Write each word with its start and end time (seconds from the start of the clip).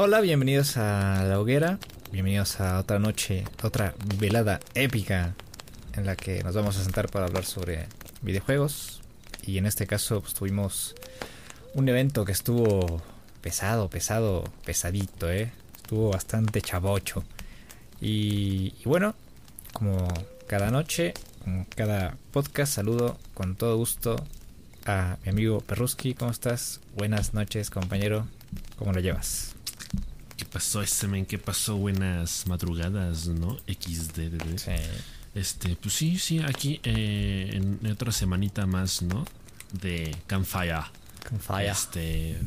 Hola, 0.00 0.20
bienvenidos 0.20 0.76
a 0.76 1.24
La 1.24 1.40
Hoguera. 1.40 1.80
Bienvenidos 2.12 2.60
a 2.60 2.78
otra 2.78 3.00
noche, 3.00 3.42
otra 3.64 3.96
velada 4.16 4.60
épica 4.74 5.34
en 5.92 6.06
la 6.06 6.14
que 6.14 6.40
nos 6.44 6.54
vamos 6.54 6.78
a 6.78 6.84
sentar 6.84 7.10
para 7.10 7.26
hablar 7.26 7.44
sobre 7.44 7.88
videojuegos. 8.22 9.00
Y 9.42 9.58
en 9.58 9.66
este 9.66 9.88
caso 9.88 10.20
pues, 10.20 10.34
tuvimos 10.34 10.94
un 11.74 11.88
evento 11.88 12.24
que 12.24 12.30
estuvo 12.30 13.02
pesado, 13.40 13.90
pesado, 13.90 14.44
pesadito, 14.64 15.32
¿eh? 15.32 15.50
Estuvo 15.74 16.10
bastante 16.10 16.62
chavocho. 16.62 17.24
Y, 18.00 18.74
bueno, 18.84 19.16
como 19.72 20.06
cada 20.46 20.70
noche, 20.70 21.12
cada 21.74 22.16
podcast, 22.30 22.72
saludo 22.72 23.18
con 23.34 23.56
todo 23.56 23.76
gusto 23.76 24.14
a 24.86 25.16
mi 25.24 25.30
amigo 25.30 25.58
Perruski. 25.60 26.14
¿Cómo 26.14 26.30
estás? 26.30 26.78
Buenas 26.96 27.34
noches, 27.34 27.68
compañero. 27.68 28.28
¿Cómo 28.78 28.92
lo 28.92 29.00
llevas? 29.00 29.57
¿Qué 30.48 30.54
pasó, 30.54 30.80
ese 30.80 31.06
men? 31.08 31.26
¿Qué 31.26 31.36
pasó? 31.36 31.76
Buenas 31.76 32.46
madrugadas, 32.46 33.26
¿no? 33.26 33.58
XD. 33.66 34.56
Sí. 34.56 34.70
Este, 35.34 35.76
pues 35.76 35.92
sí, 35.92 36.18
sí, 36.18 36.40
aquí 36.40 36.80
eh, 36.84 37.50
en 37.52 37.86
otra 37.92 38.12
semanita 38.12 38.64
más, 38.64 39.02
¿no? 39.02 39.26
De 39.72 40.16
Campfire. 40.26 40.84
Falla. 41.38 41.72
Este, 41.72 42.38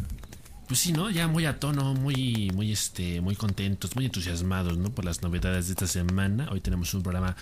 pues 0.68 0.80
sí, 0.80 0.94
¿no? 0.94 1.12
Ya 1.12 1.28
muy 1.28 1.46
a 1.46 1.60
tono, 1.60 1.94
muy, 1.94 2.50
muy, 2.56 2.72
este, 2.72 3.22
muy 3.22 3.36
contentos, 3.36 3.96
muy 3.96 4.06
entusiasmados, 4.06 4.80
¿no? 4.80 4.90
Por 4.90 5.06
las 5.06 5.22
novedades 5.22 5.68
de 5.68 5.74
esta 5.74 5.86
semana. 5.86 6.50
Hoy 6.52 6.60
tenemos 6.60 6.92
un 6.96 7.04
programa 7.04 7.36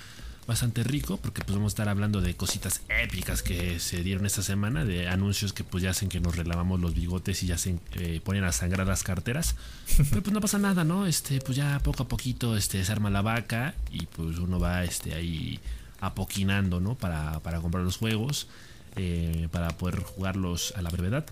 bastante 0.50 0.83
rico 0.83 1.16
porque 1.17 1.42
pues 1.42 1.55
vamos 1.55 1.72
a 1.72 1.73
estar 1.73 1.88
hablando 1.89 2.19
de 2.19 2.36
cositas 2.36 2.81
épicas 2.89 3.42
que 3.42 3.80
se 3.80 4.03
dieron 4.03 4.25
esta 4.25 4.42
semana, 4.42 4.83
de 4.83 5.08
anuncios 5.08 5.53
que 5.53 5.64
pues 5.64 5.81
ya 5.83 5.91
hacen 5.91 6.09
que 6.09 6.19
nos 6.19 6.36
relavamos 6.36 6.80
los 6.81 6.94
bigotes 6.94 7.41
y 7.44 7.47
ya 7.47 7.58
se 7.58 7.78
eh, 7.94 8.19
ponen 8.23 8.44
a 8.44 8.52
sangrar 8.52 8.86
las 8.88 9.03
carteras. 9.03 9.56
Pero 10.09 10.22
pues 10.22 10.33
no 10.33 10.41
pasa 10.41 10.58
nada, 10.58 10.83
¿no? 10.83 11.06
Este, 11.06 11.39
pues 11.39 11.56
ya 11.56 11.80
poco 11.80 12.03
a 12.03 12.08
poquito 12.09 12.58
este, 12.58 12.83
se 12.83 12.91
arma 12.91 13.09
la 13.09 13.22
vaca 13.22 13.73
y 13.91 14.06
pues 14.08 14.38
uno 14.39 14.59
va 14.59 14.83
este, 14.83 15.14
ahí 15.14 15.59
apoquinando, 16.02 16.80
¿no? 16.80 16.95
Para, 16.95 17.39
para 17.39 17.61
comprar 17.61 17.84
los 17.84 17.97
juegos. 17.97 18.47
eh, 18.95 19.47
para 19.52 19.69
poder 19.78 20.00
jugarlos 20.02 20.73
a 20.75 20.81
la 20.81 20.89
brevedad 20.89 21.23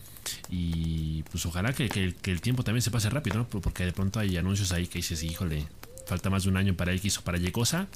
y 0.49 1.23
pues 1.31 1.45
ojalá 1.47 1.73
que, 1.73 1.89
que- 1.89 2.13
que 2.21 2.31
el 2.31 2.39
tiempo 2.39 2.63
también 2.63 2.81
se 2.83 2.91
pase 2.91 3.09
rápido, 3.09 3.37
¿no? 3.37 3.47
Porque 3.47 3.83
de 3.83 3.91
pronto 3.91 4.19
hay 4.19 4.37
anuncios 4.37 4.71
ahí 4.71 4.87
que 4.87 4.99
dices, 4.99 5.23
híjole, 5.23 5.65
falta 6.05 6.29
más 6.29 6.43
de 6.43 6.49
un 6.49 6.57
año 6.57 6.75
para 6.75 6.93
X 6.93 7.17
o 7.17 7.21
para 7.23 7.37
Y 7.39 7.52
cosa, 7.52 7.87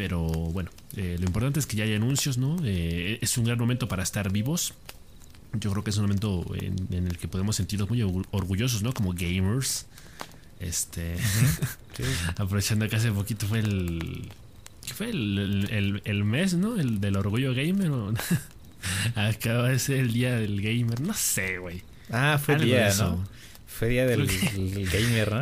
pero 0.00 0.22
bueno, 0.22 0.70
eh, 0.96 1.18
lo 1.20 1.26
importante 1.26 1.60
es 1.60 1.66
que 1.66 1.76
ya 1.76 1.84
hay 1.84 1.92
anuncios, 1.92 2.38
¿no? 2.38 2.56
Eh, 2.64 3.18
es 3.20 3.36
un 3.36 3.44
gran 3.44 3.58
momento 3.58 3.86
para 3.86 4.02
estar 4.02 4.32
vivos. 4.32 4.72
Yo 5.52 5.70
creo 5.72 5.84
que 5.84 5.90
es 5.90 5.96
un 5.98 6.04
momento 6.04 6.46
en, 6.58 6.74
en 6.90 7.06
el 7.06 7.18
que 7.18 7.28
podemos 7.28 7.56
sentirnos 7.56 7.90
muy 7.90 7.98
orgu- 8.00 8.24
orgullosos, 8.30 8.82
¿no? 8.82 8.94
Como 8.94 9.12
gamers. 9.12 9.84
Este. 10.58 11.16
aprovechando 12.38 12.88
que 12.88 12.96
hace 12.96 13.12
poquito 13.12 13.46
fue 13.46 13.58
el. 13.58 14.30
¿Qué 14.86 14.94
fue? 14.94 15.10
El, 15.10 15.38
el- 15.38 15.70
el- 15.70 16.02
el 16.06 16.24
mes, 16.24 16.54
¿no? 16.54 16.80
El 16.80 16.98
del 16.98 17.16
orgullo 17.18 17.52
gamer. 17.54 17.90
¿o? 17.90 18.14
Acaba 19.16 19.68
de 19.68 19.78
ser 19.78 19.98
el 19.98 20.14
día 20.14 20.34
del 20.36 20.62
gamer. 20.62 21.02
No 21.02 21.12
sé, 21.12 21.58
güey. 21.58 21.82
Ah, 22.10 22.40
fue 22.42 22.56
de 22.56 22.64
día. 22.64 22.94
¿no? 22.98 23.22
Fue 23.66 23.88
día 23.88 24.06
del, 24.06 24.26
del 24.26 24.88
gamer, 24.88 25.30
¿no? 25.32 25.40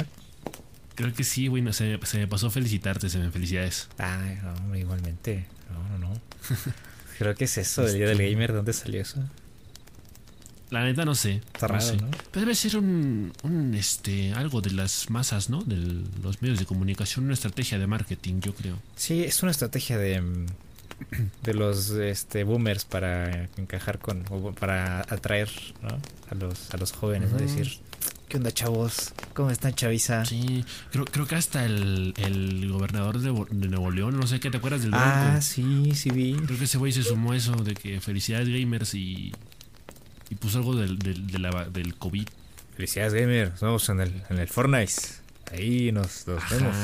Creo 0.98 1.12
que 1.14 1.22
sí, 1.22 1.46
güey. 1.46 1.62
No, 1.62 1.72
se, 1.72 1.96
me- 1.98 2.04
se 2.06 2.18
me 2.18 2.26
pasó 2.26 2.50
felicitarte, 2.50 3.08
se 3.08 3.18
me 3.18 3.30
felicidades. 3.30 3.88
Ay, 3.98 4.36
no, 4.42 4.52
hombre, 4.54 4.80
igualmente. 4.80 5.46
No, 5.72 5.98
no, 5.98 6.08
no. 6.08 6.20
Creo 7.18 7.34
que 7.36 7.44
es 7.44 7.56
eso 7.56 7.82
del 7.82 7.94
día 7.94 8.08
del 8.08 8.18
gamer. 8.18 8.52
¿Dónde 8.52 8.72
salió 8.72 9.00
eso? 9.00 9.22
La 10.70 10.84
neta 10.84 11.04
no 11.04 11.14
sé. 11.14 11.34
Está 11.54 11.66
no 11.68 11.74
raro, 11.74 11.86
sé. 11.86 11.96
¿no? 11.96 12.10
Pero 12.10 12.40
debe 12.40 12.54
ser 12.54 12.76
un, 12.76 13.32
un, 13.42 13.74
este 13.74 14.32
algo 14.34 14.60
de 14.60 14.72
las 14.72 15.08
masas, 15.08 15.48
¿no? 15.50 15.62
De 15.62 15.76
los 16.22 16.42
medios 16.42 16.58
de 16.58 16.66
comunicación, 16.66 17.24
una 17.26 17.34
estrategia 17.34 17.78
de 17.78 17.86
marketing, 17.86 18.40
yo 18.40 18.54
creo. 18.54 18.78
Sí, 18.96 19.22
es 19.24 19.40
una 19.42 19.50
estrategia 19.52 19.96
de, 19.98 20.20
de 21.42 21.54
los 21.54 21.90
este, 21.90 22.44
boomers 22.44 22.84
para 22.84 23.48
encajar 23.56 23.98
con, 23.98 24.24
o 24.30 24.52
para 24.52 25.00
atraer 25.00 25.48
¿no? 25.82 25.98
a, 26.30 26.34
los, 26.34 26.74
a 26.74 26.76
los 26.76 26.92
jóvenes, 26.92 27.30
¿no? 27.30 27.36
Ujú. 27.36 27.46
Decir, 27.46 27.78
¿qué 28.28 28.36
onda, 28.36 28.52
chavos? 28.52 29.12
¿Cómo 29.34 29.50
están, 29.50 29.74
chaviza? 29.74 30.24
Sí, 30.24 30.64
creo, 30.92 31.04
creo 31.06 31.26
que 31.26 31.34
hasta 31.36 31.64
el, 31.64 32.14
el 32.18 32.70
gobernador 32.70 33.18
de, 33.20 33.32
Nuevo 33.68 33.90
León, 33.90 34.16
no 34.18 34.26
sé 34.26 34.38
qué, 34.40 34.50
¿te 34.50 34.58
acuerdas 34.58 34.82
del 34.82 34.90
Ah, 34.94 35.40
sí, 35.40 35.92
sí 35.94 36.10
vi. 36.10 36.34
Creo 36.34 36.58
que 36.58 36.64
ese 36.64 36.78
güey 36.78 36.92
se 36.92 37.02
sumó 37.02 37.34
eso 37.34 37.52
de 37.56 37.74
que 37.74 38.00
felicidades 38.00 38.48
gamers 38.48 38.94
y, 38.94 39.32
y 40.30 40.34
puso 40.34 40.58
algo 40.58 40.74
del, 40.76 40.98
del, 40.98 41.26
de 41.26 41.38
la- 41.38 41.68
del 41.70 41.94
COVID. 41.96 42.26
Felicidades, 42.76 43.14
gamer. 43.14 43.50
Nos 43.52 43.60
vemos 43.60 43.88
en 43.88 44.00
el, 44.00 44.22
en 44.30 44.38
el 44.38 44.48
Fortnite. 44.48 44.92
Ahí 45.52 45.90
nos, 45.92 46.26
nos 46.28 46.42
vemos. 46.50 46.76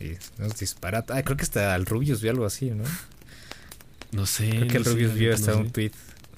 Y- 0.00 0.04
y 0.04 0.18
nos 0.38 0.56
dispara. 0.58 1.04
Ah, 1.08 1.22
creo 1.22 1.36
que 1.36 1.42
hasta 1.44 1.74
el 1.74 1.86
Rubius 1.86 2.20
vio 2.20 2.30
algo 2.30 2.44
así, 2.46 2.70
¿no? 2.70 2.84
No 4.12 4.26
sé. 4.26 4.50
Creo 4.50 4.68
que 4.68 4.76
el 4.76 4.82
no 4.84 4.90
Rubius 4.90 5.14
vio 5.14 5.34
hasta 5.34 5.52
no 5.52 5.58
un 5.58 5.64
sé. 5.66 5.70
tweet 5.72 5.92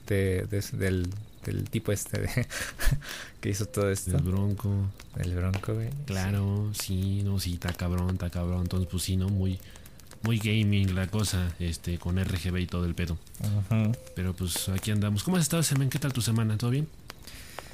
de, 0.06 0.46
de- 0.48 0.78
del, 0.78 1.08
del 1.52 1.68
tipo 1.70 1.92
este 1.92 2.20
de- 2.22 2.46
que 3.40 3.50
hizo 3.50 3.66
todo 3.66 3.90
esto. 3.90 4.16
El 4.16 4.22
Bronco. 4.22 4.70
El 5.16 5.34
Bronco, 5.34 5.74
güey. 5.74 5.90
Claro, 6.06 6.70
sí, 6.78 7.22
no, 7.24 7.38
sí, 7.40 7.54
está 7.54 7.72
cabrón, 7.72 8.10
está 8.12 8.30
cabrón. 8.30 8.62
Entonces, 8.62 8.88
pues 8.90 9.02
sí, 9.02 9.16
¿no? 9.16 9.28
Muy, 9.28 9.58
muy 10.22 10.38
gaming 10.38 10.94
la 10.94 11.06
cosa, 11.06 11.52
este, 11.58 11.98
con 11.98 12.16
RGB 12.22 12.58
y 12.58 12.66
todo 12.66 12.84
el 12.86 12.94
pedo. 12.94 13.18
Pero 14.14 14.34
pues 14.34 14.68
aquí 14.68 14.90
andamos. 14.90 15.22
¿Cómo 15.22 15.36
has 15.36 15.42
estado, 15.42 15.62
Semen? 15.62 15.90
¿Qué 15.90 15.98
tal 15.98 16.12
tu 16.12 16.22
semana? 16.22 16.56
¿Todo 16.58 16.70
bien? 16.70 16.88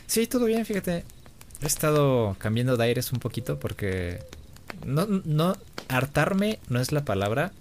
Sí, 0.06 0.26
todo 0.26 0.44
bien, 0.46 0.64
fíjate. 0.66 1.04
He 1.62 1.66
estado 1.66 2.34
cambiando 2.38 2.76
de 2.76 2.84
aires 2.84 3.12
un 3.12 3.18
poquito 3.20 3.58
porque 3.60 4.20
no, 4.86 5.06
no 5.06 5.56
hartarme 5.88 6.58
no 6.68 6.80
es 6.80 6.90
la 6.90 7.04
palabra, 7.04 7.52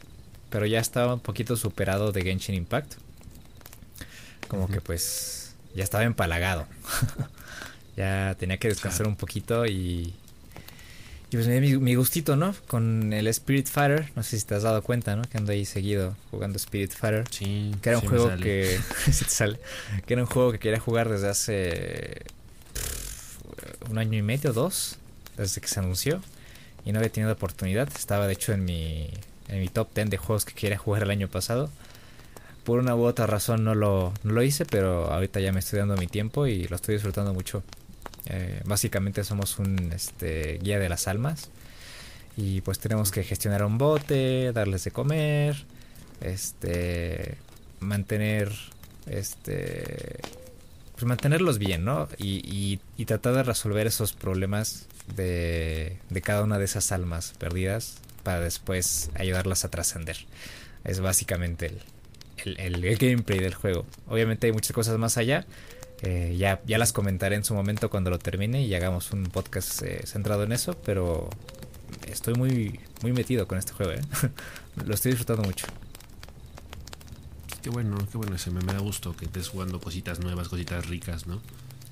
pero 0.50 0.66
ya 0.66 0.80
estaba 0.80 1.14
un 1.14 1.20
poquito 1.20 1.56
superado 1.58 2.12
de 2.12 2.22
Genshin 2.24 2.56
Impact. 2.56 2.94
Como 4.48 4.68
que 4.68 4.82
pues 4.82 5.39
ya 5.76 5.84
estaba 5.84 6.04
empalagado. 6.04 6.68
ya 7.98 8.36
tenía 8.40 8.58
que 8.58 8.70
descansar 8.70 9.08
un 9.08 9.16
poquito 9.16 9.66
y 9.66 10.14
y 11.32 11.36
pues 11.36 11.48
me 11.48 11.60
di 11.60 11.74
mi, 11.74 11.78
mi 11.78 11.96
gustito, 11.96 12.36
¿no? 12.36 12.56
Con 12.68 13.14
el 13.14 13.28
Spirit 13.28 13.68
Fighter, 13.68 14.12
no 14.16 14.24
sé 14.24 14.40
si 14.40 14.46
te 14.48 14.56
has 14.56 14.64
dado 14.64 14.82
cuenta, 14.82 15.16
¿no? 15.16 15.22
Que 15.22 15.38
ando 15.38 15.52
ahí 15.52 15.64
seguido 15.64 16.16
jugando 16.32 16.58
Spirit 16.58 16.92
Fighter. 16.92 17.26
Sí. 17.30 17.72
Que 17.84 17.90
era 17.90 18.00
un 18.00 18.02
sí 18.02 18.08
juego 18.08 18.36
que. 18.38 18.80
te 19.06 19.12
sale. 19.12 19.60
Que 20.08 20.14
era 20.14 20.24
un 20.24 20.28
juego 20.28 20.52
que 20.52 20.58
quería 20.58 20.80
jugar 20.80 21.08
desde 21.08 21.30
hace. 21.30 22.24
pff, 22.74 23.38
un 23.92 24.00
año 24.00 24.18
y 24.18 24.24
medio, 24.24 24.54
dos. 24.54 24.98
Desde 25.38 25.62
que 25.62 25.68
se 25.68 25.80
anunció. 25.80 26.20
Y 26.84 26.94
no 26.94 26.98
había 26.98 27.12
tenido 27.12 27.32
oportunidad. 27.32 27.90
Estaba 27.96 28.26
de 28.26 28.34
hecho 28.34 28.52
en 28.54 28.66
mi. 28.66 29.12
En 29.50 29.60
mi 29.60 29.68
top 29.68 29.94
10 29.94 30.10
de 30.10 30.18
juegos 30.18 30.46
que 30.46 30.54
quería 30.54 30.80
jugar 30.80 31.04
el 31.04 31.12
año 31.12 31.28
pasado. 31.28 31.70
Por 32.70 32.78
una 32.78 32.94
u 32.96 33.04
otra 33.04 33.26
razón 33.26 33.64
no 33.64 33.74
lo, 33.74 34.14
no 34.22 34.32
lo 34.34 34.44
hice, 34.44 34.64
pero 34.64 35.12
ahorita 35.12 35.40
ya 35.40 35.52
me 35.52 35.58
estoy 35.60 35.80
dando 35.80 35.98
mi 35.98 36.06
tiempo 36.06 36.46
y 36.46 36.68
lo 36.68 36.76
estoy 36.76 36.94
disfrutando 36.94 37.34
mucho. 37.34 37.64
Eh, 38.28 38.62
básicamente 38.64 39.24
somos 39.24 39.58
un 39.58 39.92
este, 39.92 40.60
guía 40.62 40.78
de 40.78 40.88
las 40.88 41.08
almas. 41.08 41.50
Y 42.38 42.62
pues 42.62 42.78
tenemos 42.78 43.10
que 43.10 43.24
gestionar 43.24 43.64
un 43.66 43.80
bote, 43.80 44.54
darles 44.54 44.84
de 44.84 44.92
comer, 44.92 45.66
este 46.22 47.38
mantener 47.80 48.52
este 49.08 50.20
pues 50.94 51.06
mantenerlos 51.06 51.58
bien 51.58 51.84
no 51.86 52.08
y, 52.20 52.36
y- 52.48 52.80
y 52.98 53.06
tratar 53.06 53.34
de 53.34 53.42
resolver 53.42 53.88
esos 53.88 54.14
problemas 54.14 54.86
de, 55.16 55.98
de 56.12 56.22
cada 56.22 56.44
una 56.44 56.60
de 56.60 56.66
esas 56.66 56.92
almas 56.92 57.34
perdidas 57.40 57.96
para 58.22 58.42
después 58.42 59.10
ayudarlas 59.16 59.66
a 59.66 59.70
trascender 59.72 60.18
es 60.84 61.00
básicamente 61.00 61.66
el, 61.68 61.80
el, 62.46 62.60
el- 62.60 62.86
el 62.86 62.98
gameplay 62.98 63.40
del 63.40 63.54
juego 63.54 63.86
obviamente 64.08 64.48
hay 64.48 64.54
muchas 64.54 64.72
cosas 64.74 64.98
más 64.98 65.18
allá 65.18 65.46
eh, 66.02 66.36
ya, 66.38 66.62
ya 66.66 66.78
las 66.78 66.94
comentaré 66.94 67.36
en 67.36 67.44
su 67.44 67.54
momento 67.54 67.90
cuando 67.90 68.10
lo 68.10 68.20
termine 68.20 68.64
y 68.64 68.74
hagamos 68.74 69.12
un 69.12 69.24
podcast 69.26 69.82
eh, 69.84 70.02
centrado 70.06 70.44
en 70.44 70.52
eso 70.54 70.74
pero 70.86 71.30
estoy 72.08 72.34
muy 72.36 72.80
muy 73.02 73.12
metido 73.14 73.48
con 73.48 73.58
este 73.58 73.74
juego 73.74 73.92
¿eh? 73.94 74.02
lo 74.86 74.94
estoy 74.94 75.12
disfrutando 75.12 75.44
mucho 75.44 75.66
Qué 77.62 77.70
bueno, 77.70 77.98
qué 78.10 78.18
bueno. 78.18 78.38
Se 78.38 78.52
me, 78.52 78.62
me 78.62 78.72
da 78.74 78.80
gusto 78.80 79.16
que 79.16 79.26
estés 79.26 79.50
jugando 79.50 79.82
cositas 79.82 80.20
nuevas, 80.20 80.48
cositas 80.48 80.88
ricas, 80.88 81.28
¿no? 81.28 81.42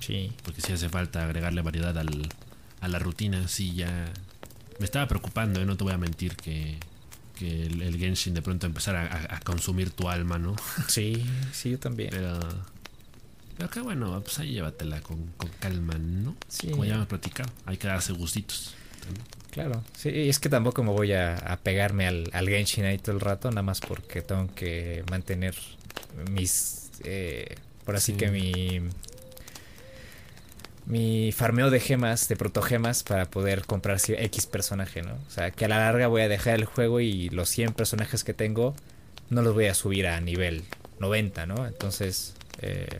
sí 0.00 0.32
Porque 0.42 0.62
sí 0.62 0.72
hace 0.72 0.88
falta 0.88 1.24
agregarle 1.24 1.60
variedad 1.60 1.96
al, 1.98 2.26
a 2.80 2.88
la 2.88 2.98
rutina. 2.98 3.46
Sí, 3.48 3.74
ya. 3.74 4.10
Me 4.78 4.86
estaba 4.86 5.06
preocupando, 5.08 5.60
¿eh? 5.60 5.66
No 5.66 5.76
te 5.76 5.84
voy 5.84 5.92
a 5.92 5.98
mentir 5.98 6.36
que. 6.36 6.78
Que 7.38 7.66
el, 7.66 7.82
el 7.82 7.96
Genshin 7.98 8.34
de 8.34 8.42
pronto 8.42 8.66
empezara 8.66 9.06
a, 9.06 9.36
a 9.36 9.40
consumir 9.40 9.90
tu 9.90 10.08
alma, 10.08 10.38
¿no? 10.38 10.56
Sí, 10.88 11.24
sí, 11.52 11.70
yo 11.70 11.78
también. 11.78 12.10
Pero. 12.10 12.38
Pero 13.56 13.70
qué 13.70 13.80
bueno, 13.80 14.20
pues 14.22 14.38
ahí 14.38 14.52
llévatela 14.52 15.00
con, 15.00 15.26
con 15.36 15.50
calma, 15.58 15.94
¿no? 15.98 16.36
Sí. 16.48 16.68
Como 16.70 16.84
ya 16.84 16.94
hemos 16.94 17.06
platicado, 17.08 17.50
hay 17.66 17.76
que 17.76 17.88
darse 17.88 18.12
gustitos. 18.12 18.74
Claro, 19.50 19.82
sí, 19.96 20.10
es 20.12 20.38
que 20.38 20.48
tampoco 20.48 20.84
me 20.84 20.90
voy 20.92 21.12
a, 21.12 21.36
a 21.38 21.56
pegarme 21.56 22.06
al, 22.06 22.28
al 22.32 22.48
Genshin 22.48 22.84
ahí 22.84 22.98
todo 22.98 23.14
el 23.16 23.20
rato, 23.20 23.48
nada 23.50 23.62
más 23.62 23.80
porque 23.80 24.22
tengo 24.22 24.54
que 24.54 25.02
mantener 25.10 25.54
mis, 26.30 26.90
eh, 27.04 27.56
por 27.84 27.96
así 27.96 28.12
Sí. 28.12 28.18
que 28.18 28.30
mi, 28.30 28.80
mi 30.88 31.32
farmeo 31.32 31.70
de 31.70 31.80
gemas, 31.80 32.28
de 32.28 32.36
protogemas, 32.36 33.02
para 33.02 33.26
poder 33.26 33.66
comprar 33.66 33.98
X 34.06 34.46
personaje, 34.46 35.02
¿no? 35.02 35.12
O 35.26 35.30
sea, 35.30 35.50
que 35.50 35.66
a 35.66 35.68
la 35.68 35.78
larga 35.78 36.08
voy 36.08 36.22
a 36.22 36.28
dejar 36.28 36.54
el 36.54 36.64
juego 36.64 37.00
y 37.00 37.28
los 37.28 37.50
100 37.50 37.74
personajes 37.74 38.24
que 38.24 38.32
tengo 38.32 38.74
no 39.28 39.42
los 39.42 39.52
voy 39.52 39.66
a 39.66 39.74
subir 39.74 40.06
a 40.06 40.18
nivel 40.20 40.64
90, 40.98 41.44
¿no? 41.44 41.66
Entonces, 41.66 42.34
eh, 42.62 42.98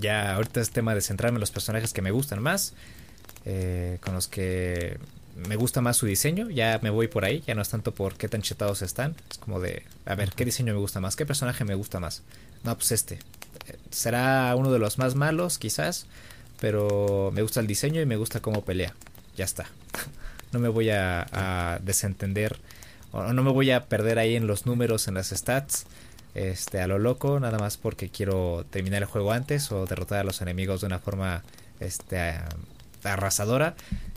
ya 0.00 0.34
ahorita 0.34 0.60
es 0.62 0.70
tema 0.70 0.94
de 0.94 1.02
centrarme 1.02 1.36
en 1.36 1.40
los 1.40 1.50
personajes 1.50 1.92
que 1.92 2.00
me 2.00 2.10
gustan 2.10 2.42
más, 2.42 2.72
eh, 3.44 3.98
con 4.00 4.14
los 4.14 4.26
que 4.26 4.98
me 5.46 5.56
gusta 5.56 5.82
más 5.82 5.98
su 5.98 6.06
diseño, 6.06 6.48
ya 6.48 6.80
me 6.82 6.88
voy 6.88 7.08
por 7.08 7.26
ahí, 7.26 7.42
ya 7.46 7.54
no 7.54 7.60
es 7.60 7.68
tanto 7.68 7.92
por 7.92 8.16
qué 8.16 8.28
tan 8.28 8.40
chetados 8.40 8.80
están, 8.80 9.14
es 9.30 9.36
como 9.36 9.60
de, 9.60 9.84
a 10.06 10.14
ver, 10.14 10.30
¿qué 10.34 10.46
diseño 10.46 10.72
me 10.72 10.80
gusta 10.80 11.00
más? 11.00 11.16
¿Qué 11.16 11.26
personaje 11.26 11.64
me 11.64 11.74
gusta 11.74 12.00
más? 12.00 12.22
No, 12.64 12.74
pues 12.76 12.92
este. 12.92 13.16
Eh, 13.66 13.76
será 13.90 14.54
uno 14.56 14.72
de 14.72 14.78
los 14.78 14.98
más 14.98 15.14
malos, 15.14 15.58
quizás, 15.58 16.06
pero 16.60 17.30
me 17.32 17.42
gusta 17.42 17.60
el 17.60 17.66
diseño 17.66 18.00
y 18.00 18.06
me 18.06 18.16
gusta 18.16 18.40
cómo 18.40 18.64
pelea. 18.64 18.94
Ya 19.36 19.44
está. 19.44 19.66
no 20.52 20.58
me 20.58 20.68
voy 20.68 20.90
a, 20.90 21.78
desentender 21.82 22.58
o 23.10 23.32
no 23.32 23.42
me 23.42 23.50
voy 23.50 23.70
a 23.70 23.86
perder 23.86 24.18
ahí 24.18 24.36
en 24.36 24.46
los 24.46 24.66
números, 24.66 25.08
en 25.08 25.14
las 25.14 25.28
stats, 25.30 25.86
este, 26.34 26.80
a 26.80 26.86
lo 26.86 26.98
loco, 26.98 27.40
nada 27.40 27.58
más 27.58 27.78
porque 27.78 28.10
quiero 28.10 28.66
terminar 28.70 29.02
el 29.02 29.08
juego 29.08 29.32
antes 29.32 29.72
o 29.72 29.86
derrotar 29.86 30.20
a 30.20 30.24
los 30.24 30.42
enemigos 30.42 30.82
de 30.82 30.88
una 30.88 30.98
forma 30.98 31.42
este, 31.80 32.34
arrasadora. 33.02 33.74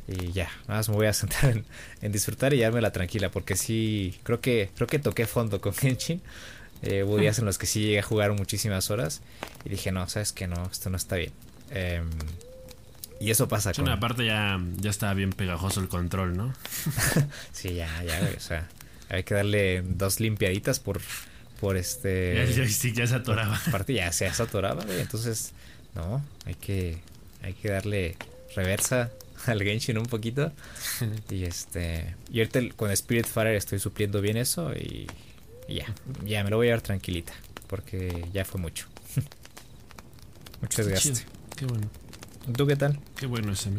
Y 0.07 0.33
ya, 0.33 0.49
nada 0.67 0.79
más 0.79 0.89
me 0.89 0.95
voy 0.95 1.07
a 1.07 1.13
centrar 1.13 1.63
en, 2.01 2.11
disfrutar 2.11 2.53
y 2.53 2.59
la 2.59 2.91
tranquila, 2.91 3.29
porque 3.29 3.55
sí, 3.55 4.19
creo 4.23 4.41
que, 4.41 4.69
creo 4.75 4.87
que 4.87 4.99
toqué 4.99 5.25
fondo 5.25 5.61
con 5.61 5.73
Genshin. 5.75 6.21
Eh, 6.81 7.03
hubo 7.03 7.17
días 7.17 7.37
en 7.37 7.45
los 7.45 7.59
que 7.59 7.67
sí 7.67 7.81
llegué 7.81 7.99
a 7.99 8.03
jugar 8.03 8.33
muchísimas 8.33 8.89
horas 8.89 9.21
y 9.63 9.69
dije, 9.69 9.91
no, 9.91 10.09
sabes 10.09 10.31
que 10.31 10.47
no, 10.47 10.65
esto 10.71 10.89
no 10.89 10.97
está 10.97 11.15
bien. 11.15 11.31
Em, 11.71 12.09
y 13.19 13.31
eso 13.31 13.47
pasa 13.47 13.73
con... 13.73 13.87
aparte 13.87 14.25
ya, 14.25 14.59
ya 14.77 14.89
está 14.89 15.13
bien 15.13 15.31
pegajoso 15.31 15.79
el 15.79 15.87
control, 15.87 16.35
¿no? 16.35 16.53
sí, 17.51 17.75
ya, 17.75 18.03
ya, 18.03 18.19
o 18.35 18.39
sea, 18.39 18.67
hay 19.09 19.23
que 19.23 19.35
darle 19.35 19.83
dos 19.83 20.19
limpiaditas 20.19 20.79
por, 20.79 21.01
por 21.59 21.77
este... 21.77 22.35
Ya, 22.55 22.63
ya, 22.63 22.93
ya 22.93 23.07
se 23.07 23.15
atoraba. 23.15 23.59
Aparte 23.67 23.93
ya 23.93 24.11
se 24.11 24.27
atoraba, 24.27 24.83
entonces, 24.89 25.53
no, 25.95 26.25
hay 26.45 26.55
que, 26.55 26.99
hay 27.41 27.53
que 27.53 27.69
darle 27.69 28.17
reversa 28.55 29.11
al 29.45 29.61
Genshin 29.61 29.97
un 29.97 30.05
poquito. 30.05 30.51
y 31.29 31.43
este. 31.43 32.15
Y 32.31 32.39
ahorita 32.39 32.75
con 32.75 32.91
Spirit 32.91 33.25
Fire 33.25 33.55
estoy 33.55 33.79
supliendo 33.79 34.21
bien 34.21 34.37
eso 34.37 34.73
y, 34.73 35.07
ya. 35.67 35.93
Ya 36.25 36.43
me 36.43 36.49
lo 36.49 36.57
voy 36.57 36.67
a 36.67 36.69
llevar 36.69 36.81
tranquilita. 36.81 37.33
Porque 37.67 38.27
ya 38.33 38.45
fue 38.45 38.59
mucho. 38.59 38.87
mucho 40.61 40.83
desgaste. 40.83 41.25
Qué 41.55 41.65
bueno. 41.65 41.87
¿Tú 42.55 42.67
qué 42.67 42.75
tal? 42.75 42.99
Qué 43.15 43.27
bueno 43.27 43.51
ese, 43.51 43.69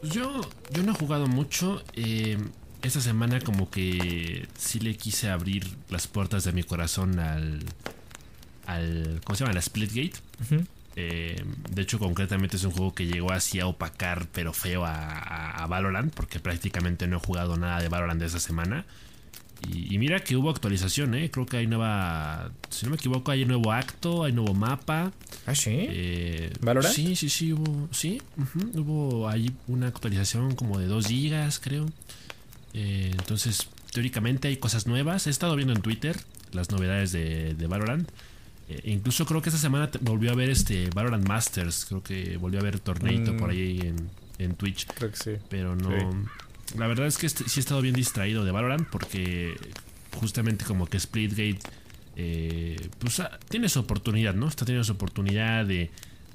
pues 0.00 0.12
Yo, 0.12 0.40
yo 0.72 0.82
no 0.82 0.92
he 0.92 0.94
jugado 0.94 1.26
mucho. 1.26 1.82
Eh, 1.94 2.38
esta 2.82 3.00
semana 3.00 3.40
como 3.40 3.70
que 3.70 4.48
sí 4.58 4.80
le 4.80 4.96
quise 4.96 5.30
abrir 5.30 5.76
las 5.88 6.06
puertas 6.06 6.44
de 6.44 6.52
mi 6.52 6.62
corazón 6.62 7.18
al... 7.18 7.64
al 8.66 9.20
¿Cómo 9.24 9.36
se 9.36 9.44
llama? 9.44 9.54
La 9.54 9.62
Splitgate. 9.62 10.18
Eh, 10.96 11.42
de 11.70 11.82
hecho, 11.82 11.98
concretamente 11.98 12.56
es 12.56 12.64
un 12.64 12.72
juego 12.72 12.94
que 12.94 13.06
llegó 13.06 13.32
así 13.32 13.60
a 13.60 13.66
opacar, 13.66 14.26
pero 14.32 14.52
feo 14.52 14.84
a, 14.84 15.66
Valorant, 15.68 16.12
porque 16.12 16.40
prácticamente 16.40 17.06
no 17.06 17.16
he 17.16 17.20
jugado 17.20 17.56
nada 17.56 17.80
de 17.80 17.88
Valorant 17.88 18.20
de 18.20 18.26
esa 18.26 18.40
semana. 18.40 18.84
Y, 19.68 19.98
mira 19.98 20.20
que 20.20 20.36
hubo 20.36 20.50
actualización, 20.50 21.14
¿eh? 21.14 21.30
Creo 21.30 21.46
que 21.46 21.58
hay 21.58 21.66
nueva. 21.66 22.50
Si 22.68 22.84
no 22.84 22.90
me 22.90 22.96
equivoco, 22.96 23.30
hay 23.30 23.44
nuevo 23.44 23.72
acto, 23.72 24.24
hay 24.24 24.32
nuevo 24.32 24.54
mapa. 24.54 25.12
Ah, 25.46 25.54
sí. 25.54 25.70
Eh, 25.72 26.52
¿Valorant? 26.60 26.94
Sí, 26.94 27.14
sí, 27.16 27.28
sí, 27.28 27.52
hubo. 27.52 27.88
Sí, 27.92 28.20
hubo 28.74 29.28
ahí 29.28 29.52
una 29.68 29.88
actualización 29.88 30.54
como 30.54 30.78
de 30.78 30.86
2 30.86 31.06
gigas, 31.06 31.60
creo. 31.60 31.86
Eh, 32.74 33.10
entonces, 33.12 33.68
teóricamente 33.92 34.48
hay 34.48 34.56
cosas 34.56 34.86
nuevas. 34.86 35.26
He 35.26 35.30
estado 35.30 35.54
viendo 35.54 35.74
en 35.74 35.82
Twitter 35.82 36.16
las 36.52 36.70
novedades 36.70 37.12
de, 37.12 37.54
de 37.54 37.66
Valorant. 37.66 38.10
Eh, 38.68 38.80
incluso 38.84 39.26
creo 39.26 39.42
que 39.42 39.50
esta 39.50 39.60
semana 39.60 39.90
volvió 40.00 40.30
a 40.32 40.34
ver 40.34 40.50
este 40.50 40.88
Valorant 40.90 41.26
Masters. 41.26 41.84
Creo 41.86 42.02
que 42.02 42.36
volvió 42.36 42.60
a 42.60 42.62
ver 42.62 42.80
Torneito 42.80 43.36
por 43.36 43.48
mm. 43.48 43.50
ahí 43.50 43.94
en, 44.38 44.54
Twitch. 44.54 44.86
Creo 44.86 45.10
que 45.10 45.16
sí. 45.16 45.32
Pero 45.48 45.76
no. 45.76 45.90
La 46.78 46.86
verdad 46.86 47.06
es 47.06 47.18
que 47.18 47.26
este, 47.26 47.48
sí 47.48 47.60
he 47.60 47.62
estado 47.62 47.82
bien 47.82 47.94
distraído 47.94 48.44
de 48.44 48.50
Valorant 48.50 48.88
porque 48.88 49.54
justamente 50.18 50.64
como 50.64 50.86
que 50.86 50.98
Splitgate 50.98 51.58
eh, 52.16 52.88
pues 52.98 53.20
ah, 53.20 53.38
tiene 53.48 53.68
su 53.68 53.80
oportunidad, 53.80 54.34
¿no? 54.34 54.48
Está 54.48 54.64
teniendo 54.64 54.84
su 54.84 54.92
oportunidad 54.92 55.64
de, 55.66 55.90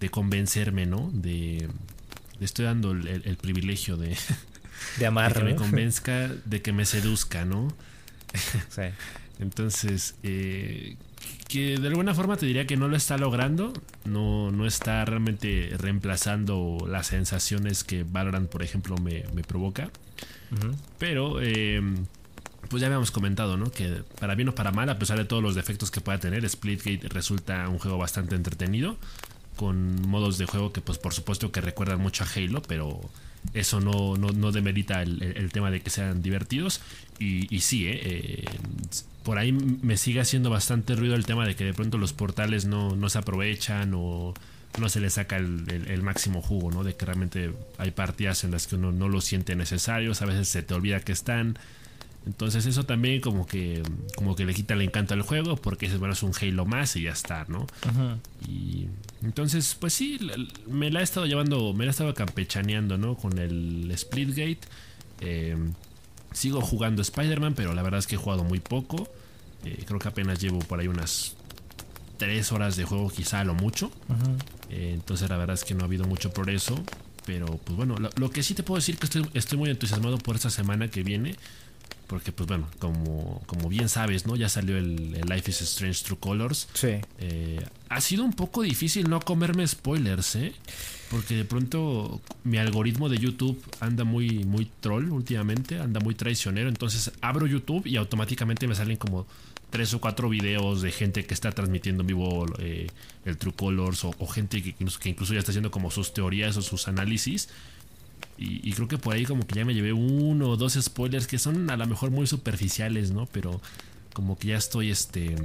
convencerme, 0.10 0.86
¿no? 0.86 1.10
De, 1.14 1.68
le 2.40 2.46
estoy 2.46 2.66
dando 2.66 2.92
el, 2.92 3.38
privilegio 3.42 3.98
de, 3.98 4.18
de 4.98 5.06
amar, 5.06 5.34
que 5.34 5.44
me 5.44 5.56
convenzca, 5.56 6.30
de 6.46 6.62
que 6.62 6.72
me 6.72 6.86
seduzca, 6.86 7.46
¿no? 7.46 7.68
Sí. 8.70 8.82
Entonces, 9.40 10.16
eh, 10.24 10.96
que 11.48 11.78
de 11.78 11.88
alguna 11.88 12.14
forma 12.14 12.38
te 12.38 12.46
diría 12.46 12.68
que 12.68 12.78
no 12.78 12.88
lo 12.88 12.98
está 12.98 13.18
logrando, 13.18 13.74
no, 14.06 14.52
no 14.52 14.66
está 14.66 15.06
realmente 15.06 15.72
reemplazando 15.78 16.78
las 16.90 17.08
sensaciones 17.08 17.84
que 17.84 18.04
Valorant, 18.04 18.50
por 18.50 18.64
ejemplo, 18.64 18.96
me, 18.98 19.24
provoca. 19.44 19.90
Pero, 20.98 21.42
eh, 21.42 21.82
pues 22.70 22.82
ya 22.82 22.88
habíamos 22.88 23.12
comentado, 23.12 23.58
¿no? 23.58 23.72
Que 23.72 24.04
para 24.20 24.36
bien 24.36 24.50
o 24.50 24.56
para 24.56 24.72
mal, 24.72 24.90
a 24.90 25.00
pesar 25.00 25.18
de 25.18 25.26
todos 25.26 25.42
los 25.42 25.56
defectos 25.56 25.92
que 25.92 26.02
pueda 26.02 26.20
tener, 26.20 26.48
Splitgate 26.48 27.08
resulta 27.10 27.68
un 27.70 27.80
juego 27.80 27.98
bastante 27.98 28.36
entretenido, 28.36 28.98
con 29.56 30.02
modos 30.08 30.38
de 30.38 30.46
juego 30.46 30.74
que, 30.74 30.82
pues 30.82 30.98
por 30.98 31.14
supuesto 31.14 31.52
que 31.52 31.62
recuerdan 31.62 32.00
mucho 32.00 32.24
a 32.24 32.28
Halo, 32.28 32.62
pero 32.62 33.00
eso 33.54 33.80
no, 33.80 34.16
no, 34.16 34.52
demerita 34.52 35.02
el, 35.02 35.50
tema 35.52 35.72
de 35.72 35.82
que 35.82 35.90
sean 35.90 36.22
divertidos. 36.22 36.82
Y, 37.20 37.54
y 37.54 37.62
sí, 37.62 37.88
¿eh? 37.88 38.02
eh 38.04 38.46
por 39.28 39.38
ahí 39.38 39.52
me 39.52 39.98
sigue 39.98 40.22
haciendo 40.22 40.50
bastante 40.50 40.96
ruido 40.96 41.14
el 41.14 41.26
tema 41.26 41.46
de 41.46 41.54
que 41.54 41.66
de 41.66 41.74
pronto 41.74 41.98
los 41.98 42.14
portales 42.14 42.64
no, 42.64 43.10
se 43.10 43.18
aprovechan 43.18 43.92
o 43.94 44.34
no 44.80 44.88
se 44.88 45.02
le 45.02 45.10
saca 45.10 45.36
el, 45.36 46.02
máximo 46.02 46.42
jugo, 46.42 46.72
¿no? 46.72 46.86
De 46.86 46.96
que 46.96 47.06
realmente 47.06 47.52
hay 47.78 47.92
partidas 47.92 48.46
en 48.46 48.52
las 48.52 48.68
que 48.68 48.76
uno 48.76 48.94
no 48.94 49.10
lo 49.10 49.20
siente 49.20 49.54
necesarios, 49.58 50.22
a 50.22 50.26
veces 50.26 50.48
se 50.48 50.64
te 50.64 50.74
olvida 50.74 51.02
que 51.02 51.12
están. 51.12 51.60
Entonces 52.26 52.66
eso 52.68 52.86
también 52.86 53.20
como 53.20 53.46
que 53.46 53.84
como 54.16 54.34
que 54.34 54.46
le 54.46 54.54
quita 54.54 54.76
el 54.76 54.82
encanto 54.82 55.14
al 55.14 55.24
juego 55.24 55.58
porque 55.58 55.88
es, 55.88 56.00
bueno, 56.00 56.14
es 56.14 56.24
un 56.24 56.32
Halo 56.34 56.66
más 56.66 56.96
y 56.96 57.02
ya 57.02 57.12
está, 57.12 57.46
¿no? 57.50 57.68
Y 58.48 58.88
entonces, 59.24 59.76
pues 59.80 59.94
sí, 59.94 60.20
me 60.68 60.92
la 60.92 61.02
he 61.02 61.04
estado 61.04 61.26
llevando, 61.26 61.74
me 61.74 61.86
la 61.86 61.90
he 61.90 61.92
estado 61.92 62.14
campechaneando, 62.14 62.98
¿no? 62.98 63.16
Con 63.16 63.38
el 63.40 63.92
Splitgate. 63.96 64.60
Eh, 65.22 65.58
Sigo 66.38 66.62
jugando 66.62 67.02
Spider-Man, 67.02 67.56
pero 67.56 67.74
la 67.74 67.82
verdad 67.82 68.00
es 68.00 68.06
que 68.06 68.14
he 68.14 68.18
jugado 68.18 68.44
muy 68.44 68.60
poco. 68.60 69.10
Eh, 69.66 69.84
creo 69.88 70.00
que 70.00 70.08
apenas 70.08 70.40
llevo 70.40 70.60
por 70.60 70.80
ahí 70.80 70.88
unas 70.88 71.36
3 72.18 72.52
horas 72.52 72.76
de 72.76 72.84
juego, 72.84 73.10
quizá 73.10 73.40
a 73.40 73.44
lo 73.44 73.56
mucho. 73.56 73.92
Eh, 74.70 74.92
entonces 74.94 75.28
la 75.30 75.38
verdad 75.38 75.56
es 75.56 75.64
que 75.64 75.74
no 75.74 75.82
ha 75.82 75.86
habido 75.86 76.06
mucho 76.06 76.32
progreso. 76.32 76.76
Pero 77.26 77.58
pues 77.58 77.76
bueno, 77.76 77.96
lo, 77.98 78.30
que 78.30 78.44
sí 78.44 78.54
te 78.54 78.62
puedo 78.64 78.78
decir 78.78 78.98
que 78.98 79.06
estoy, 79.06 79.28
estoy 79.34 79.58
muy 79.58 79.70
entusiasmado 79.70 80.20
por 80.20 80.36
esta 80.36 80.52
semana 80.52 80.90
que 80.90 81.02
viene. 81.02 81.36
Porque, 82.08 82.32
pues 82.32 82.48
bueno, 82.48 82.70
como, 82.80 83.44
como 83.46 83.68
bien 83.68 83.90
sabes, 83.90 84.26
¿no? 84.26 84.36
Ya 84.38 84.48
salió 84.48 84.78
el, 84.78 85.12
Life 85.28 85.52
is 85.52 85.62
Strange 85.62 86.04
True 86.06 86.18
Colors. 86.20 86.70
Sí. 86.74 86.96
Eh, 87.20 87.66
ha 87.90 88.02
sido 88.02 88.24
un 88.24 88.34
poco 88.34 88.62
difícil 88.62 89.10
no 89.10 89.20
comerme 89.20 89.68
spoilers, 89.68 90.36
¿eh? 90.38 90.54
Porque 91.10 91.36
de 91.36 91.46
pronto 91.46 92.22
mi 92.44 92.58
algoritmo 92.58 93.10
de 93.10 93.18
YouTube 93.18 93.62
anda 93.80 94.04
muy, 94.04 94.44
muy 94.46 94.70
troll 94.80 95.12
últimamente, 95.12 95.80
anda 95.80 96.00
muy 96.00 96.16
traicionero. 96.16 96.70
Entonces 96.70 97.12
abro 97.22 97.46
YouTube 97.46 97.86
y 97.86 97.98
automáticamente 97.98 98.68
me 98.68 98.76
salen 98.76 98.98
como 98.98 99.26
tres 99.70 99.94
o 99.94 100.00
cuatro 100.00 100.30
videos 100.30 100.82
de 100.82 100.92
gente 100.92 101.26
que 101.26 101.34
está 101.34 101.52
transmitiendo 101.52 102.02
en 102.02 102.08
vivo 102.08 102.46
eh, 102.60 102.88
el 103.26 103.38
True 103.38 103.54
Colors 103.54 104.06
o, 104.06 104.28
gente 104.28 104.62
que 104.62 104.74
que 104.74 105.10
incluso 105.10 105.34
ya 105.34 105.40
está 105.40 105.52
haciendo 105.52 105.72
como 105.72 105.92
sus 105.92 106.14
teorías 106.14 106.56
o 106.58 106.62
sus 106.62 106.88
análisis. 106.88 107.50
Y, 108.40 108.72
creo 108.74 108.88
que 108.88 109.00
por 109.00 109.16
ahí 109.16 109.26
como 109.26 109.48
que 109.48 109.56
ya 109.56 109.66
me 109.66 109.74
llevé 109.74 109.94
uno 109.94 110.50
o 110.50 110.58
dos 110.58 110.74
spoilers 110.80 111.26
que 111.26 111.40
son 111.40 111.72
a 111.72 111.78
lo 111.78 111.88
mejor 111.88 112.12
muy 112.12 112.28
superficiales, 112.28 113.10
¿no? 113.10 113.26
Pero 113.26 113.60
como 114.14 114.38
que 114.38 114.50
ya 114.50 114.58
estoy 114.58 114.92
este 114.92 115.36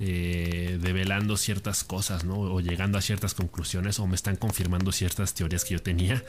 eh, 0.00 0.78
develando 0.82 1.38
ciertas 1.38 1.82
cosas, 1.82 2.24
¿no? 2.24 2.38
O 2.38 2.60
llegando 2.60 2.98
a 2.98 3.00
ciertas 3.00 3.32
conclusiones 3.32 4.00
o 4.00 4.06
me 4.06 4.16
están 4.16 4.36
confirmando 4.36 4.92
ciertas 4.92 5.32
teorías 5.32 5.64
que 5.64 5.74
yo 5.74 5.82
tenía. 5.82 6.22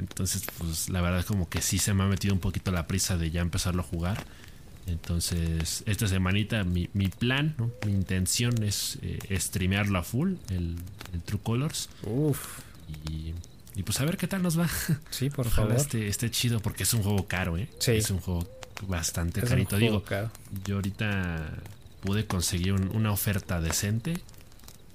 Entonces, 0.00 0.44
pues 0.58 0.88
la 0.88 1.00
verdad 1.00 1.24
como 1.24 1.48
que 1.48 1.62
sí 1.62 1.78
se 1.78 1.94
me 1.94 2.02
ha 2.02 2.06
metido 2.06 2.34
un 2.34 2.40
poquito 2.40 2.72
la 2.72 2.88
prisa 2.88 3.16
de 3.16 3.30
ya 3.30 3.40
empezarlo 3.40 3.82
a 3.82 3.84
jugar. 3.84 4.24
Entonces, 4.86 5.84
esta 5.86 6.08
semanita 6.08 6.64
mi, 6.64 6.88
mi 6.92 7.08
plan, 7.08 7.54
¿no? 7.58 7.70
mi 7.86 7.92
intención 7.92 8.62
es 8.62 8.98
eh, 9.02 9.38
streamearlo 9.38 9.98
a 9.98 10.02
full, 10.02 10.34
el, 10.50 10.76
el 11.12 11.22
True 11.22 11.40
Colors. 11.42 11.90
Uf. 12.02 12.60
Y 13.08 13.34
y 13.78 13.82
pues 13.84 14.00
a 14.00 14.04
ver 14.04 14.16
qué 14.16 14.26
tal 14.26 14.42
nos 14.42 14.58
va. 14.58 14.68
Sí, 15.10 15.30
por 15.30 15.48
favor. 15.48 15.72
Esté, 15.72 16.08
esté 16.08 16.30
chido 16.30 16.60
porque 16.60 16.82
es 16.82 16.92
un 16.92 17.02
juego 17.02 17.26
caro, 17.26 17.56
¿eh? 17.56 17.68
Sí. 17.78 17.92
Es 17.92 18.10
un 18.10 18.20
juego 18.20 18.46
bastante 18.86 19.40
carito. 19.40 19.78
Digo, 19.78 20.04
yo 20.64 20.76
ahorita 20.76 21.48
pude 22.02 22.26
conseguir 22.26 22.74
una 22.74 23.12
oferta 23.12 23.60
decente 23.60 24.20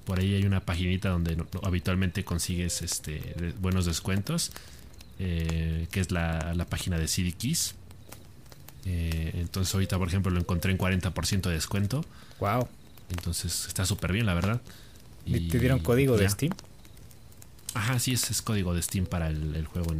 por 0.04 0.20
ahí 0.20 0.34
hay 0.34 0.44
una 0.44 0.60
paginita 0.60 1.08
donde 1.08 1.42
habitualmente 1.62 2.24
consigues 2.24 2.82
este 2.82 3.54
buenos 3.60 3.86
descuentos, 3.86 4.52
eh, 5.18 5.86
que 5.90 6.00
es 6.00 6.10
la, 6.10 6.66
página 6.68 6.98
de 6.98 7.08
CD 7.08 7.32
Keys. 7.32 7.74
Eh, 8.84 9.32
entonces 9.36 9.72
ahorita, 9.74 9.98
por 9.98 10.08
ejemplo, 10.08 10.30
lo 10.30 10.40
encontré 10.40 10.72
en 10.72 10.78
40% 10.78 11.42
de 11.48 11.54
descuento. 11.54 12.04
Wow. 12.38 12.68
Entonces 13.10 13.66
está 13.66 13.86
súper 13.86 14.12
bien, 14.12 14.26
la 14.26 14.34
verdad. 14.34 14.60
¿Te 15.24 15.58
dieron 15.58 15.78
código 15.78 16.18
de 16.18 16.28
Steam? 16.28 16.52
Ajá, 17.74 17.98
sí, 17.98 18.12
es, 18.12 18.30
es, 18.30 18.40
código 18.40 18.74
de 18.74 18.82
Steam 18.82 19.06
para 19.06 19.28
el, 19.28 19.66
juego 19.66 19.94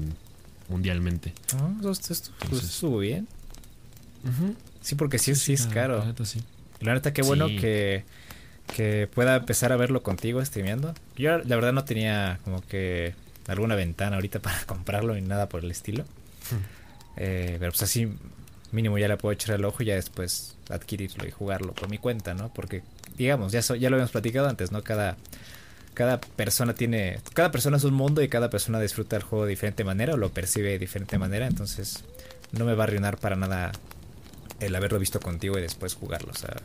mundialmente. 0.68 1.34
Ah, 1.54 1.70
esto, 1.90 2.32
estuvo 2.52 2.98
bien. 2.98 3.26
Sí, 4.80 4.94
porque 4.94 5.18
sí, 5.18 5.34
sí, 5.34 5.52
es 5.52 5.66
caro. 5.66 5.98
La 5.98 6.06
neta, 6.06 6.24
sí. 6.24 6.42
La 6.80 6.94
neta, 6.94 7.12
qué 7.12 7.22
bueno 7.22 7.46
que, 7.46 8.04
que 8.74 9.08
pueda 9.12 9.36
empezar 9.36 9.72
a 9.72 9.76
verlo 9.76 10.02
contigo 10.02 10.44
streameando. 10.44 10.94
Yo 11.16 11.38
la 11.38 11.56
verdad 11.56 11.72
no 11.72 11.84
tenía 11.84 12.38
como 12.44 12.60
que 12.62 13.14
alguna 13.46 13.74
ventana 13.74 14.16
ahorita 14.16 14.38
para 14.40 14.64
comprarlo 14.64 15.14
ni 15.14 15.22
nada 15.22 15.48
por 15.48 15.64
el 15.64 15.70
estilo. 15.70 16.04
Eh, 17.16 17.56
pero 17.58 17.72
pues 17.72 17.82
así 17.82 18.08
mínimo 18.72 18.98
ya 18.98 19.08
le 19.08 19.16
puedo 19.16 19.32
echar 19.32 19.54
el 19.54 19.64
ojo 19.64 19.82
y 19.82 19.86
ya 19.86 19.94
después 19.94 20.56
adquirirlo 20.68 21.26
y 21.26 21.30
jugarlo 21.30 21.72
por 21.72 21.88
mi 21.88 21.98
cuenta, 21.98 22.34
¿no? 22.34 22.52
Porque 22.52 22.82
digamos, 23.16 23.52
ya, 23.52 23.60
ya 23.60 23.90
lo 23.90 23.96
habíamos 23.96 24.10
platicado 24.10 24.48
antes, 24.48 24.72
¿no? 24.72 24.82
Cada, 24.82 25.16
cada 25.94 26.20
persona 26.20 26.74
tiene, 26.74 27.20
cada 27.32 27.50
persona 27.50 27.76
es 27.76 27.84
un 27.84 27.94
mundo 27.94 28.22
y 28.22 28.28
cada 28.28 28.50
persona 28.50 28.80
disfruta 28.80 29.16
el 29.16 29.22
juego 29.22 29.44
de 29.44 29.50
diferente 29.50 29.84
manera 29.84 30.14
o 30.14 30.16
lo 30.16 30.30
percibe 30.30 30.70
de 30.70 30.78
diferente 30.78 31.18
manera, 31.18 31.46
entonces 31.46 32.04
no 32.52 32.64
me 32.64 32.74
va 32.74 32.84
a 32.84 32.86
arruinar 32.86 33.18
para 33.18 33.36
nada 33.36 33.72
el 34.60 34.74
haberlo 34.74 34.98
visto 34.98 35.20
contigo 35.20 35.58
y 35.58 35.62
después 35.62 35.94
jugarlo, 35.94 36.32
o 36.32 36.36
sea, 36.36 36.56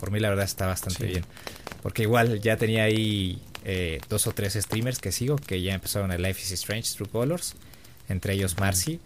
por 0.00 0.10
mí 0.10 0.20
la 0.20 0.30
verdad 0.30 0.44
está 0.44 0.66
bastante 0.66 1.06
bien, 1.06 1.24
porque 1.82 2.02
igual 2.02 2.40
ya 2.40 2.56
tenía 2.56 2.84
ahí 2.84 3.42
eh, 3.64 4.00
dos 4.08 4.26
o 4.26 4.32
tres 4.32 4.54
streamers 4.54 4.98
que 4.98 5.12
sigo 5.12 5.36
que 5.36 5.60
ya 5.60 5.74
empezaron 5.74 6.12
el 6.12 6.22
Life 6.22 6.40
is 6.42 6.52
Strange 6.52 6.94
True 6.96 7.08
Colors, 7.08 7.54
entre 8.08 8.34
ellos 8.34 8.58
Marcy. 8.58 9.00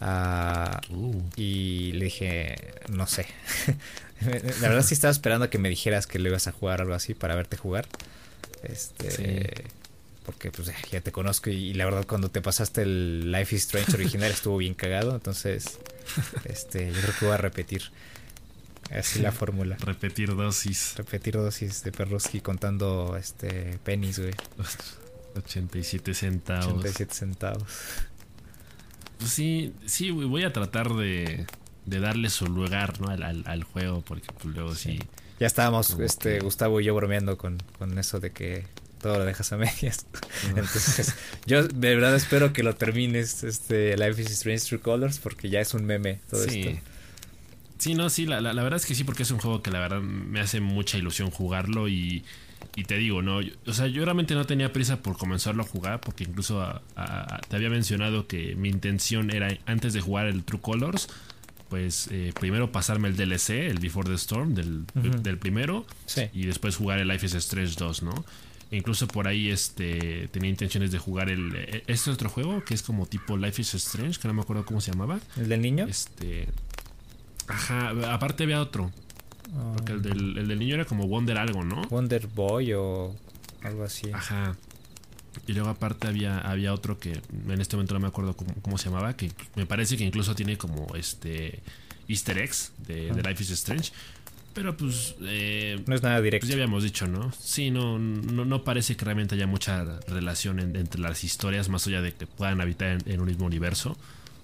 Ah, 0.00 0.80
uh. 0.90 1.22
Y 1.36 1.92
le 1.92 2.04
dije, 2.06 2.56
no 2.88 3.06
sé. 3.06 3.26
la 4.60 4.68
verdad 4.68 4.82
sí 4.82 4.94
estaba 4.94 5.10
esperando 5.10 5.50
que 5.50 5.58
me 5.58 5.68
dijeras 5.68 6.06
que 6.06 6.18
lo 6.18 6.28
ibas 6.28 6.46
a 6.48 6.52
jugar 6.52 6.80
o 6.80 6.82
algo 6.84 6.94
así 6.94 7.14
para 7.14 7.34
verte 7.34 7.56
jugar. 7.56 7.86
Este, 8.62 9.64
porque 10.24 10.50
pues 10.50 10.70
ya 10.90 11.00
te 11.00 11.12
conozco 11.12 11.50
y, 11.50 11.74
la 11.74 11.84
verdad 11.84 12.06
cuando 12.06 12.30
te 12.30 12.40
pasaste 12.40 12.82
el 12.82 13.30
Life 13.30 13.54
is 13.54 13.62
Strange 13.62 13.94
original 13.94 14.30
estuvo 14.30 14.56
bien 14.56 14.74
cagado, 14.74 15.14
entonces 15.14 15.78
este, 16.44 16.92
yo 16.92 17.00
creo 17.00 17.14
que 17.18 17.24
voy 17.26 17.34
a 17.34 17.38
repetir 17.38 17.82
así 18.90 19.20
la 19.20 19.32
fórmula. 19.32 19.76
Repetir 19.80 20.34
dosis. 20.34 20.94
Repetir 20.96 21.34
dosis 21.34 21.82
de 21.82 21.92
Perroski 21.92 22.40
contando 22.40 23.16
este 23.16 23.78
pennies, 23.84 24.18
güey. 24.18 24.34
87 25.36 26.14
centavos. 26.14 26.66
87 26.66 27.14
centavos. 27.14 27.64
Pues 29.18 29.30
sí, 29.30 29.74
sí, 29.86 30.10
voy 30.10 30.44
a 30.44 30.52
tratar 30.52 30.92
de, 30.94 31.46
de 31.84 32.00
darle 32.00 32.30
su 32.30 32.46
lugar 32.46 33.00
¿no? 33.00 33.08
al, 33.08 33.44
al, 33.46 33.64
juego, 33.64 34.02
porque 34.02 34.26
pues, 34.32 34.54
luego 34.54 34.74
sí. 34.74 34.98
Ya 35.38 35.46
estábamos, 35.46 35.98
este, 36.00 36.40
Gustavo 36.40 36.80
y 36.80 36.84
yo 36.84 36.94
bromeando 36.94 37.36
con, 37.36 37.58
con 37.78 37.98
eso 37.98 38.20
de 38.20 38.30
que 38.32 38.64
todo 39.00 39.18
lo 39.18 39.24
dejas 39.24 39.52
a 39.52 39.56
medias. 39.56 40.06
Entonces, 40.48 41.14
yo 41.46 41.66
de 41.66 41.94
verdad 41.94 42.14
espero 42.14 42.52
que 42.52 42.62
lo 42.62 42.74
termines, 42.74 43.44
este, 43.44 43.96
Life 43.96 44.22
is 44.22 44.30
Strange 44.30 44.64
True 44.66 44.80
Colors, 44.80 45.18
porque 45.18 45.48
ya 45.50 45.60
es 45.60 45.74
un 45.74 45.84
meme 45.84 46.20
todo 46.30 46.44
esto. 46.44 46.80
Sí, 47.78 47.94
no, 47.94 48.08
sí, 48.08 48.24
la, 48.24 48.40
la, 48.40 48.54
la, 48.54 48.62
verdad 48.62 48.80
es 48.80 48.86
que 48.86 48.94
sí, 48.94 49.04
porque 49.04 49.22
es 49.22 49.30
un 49.30 49.38
juego 49.38 49.62
que 49.62 49.70
la 49.70 49.80
verdad 49.80 50.00
me 50.00 50.40
hace 50.40 50.60
mucha 50.60 50.96
ilusión 50.96 51.30
jugarlo 51.30 51.88
y, 51.88 52.24
y 52.74 52.84
te 52.84 52.96
digo, 52.96 53.22
¿no? 53.22 53.40
o 53.66 53.72
sea, 53.72 53.86
yo 53.86 54.04
realmente 54.04 54.34
no 54.34 54.44
tenía 54.44 54.72
prisa 54.72 55.02
por 55.02 55.16
comenzarlo 55.16 55.62
a 55.62 55.66
jugar, 55.66 56.00
porque 56.00 56.24
incluso 56.24 56.82
te 57.48 57.56
había 57.56 57.70
mencionado 57.70 58.26
que 58.26 58.54
mi 58.56 58.68
intención 58.68 59.30
era, 59.30 59.56
antes 59.66 59.92
de 59.92 60.00
jugar 60.00 60.26
el 60.26 60.42
True 60.44 60.60
Colors, 60.60 61.08
pues 61.68 62.08
eh, 62.10 62.32
primero 62.38 62.70
pasarme 62.72 63.08
el 63.08 63.16
DLC, 63.16 63.50
el 63.50 63.78
Before 63.78 64.08
the 64.08 64.14
Storm 64.14 64.54
del, 64.54 64.86
del 64.94 65.38
primero, 65.38 65.86
y 66.32 66.46
después 66.46 66.76
jugar 66.76 66.98
el 66.98 67.08
Life 67.08 67.26
is 67.26 67.34
Strange 67.34 67.74
2, 67.78 68.02
¿no? 68.02 68.24
E 68.70 68.76
incluso 68.76 69.06
por 69.06 69.28
ahí 69.28 69.50
este 69.50 70.28
tenía 70.28 70.50
intenciones 70.50 70.90
de 70.90 70.98
jugar 70.98 71.30
el 71.30 71.54
e, 71.54 71.84
este 71.86 72.10
otro 72.10 72.28
juego 72.28 72.64
que 72.64 72.74
es 72.74 72.82
como 72.82 73.06
tipo 73.06 73.36
Life 73.36 73.62
is 73.62 73.74
Strange, 73.74 74.18
que 74.20 74.26
no 74.26 74.34
me 74.34 74.42
acuerdo 74.42 74.64
cómo 74.64 74.80
se 74.80 74.90
llamaba. 74.90 75.20
¿El 75.36 75.48
del 75.48 75.62
niño? 75.62 75.86
Este 75.86 76.48
Ajá, 77.48 77.90
aparte 78.12 78.44
había 78.44 78.60
otro. 78.60 78.90
Porque 79.74 79.92
el 79.92 80.02
del, 80.02 80.38
el 80.38 80.48
del 80.48 80.58
niño 80.58 80.74
era 80.74 80.84
como 80.84 81.06
Wonder 81.06 81.38
algo, 81.38 81.62
¿no? 81.62 81.82
Wonder 81.82 82.26
Boy 82.26 82.72
o 82.72 83.14
algo 83.62 83.84
así. 83.84 84.10
Ajá. 84.12 84.56
Y 85.46 85.52
luego 85.52 85.68
aparte 85.68 86.08
había, 86.08 86.38
había 86.38 86.72
otro 86.72 86.98
que 86.98 87.20
en 87.48 87.60
este 87.60 87.76
momento 87.76 87.94
no 87.94 88.00
me 88.00 88.08
acuerdo 88.08 88.36
cómo, 88.36 88.78
se 88.78 88.86
llamaba, 88.86 89.16
que 89.16 89.30
me 89.54 89.66
parece 89.66 89.96
que 89.96 90.04
incluso 90.04 90.34
tiene 90.34 90.56
como 90.56 90.94
este 90.94 91.60
easter 92.08 92.38
eggs 92.38 92.72
de, 92.86 93.12
Life 93.12 93.42
is 93.42 93.50
Strange. 93.50 93.92
Pero 94.54 94.76
pues... 94.76 95.16
Eh, 95.22 95.82
no 95.86 95.94
es 95.94 96.02
nada 96.02 96.20
directo. 96.20 96.46
Pues 96.46 96.48
ya 96.48 96.54
habíamos 96.54 96.82
dicho, 96.82 97.06
¿no? 97.06 97.30
Sí, 97.38 97.70
no, 97.70 97.98
no, 97.98 98.44
no 98.44 98.64
parece 98.64 98.96
que 98.96 99.04
realmente 99.04 99.34
haya 99.34 99.46
mucha 99.46 99.84
relación 100.08 100.58
entre 100.60 101.00
las 101.00 101.24
historias, 101.24 101.68
más 101.68 101.86
allá 101.86 102.00
de 102.00 102.14
que 102.14 102.26
puedan 102.26 102.60
habitar 102.60 102.98
en 103.04 103.20
un 103.20 103.26
mismo 103.26 103.44
universo 103.46 103.96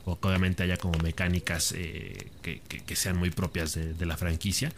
o 0.05 0.19
que 0.19 0.29
obviamente 0.29 0.63
haya 0.63 0.77
como 0.77 0.99
mecánicas 0.99 1.73
eh, 1.77 2.31
que, 2.43 2.97
sean 2.97 3.17
muy 3.17 3.31
propias 3.31 3.75
de, 3.75 4.07
la 4.07 4.17
franquicia. 4.17 4.73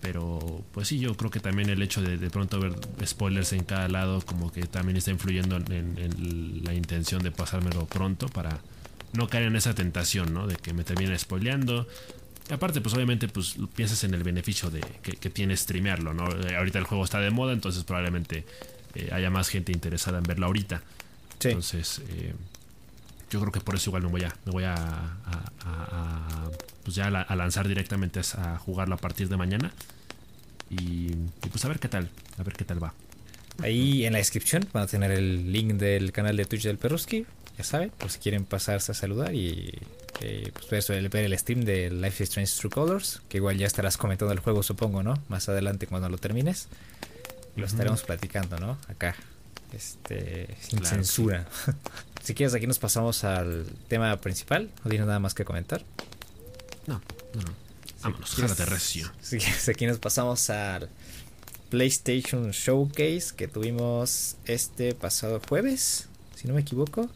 Pero 0.00 0.64
pues 0.72 0.88
sí, 0.88 0.98
yo 0.98 1.16
creo 1.16 1.30
que 1.30 1.40
también 1.40 1.70
el 1.70 1.82
hecho 1.82 2.02
de 2.02 2.18
de 2.18 2.30
pronto 2.30 2.60
ver 2.60 2.74
spoilers 3.04 3.52
en 3.52 3.64
cada 3.64 3.88
lado 3.88 4.20
como 4.22 4.52
que 4.52 4.62
también 4.66 4.96
está 4.96 5.10
influyendo 5.10 5.56
en, 5.56 6.62
la 6.64 6.74
intención 6.74 7.22
de 7.22 7.30
pasármelo 7.30 7.86
pronto 7.86 8.28
para 8.28 8.60
no 9.12 9.28
caer 9.28 9.44
en 9.44 9.56
esa 9.56 9.74
tentación, 9.74 10.34
¿no? 10.34 10.46
De 10.46 10.56
que 10.56 10.74
me 10.74 10.84
termine 10.84 11.18
spoileando. 11.18 11.86
aparte, 12.50 12.80
pues 12.80 12.94
obviamente 12.94 13.28
pues 13.28 13.56
piensas 13.74 14.04
en 14.04 14.12
el 14.14 14.22
beneficio 14.22 14.70
de 14.70 14.80
que, 15.02 15.30
tiene 15.30 15.56
streamearlo, 15.56 16.12
¿no? 16.12 16.28
Eh, 16.30 16.56
ahorita 16.56 16.78
el 16.78 16.84
juego 16.84 17.04
está 17.04 17.20
de 17.20 17.30
moda, 17.30 17.54
entonces 17.54 17.84
probablemente 17.84 18.44
eh, 18.94 19.08
haya 19.12 19.30
más 19.30 19.48
gente 19.48 19.72
interesada 19.72 20.18
en 20.18 20.24
verlo 20.24 20.46
ahorita. 20.46 20.82
Entonces, 21.40 22.02
yo 23.30 23.40
creo 23.40 23.52
que 23.52 23.60
por 23.60 23.74
eso 23.74 23.90
igual 23.90 24.02
me 24.02 24.08
voy 24.08 24.24
a, 24.24 24.34
me 24.44 24.52
voy 24.52 24.64
a, 24.64 24.76
pues 26.82 26.96
ya 26.96 27.06
a, 27.06 27.36
lanzar 27.36 27.68
directamente 27.68 28.20
a 28.36 28.58
jugarlo 28.58 28.94
a 28.94 28.98
partir 28.98 29.28
de 29.28 29.36
mañana. 29.36 29.72
Y, 30.70 31.10
pues 31.50 31.64
a 31.64 31.68
ver 31.68 31.78
qué 31.78 31.88
tal, 31.88 32.10
a 32.38 32.42
ver 32.42 32.54
qué 32.54 32.64
tal 32.64 32.82
va. 32.82 32.92
Ahí 33.62 34.04
en 34.04 34.12
la 34.12 34.18
descripción 34.18 34.66
van 34.72 34.84
a 34.84 34.86
tener 34.86 35.10
el 35.10 35.52
link 35.52 35.74
del 35.74 36.12
canal 36.12 36.36
de 36.36 36.44
Twitch 36.44 36.64
del 36.64 36.78
Perruski, 36.78 37.26
ya 37.56 37.64
saben, 37.64 37.90
por 37.90 38.10
si 38.10 38.18
quieren 38.18 38.44
pasarse 38.44 38.92
a 38.92 38.94
saludar 38.94 39.34
y 39.34 39.72
eh, 40.20 40.52
pues 40.52 40.88
ver, 40.88 41.08
ver 41.08 41.24
el 41.24 41.38
stream 41.38 41.62
de 41.62 41.90
Life 41.90 42.22
is 42.22 42.30
Strange 42.30 42.52
True 42.58 42.70
Colors, 42.70 43.22
que 43.28 43.38
igual 43.38 43.56
ya 43.56 43.66
estarás 43.66 43.96
comentando 43.96 44.32
el 44.32 44.40
juego, 44.40 44.62
supongo, 44.62 45.02
¿no? 45.02 45.20
Más 45.28 45.48
adelante 45.48 45.86
cuando 45.86 46.08
lo 46.08 46.18
termines. 46.18 46.68
Lo 47.56 47.66
estaremos 47.66 48.02
platicando, 48.04 48.58
¿no? 48.58 48.78
Acá, 48.88 49.16
este, 49.72 50.56
sin 50.60 50.84
censura. 50.84 51.46
Si 52.22 52.34
quieres, 52.34 52.54
aquí 52.54 52.66
nos 52.66 52.78
pasamos 52.78 53.24
al 53.24 53.66
tema 53.88 54.16
principal. 54.20 54.70
¿No 54.84 54.90
tienes 54.90 55.06
nada 55.06 55.18
más 55.18 55.34
que 55.34 55.44
comentar? 55.44 55.82
No, 56.86 57.00
no, 57.34 57.42
no. 57.42 57.54
Vámonos, 58.02 58.34
jálate 58.34 58.64
recio. 58.66 59.10
Si 59.20 59.38
quieres, 59.38 59.68
aquí 59.68 59.86
nos 59.86 59.98
pasamos 59.98 60.50
al 60.50 60.88
PlayStation 61.70 62.50
Showcase 62.50 63.34
que 63.36 63.48
tuvimos 63.48 64.36
este 64.44 64.94
pasado 64.94 65.40
jueves, 65.48 66.08
si 66.34 66.48
no 66.48 66.54
me 66.54 66.60
equivoco. 66.60 67.08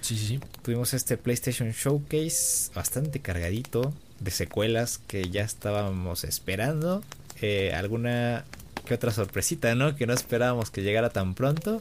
Sí, 0.00 0.16
sí, 0.16 0.26
sí. 0.26 0.40
Tuvimos 0.62 0.94
este 0.94 1.16
PlayStation 1.16 1.70
Showcase 1.72 2.70
bastante 2.74 3.20
cargadito 3.20 3.92
de 4.20 4.30
secuelas 4.30 4.98
que 4.98 5.30
ya 5.30 5.42
estábamos 5.42 6.24
esperando. 6.24 7.02
Eh, 7.40 7.72
alguna 7.74 8.44
que 8.86 8.94
otra 8.94 9.10
sorpresita, 9.12 9.74
¿no? 9.74 9.96
Que 9.96 10.06
no 10.06 10.14
esperábamos 10.14 10.70
que 10.70 10.82
llegara 10.82 11.10
tan 11.10 11.34
pronto. 11.34 11.80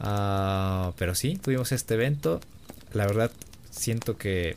Ah, 0.00 0.92
pero 0.98 1.14
sí, 1.14 1.36
tuvimos 1.36 1.72
este 1.72 1.94
evento. 1.94 2.40
La 2.92 3.06
verdad, 3.06 3.30
siento 3.70 4.16
que 4.16 4.56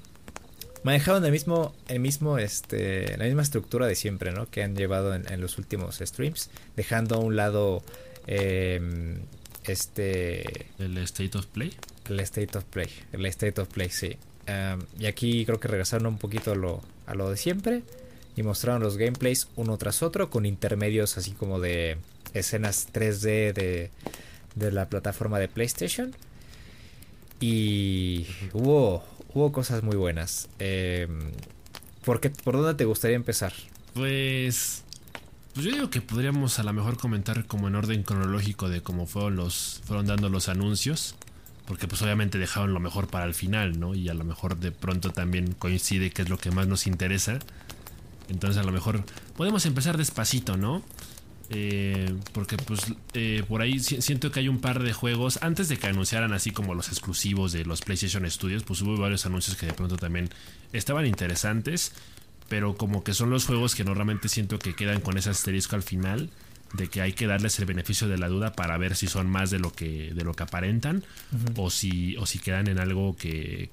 manejaron 0.83 1.23
el 1.25 1.31
mismo, 1.31 1.73
el 1.87 1.99
mismo, 1.99 2.37
este, 2.37 3.17
la 3.17 3.25
misma 3.25 3.41
estructura 3.41 3.87
de 3.87 3.95
siempre, 3.95 4.31
¿no? 4.31 4.49
Que 4.49 4.63
han 4.63 4.75
llevado 4.75 5.15
en, 5.15 5.41
los 5.41 5.57
últimos 5.57 5.97
streams, 5.97 6.49
dejando 6.75 7.15
a 7.15 7.19
un 7.19 7.35
lado, 7.35 7.83
em, 8.27 9.19
este, 9.65 10.67
el 10.79 10.97
State 10.99 11.37
of 11.37 11.45
Play. 11.47 11.73
El 12.09 12.19
State 12.21 12.57
of 12.57 12.63
Play, 12.65 12.89
el 13.11 13.25
State 13.25 13.59
of 13.59 13.67
Play, 13.67 13.89
sí. 13.89 14.17
y 14.97 15.05
aquí 15.07 15.45
creo 15.45 15.59
que 15.59 15.67
regresaron 15.67 16.07
un 16.07 16.17
poquito 16.17 16.53
a 16.53 16.55
lo, 16.55 16.81
a 17.05 17.15
lo 17.15 17.29
de 17.29 17.35
siempre 17.35 17.83
y 18.37 18.43
mostraron 18.43 18.81
los 18.81 18.95
gameplays 18.95 19.49
uno 19.57 19.77
tras 19.77 20.01
otro 20.03 20.29
con 20.29 20.45
intermedios 20.45 21.17
así 21.17 21.31
como 21.31 21.59
de 21.59 21.97
escenas 22.33 22.87
3D 22.93 23.51
de 23.51 23.91
de 24.57 24.71
la 24.71 24.89
plataforma 24.89 25.39
de 25.39 25.47
PlayStation. 25.47 26.15
Y 27.39 28.25
hubo, 28.53 29.03
hubo 29.33 29.51
cosas 29.51 29.83
muy 29.83 29.95
buenas. 29.95 30.49
Eh, 30.59 31.07
¿por, 32.03 32.19
¿Por 32.19 32.55
dónde 32.55 32.73
te 32.73 32.85
gustaría 32.85 33.15
empezar? 33.15 33.53
Pues 33.93 34.83
Pues 35.53 35.65
yo 35.65 35.71
digo 35.71 35.89
que 35.89 36.01
podríamos 36.01 36.59
a 36.59 36.63
lo 36.63 36.71
mejor 36.71 36.97
comentar 36.97 37.45
como 37.47 37.67
en 37.67 37.73
orden 37.73 38.03
cronológico 38.03 38.69
de 38.69 38.81
cómo 38.81 39.07
fueron 39.07 39.37
los 39.37 39.81
fueron 39.85 40.05
dando 40.05 40.29
los 40.29 40.49
anuncios, 40.49 41.15
porque 41.65 41.87
pues 41.87 42.01
obviamente 42.03 42.37
dejaron 42.37 42.73
lo 42.75 42.79
mejor 42.79 43.07
para 43.07 43.25
el 43.25 43.33
final, 43.33 43.79
¿no? 43.79 43.95
Y 43.95 44.07
a 44.09 44.13
lo 44.13 44.23
mejor 44.23 44.57
de 44.57 44.71
pronto 44.71 45.11
también 45.11 45.53
coincide 45.53 46.11
que 46.11 46.21
es 46.21 46.29
lo 46.29 46.37
que 46.37 46.51
más 46.51 46.67
nos 46.67 46.85
interesa. 46.85 47.39
Entonces 48.29 48.61
a 48.61 48.65
lo 48.65 48.71
mejor 48.71 49.03
podemos 49.35 49.65
empezar 49.65 49.97
despacito, 49.97 50.57
¿no? 50.57 50.83
Eh, 51.49 52.13
porque 52.33 52.57
pues 52.57 52.81
eh, 53.13 53.41
por 53.47 53.61
ahí 53.61 53.79
siento 53.79 54.31
que 54.31 54.41
hay 54.41 54.49
un 54.49 54.59
par 54.59 54.83
de 54.83 54.91
juegos. 54.93 55.39
Antes 55.41 55.69
de 55.69 55.77
que 55.77 55.87
anunciaran 55.87 56.33
así 56.33 56.51
como 56.51 56.75
los 56.75 56.89
exclusivos 56.89 57.53
de 57.53 57.63
los 57.63 57.81
PlayStation 57.81 58.29
Studios 58.29 58.63
pues 58.63 58.81
hubo 58.81 58.97
varios 58.97 59.25
anuncios 59.25 59.55
que 59.55 59.65
de 59.65 59.73
pronto 59.73 59.97
también 59.97 60.29
estaban 60.73 61.05
interesantes 61.05 61.93
pero 62.49 62.75
como 62.75 63.03
que 63.03 63.13
son 63.13 63.29
los 63.29 63.45
juegos 63.45 63.75
que 63.75 63.83
normalmente 63.83 64.29
siento 64.29 64.59
que 64.59 64.73
quedan 64.73 65.01
con 65.01 65.17
ese 65.17 65.29
asterisco 65.29 65.75
al 65.75 65.83
final 65.83 66.29
de 66.73 66.89
que 66.89 67.01
hay 67.01 67.13
que 67.13 67.27
darles 67.27 67.57
el 67.59 67.65
beneficio 67.65 68.09
de 68.09 68.17
la 68.17 68.27
duda 68.27 68.51
para 68.51 68.77
ver 68.77 68.95
si 68.95 69.07
son 69.07 69.29
más 69.29 69.49
de 69.49 69.59
lo 69.59 69.71
que 69.71 70.13
de 70.13 70.23
lo 70.25 70.33
que 70.33 70.43
aparentan 70.43 71.03
o 71.55 71.69
si 71.69 72.17
o 72.17 72.25
si 72.25 72.39
quedan 72.39 72.67
en 72.67 72.79
algo 72.79 73.15
que, 73.15 73.69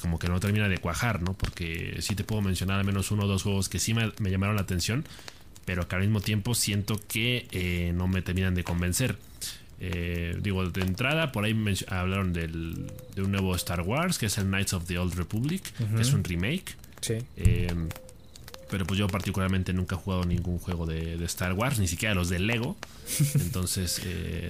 como 0.00 0.18
que 0.18 0.28
no 0.28 0.38
termina 0.38 0.68
de 0.68 0.78
cuajar 0.78 1.22
no 1.22 1.34
porque 1.34 1.96
sí 2.00 2.14
te 2.14 2.22
puedo 2.22 2.42
mencionar 2.42 2.78
al 2.78 2.84
menos 2.84 3.10
uno 3.10 3.24
o 3.24 3.26
dos 3.26 3.42
juegos 3.42 3.68
que 3.68 3.80
sí 3.80 3.94
me, 3.94 4.12
me 4.20 4.30
llamaron 4.30 4.56
la 4.56 4.62
atención 4.62 5.04
pero 5.66 5.88
que 5.88 5.96
al 5.96 6.02
mismo 6.02 6.20
tiempo 6.20 6.54
siento 6.54 6.98
que 7.08 7.46
eh, 7.50 7.92
no 7.92 8.08
me 8.08 8.22
terminan 8.22 8.54
de 8.54 8.64
convencer. 8.64 9.16
Eh, 9.80 10.38
digo, 10.40 10.64
de 10.70 10.80
entrada, 10.80 11.32
por 11.32 11.44
ahí 11.44 11.54
hablaron 11.88 12.32
del, 12.32 12.86
de 13.14 13.22
un 13.22 13.32
nuevo 13.32 13.54
Star 13.56 13.82
Wars, 13.82 14.16
que 14.16 14.26
es 14.26 14.38
el 14.38 14.46
Knights 14.46 14.72
of 14.72 14.86
the 14.86 14.96
Old 14.96 15.14
Republic, 15.14 15.62
que 15.94 16.00
es 16.00 16.12
un 16.12 16.24
remake. 16.24 16.76
Sí. 17.00 17.18
Eh, 17.36 17.74
pero 18.70 18.86
pues 18.86 18.98
yo 18.98 19.08
particularmente 19.08 19.72
nunca 19.72 19.96
he 19.96 19.98
jugado 19.98 20.24
ningún 20.24 20.58
juego 20.58 20.86
de, 20.86 21.22
Star 21.24 21.52
Wars, 21.52 21.80
ni 21.80 21.88
siquiera 21.88 22.14
los 22.14 22.28
de 22.28 22.38
Lego. 22.38 22.76
Entonces, 23.34 24.00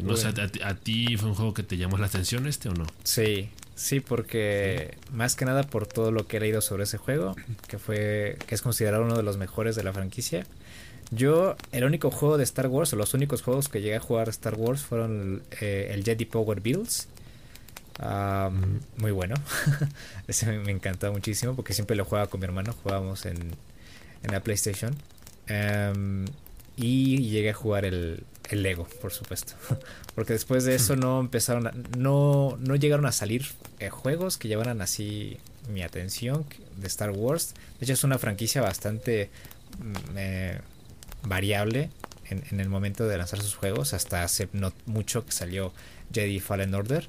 no 0.03 0.17
sé, 0.17 0.29
¿a, 0.29 0.75
ti 0.75 1.17
fue 1.17 1.31
un 1.31 1.35
juego 1.35 1.55
que 1.55 1.63
te 1.63 1.79
llamó 1.79 1.97
la 1.97 2.07
atención 2.07 2.47
este 2.47 2.69
o 2.69 2.75
no? 2.75 2.87
Sí, 3.05 3.49
sí, 3.75 4.01
porque 4.01 4.99
más 5.13 5.35
que 5.35 5.47
nada 5.47 5.63
por 5.63 5.87
todo 5.87 6.13
lo 6.13 6.27
que 6.27 6.37
he 6.37 6.41
leído 6.41 6.61
sobre 6.61 6.85
ese 6.85 6.99
juego, 6.99 7.35
que 7.69 7.79
fue 7.79 8.37
que 8.47 8.55
es 8.55 8.61
considerado 8.61 9.03
uno 9.03 9.17
de 9.17 9.23
los 9.23 9.39
mejores 9.39 9.77
de 9.77 9.83
la 9.83 9.95
franquicia. 9.95 10.47
Yo, 11.11 11.57
el 11.73 11.85
único 11.85 12.11
juego 12.11 12.37
de 12.37 12.45
Star 12.45 12.67
Wars, 12.67 12.93
o 12.93 12.97
los 12.97 13.15
únicos 13.15 13.43
juegos 13.43 13.69
que 13.69 13.81
llegué 13.81 13.97
a 13.97 14.01
jugar 14.01 14.29
Star 14.29 14.55
Wars 14.55 14.83
fueron 14.83 15.43
eh, 15.61 15.91
el 15.93 16.05
Jedi 16.05 16.25
Power 16.25 16.61
Builds. 16.61 17.09
muy 18.97 19.13
bueno. 19.13 19.37
Ese 20.29 20.47
me, 20.47 20.73
encantó 20.73 21.13
muchísimo 21.13 21.55
porque 21.55 21.75
siempre 21.75 21.97
lo 21.97 22.05
jugaba 22.05 22.27
con 22.27 22.41
mi 22.41 22.45
hermano. 22.45 22.75
Jugábamos 22.83 23.27
en, 23.27 23.37
en 24.23 24.33
la 24.33 24.41
PlayStation. 24.41 24.97
y 26.77 27.29
llegué 27.31 27.51
a 27.51 27.55
jugar 27.55 27.85
el, 27.85 28.25
el 28.51 28.63
Lego, 28.63 28.87
por 29.01 29.13
supuesto. 29.13 29.55
porque 30.15 30.33
después 30.33 30.65
de 30.65 30.75
eso 30.75 30.97
no 30.97 31.21
empezaron 31.21 31.67
a, 31.67 31.73
no, 31.97 32.57
no 32.61 32.77
llegaron 32.77 33.07
a 33.07 33.13
salir 33.13 33.47
eh, 33.79 33.91
juegos 33.91 34.39
que 34.39 34.49
llevaran 34.49 34.81
así 34.81 35.39
mi 35.69 35.83
atención 35.83 36.47
de 36.77 36.87
Star 36.87 37.11
Wars. 37.11 37.55
De 37.79 37.85
hecho 37.85 37.95
es 37.95 38.05
una 38.05 38.19
franquicia 38.19 38.63
bastante... 38.63 39.31
Mm, 39.79 40.17
eh, 40.17 40.61
variable 41.29 41.91
en, 42.29 42.61
el 42.61 42.69
momento 42.69 43.07
de 43.07 43.19
lanzar 43.19 43.41
sus 43.41 43.55
juegos. 43.55 43.95
Hasta 43.95 44.23
hace 44.23 44.49
no 44.53 44.73
mucho 44.87 45.25
que 45.25 45.33
salió 45.33 45.73
Jedi 46.13 46.41
Fallen 46.41 46.75
Order. 46.75 47.09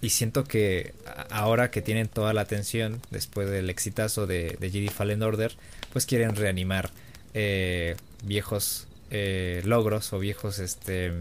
Y 0.00 0.10
siento 0.10 0.44
que 0.44 0.94
ahora 1.30 1.70
que 1.70 1.80
tienen 1.80 2.08
toda 2.08 2.32
la 2.32 2.40
atención 2.40 3.00
después 3.10 3.48
del 3.48 3.70
exitazo 3.70 4.26
de, 4.26 4.56
Jedi 4.60 4.88
Fallen 4.88 5.22
Order, 5.22 5.56
pues 5.92 6.06
quieren 6.06 6.34
reanimar 6.34 6.90
eh, 7.34 7.96
viejos 8.24 8.88
eh, 9.10 9.62
logros 9.64 10.12
o 10.12 10.18
viejos 10.18 10.58
este 10.58 11.12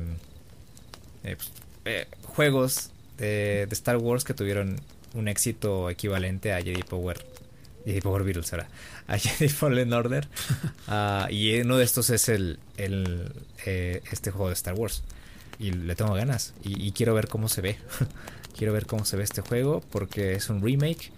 eh, 1.23 1.37
pues, 1.83 2.07
juegos 2.23 2.89
de, 3.17 3.67
de, 3.67 3.73
Star 3.73 3.97
Wars 3.97 4.23
que 4.23 4.33
tuvieron 4.33 4.77
un 5.13 5.27
éxito 5.27 5.89
equivalente 5.89 6.53
a 6.53 6.61
Jedi 6.61 6.83
Power 6.83 7.23
Jedi 7.85 8.01
Power 8.01 8.23
Virus 8.23 8.53
ahora 8.53 8.67
a 9.11 9.17
Jedi 9.17 9.49
Fallen 9.49 9.93
Order. 9.93 10.27
Ah, 10.93 11.27
y 11.29 11.57
uno 11.61 11.77
de 11.77 11.85
estos 11.85 12.09
es 12.09 12.27
el, 12.27 12.59
el 12.75 13.31
eh, 13.65 14.01
este 14.11 14.29
juego 14.29 14.49
de 14.49 14.55
Star 14.55 14.73
Wars. 14.73 15.03
Y 15.57 15.71
le 15.71 15.95
tengo 15.95 16.13
ganas. 16.13 16.53
Y, 16.63 16.91
quiero 16.91 17.13
ver 17.13 17.29
cómo 17.29 17.47
se 17.47 17.61
ve. 17.61 17.77
quiero 18.57 18.73
ver 18.73 18.85
cómo 18.87 19.05
se 19.05 19.15
ve 19.15 19.23
este 19.23 19.39
juego 19.39 19.81
porque 19.91 20.33
es 20.33 20.49
un 20.49 20.61
remake. 20.61 21.11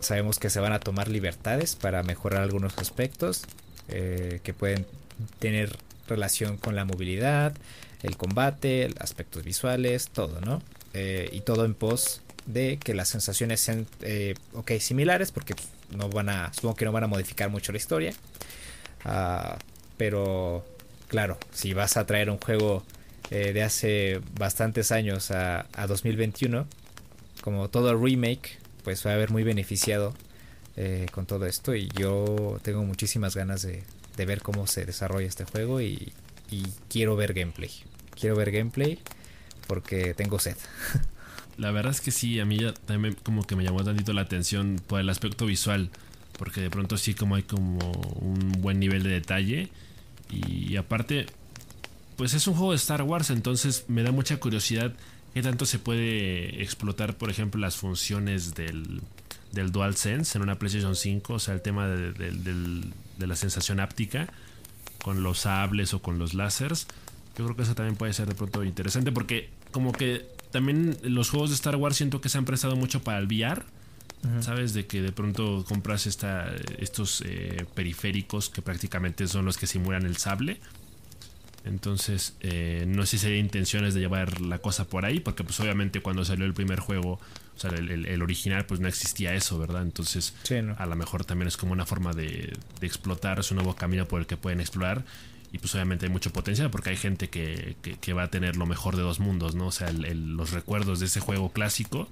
sabemos 0.00 0.38
que 0.38 0.50
se 0.50 0.60
van 0.60 0.72
a 0.72 0.80
tomar 0.80 1.08
libertades 1.08 1.76
para 1.76 2.02
mejorar 2.02 2.42
algunos 2.42 2.76
aspectos 2.76 3.44
eh, 3.88 4.40
que 4.42 4.52
pueden 4.52 4.84
tener 5.38 5.78
relación 6.06 6.58
con 6.58 6.76
la 6.76 6.84
movilidad, 6.84 7.54
el 8.02 8.18
combate, 8.18 8.92
aspectos 8.98 9.44
visuales, 9.44 10.10
todo, 10.12 10.42
¿no? 10.42 10.60
Eh, 10.92 11.30
y 11.32 11.40
todo 11.40 11.64
en 11.64 11.72
pos 11.72 12.20
de 12.44 12.76
que 12.76 12.92
las 12.92 13.08
sensaciones 13.08 13.60
sean, 13.60 13.86
ok, 14.52 14.72
similares, 14.78 15.32
porque 15.32 15.54
no 15.96 16.08
van 16.08 16.28
a, 16.28 16.52
supongo 16.52 16.76
que 16.76 16.84
no 16.84 16.92
van 16.92 17.04
a 17.04 17.06
modificar 17.06 17.50
mucho 17.50 17.72
la 17.72 17.78
historia. 17.78 18.12
Ah, 19.04 19.58
pero 19.96 20.64
claro, 21.08 21.38
si 21.52 21.74
vas 21.74 21.96
a 21.96 22.06
traer 22.06 22.30
un 22.30 22.38
juego 22.38 22.84
eh, 23.30 23.52
de 23.52 23.62
hace 23.62 24.20
bastantes 24.38 24.92
años 24.92 25.30
a, 25.30 25.66
2021, 25.86 26.66
como 27.40 27.68
todo 27.68 27.96
remake, 27.96 28.58
pues 28.82 29.04
va 29.06 29.12
a 29.12 29.14
haber 29.14 29.30
muy 29.30 29.42
beneficiado 29.44 30.14
eh, 30.76 31.06
con 31.12 31.26
todo 31.26 31.46
esto. 31.46 31.74
Y 31.74 31.88
yo 31.94 32.58
tengo 32.62 32.82
muchísimas 32.84 33.36
ganas 33.36 33.62
de, 33.62 33.84
ver 34.16 34.42
cómo 34.42 34.66
se 34.66 34.84
desarrolla 34.86 35.26
este 35.26 35.44
juego 35.44 35.80
y, 35.80 36.12
y 36.50 36.64
quiero 36.88 37.16
ver 37.16 37.34
gameplay. 37.34 37.70
Quiero 38.18 38.36
ver 38.36 38.50
gameplay 38.50 38.98
porque 39.66 40.14
tengo 40.14 40.38
sed. 40.38 40.56
La 41.56 41.70
verdad 41.70 41.92
es 41.92 42.00
que 42.00 42.10
sí, 42.10 42.40
a 42.40 42.44
mí 42.44 42.58
ya 42.58 42.74
también 42.74 43.16
como 43.22 43.44
que 43.44 43.56
me 43.56 43.64
llamó 43.64 43.84
tantito 43.84 44.12
la 44.12 44.22
atención 44.22 44.80
por 44.86 45.00
el 45.00 45.08
aspecto 45.08 45.46
visual, 45.46 45.90
porque 46.38 46.60
de 46.60 46.70
pronto 46.70 46.96
sí 46.96 47.14
como 47.14 47.36
hay 47.36 47.42
como 47.42 47.78
un 48.20 48.52
buen 48.60 48.80
nivel 48.80 49.02
de 49.02 49.10
detalle 49.10 49.68
y 50.30 50.74
aparte 50.76 51.26
pues 52.16 52.34
es 52.34 52.46
un 52.46 52.54
juego 52.54 52.72
de 52.72 52.76
Star 52.76 53.02
Wars, 53.02 53.30
entonces 53.30 53.84
me 53.88 54.02
da 54.02 54.12
mucha 54.12 54.38
curiosidad 54.38 54.94
qué 55.32 55.42
tanto 55.42 55.66
se 55.66 55.78
puede 55.78 56.62
explotar, 56.62 57.16
por 57.16 57.30
ejemplo, 57.30 57.60
las 57.60 57.76
funciones 57.76 58.54
del, 58.54 59.02
del 59.52 59.72
DualSense 59.72 60.38
en 60.38 60.42
una 60.42 60.56
PlayStation 60.56 60.94
5, 60.94 61.34
o 61.34 61.38
sea, 61.38 61.54
el 61.54 61.62
tema 61.62 61.88
de, 61.88 62.12
de 62.12 63.26
la 63.26 63.36
sensación 63.36 63.80
áptica 63.80 64.28
con 65.02 65.22
los 65.22 65.40
sables 65.40 65.92
o 65.92 66.00
con 66.00 66.18
los 66.18 66.34
láseres. 66.34 66.86
Yo 67.36 67.44
creo 67.44 67.56
que 67.56 67.62
eso 67.62 67.74
también 67.74 67.96
puede 67.96 68.12
ser 68.12 68.28
de 68.28 68.34
pronto 68.34 68.62
interesante 68.62 69.10
porque 69.10 69.50
como 69.72 69.90
que 69.90 70.28
también 70.54 70.96
los 71.02 71.30
juegos 71.30 71.50
de 71.50 71.56
Star 71.56 71.74
Wars 71.74 71.96
siento 71.96 72.20
que 72.20 72.28
se 72.28 72.38
han 72.38 72.44
prestado 72.44 72.76
mucho 72.76 73.02
para 73.02 73.18
el 73.18 73.26
VR. 73.26 73.64
¿Sabes? 74.40 74.72
De 74.72 74.86
que 74.86 75.02
de 75.02 75.12
pronto 75.12 75.66
compras 75.68 76.06
esta, 76.06 76.50
estos 76.78 77.22
eh, 77.26 77.66
periféricos 77.74 78.48
que 78.48 78.62
prácticamente 78.62 79.26
son 79.26 79.44
los 79.44 79.58
que 79.58 79.66
simulan 79.66 80.06
el 80.06 80.16
sable. 80.16 80.60
Entonces, 81.64 82.34
eh, 82.40 82.84
no 82.86 83.04
sé 83.04 83.18
si 83.18 83.26
hay 83.26 83.38
intenciones 83.38 83.92
de 83.92 84.00
llevar 84.00 84.40
la 84.40 84.60
cosa 84.60 84.86
por 84.86 85.04
ahí, 85.04 85.20
porque 85.20 85.44
pues 85.44 85.60
obviamente 85.60 86.00
cuando 86.00 86.24
salió 86.24 86.46
el 86.46 86.54
primer 86.54 86.78
juego, 86.78 87.20
o 87.54 87.58
sea, 87.58 87.70
el, 87.70 88.22
original, 88.22 88.64
pues 88.64 88.80
no 88.80 88.88
existía 88.88 89.34
eso, 89.34 89.58
¿verdad? 89.58 89.82
Entonces, 89.82 90.34
a 90.78 90.86
lo 90.86 90.96
mejor 90.96 91.26
también 91.26 91.48
es 91.48 91.58
como 91.58 91.72
una 91.72 91.84
forma 91.84 92.12
de, 92.14 92.56
de 92.80 92.86
explotar, 92.86 93.40
es 93.40 93.50
un 93.50 93.56
nuevo 93.56 93.74
camino 93.74 94.06
por 94.06 94.20
el 94.20 94.26
que 94.26 94.38
pueden 94.38 94.60
explorar 94.60 95.04
y 95.54 95.58
pues 95.58 95.72
obviamente 95.76 96.06
hay 96.06 96.10
mucho 96.10 96.32
potencial 96.32 96.68
porque 96.68 96.90
hay 96.90 96.96
gente 96.96 97.30
que, 97.30 97.76
va 98.12 98.24
a 98.24 98.28
tener 98.28 98.56
lo 98.56 98.66
mejor 98.66 98.96
de 98.96 99.02
dos 99.02 99.20
mundos, 99.20 99.54
¿no? 99.54 99.68
O 99.68 99.72
sea, 99.72 99.92
los 99.92 100.50
recuerdos 100.50 100.98
de 100.98 101.06
ese 101.06 101.20
juego 101.20 101.52
clásico, 101.52 102.08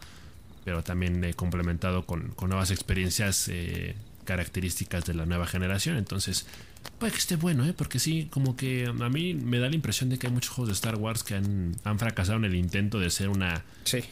pero 0.64 0.84
también 0.84 1.24
eh, 1.24 1.34
complementado 1.34 2.06
con, 2.06 2.36
nuevas 2.40 2.70
experiencias 2.70 3.48
eh, 3.48 3.96
características 4.24 5.06
de 5.06 5.14
la 5.14 5.26
nueva 5.26 5.48
generación. 5.48 5.96
Entonces, 5.96 6.46
puede 7.00 7.10
que 7.10 7.18
esté 7.18 7.34
bueno, 7.34 7.66
¿eh? 7.66 7.72
Porque 7.72 7.98
sí, 7.98 8.28
como 8.30 8.54
que 8.54 8.86
a 8.86 9.08
mí 9.08 9.34
me 9.34 9.58
da 9.58 9.68
la 9.68 9.74
impresión 9.74 10.08
de 10.08 10.20
que 10.20 10.28
hay 10.28 10.32
muchos 10.32 10.50
juegos 10.50 10.68
de 10.68 10.74
Star 10.74 10.94
Wars 10.94 11.24
que 11.24 11.34
han, 11.34 11.74
fracasado 11.98 12.38
en 12.38 12.44
el 12.44 12.54
intento 12.54 13.00
de 13.00 13.10
ser 13.10 13.28
una, 13.28 13.64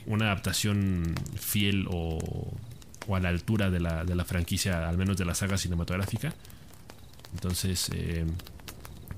una 0.06 0.24
adaptación 0.24 1.14
fiel 1.38 1.86
o, 1.88 2.52
o, 3.06 3.14
a 3.14 3.20
la 3.20 3.28
altura 3.28 3.70
de 3.70 3.78
la, 3.78 4.04
de 4.04 4.16
la 4.16 4.24
franquicia, 4.24 4.88
al 4.88 4.98
menos 4.98 5.16
de 5.16 5.24
la 5.24 5.36
saga 5.36 5.56
cinematográfica. 5.56 6.34
Entonces, 7.32 7.90
eh, 7.94 8.26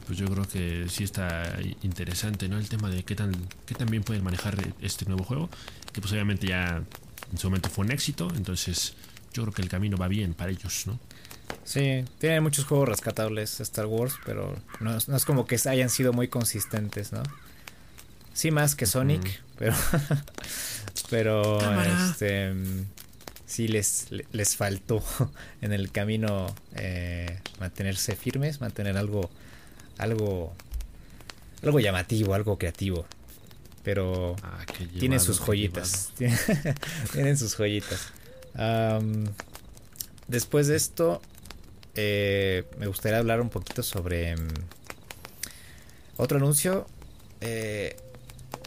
pues 0.07 0.19
yo 0.19 0.27
creo 0.27 0.47
que 0.47 0.87
sí 0.89 1.05
está 1.05 1.59
interesante, 1.83 2.49
¿no? 2.49 2.59
El 2.59 2.69
tema 2.69 2.91
de 2.91 3.03
qué 3.03 3.15
tan, 3.15 3.33
qué 3.67 3.75
tan 3.75 3.89
bien 3.89 4.03
pueden 4.03 4.25
manejar 4.25 4.57
este 4.81 5.05
nuevo 5.07 5.25
juego, 5.25 5.49
que 5.93 6.01
pues 6.01 6.13
obviamente 6.13 6.47
ya 6.47 6.83
en 7.31 7.39
su 7.39 7.49
momento 7.49 7.69
fue 7.71 7.85
un 7.85 7.93
éxito, 7.93 8.29
entonces 8.37 8.95
yo 9.33 9.43
creo 9.43 9.55
que 9.55 9.63
el 9.63 9.69
camino 9.69 9.97
va 9.97 10.09
bien 10.09 10.35
para 10.35 10.51
ellos, 10.51 10.87
¿no? 10.87 10.99
Sí, 11.65 12.05
tiene 12.19 12.41
muchos 12.41 12.65
juegos 12.65 12.89
rescatables 12.89 13.61
Star 13.61 13.87
Wars, 13.87 14.15
pero 14.25 14.57
no, 14.81 14.97
es 14.97 15.25
como 15.25 15.47
que 15.47 15.59
hayan 15.67 15.91
sido 15.91 16.13
muy 16.13 16.29
consistentes, 16.29 17.13
¿no? 17.13 17.23
Sí, 18.35 18.51
más 18.51 18.75
que 18.75 18.87
Sonic, 18.87 19.43
pero. 19.59 19.75
pero. 21.11 21.59
Este. 21.83 22.53
sí 23.47 23.69
les, 23.69 24.09
les 24.11 24.57
faltó 24.57 25.03
en 25.61 25.73
el 25.73 25.91
camino 25.91 26.55
eh, 26.75 27.39
mantenerse 27.61 28.17
firmes, 28.17 28.61
mantener 28.61 28.97
algo, 28.97 29.31
algo, 29.99 30.53
algo 31.63 31.81
llamativo, 31.81 32.35
algo 32.35 32.59
creativo. 32.59 33.07
Pero 33.83 34.37
ah, 34.43 34.65
tienen 34.99 35.21
sus 35.21 35.41
joyitas. 35.41 36.13
tienen 37.13 37.37
sus 37.37 37.55
joyitas. 37.57 38.13
después 40.29 40.69
de 40.69 40.77
esto, 40.77 41.21
eh, 41.95 42.65
me 42.79 42.87
gustaría 42.87 43.19
hablar 43.19 43.41
un 43.41 43.51
poquito 43.51 43.83
sobre 43.83 44.35
mm, 44.35 44.49
otro 46.17 46.39
anuncio 46.39 46.87
eh, 47.43 47.97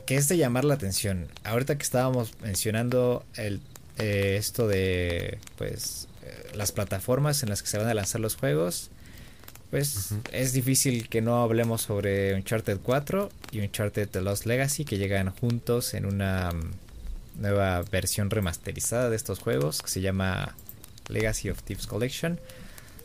que 0.06 0.16
es 0.16 0.28
de 0.28 0.38
llamar 0.38 0.66
la 0.66 0.76
atención. 0.76 1.28
Ahorita 1.44 1.78
que 1.78 1.84
estábamos 1.84 2.34
mencionando 2.42 3.26
el 3.36 3.62
eh, 3.98 4.36
esto 4.38 4.68
de 4.68 5.40
pues 5.58 6.08
las 6.54 6.72
plataformas 6.72 7.44
en 7.44 7.50
las 7.50 7.62
que 7.62 7.70
se 7.70 7.78
van 7.78 7.88
a 7.88 7.94
lanzar 7.94 8.22
los 8.22 8.36
juegos, 8.36 8.92
pues 9.76 10.14
es 10.32 10.54
difícil 10.54 11.10
que 11.10 11.22
no 11.22 11.44
hablemos 11.44 11.82
sobre 11.82 12.34
Uncharted 12.34 12.78
4 12.82 13.30
y 13.52 13.60
Uncharted 13.60 14.08
The 14.08 14.22
Lost 14.22 14.46
Legacy 14.46 14.86
que 14.86 14.98
llegan 14.98 15.32
juntos 15.32 15.94
en 15.96 16.06
una 16.06 16.52
mm, 16.54 17.42
nueva 17.42 17.82
versión 17.92 18.30
remasterizada 18.30 19.10
de 19.10 19.18
estos 19.18 19.40
juegos 19.40 19.82
que 19.82 19.90
se 19.90 20.00
llama 20.00 20.56
Legacy 21.10 21.50
of 21.50 21.62
Thieves 21.62 21.88
Collection 21.88 22.40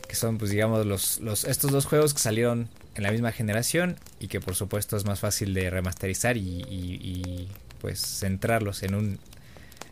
que 0.07 0.15
son 0.15 0.39
pues 0.39 0.53
digamos 0.53 0.87
los, 0.87 1.19
los 1.19 1.43
estos 1.43 1.73
dos 1.73 1.87
juegos 1.87 2.15
que 2.15 2.21
salieron 2.21 2.69
en 2.95 3.03
la 3.03 3.11
misma 3.11 3.33
generación 3.33 3.97
y 4.21 4.29
que 4.29 4.41
por 4.41 4.55
supuesto 4.55 4.97
es 4.97 5.05
más 5.05 5.19
fácil 5.19 5.53
de 5.55 5.71
remasterizar 5.71 6.37
y, 6.37 6.63
y 6.71 7.49
pues 7.81 8.01
centrarlos 8.01 8.85
en 8.85 8.95
un 8.95 9.19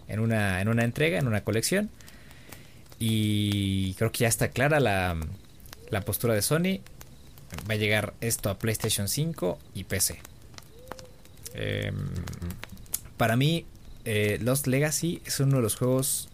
en 0.07 0.21
una, 0.21 0.61
en 0.61 0.69
una 0.69 0.85
entrega, 0.85 1.19
en 1.19 1.27
una 1.27 1.43
colección. 1.43 1.91
Y 2.99 3.93
creo 3.95 4.11
que 4.11 4.21
ya 4.21 4.29
está 4.29 4.49
clara 4.49 4.81
la, 4.81 5.17
la 5.91 6.03
postura 6.03 6.35
de 6.35 6.43
Sony. 6.43 6.81
Va 7.69 7.75
a 7.75 7.77
llegar 7.77 8.15
esto 8.21 8.51
a 8.51 8.59
PlayStation 8.59 9.09
5 9.09 9.59
y 9.75 9.85
PC. 9.85 10.21
Em, 11.55 11.97
para 13.17 13.37
mí, 13.37 13.67
eh, 14.05 14.39
Lost 14.43 14.67
Legacy 14.67 15.23
es 15.25 15.41
uno 15.41 15.57
de 15.57 15.63
los 15.63 15.77
juegos 15.77 16.29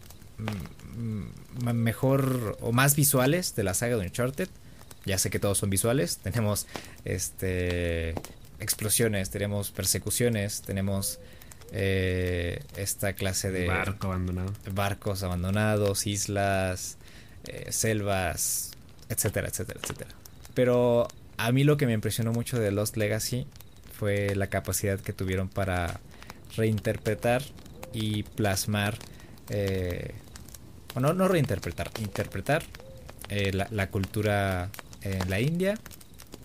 mm, 0.97 1.73
mejor 1.73 2.59
o 2.61 2.73
más 2.73 2.97
visuales 2.97 3.55
de 3.55 3.65
la 3.65 3.75
saga 3.75 3.97
de 3.97 4.07
Uncharted. 4.07 4.49
Ya 5.05 5.19
sé 5.19 5.31
que 5.31 5.39
todos 5.39 5.59
son 5.59 5.71
visuales. 5.71 6.19
Tenemos 6.23 6.67
este 7.05 8.15
explosiones, 8.61 9.31
tenemos 9.31 9.71
persecuciones, 9.71 10.63
tenemos 10.63 11.19
eh, 11.73 12.63
esta 12.77 13.13
clase 13.13 13.51
de 13.51 13.67
Barco 13.67 14.07
abandonado. 14.09 14.53
barcos 14.73 15.23
abandonados, 15.23 16.07
islas, 16.07 16.97
eh, 17.49 17.73
selvas, 17.73 18.74
etcétera, 19.09 19.49
etcétera, 19.49 19.81
etcétera. 19.83 20.11
Pero 20.55 21.09
a 21.37 21.53
mí 21.53 21.65
lo 21.65 21.77
que 21.77 21.87
me 21.87 21.93
impresionó 21.93 22.33
mucho 22.33 22.59
de 22.59 22.71
Lost 22.71 22.97
Legacy 22.97 23.47
fue 23.93 24.35
la 24.35 24.49
capacidad 24.49 25.01
que 25.01 25.13
tuvieron 25.13 25.49
para 25.49 26.01
reinterpretar 26.57 27.43
y 27.93 28.23
plasmar, 28.23 28.99
eh, 29.51 30.15
bueno, 30.95 31.13
no 31.13 31.29
reinterpretar, 31.29 31.91
interpretar 32.01 32.63
eh, 33.29 33.53
la, 33.53 33.69
la, 33.71 33.91
cultura 33.91 34.71
en 35.03 35.31
la 35.31 35.41
India 35.41 35.79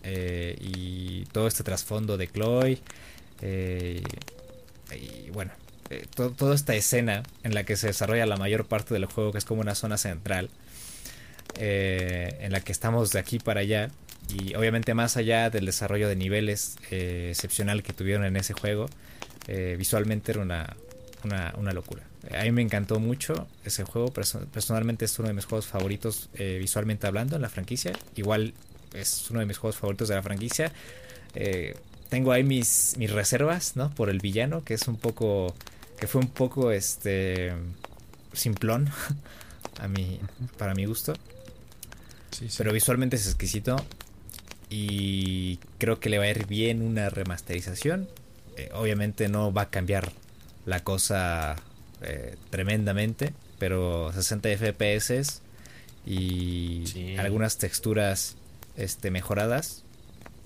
y 0.04 1.26
todo 1.26 1.48
este 1.48 1.63
trasfondo 1.63 2.17
de 2.17 2.28
Chloe 2.28 2.80
y 4.95 5.30
bueno, 5.32 5.52
eh, 5.89 6.06
toda 6.13 6.56
esta 6.56 6.76
escena 6.76 7.24
en 7.43 7.54
la 7.54 7.63
que 7.63 7.76
se 7.76 7.88
desarrolla 7.88 8.26
la 8.26 8.38
mayor 8.38 8.65
parte 8.65 8.93
del 8.93 9.06
juego, 9.06 9.32
que 9.32 9.38
es 9.38 9.45
como 9.45 9.62
una 9.62 9.76
zona 9.76 9.98
central, 9.98 10.50
eh, 11.58 12.38
en 12.42 12.52
la 12.52 12.62
que 12.62 12.72
estamos 12.72 13.12
de 13.12 13.20
aquí 13.20 13.40
para 13.40 13.62
allá, 13.62 13.90
y 14.30 14.56
obviamente 14.56 14.94
más 14.94 15.18
allá 15.18 15.50
del 15.50 15.66
desarrollo 15.66 16.08
de 16.08 16.16
niveles 16.16 16.78
eh, 16.92 17.30
excepcional 17.32 17.82
que 17.82 17.94
tuvieron 17.94 18.26
en 18.26 18.36
ese 18.36 18.54
juego, 18.54 18.88
visualmente 19.80 20.32
era 20.32 20.42
una, 20.42 20.78
una, 21.24 21.74
locura. 21.74 22.04
A 22.38 22.44
mí 22.44 22.52
me 22.52 22.62
encantó 22.62 23.00
mucho 23.00 23.48
ese 23.66 23.84
juego, 23.84 24.14
personalmente 24.14 25.06
es 25.06 25.18
uno 25.18 25.30
de 25.30 25.34
mis 25.34 25.46
juegos 25.46 25.66
favoritos 25.66 26.30
visualmente 26.38 27.08
hablando 27.08 27.36
en 27.36 27.42
la 27.42 27.50
franquicia, 27.50 27.94
igual 28.16 28.54
es 28.94 29.26
uno 29.32 29.40
de 29.40 29.48
mis 29.48 29.58
juegos 29.58 29.76
favoritos 29.76 30.08
de 30.08 30.16
la 30.16 30.22
franquicia 30.22 30.72
tengo 32.10 32.32
ahí 32.32 32.44
mis, 32.44 32.96
mis 32.98 33.12
reservas, 33.12 33.76
¿no? 33.76 33.92
Por 33.92 34.10
el 34.10 34.20
villano, 34.20 34.64
que 34.64 34.74
es 34.74 34.88
un 34.88 34.98
poco, 34.98 35.54
que 36.00 36.08
fue 36.08 36.22
un 36.22 36.28
poco, 36.28 36.72
este, 36.72 37.54
simplón 38.34 38.90
a 39.80 39.88
mí, 39.88 40.20
para 40.58 40.74
mi 40.74 40.86
gusto. 40.86 41.14
Pero 42.58 42.74
visualmente 42.74 43.15
es 43.15 43.28
exquisito 43.28 43.76
y 44.70 45.58
creo 45.78 46.00
que 46.00 46.10
le 46.10 46.18
va 46.18 46.26
a 46.26 46.30
ir 46.30 46.46
bien 46.48 46.82
una 46.82 47.10
remasterización. 47.10 48.08
Eh, 48.58 48.70
obviamente 48.74 49.30
no 49.30 49.52
va 49.54 49.63
a 49.63 49.70
cambiar 49.70 50.12
la 50.65 50.84
cosa 50.84 51.56
eh, 52.02 52.36
tremendamente, 52.50 53.34
pero 53.58 54.12
60 54.13 54.50
FPS 54.58 55.42
y 56.06 57.15
algunas 57.18 57.58
texturas 57.58 58.36
este, 58.78 59.12
mejoradas 59.12 59.84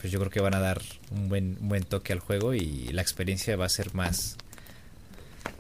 pues 0.03 0.11
yo 0.11 0.19
creo 0.19 0.29
que 0.29 0.41
van 0.41 0.53
a 0.53 0.59
dar 0.59 0.81
un 1.11 1.29
buen, 1.29 1.57
buen 1.61 1.85
toque 1.85 2.11
al 2.11 2.19
juego 2.19 2.53
y 2.53 2.89
la 2.91 3.01
experiencia 3.01 3.55
va 3.55 3.67
a 3.67 3.69
ser 3.69 3.93
más, 3.93 4.35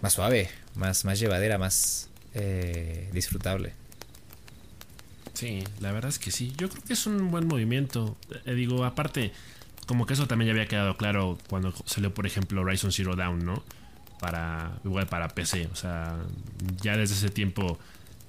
más 0.01 0.11
suave, 0.11 0.49
más, 0.75 1.05
más 1.05 1.17
llevadera, 1.17 1.57
más 1.57 2.09
eh, 2.33 3.09
disfrutable. 3.13 3.71
Sí, 5.33 5.63
la 5.79 5.91
verdad 5.91 6.09
es 6.09 6.19
que 6.19 6.31
sí. 6.31 6.53
Yo 6.57 6.69
creo 6.69 6.83
que 6.83 6.93
es 6.93 7.07
un 7.07 7.31
buen 7.31 7.47
movimiento. 7.47 8.15
Eh, 8.45 8.53
digo, 8.53 8.85
aparte, 8.85 9.31
como 9.87 10.05
que 10.05 10.13
eso 10.13 10.27
también 10.27 10.47
ya 10.47 10.53
había 10.53 10.67
quedado 10.67 10.95
claro 10.95 11.37
cuando 11.49 11.73
salió, 11.85 12.13
por 12.13 12.25
ejemplo, 12.25 12.61
Horizon 12.61 12.91
Zero 12.91 13.15
Dawn, 13.15 13.45
¿no? 13.45 13.63
Para, 14.19 14.79
igual 14.85 15.07
para 15.07 15.29
PC. 15.29 15.69
O 15.71 15.75
sea, 15.75 16.17
ya 16.81 16.97
desde 16.97 17.15
ese 17.15 17.29
tiempo 17.29 17.79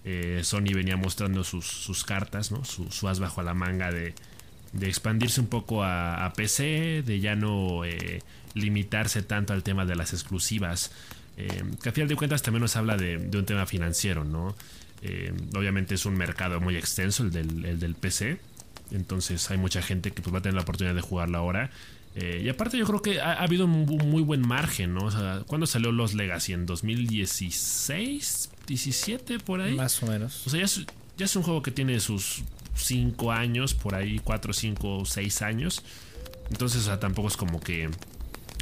eh, 0.04 0.40
Sony 0.42 0.74
venía 0.74 0.96
mostrando 0.96 1.44
sus, 1.44 1.66
sus 1.66 2.04
cartas, 2.04 2.50
¿no? 2.50 2.64
Su, 2.64 2.90
su 2.90 3.08
as 3.08 3.20
bajo 3.20 3.42
la 3.42 3.54
manga 3.54 3.90
de 3.90 4.14
de 4.74 4.88
expandirse 4.88 5.40
un 5.40 5.46
poco 5.46 5.84
a, 5.84 6.32
PC, 6.36 7.02
de 7.06 7.20
ya 7.20 7.36
no 7.36 7.84
eh, 7.84 8.22
limitarse 8.54 9.22
tanto 9.22 9.52
al 9.52 9.62
tema 9.62 9.86
de 9.86 9.94
las 9.94 10.12
exclusivas. 10.12 10.90
Eh, 11.36 11.62
que 11.82 11.88
a 11.88 11.92
final 11.92 12.08
de 12.08 12.16
cuentas 12.16 12.42
también 12.42 12.62
nos 12.62 12.76
habla 12.76 12.96
de, 12.96 13.16
un 13.16 13.46
tema 13.46 13.66
financiero, 13.66 14.24
¿no? 14.24 14.56
Eh, 15.04 15.32
obviamente 15.54 15.94
es 15.94 16.06
un 16.06 16.14
mercado 16.14 16.60
muy 16.60 16.76
extenso 16.76 17.22
el 17.22 17.30
del, 17.30 17.94
PC. 17.94 18.40
Entonces 18.90 19.50
hay 19.50 19.58
mucha 19.58 19.82
gente 19.82 20.10
que 20.10 20.22
pues, 20.22 20.34
va 20.34 20.38
a 20.38 20.42
tener 20.42 20.54
la 20.54 20.62
oportunidad 20.62 20.94
de 20.94 21.02
jugarlo 21.02 21.38
ahora. 21.38 21.70
y 22.16 22.48
aparte 22.48 22.78
yo 22.78 22.86
creo 22.86 23.02
que 23.02 23.20
ha, 23.20 23.34
habido 23.34 23.66
un 23.66 23.86
muy 23.86 24.22
buen 24.22 24.40
margen, 24.40 24.94
¿no? 24.94 25.06
O 25.06 25.10
sea, 25.10 25.42
¿cuándo 25.46 25.66
salió 25.66 25.92
Los 25.92 26.14
Legacy? 26.14 26.52
¿En 26.52 26.66
2016? 26.66 28.50
¿17 28.66 29.40
por 29.42 29.60
ahí? 29.60 29.74
Más 29.74 30.02
o 30.02 30.06
menos. 30.06 30.46
O 30.46 30.50
sea, 30.50 30.64
ya 30.64 30.66
ya 31.16 31.26
es 31.26 31.36
un 31.36 31.42
juego 31.42 31.62
que 31.62 31.70
tiene 31.70 32.00
sus 32.00 32.42
5 32.74 33.32
años, 33.32 33.74
por 33.74 33.94
ahí 33.94 34.20
4, 34.22 34.52
5, 34.52 35.04
6 35.04 35.42
años. 35.42 35.82
Entonces, 36.50 36.88
tampoco 36.98 37.28
es 37.28 37.36
como 37.36 37.60
que 37.60 37.90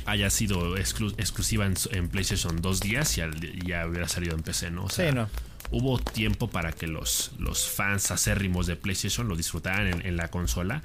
haya 0.05 0.31
sido 0.31 0.77
exclusiva 0.77 1.67
en, 1.67 2.09
PlayStation 2.09 2.61
dos 2.61 2.81
días 2.81 3.17
y 3.17 3.21
ya 3.67 3.87
hubiera 3.87 4.09
salido 4.09 4.35
en 4.35 4.43
PC, 4.43 4.71
¿no? 4.71 4.85
O 4.85 4.91
sea, 4.91 5.13
no. 5.13 5.29
Hubo 5.73 5.99
tiempo 5.99 6.49
para 6.49 6.73
que 6.73 6.87
los, 6.87 7.33
los 7.39 7.69
fans 7.69 8.11
acérrimos 8.11 8.67
de 8.67 8.77
PlayStation 8.77 9.27
lo 9.27 9.37
disfrutaran 9.37 10.07
en, 10.07 10.17
la 10.17 10.29
consola. 10.29 10.83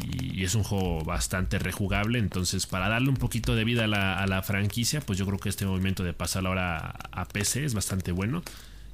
Y, 0.00 0.42
es 0.42 0.54
un 0.54 0.62
juego 0.62 1.04
bastante 1.04 1.58
rejugable. 1.58 2.18
Entonces, 2.18 2.66
para 2.66 2.88
darle 2.88 3.10
un 3.10 3.16
poquito 3.16 3.54
de 3.54 3.64
vida 3.64 3.84
a 3.84 4.26
la, 4.26 4.42
franquicia, 4.42 5.00
pues 5.00 5.18
yo 5.18 5.26
creo 5.26 5.38
que 5.38 5.50
este 5.50 5.66
movimiento 5.66 6.02
de 6.02 6.14
pasarlo 6.14 6.48
ahora 6.48 6.78
a, 7.12 7.22
a 7.22 7.24
PC 7.26 7.64
es 7.64 7.74
bastante 7.74 8.10
bueno. 8.10 8.42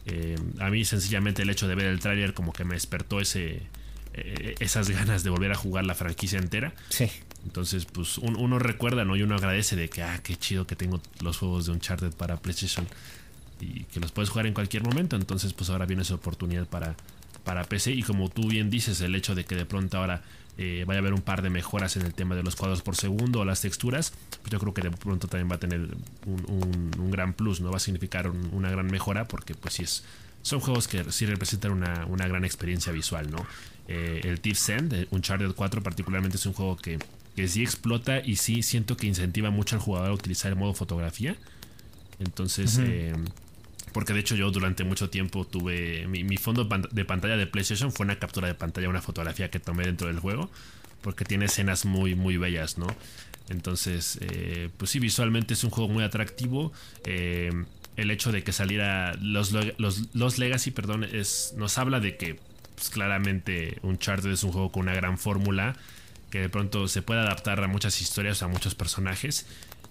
Eh, 0.07 0.37
a 0.59 0.71
mí 0.71 0.85
sencillamente 0.85 1.43
el 1.43 1.51
hecho 1.51 1.69
de 1.69 1.75
ver 1.75 1.87
el 1.87 2.01
tráiler 2.01 2.33
como 2.33 2.53
que 2.53 2.65
me 2.65 2.75
despertó 2.75 3.21
ese, 3.21 3.63
eh, 4.15 4.55
esas 4.59 4.89
ganas 4.89 5.23
de 5.23 5.31
volver 5.31 5.53
a 5.53 5.55
jugar 5.55 5.85
la 5.85 5.95
franquicia 5.95 6.39
entera. 6.39 6.73
Sí. 6.89 7.11
Entonces, 7.45 7.85
pues 7.85 8.19
uno 8.19 8.59
recuerda, 8.59 9.05
¿no? 9.05 9.17
Y 9.17 9.23
uno 9.23 9.37
agradece 9.37 9.77
de 9.77 9.89
que, 9.89 10.03
ah, 10.03 10.21
qué 10.23 10.37
chido 10.37 10.67
que 10.67 10.77
tengo 10.77 11.01
los 11.21 11.39
juegos 11.39 11.67
de 11.67 11.73
Uncharted 11.73 12.13
para 12.13 12.37
PlayStation 12.37 12.87
y 13.61 13.85
que 13.85 14.01
los 14.01 14.13
puedes 14.13 14.31
jugar 14.31 14.47
en 14.47 14.55
cualquier 14.55 14.83
momento. 14.83 15.17
Entonces, 15.17 15.53
pues 15.53 15.71
ahora 15.71 15.87
viene 15.87 16.03
esa 16.03 16.15
oportunidad 16.15 16.67
para, 16.67 16.97
para 17.45 17.65
PC. 17.65 17.93
Y 17.93 18.03
como 18.03 18.29
tú 18.29 18.49
bien 18.49 18.71
dices, 18.71 19.01
el 19.01 19.15
hecho 19.15 19.35
de 19.35 19.45
que 19.45 19.55
de 19.55 19.65
pronto 19.65 19.99
ahora 19.99 20.23
eh, 20.61 20.85
vaya 20.87 20.99
a 20.99 21.03
haber 21.03 21.15
un 21.15 21.23
par 21.23 21.41
de 21.41 21.51
mejoras 21.51 21.97
en 21.97 22.03
el 22.03 22.15
tema 22.15 22.35
de 22.35 22.43
los 22.43 22.57
cuadros 22.57 22.83
por 22.83 22.97
segundo 22.97 23.41
o 23.41 23.45
las 23.45 23.61
texturas, 23.61 24.13
pues 24.43 24.51
yo 24.51 24.59
creo 24.59 24.75
que 24.75 24.83
de 24.83 24.91
pronto 24.91 25.29
también 25.29 25.49
va 25.49 25.55
a 25.55 25.61
tener 25.61 25.89
un, 26.27 27.11
gran 27.13 27.33
plus, 27.33 27.61
¿no? 27.61 27.71
Va 27.71 27.77
a 27.77 27.81
significar 27.81 28.29
una 28.29 28.69
gran 28.69 28.87
mejora 28.89 29.29
porque 29.29 29.55
pues 29.55 29.75
sí 29.75 29.85
es, 29.85 30.05
son 30.43 30.59
juegos 30.59 30.89
que 30.89 31.13
sí 31.13 31.27
representan 31.27 31.71
una, 31.73 32.29
gran 32.29 32.45
experiencia 32.45 32.93
visual, 32.93 33.31
¿no? 33.31 33.47
Eh, 33.87 34.21
el 34.25 34.41
Thief's 34.41 34.69
End, 34.69 35.07
Uncharted 35.11 35.53
4 35.53 35.83
particularmente 35.83 36.37
es 36.37 36.45
un 36.45 36.55
juego 36.55 36.77
que, 36.77 36.99
que 37.37 37.47
sí 37.47 37.63
explota 37.63 38.19
y 38.19 38.35
sí 38.35 38.65
siento 38.65 38.97
que 38.97 39.07
incentiva 39.07 39.51
mucho 39.51 39.77
al 39.77 39.81
jugador 39.81 40.11
a 40.11 40.13
utilizar 40.13 40.51
el 40.51 40.59
modo 40.59 40.75
fotografía. 40.75 41.37
Entonces, 42.19 42.81
Porque 43.99 44.13
de 44.13 44.21
hecho 44.21 44.37
yo 44.37 44.53
durante 44.53 44.85
mucho 44.85 45.11
tiempo 45.11 45.45
tuve... 45.45 46.07
Mi, 46.07 46.37
fondo 46.37 46.69
de 46.93 47.05
pantalla 47.05 47.37
de 47.37 47.49
PlayStation 47.49 47.91
fue 47.91 48.07
una 48.07 48.17
captura 48.17 48.47
de 48.47 48.55
pantalla, 48.55 48.89
una 48.89 49.03
fotografía 49.03 49.51
que 49.51 49.59
tomé 49.59 49.85
dentro 49.87 50.07
del 50.07 50.21
juego. 50.21 50.53
Porque 51.01 51.25
tiene 51.25 51.47
escenas 51.47 51.85
muy, 51.85 52.15
muy 52.15 52.37
bellas, 52.37 52.79
¿no? 52.79 52.87
Entonces, 53.49 54.21
eh, 54.21 54.69
pues 54.77 54.93
sí, 54.93 55.01
visualmente 55.01 55.55
es 55.55 55.65
un 55.65 55.71
juego 55.71 55.93
muy 55.93 56.05
atractivo. 56.05 56.73
Eh, 57.07 57.51
el 57.97 58.13
hecho 58.13 58.31
de 58.31 58.45
que 58.45 58.53
saliera 58.53 59.15
los, 59.21 59.53
los, 59.79 60.39
Legacy, 60.39 60.71
perdón, 60.71 61.03
es, 61.03 61.55
nos 61.57 61.77
habla 61.77 61.99
de 61.99 62.17
que 62.17 62.39
pues, 62.77 62.91
claramente 62.91 63.81
Uncharted 63.83 64.31
es 64.31 64.45
un 64.45 64.53
juego 64.53 64.71
con 64.71 64.83
una 64.83 64.95
gran 64.95 65.19
fórmula 65.19 65.75
que 66.31 66.39
de 66.39 66.49
pronto 66.49 66.87
se 66.87 67.03
puede 67.03 67.19
adaptar 67.19 67.65
a 67.65 67.67
muchas 67.67 68.01
historias, 68.01 68.45
a 68.45 68.47
muchos 68.47 68.77
personajes. 68.77 69.45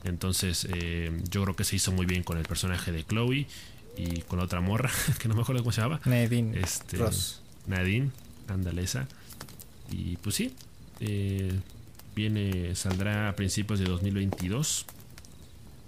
Entonces, 0.06 0.66
eh, 0.74 1.12
yo 1.30 1.44
creo 1.44 1.58
que 1.58 1.66
se 1.66 1.76
hizo 1.76 1.92
muy 1.92 2.06
bien 2.06 2.24
con 2.24 2.38
el 2.38 2.46
personaje 2.46 2.94
de 2.94 3.04
Chloe 3.04 3.48
y 3.98 4.22
con 4.22 4.40
otra 4.40 4.62
morra, 4.62 4.92
que 5.20 5.28
no 5.28 5.36
me 5.36 5.42
acuerdo 5.42 5.62
cómo 5.64 5.72
se 5.72 5.82
llamaba. 5.82 6.02
Nadine. 6.06 6.60
Este, 6.60 6.98
Nadine, 7.66 8.12
andalesa. 8.48 9.08
Y 9.92 10.18
pues 10.18 10.36
sí, 10.36 10.54
eh, 11.00 11.60
viene, 12.16 12.76
saldrá 12.76 13.30
a 13.30 13.36
principios 13.36 13.80
de 13.80 13.86
2022. 13.86 14.86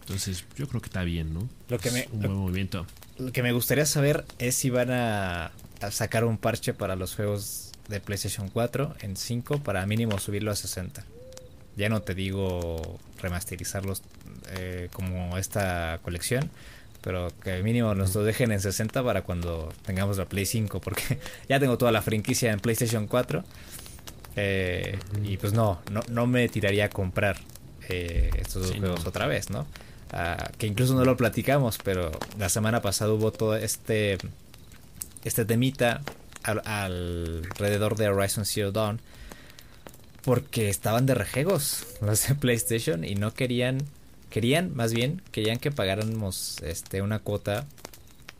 Entonces, 0.01 0.43
yo 0.57 0.67
creo 0.67 0.81
que 0.81 0.87
está 0.87 1.03
bien, 1.03 1.33
¿no? 1.33 1.47
Lo 1.69 1.77
que 1.77 1.91
me, 1.91 2.07
un 2.11 2.19
buen 2.21 2.33
movimiento. 2.33 2.85
Lo 3.19 3.31
que 3.31 3.43
me 3.43 3.51
gustaría 3.51 3.85
saber 3.85 4.25
es 4.39 4.55
si 4.55 4.69
van 4.69 4.91
a, 4.91 5.51
sacar 5.91 6.25
un 6.25 6.37
parche 6.37 6.73
para 6.73 6.95
los 6.95 7.15
juegos 7.15 7.71
de 7.87 7.99
PlayStation 7.99 8.49
4 8.49 8.95
en 9.01 9.17
5 9.17 9.59
para 9.59 9.85
mínimo 9.85 10.17
subirlo 10.19 10.51
a 10.51 10.55
60. 10.55 11.05
Ya 11.75 11.89
no 11.89 12.01
te 12.01 12.15
digo 12.15 12.99
remasterizarlos 13.21 14.01
eh, 14.51 14.89
como 14.91 15.37
esta 15.37 15.99
colección, 16.01 16.49
pero 17.01 17.29
que 17.43 17.61
mínimo 17.63 17.95
nos 17.95 18.13
lo 18.15 18.23
dejen 18.23 18.51
en 18.51 18.59
60 18.59 19.03
para 19.03 19.21
cuando 19.21 19.71
tengamos 19.85 20.17
la 20.17 20.25
Play 20.25 20.45
5, 20.45 20.79
porque 20.81 21.19
ya 21.49 21.59
tengo 21.59 21.77
toda 21.77 21.91
la 21.91 22.01
franquicia 22.01 22.51
en 22.51 22.59
PlayStation 22.59 23.07
4. 23.07 23.43
Eh, 24.35 24.97
y 25.23 25.37
pues 25.37 25.53
no, 25.53 25.81
no, 25.91 26.01
no, 26.09 26.27
me 26.27 26.47
tiraría 26.49 26.85
a 26.85 26.89
comprar 26.89 27.37
eh, 27.89 28.29
estos 28.37 28.67
dos 28.67 28.77
juegos 28.77 29.05
otra 29.05 29.27
vez, 29.27 29.49
¿no? 29.49 29.65
Ah, 30.11 30.51
que 30.57 30.65
incluso 30.67 30.95
no 30.95 31.05
lo 31.05 31.17
platicamos, 31.17 31.77
pero 31.83 32.11
la 32.37 32.49
semana 32.49 32.81
pasada 32.81 33.13
hubo 33.13 33.31
todo 33.31 33.55
este, 33.55 34.17
este 35.23 35.45
temita 35.45 36.01
alrededor 36.43 37.95
de 37.95 38.09
Horizon 38.09 38.45
Zero 38.45 38.71
Dawn, 38.71 39.01
porque 40.23 40.69
estaban 40.69 41.05
de 41.05 41.13
rejegos 41.13 41.85
los 42.01 42.27
de 42.27 42.35
PlayStation 42.35 43.03
y 43.03 43.15
no 43.15 43.33
querían, 43.33 43.79
querían 44.29 44.75
más 44.75 44.93
bien, 44.93 45.21
querían 45.31 45.57
que 45.57 45.71
pagáramos 45.71 46.57
este, 46.63 47.01
una 47.01 47.19
cuota 47.19 47.65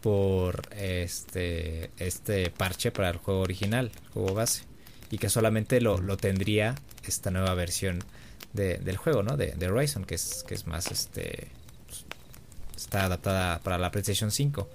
por 0.02 0.74
este, 0.76 1.92
este 1.98 2.50
parche 2.52 2.92
para 2.92 3.10
el 3.10 3.18
juego 3.18 3.42
original, 3.42 3.92
el 3.94 4.10
juego 4.10 4.34
base, 4.34 4.64
y 5.12 5.18
que 5.18 5.30
solamente 5.30 5.82
lo, 5.82 6.00
lo 6.00 6.18
tendría 6.18 6.76
esta 7.06 7.32
nueva 7.32 7.54
versión 7.54 8.04
del 8.54 8.98
juego, 8.98 9.22
¿no? 9.24 9.38
De, 9.38 9.52
de 9.52 9.68
Horizon, 9.68 10.06
que 10.06 10.16
es, 10.16 10.44
que 10.48 10.56
es 10.56 10.66
más 10.66 10.92
este 10.92 11.48
está 12.76 13.06
adaptada 13.06 13.60
para 13.60 13.78
la 13.78 13.92
PlayStation 13.92 14.32
5. 14.32 14.68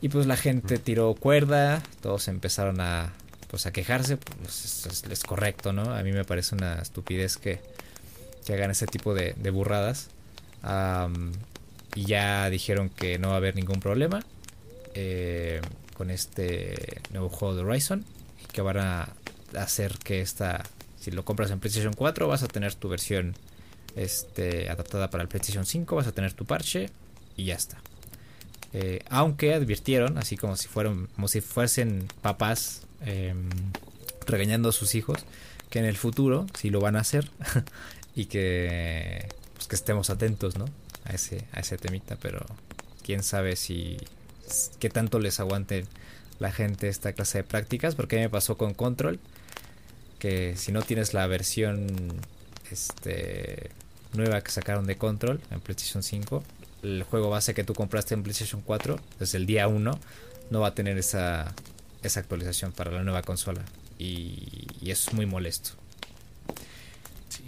Y 0.00 0.08
pues 0.08 0.26
la 0.26 0.36
gente 0.36 0.78
tiró 0.78 1.14
cuerda, 1.14 1.82
todos 2.00 2.28
empezaron 2.28 2.80
a 2.80 3.12
pues 3.48 3.66
a 3.66 3.72
quejarse, 3.72 4.16
pues 4.16 5.04
es, 5.08 5.22
correcto, 5.22 5.72
¿no? 5.72 5.94
A 5.94 6.02
mí 6.02 6.12
me 6.12 6.24
parece 6.24 6.54
una 6.56 6.74
estupidez 6.74 7.36
que, 7.36 7.60
que 8.46 8.54
hagan 8.54 8.70
ese 8.70 8.86
tipo 8.86 9.12
de, 9.12 9.34
burradas. 9.50 10.08
y 11.94 12.04
ya 12.04 12.48
dijeron 12.48 12.88
que 12.88 13.18
no 13.18 13.28
va 13.28 13.34
a 13.34 13.36
haber 13.38 13.56
ningún 13.56 13.80
problema 13.80 14.24
eh, 14.94 15.60
con 15.94 16.10
este 16.10 17.00
nuevo 17.10 17.28
juego 17.28 17.56
de 17.56 17.62
Horizon 17.62 18.04
que 18.52 18.62
van 18.62 18.78
a 18.78 19.08
hacer 19.54 19.98
que 19.98 20.20
esta, 20.20 20.62
si 20.98 21.10
lo 21.10 21.24
compras 21.24 21.50
en 21.50 21.60
PlayStation 21.60 21.92
4 21.92 22.28
vas 22.28 22.42
a 22.42 22.48
tener 22.48 22.74
tu 22.74 22.88
versión 22.88 23.34
este, 23.96 24.70
adaptada 24.70 25.10
para 25.10 25.22
el 25.22 25.28
PlayStation 25.28 25.66
5, 25.66 25.96
vas 25.96 26.06
a 26.06 26.12
tener 26.12 26.32
tu 26.32 26.44
parche 26.44 26.90
y 27.36 27.46
ya 27.46 27.54
está. 27.54 27.78
Eh, 28.72 29.00
aunque 29.08 29.54
advirtieron, 29.54 30.18
así 30.18 30.36
como 30.36 30.56
si 30.56 30.68
fueran, 30.68 31.08
como 31.14 31.28
si 31.28 31.40
fuesen 31.40 32.08
papás 32.20 32.82
em, 33.04 33.48
regañando 34.26 34.68
a 34.68 34.72
sus 34.72 34.94
hijos, 34.94 35.24
que 35.70 35.78
en 35.78 35.84
el 35.84 35.96
futuro 35.96 36.46
sí 36.58 36.70
lo 36.70 36.80
van 36.80 36.96
a 36.96 37.00
hacer 37.00 37.30
y 38.16 38.26
que, 38.26 39.28
pues, 39.54 39.68
que 39.68 39.76
estemos 39.76 40.10
atentos, 40.10 40.56
¿no? 40.58 40.64
A 41.04 41.12
ese, 41.12 41.44
a 41.52 41.60
ese 41.60 41.78
temita, 41.78 42.16
pero 42.16 42.44
quién 43.04 43.22
sabe 43.22 43.54
si 43.54 43.96
qué 44.80 44.90
tanto 44.90 45.20
les 45.20 45.38
aguante 45.38 45.84
la 46.40 46.50
gente 46.50 46.88
esta 46.88 47.12
clase 47.12 47.38
de 47.38 47.44
prácticas, 47.44 47.94
porque 47.94 48.16
me 48.18 48.28
pasó 48.28 48.56
con 48.56 48.74
Control, 48.74 49.20
que 50.18 50.56
si 50.56 50.72
no 50.72 50.82
tienes 50.82 51.14
la 51.14 51.26
versión 51.28 51.86
este 52.70 53.70
nueva 54.12 54.40
que 54.40 54.50
sacaron 54.50 54.86
de 54.86 54.96
Control 54.96 55.40
en 55.50 55.60
PlayStation 55.60 56.02
5, 56.02 56.42
el 56.82 57.02
juego 57.04 57.30
base 57.30 57.54
que 57.54 57.64
tú 57.64 57.74
compraste 57.74 58.14
en 58.14 58.22
PlayStation 58.22 58.60
4 58.60 58.98
desde 59.18 59.38
el 59.38 59.46
día 59.46 59.68
1 59.68 59.98
no 60.50 60.60
va 60.60 60.68
a 60.68 60.74
tener 60.74 60.96
esa, 60.98 61.52
esa 62.02 62.20
actualización 62.20 62.72
para 62.72 62.90
la 62.90 63.02
nueva 63.02 63.22
consola. 63.22 63.62
Y, 63.98 64.66
es 64.82 65.12
muy 65.12 65.26
molesto. 65.26 65.70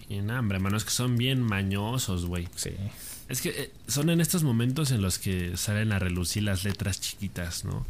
Sí, 0.08 0.20
no, 0.22 0.38
hombre, 0.38 0.56
hermano, 0.56 0.76
es 0.76 0.84
que 0.84 0.90
son 0.90 1.16
bien 1.16 1.42
mañosos, 1.42 2.24
güey. 2.24 2.48
Sí. 2.56 2.70
Es 3.28 3.42
que 3.42 3.50
eh, 3.50 3.72
son 3.86 4.08
en 4.08 4.20
estos 4.20 4.42
momentos 4.42 4.90
en 4.90 5.02
los 5.02 5.18
que 5.18 5.56
salen 5.56 5.92
a 5.92 5.98
relucir 5.98 6.42
las 6.44 6.64
letras 6.64 7.00
chiquitas, 7.00 7.64
¿no? 7.64 7.86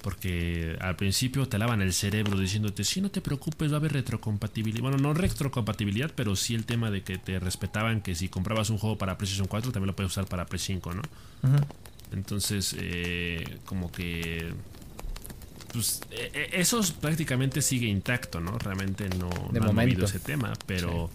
Porque 0.00 0.76
al 0.80 0.94
principio 0.94 1.48
te 1.48 1.58
lavan 1.58 1.82
el 1.82 1.92
cerebro 1.92 2.38
diciéndote, 2.38 2.84
sí, 2.84 3.00
no 3.00 3.10
te 3.10 3.20
preocupes, 3.20 3.72
va 3.72 3.76
a 3.76 3.78
haber 3.78 3.94
retrocompatibilidad. 3.94 4.82
Bueno, 4.82 4.98
no 4.98 5.12
retrocompatibilidad, 5.12 6.12
pero 6.14 6.36
sí 6.36 6.54
el 6.54 6.64
tema 6.64 6.92
de 6.92 7.02
que 7.02 7.18
te 7.18 7.40
respetaban 7.40 8.00
que 8.00 8.14
si 8.14 8.28
comprabas 8.28 8.70
un 8.70 8.78
juego 8.78 8.96
para 8.96 9.18
PlayStation 9.18 9.48
4 9.48 9.72
también 9.72 9.88
lo 9.88 9.96
puedes 9.96 10.12
usar 10.12 10.26
para 10.26 10.46
Play 10.46 10.60
5, 10.60 10.94
¿no? 10.94 11.02
Entonces, 12.12 12.76
eh, 12.78 13.58
como 13.64 13.90
que... 13.90 14.54
Pues 15.72 16.00
e, 16.12 16.30
e, 16.32 16.60
eso 16.60 16.80
prácticamente 17.00 17.60
sigue 17.60 17.88
intacto, 17.88 18.38
¿no? 18.40 18.56
Realmente 18.58 19.08
no, 19.08 19.28
no 19.52 19.80
ha 19.80 19.82
habido 19.82 20.04
ese 20.04 20.20
tema, 20.20 20.52
pero... 20.66 21.10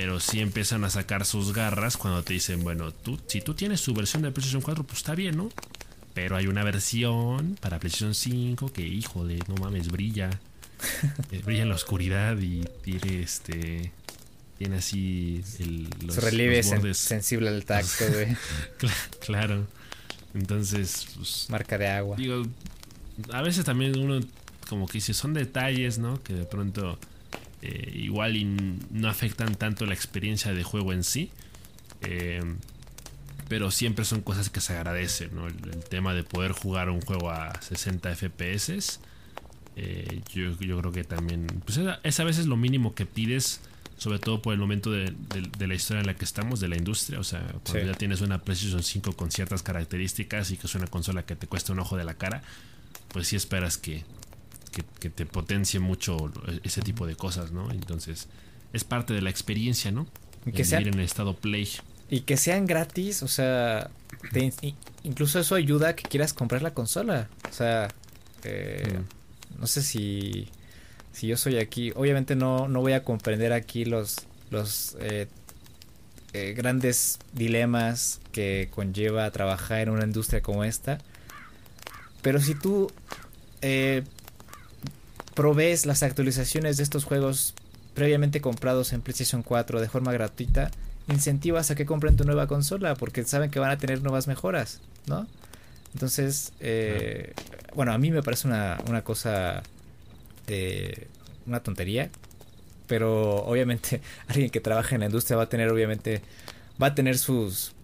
Pero 0.00 0.20
sí 0.20 0.38
empiezan 0.38 0.84
a 0.84 0.90
sacar 0.90 1.24
sus 1.24 1.52
garras 1.52 1.96
cuando 1.96 2.22
te 2.22 2.32
dicen, 2.32 2.62
bueno, 2.62 2.92
tú, 2.92 3.18
si 3.26 3.40
tú 3.40 3.54
tienes 3.54 3.80
su 3.80 3.94
versión 3.94 4.22
de 4.22 4.30
PlayStation 4.30 4.62
4, 4.62 4.84
pues 4.84 4.98
está 4.98 5.16
bien, 5.16 5.36
¿no? 5.36 5.48
Pero 6.14 6.36
hay 6.36 6.46
una 6.46 6.62
versión 6.62 7.58
para 7.60 7.80
PlayStation 7.80 8.14
5 8.14 8.72
que, 8.72 8.82
híjole, 8.82 9.40
no 9.48 9.56
mames, 9.56 9.90
brilla. 9.90 10.30
Eh, 11.32 11.42
brilla 11.44 11.62
en 11.62 11.70
la 11.70 11.74
oscuridad 11.74 12.38
y 12.38 12.60
tiene 12.84 13.22
este. 13.22 13.90
Tiene 14.56 14.76
así 14.76 15.42
el, 15.58 15.88
los, 16.06 16.14
Su 16.14 16.20
relieve 16.20 16.62
sensible 16.62 17.48
al 17.48 17.64
tacto, 17.64 18.04
güey. 18.12 18.36
claro. 19.18 19.66
Entonces, 20.32 21.08
pues, 21.16 21.46
Marca 21.50 21.76
de 21.76 21.88
agua. 21.88 22.16
Digo, 22.16 22.46
a 23.32 23.42
veces 23.42 23.64
también 23.64 23.98
uno 23.98 24.20
como 24.68 24.86
que 24.86 24.98
dice, 24.98 25.12
son 25.12 25.34
detalles, 25.34 25.98
¿no? 25.98 26.22
Que 26.22 26.34
de 26.34 26.44
pronto 26.44 27.00
eh, 27.62 27.92
igual 27.94 28.34
no 28.90 29.08
afectan 29.08 29.54
tanto 29.54 29.86
la 29.86 29.94
experiencia 29.94 30.52
de 30.52 30.62
juego 30.62 30.92
en 30.92 31.04
sí. 31.04 31.30
Eh, 32.02 32.42
pero 33.48 33.70
siempre 33.70 34.04
son 34.04 34.20
cosas 34.20 34.50
que 34.50 34.60
se 34.60 34.74
agradecen, 34.74 35.34
¿no? 35.34 35.46
El, 35.46 35.56
tema 35.88 36.14
de 36.14 36.22
poder 36.22 36.52
jugar 36.52 36.90
un 36.90 37.00
juego 37.00 37.30
a 37.30 37.60
60 37.60 38.14
FPS, 38.14 39.00
eh, 39.76 40.20
yo, 40.34 40.56
creo 40.56 40.92
que 40.92 41.04
también, 41.04 41.46
pues 41.64 41.80
es, 42.02 42.20
a 42.20 42.24
veces 42.24 42.46
lo 42.46 42.56
mínimo 42.56 42.94
que 42.94 43.06
pides, 43.06 43.60
sobre 43.96 44.18
todo 44.18 44.42
por 44.42 44.52
el 44.52 44.58
momento 44.58 44.90
de, 44.90 45.14
la 45.58 45.74
historia 45.74 46.00
en 46.00 46.06
la 46.06 46.14
que 46.14 46.24
estamos, 46.24 46.60
de 46.60 46.68
la 46.68 46.76
industria, 46.76 47.18
o 47.18 47.24
sea, 47.24 47.40
cuando 47.64 47.92
ya 47.92 47.94
tienes 47.96 48.20
una 48.20 48.38
PlayStation 48.42 48.82
5 48.82 49.12
con 49.14 49.30
ciertas 49.30 49.62
características 49.62 50.50
y 50.50 50.58
que 50.58 50.66
es 50.66 50.74
una 50.74 50.88
consola 50.88 51.24
que 51.24 51.36
te 51.36 51.46
cuesta 51.46 51.72
un 51.72 51.78
ojo 51.78 51.96
de 51.96 52.04
la 52.04 52.14
cara, 52.14 52.42
pues 53.08 53.28
sí 53.28 53.36
esperas 53.36 53.78
que, 53.78 54.04
que, 54.70 55.10
te 55.10 55.26
potencie 55.26 55.80
mucho 55.80 56.16
ese 56.62 56.82
tipo 56.82 57.06
de 57.06 57.16
cosas, 57.16 57.52
¿no? 57.52 57.70
Entonces, 57.70 58.28
es 58.72 58.84
parte 58.84 59.14
de 59.14 59.22
la 59.22 59.30
experiencia, 59.30 59.90
¿no? 59.90 60.06
Que 60.54 60.64
sea, 60.64 60.80
en 60.80 60.94
el 60.94 61.00
estado 61.00 61.36
play. 61.36 61.68
Y 62.10 62.20
que 62.20 62.36
sean 62.36 62.66
gratis, 62.66 63.22
o 63.22 63.28
sea, 63.28 63.90
incluso 65.02 65.38
eso 65.40 65.54
ayuda 65.54 65.90
a 65.90 65.96
que 65.96 66.04
quieras 66.04 66.32
comprar 66.32 66.62
la 66.62 66.72
consola. 66.72 67.28
O 67.50 67.52
sea, 67.52 67.88
eh, 68.44 69.00
no 69.58 69.66
sé 69.66 69.82
si, 69.82 70.48
si 71.12 71.26
yo 71.26 71.36
soy 71.36 71.58
aquí, 71.58 71.92
obviamente 71.94 72.36
no, 72.36 72.68
no 72.68 72.80
voy 72.80 72.92
a 72.92 73.04
comprender 73.04 73.52
aquí 73.52 73.84
los, 73.84 74.16
los 74.50 74.96
eh, 75.00 75.26
eh, 76.32 76.54
grandes 76.56 77.18
dilemas 77.32 78.20
que 78.32 78.68
conlleva 78.74 79.30
trabajar 79.30 79.80
en 79.80 79.90
una 79.90 80.04
industria 80.04 80.42
como 80.42 80.64
esta. 80.64 80.98
Pero 82.22 82.40
si 82.40 82.54
tú 82.54 82.90
provees 85.38 85.86
las 85.86 86.02
actualizaciones 86.02 86.78
de 86.78 86.82
estos 86.82 87.04
juegos 87.04 87.54
previamente 87.94 88.40
comprados 88.40 88.92
en 88.92 89.02
PlayStation 89.02 89.44
4 89.44 89.80
de 89.80 89.88
forma 89.88 90.12
gratuita, 90.12 90.72
incentivas 91.08 91.70
a 91.70 91.76
que 91.76 91.86
compren 91.86 92.16
tu 92.16 92.24
nueva 92.24 92.48
consola 92.48 92.96
porque 92.96 93.22
saben 93.22 93.48
que 93.48 93.60
van 93.60 93.70
a 93.70 93.78
tener 93.78 94.02
nuevas 94.02 94.26
mejoras, 94.26 94.80
¿no? 95.06 95.28
Entonces, 95.94 96.52
eh, 96.58 97.34
bueno, 97.72 97.92
a 97.92 97.98
mí 97.98 98.10
me 98.10 98.20
parece 98.20 98.48
una, 98.48 98.80
una 98.88 99.04
cosa, 99.04 99.62
eh, 100.48 101.06
una 101.46 101.60
tontería, 101.60 102.10
pero 102.88 103.36
obviamente 103.44 104.00
alguien 104.26 104.50
que 104.50 104.58
trabaja 104.58 104.96
en 104.96 105.02
la 105.02 105.06
industria 105.06 105.36
va 105.36 105.44
a 105.44 105.48
tener, 105.48 105.70
obviamente, 105.70 106.20
va 106.82 106.88
a 106.88 106.94
tener 106.96 107.16
sus, 107.16 107.74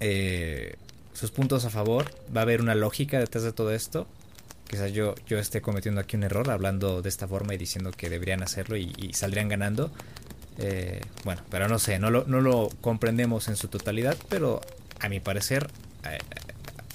eh, 0.00 0.76
sus 1.14 1.30
puntos 1.30 1.64
a 1.64 1.70
favor, 1.70 2.10
va 2.36 2.42
a 2.42 2.44
haber 2.44 2.60
una 2.60 2.74
lógica 2.74 3.18
detrás 3.18 3.44
de 3.44 3.52
todo 3.52 3.72
esto. 3.72 4.06
Quizás 4.72 4.90
yo, 4.94 5.14
yo 5.26 5.38
esté 5.38 5.60
cometiendo 5.60 6.00
aquí 6.00 6.16
un 6.16 6.22
error 6.22 6.50
hablando 6.50 7.02
de 7.02 7.10
esta 7.10 7.28
forma 7.28 7.52
y 7.52 7.58
diciendo 7.58 7.90
que 7.90 8.08
deberían 8.08 8.42
hacerlo 8.42 8.78
y, 8.78 8.90
y 8.96 9.12
saldrían 9.12 9.50
ganando. 9.50 9.92
Eh, 10.56 11.02
bueno, 11.24 11.42
pero 11.50 11.68
no 11.68 11.78
sé, 11.78 11.98
no 11.98 12.10
lo, 12.10 12.24
no 12.24 12.40
lo 12.40 12.70
comprendemos 12.80 13.48
en 13.48 13.56
su 13.56 13.68
totalidad, 13.68 14.16
pero 14.30 14.62
a 14.98 15.10
mi 15.10 15.20
parecer 15.20 15.68
eh, 16.08 16.18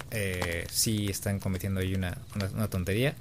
eh, 0.10 0.68
sí 0.72 1.06
están 1.06 1.38
cometiendo 1.38 1.80
ahí 1.80 1.94
una, 1.94 2.18
una, 2.36 2.46
una, 2.48 2.68
tontería 2.68 3.13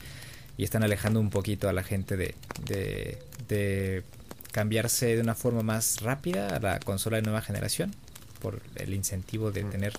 y 0.57 0.65
están 0.65 0.83
alejando 0.83 1.21
un 1.21 1.29
poquito 1.29 1.69
a 1.69 1.75
la 1.75 1.83
gente 1.83 2.17
de, 2.17 2.35
de, 2.65 3.19
de, 3.49 4.05
cambiarse 4.53 5.17
de 5.17 5.21
una 5.21 5.35
forma 5.35 5.63
más 5.63 6.01
rápida 6.01 6.57
a 6.57 6.61
la 6.61 6.81
consola 6.81 7.19
de 7.19 7.25
nueva 7.25 7.43
generación 7.43 7.95
por 8.41 8.63
el 8.77 8.95
incentivo 8.95 9.53
de 9.53 9.65
tener 9.65 9.93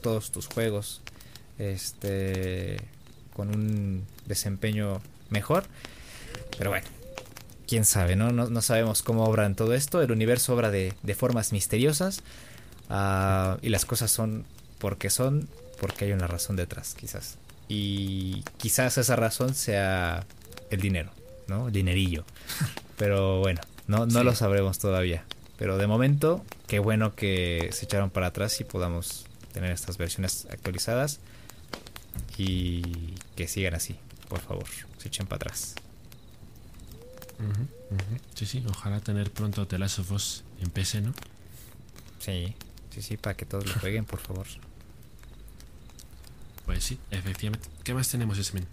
todos 0.00 0.30
tus 0.30 0.46
juegos 0.46 1.02
este 1.58 2.76
con 3.36 3.54
un 3.54 4.04
desempeño 4.26 5.00
mejor 5.30 5.64
pero 6.56 6.70
bueno 6.70 6.86
quién 7.66 7.84
sabe, 7.84 8.16
¿no? 8.16 8.32
No, 8.32 8.48
no 8.48 8.62
sabemos 8.62 9.02
cómo 9.02 9.24
obran 9.24 9.54
todo 9.54 9.74
esto. 9.74 10.00
El 10.00 10.12
universo 10.12 10.54
obra 10.54 10.70
de, 10.70 10.94
de 11.02 11.14
formas 11.14 11.52
misteriosas. 11.52 12.22
Uh, 12.88 13.58
y 13.62 13.68
las 13.68 13.84
cosas 13.84 14.10
son 14.10 14.44
porque 14.78 15.10
son, 15.10 15.48
porque 15.80 16.06
hay 16.06 16.12
una 16.12 16.26
razón 16.26 16.56
detrás, 16.56 16.94
quizás. 16.94 17.38
Y 17.68 18.44
quizás 18.58 18.96
esa 18.98 19.16
razón 19.16 19.54
sea 19.54 20.24
el 20.70 20.80
dinero, 20.80 21.10
¿no? 21.48 21.68
El 21.68 21.72
dinerillo. 21.72 22.24
Pero 22.96 23.40
bueno, 23.40 23.60
no, 23.88 24.06
no 24.06 24.20
sí. 24.20 24.24
lo 24.24 24.34
sabremos 24.34 24.78
todavía. 24.78 25.24
Pero 25.58 25.78
de 25.78 25.86
momento, 25.86 26.44
qué 26.66 26.78
bueno 26.78 27.14
que 27.14 27.70
se 27.72 27.86
echaron 27.86 28.10
para 28.10 28.28
atrás 28.28 28.60
y 28.60 28.64
podamos 28.64 29.26
tener 29.52 29.72
estas 29.72 29.96
versiones 29.98 30.46
actualizadas. 30.50 31.18
Y 32.38 33.14
que 33.34 33.48
sigan 33.48 33.74
así, 33.74 33.96
por 34.28 34.40
favor. 34.40 34.66
Se 34.98 35.08
echen 35.08 35.26
para 35.26 35.36
atrás. 35.36 35.74
Uh 37.38 37.42
-huh, 37.42 37.60
uh 37.90 37.96
-huh. 37.96 38.20
Sí, 38.34 38.46
sí, 38.46 38.64
ojalá 38.68 39.00
tener 39.00 39.30
pronto 39.30 39.66
The 39.66 39.78
Last 39.78 39.98
of 39.98 40.10
Us 40.10 40.44
en 40.60 40.70
PC, 40.70 41.00
¿no? 41.00 41.14
Sí, 42.18 42.54
sí, 42.94 43.02
sí, 43.02 43.16
para 43.16 43.36
que 43.36 43.46
todos 43.46 43.66
lo 43.66 43.74
jueguen, 43.80 44.04
por 44.04 44.20
favor. 44.20 44.46
Pues 46.66 46.82
sí, 46.82 46.98
efectivamente. 47.12 47.68
¿Qué 47.84 47.94
más 47.94 48.08
tenemos, 48.08 48.38
Esmen? 48.38 48.66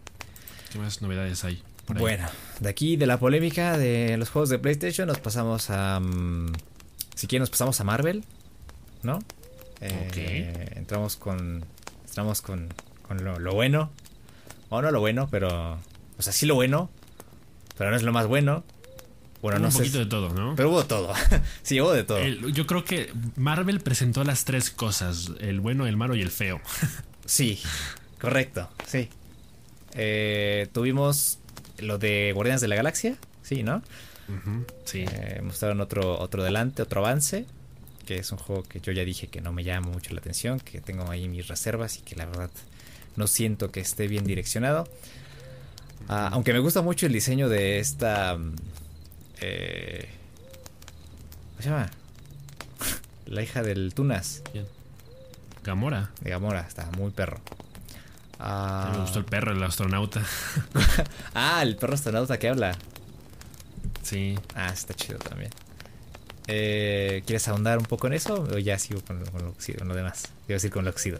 ¿Qué 0.71 0.79
más 0.79 1.03
novedades 1.03 1.43
hay? 1.43 1.61
Bueno, 1.87 2.27
de 2.59 2.69
aquí 2.69 2.95
de 2.95 3.05
la 3.05 3.19
polémica 3.19 3.77
de 3.77 4.17
los 4.17 4.29
juegos 4.29 4.49
de 4.49 4.57
PlayStation 4.57 5.07
nos 5.07 5.19
pasamos 5.19 5.69
a... 5.69 5.99
Um, 5.99 6.51
si 7.13 7.27
quieren 7.27 7.41
nos 7.41 7.51
pasamos 7.51 7.79
a 7.79 7.83
Marvel, 7.83 8.23
¿no? 9.03 9.19
Eh, 9.79 10.07
okay. 10.09 10.77
Entramos 10.77 11.17
con... 11.17 11.63
Entramos 12.07 12.41
con, 12.41 12.69
con 13.03 13.23
lo, 13.23 13.39
lo 13.39 13.53
bueno. 13.53 13.91
O 14.69 14.81
no 14.81 14.91
lo 14.91 14.99
bueno, 14.99 15.27
pero... 15.29 15.79
O 16.17 16.21
sea, 16.21 16.33
sí 16.33 16.45
lo 16.45 16.55
bueno, 16.55 16.89
pero 17.77 17.91
no 17.91 17.95
es 17.95 18.03
lo 18.03 18.11
más 18.11 18.27
bueno. 18.27 18.63
Bueno, 19.41 19.57
hubo 19.57 19.61
no 19.63 19.67
un 19.67 19.71
sé. 19.71 19.77
poquito 19.79 19.99
de 19.99 20.05
todo, 20.05 20.29
¿no? 20.29 20.55
Pero 20.55 20.69
hubo 20.69 20.85
todo. 20.85 21.13
sí, 21.63 21.81
hubo 21.81 21.91
de 21.91 22.03
todo. 22.03 22.17
El, 22.19 22.53
yo 22.53 22.65
creo 22.65 22.85
que 22.85 23.11
Marvel 23.35 23.81
presentó 23.81 24.23
las 24.23 24.45
tres 24.45 24.69
cosas: 24.69 25.31
el 25.39 25.59
bueno, 25.59 25.85
el 25.85 25.97
malo 25.97 26.15
y 26.15 26.21
el 26.21 26.31
feo. 26.31 26.61
sí, 27.25 27.59
correcto, 28.21 28.69
sí. 28.87 29.09
Eh, 29.95 30.69
tuvimos 30.71 31.39
lo 31.79 31.97
de 31.97 32.31
Guardianes 32.33 32.61
de 32.61 32.67
la 32.69 32.75
Galaxia, 32.75 33.17
sí, 33.41 33.63
¿no? 33.63 33.81
Uh 34.29 34.31
-huh, 34.49 34.65
sí. 34.85 35.03
Eh, 35.11 35.41
mostraron 35.43 35.81
otro, 35.81 36.17
otro 36.19 36.43
delante, 36.43 36.81
otro 36.81 37.01
avance. 37.05 37.45
Que 38.05 38.17
es 38.17 38.31
un 38.31 38.37
juego 38.37 38.63
que 38.63 38.79
yo 38.81 38.91
ya 38.91 39.03
dije 39.03 39.27
que 39.27 39.41
no 39.41 39.51
me 39.53 39.63
llama 39.63 39.87
mucho 39.87 40.13
la 40.13 40.19
atención, 40.19 40.59
que 40.59 40.79
tengo 40.81 41.09
ahí 41.09 41.27
mis 41.27 41.47
reservas 41.47 41.97
y 41.97 42.01
que 42.01 42.15
la 42.15 42.25
verdad 42.25 42.49
no 43.15 43.27
siento 43.27 43.71
que 43.71 43.79
esté 43.79 44.07
bien 44.07 44.25
direccionado. 44.25 44.83
Uh, 46.09 46.31
aunque 46.31 46.53
me 46.53 46.59
gusta 46.59 46.81
mucho 46.81 47.05
el 47.05 47.13
diseño 47.13 47.49
de 47.49 47.79
esta. 47.79 48.37
Eh, 49.39 50.09
¿Cómo 51.51 51.61
se 51.61 51.69
llama? 51.69 51.91
La 53.25 53.41
hija 53.41 53.63
del 53.63 53.93
Tunas. 53.93 54.41
¿Quién? 54.51 54.65
Gamora. 55.63 56.11
De 56.21 56.29
Gamora, 56.29 56.61
está 56.67 56.89
muy 56.97 57.11
perro. 57.11 57.39
Uh, 58.39 58.91
me 58.91 58.97
gustó 58.99 59.19
el 59.19 59.25
perro, 59.25 59.53
el 59.53 59.63
astronauta. 59.63 60.21
ah, 61.33 61.61
el 61.61 61.77
perro 61.77 61.93
astronauta 61.93 62.37
que 62.37 62.49
habla. 62.49 62.77
Sí. 64.01 64.37
Ah, 64.55 64.71
está 64.73 64.93
chido 64.93 65.19
también. 65.19 65.51
Eh, 66.47 67.23
¿Quieres 67.25 67.47
ahondar 67.47 67.77
un 67.77 67.85
poco 67.85 68.07
en 68.07 68.13
eso? 68.13 68.43
O 68.51 68.57
ya 68.57 68.77
sigo 68.77 69.01
con, 69.01 69.23
con, 69.25 69.43
lo, 69.43 69.53
con 69.53 69.87
lo 69.87 69.95
demás. 69.95 70.23
Quiero 70.45 70.57
decir 70.57 70.71
con 70.71 70.83
lo 70.83 70.91
oxido. 70.91 71.19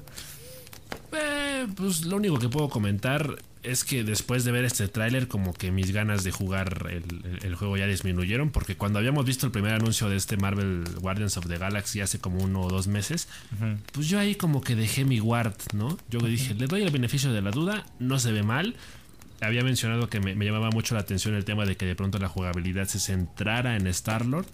Eh, 1.14 1.33
pues 1.68 2.06
lo 2.06 2.18
único 2.18 2.40
que 2.40 2.50
puedo 2.50 2.70
comentar 2.70 3.38
es 3.64 3.84
que 3.84 4.04
después 4.04 4.44
de 4.44 4.52
ver 4.52 4.66
este 4.66 4.88
tráiler 4.88 5.28
como 5.28 5.54
que 5.54 5.72
mis 5.72 5.92
ganas 5.92 6.24
de 6.24 6.32
jugar 6.32 6.88
el, 6.92 7.40
el, 7.44 7.56
juego 7.56 7.78
ya 7.78 7.88
disminuyeron 7.88 8.52
porque 8.52 8.76
cuando 8.76 9.00
habíamos 9.00 9.26
visto 9.26 9.46
el 9.46 9.52
primer 9.52 9.74
anuncio 9.74 10.10
de 10.10 10.18
este 10.18 10.36
Marvel 10.36 10.84
Guardians 11.00 11.38
of 11.38 11.48
the 11.48 11.58
Galaxy 11.58 12.02
hace 12.02 12.20
como 12.20 12.44
uno 12.44 12.62
o 12.62 12.70
dos 12.70 12.88
meses, 12.88 13.30
uh 13.54 13.64
-huh. 13.64 13.78
pues 13.94 14.10
yo 14.10 14.20
ahí 14.20 14.36
como 14.36 14.62
que 14.62 14.76
dejé 14.76 15.06
mi 15.06 15.20
guard, 15.20 15.56
¿no? 15.74 15.98
Yo 16.10 16.20
uh 16.20 16.24
-huh. 16.24 16.28
dije, 16.28 16.54
le 16.56 16.68
doy 16.68 16.84
el 16.84 16.92
beneficio 16.92 17.32
de 17.32 17.42
la 17.42 17.52
duda, 17.52 17.86
no 18.00 18.20
se 18.20 18.32
ve 18.32 18.44
mal. 18.44 18.76
Había 19.42 19.64
mencionado 19.64 20.10
que 20.10 20.20
me, 20.20 20.36
me 20.36 20.46
llamaba 20.46 20.70
mucho 20.70 20.96
la 20.96 21.02
atención 21.02 21.34
el 21.36 21.44
tema 21.46 21.66
de 21.66 21.76
que 21.76 21.86
de 21.86 21.96
pronto 21.96 22.20
la 22.20 22.30
jugabilidad 22.30 22.88
se 22.88 23.00
centrara 23.00 23.76
en 23.76 23.88
Star-Lord. 23.88 24.48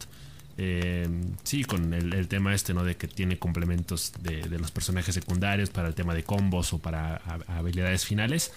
Eh, 0.61 1.07
sí, 1.43 1.63
con 1.63 1.93
el, 1.93 2.13
el, 2.13 2.27
tema 2.27 2.53
este, 2.53 2.73
¿no? 2.73 2.83
De 2.83 2.97
que 2.97 3.07
tiene 3.07 3.39
complementos 3.39 4.11
de, 4.21 4.41
de, 4.41 4.59
los 4.59 4.71
personajes 4.71 5.15
secundarios 5.15 5.69
para 5.69 5.87
el 5.87 5.93
tema 5.93 6.13
de 6.13 6.23
combos 6.23 6.73
o 6.73 6.79
para 6.79 7.15
a, 7.15 7.59
habilidades 7.59 8.03
finales. 8.05 8.51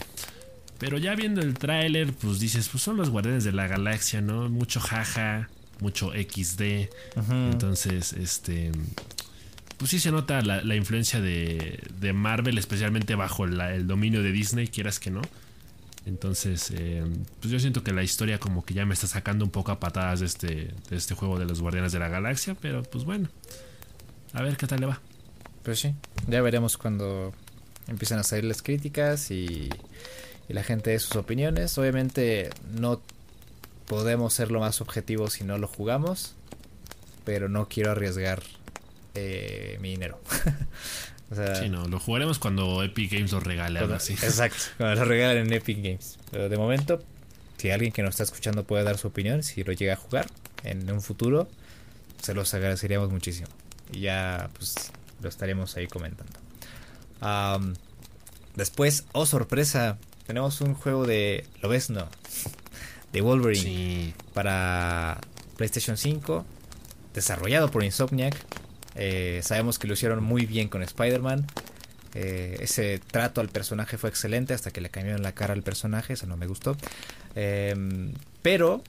Pero 0.79 0.99
ya 0.99 1.15
viendo 1.15 1.41
el 1.41 1.55
tráiler, 1.55 2.13
pues 2.13 2.41
dices, 2.41 2.69
pues 2.69 2.83
son 2.83 2.97
los 2.97 3.11
guardianes 3.11 3.45
de 3.45 3.53
la 3.53 3.69
galaxia, 3.69 4.21
¿no? 4.21 4.49
Mucho 4.49 4.81
jaja, 4.81 5.49
mucho 5.79 6.11
XD. 6.11 6.91
-huh. 7.15 7.53
Entonces, 7.53 8.15
este. 8.15 8.73
Pues 9.77 9.93
sí 9.93 10.01
se 10.01 10.11
nota 10.11 10.43
la, 10.43 10.61
la 10.63 10.75
influencia 10.75 11.21
de, 11.21 11.79
de, 12.01 12.13
Marvel, 12.13 12.59
especialmente 12.59 13.15
bajo 13.15 13.47
la, 13.47 13.75
el 13.75 13.87
dominio 13.87 14.25
de 14.25 14.33
Disney, 14.33 14.67
quieras 14.67 14.99
que 14.99 15.13
no. 15.13 15.23
Entonces, 16.05 16.73
eh, 16.75 17.05
pues 17.41 17.53
yo 17.53 17.61
siento 17.61 17.85
que 17.85 17.93
la 17.93 18.03
historia 18.03 18.39
como 18.39 18.65
que 18.65 18.75
ya 18.75 18.85
me 18.85 18.95
está 18.95 19.07
sacando 19.07 19.45
un 19.45 19.51
poco 19.51 19.71
a 19.71 19.79
patadas 19.79 20.21
de 20.21 20.27
este, 20.27 20.75
de 20.91 20.97
este 20.97 21.15
juego 21.15 21.39
de 21.39 21.45
los 21.45 21.61
Guardianes 21.61 21.93
de 21.93 22.01
la 22.01 22.09
Galaxia, 22.09 22.57
pero 22.61 22.83
pues 22.83 23.05
bueno, 23.05 23.29
a 24.33 24.43
ver 24.43 24.57
qué 24.57 24.67
tal 24.67 24.81
le 24.81 24.87
va. 24.87 25.01
Pues 25.63 25.79
sí, 25.79 25.95
ya 26.27 26.43
veremos 26.43 26.77
cuando 26.77 27.33
empiezan 27.87 28.19
a 28.19 28.25
salir 28.25 28.45
las 28.45 28.63
críticas 28.63 29.31
y, 29.31 29.71
y 30.49 30.53
la 30.53 30.65
gente 30.65 30.91
de 30.91 30.99
sus 30.99 31.15
opiniones. 31.17 31.79
Obviamente 31.79 32.51
no 32.73 33.01
podemos 33.87 34.33
ser 34.35 34.51
lo 34.51 34.61
más 34.61 34.81
objetivos 34.81 35.35
si 35.35 35.45
no 35.45 35.59
lo 35.59 35.69
jugamos, 35.69 36.35
pero 37.25 37.49
no 37.49 37.69
quiero 37.69 37.93
arriesgar 37.93 38.43
eh, 39.15 39.79
mi 39.81 39.91
dinero. 39.91 40.21
O 41.33 41.35
sea, 41.35 41.55
sí, 41.55 41.71
no, 41.71 41.89
lo 41.89 41.99
jugaremos 41.99 42.39
cuando 42.39 42.83
Epic 42.83 43.11
Games 43.11 43.33
lo 43.33 43.41
regale, 43.41 43.79
cuando, 43.79 43.95
algo 43.95 43.95
así. 43.95 44.13
Exacto, 44.23 44.59
cuando 44.77 45.01
lo 45.01 45.05
regalen 45.07 45.47
en 45.47 45.53
Epic 45.55 45.79
Games. 45.79 46.19
Pero 46.31 46.51
de 46.51 46.59
momento, 46.59 47.03
si 47.57 47.71
alguien 47.71 47.91
que 47.91 48.03
nos 48.03 48.11
está 48.11 48.25
escuchando 48.25 48.65
puede 48.65 48.85
dar 48.85 48.99
su 48.99 49.09
opinión, 49.09 49.43
si 49.43 49.65
lo 49.65 49.73
llega 49.73 49.95
a 49.95 49.97
jugar 49.97 50.27
en 50.63 50.91
un 50.93 51.01
futuro, 51.01 51.49
se 52.21 52.35
los 52.35 52.53
agradeceríamos 52.53 53.11
muchísimo. 53.11 53.49
Y 53.91 54.01
ya, 54.01 54.51
pues, 54.59 54.93
lo 55.23 55.29
estaremos 55.31 55.75
ahí 55.77 55.87
comentando. 55.87 56.39
Um, 57.23 57.73
después, 58.55 59.05
oh 59.13 59.25
sorpresa, 59.25 59.97
tenemos 60.27 60.61
un 60.61 60.75
juego 60.75 61.07
de 61.07 61.47
¿Lo 61.63 61.71
ves? 61.71 61.89
No. 61.89 62.09
De 63.13 63.23
Wolverine 63.23 63.63
sí. 63.63 64.15
para 64.35 65.19
PlayStation 65.57 65.97
5, 65.97 66.45
desarrollado 67.15 67.71
por 67.71 67.85
Insomniac. 67.85 68.37
Eh, 68.95 69.41
sabemos 69.43 69.79
que 69.79 69.87
lo 69.87 69.95
hicieron 69.95 70.23
muy 70.23 70.47
bien 70.47 70.69
con 70.69 70.83
Spider-Man. 70.83 71.47
Eh, 72.15 72.57
ese 72.61 72.99
trato 72.99 73.41
al 73.41 73.49
personaje 73.49 73.97
fue 73.97 74.11
excelente 74.11 74.53
hasta 74.53 74.71
que 74.71 74.81
le 74.81 74.91
cambiaron 74.91 75.23
la 75.23 75.33
cara 75.33 75.55
al 75.55 75.63
personaje, 75.63 76.15
eso 76.15 76.27
no 76.27 76.37
me 76.37 76.47
gustó. 76.47 76.77
Eh, 77.35 77.75
pero 78.43 78.83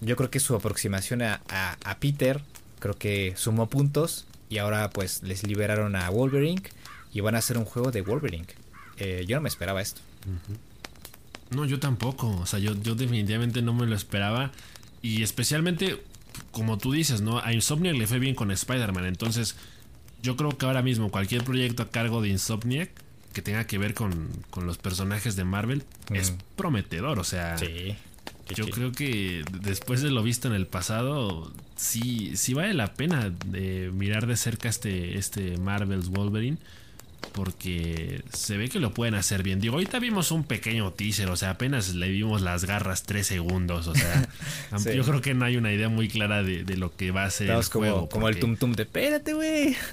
yo 0.00 0.16
creo 0.16 0.30
que 0.30 0.40
su 0.40 0.54
aproximación 0.54 1.22
a, 1.22 1.40
Peter 2.00 2.42
creo 2.80 2.94
que 2.98 3.34
sumó 3.36 3.68
puntos 3.68 4.26
y 4.48 4.58
ahora 4.58 4.90
pues 4.90 5.22
les 5.22 5.46
liberaron 5.46 5.96
a 5.96 6.10
Wolverine 6.10 6.62
y 7.12 7.20
van 7.20 7.34
a 7.34 7.38
hacer 7.38 7.56
un 7.56 7.64
juego 7.64 7.90
de 7.90 8.02
Wolverine. 8.02 8.46
Yo 9.26 9.36
no 9.36 9.42
me 9.42 9.48
esperaba 9.48 9.80
esto. 9.80 10.00
No, 11.50 11.64
yo 11.64 11.78
tampoco. 11.78 12.28
O 12.28 12.46
sea, 12.46 12.58
yo, 12.58 12.74
yo 12.74 12.94
definitivamente 12.94 13.62
no 13.62 13.72
me 13.72 13.86
lo 13.86 13.94
esperaba. 13.94 14.52
Y 15.02 15.22
especialmente 15.22 16.02
como 16.50 16.78
tú 16.78 16.92
dices, 16.92 17.20
¿no? 17.20 17.38
A 17.38 17.52
Insomniac 17.52 17.96
le 17.96 18.06
fue 18.06 18.18
bien 18.18 18.34
con 18.34 18.50
Spider-Man. 18.50 19.06
Entonces, 19.06 19.56
yo 20.22 20.36
creo 20.36 20.50
que 20.56 20.66
ahora 20.66 20.82
mismo 20.82 21.10
cualquier 21.10 21.44
proyecto 21.44 21.82
a 21.82 21.90
cargo 21.90 22.20
de 22.22 22.28
Insomniac 22.28 22.90
que 23.32 23.42
tenga 23.42 23.66
que 23.66 23.76
ver 23.78 23.92
con, 23.94 24.28
con 24.50 24.66
los 24.66 24.78
personajes 24.78 25.36
de 25.36 25.44
Marvel 25.44 25.84
es 26.12 26.32
Mm. 26.32 26.36
prometedor. 26.56 27.18
O 27.18 27.24
sea, 27.24 27.58
Sí. 27.58 27.94
yo 28.54 28.66
creo 28.70 28.92
que 28.92 29.44
después 29.60 30.00
de 30.02 30.10
lo 30.10 30.22
visto 30.22 30.48
en 30.48 30.54
el 30.54 30.66
pasado, 30.66 31.52
sí, 31.76 32.32
sí 32.36 32.54
vale 32.54 32.72
la 32.74 32.94
pena 32.94 33.30
de 33.46 33.90
mirar 33.92 34.26
de 34.26 34.36
cerca 34.36 34.68
este, 34.68 35.18
este 35.18 35.58
Marvel's 35.58 36.08
Wolverine. 36.08 36.56
Porque 37.32 38.22
se 38.32 38.56
ve 38.56 38.68
que 38.70 38.78
lo 38.80 38.94
pueden 38.94 39.14
hacer 39.14 39.42
bien. 39.42 39.60
Digo, 39.60 39.74
ahorita 39.74 39.98
vimos 39.98 40.30
un 40.30 40.44
pequeño 40.44 40.92
teaser, 40.92 41.28
o 41.28 41.36
sea, 41.36 41.50
apenas 41.50 41.94
le 41.94 42.08
vimos 42.08 42.40
las 42.40 42.64
garras 42.64 43.02
tres 43.02 43.26
segundos. 43.26 43.86
O 43.88 43.94
sea, 43.94 44.28
Sí. 44.78 44.94
yo 44.94 45.04
creo 45.04 45.20
que 45.20 45.34
no 45.34 45.44
hay 45.44 45.56
una 45.58 45.72
idea 45.72 45.88
muy 45.90 46.08
clara 46.08 46.42
de, 46.42 46.64
de 46.64 46.76
lo 46.78 46.96
que 46.96 47.10
va 47.10 47.24
a 47.24 47.30
ser 47.30 47.48
Estamos 47.48 47.66
el 47.66 47.72
como, 47.72 47.84
juego. 47.84 48.08
como 48.08 48.28
el 48.28 48.38
tum 48.38 48.56
tum 48.56 48.72
de 48.72 48.84
espérate, 48.84 49.32
güey. 49.34 49.76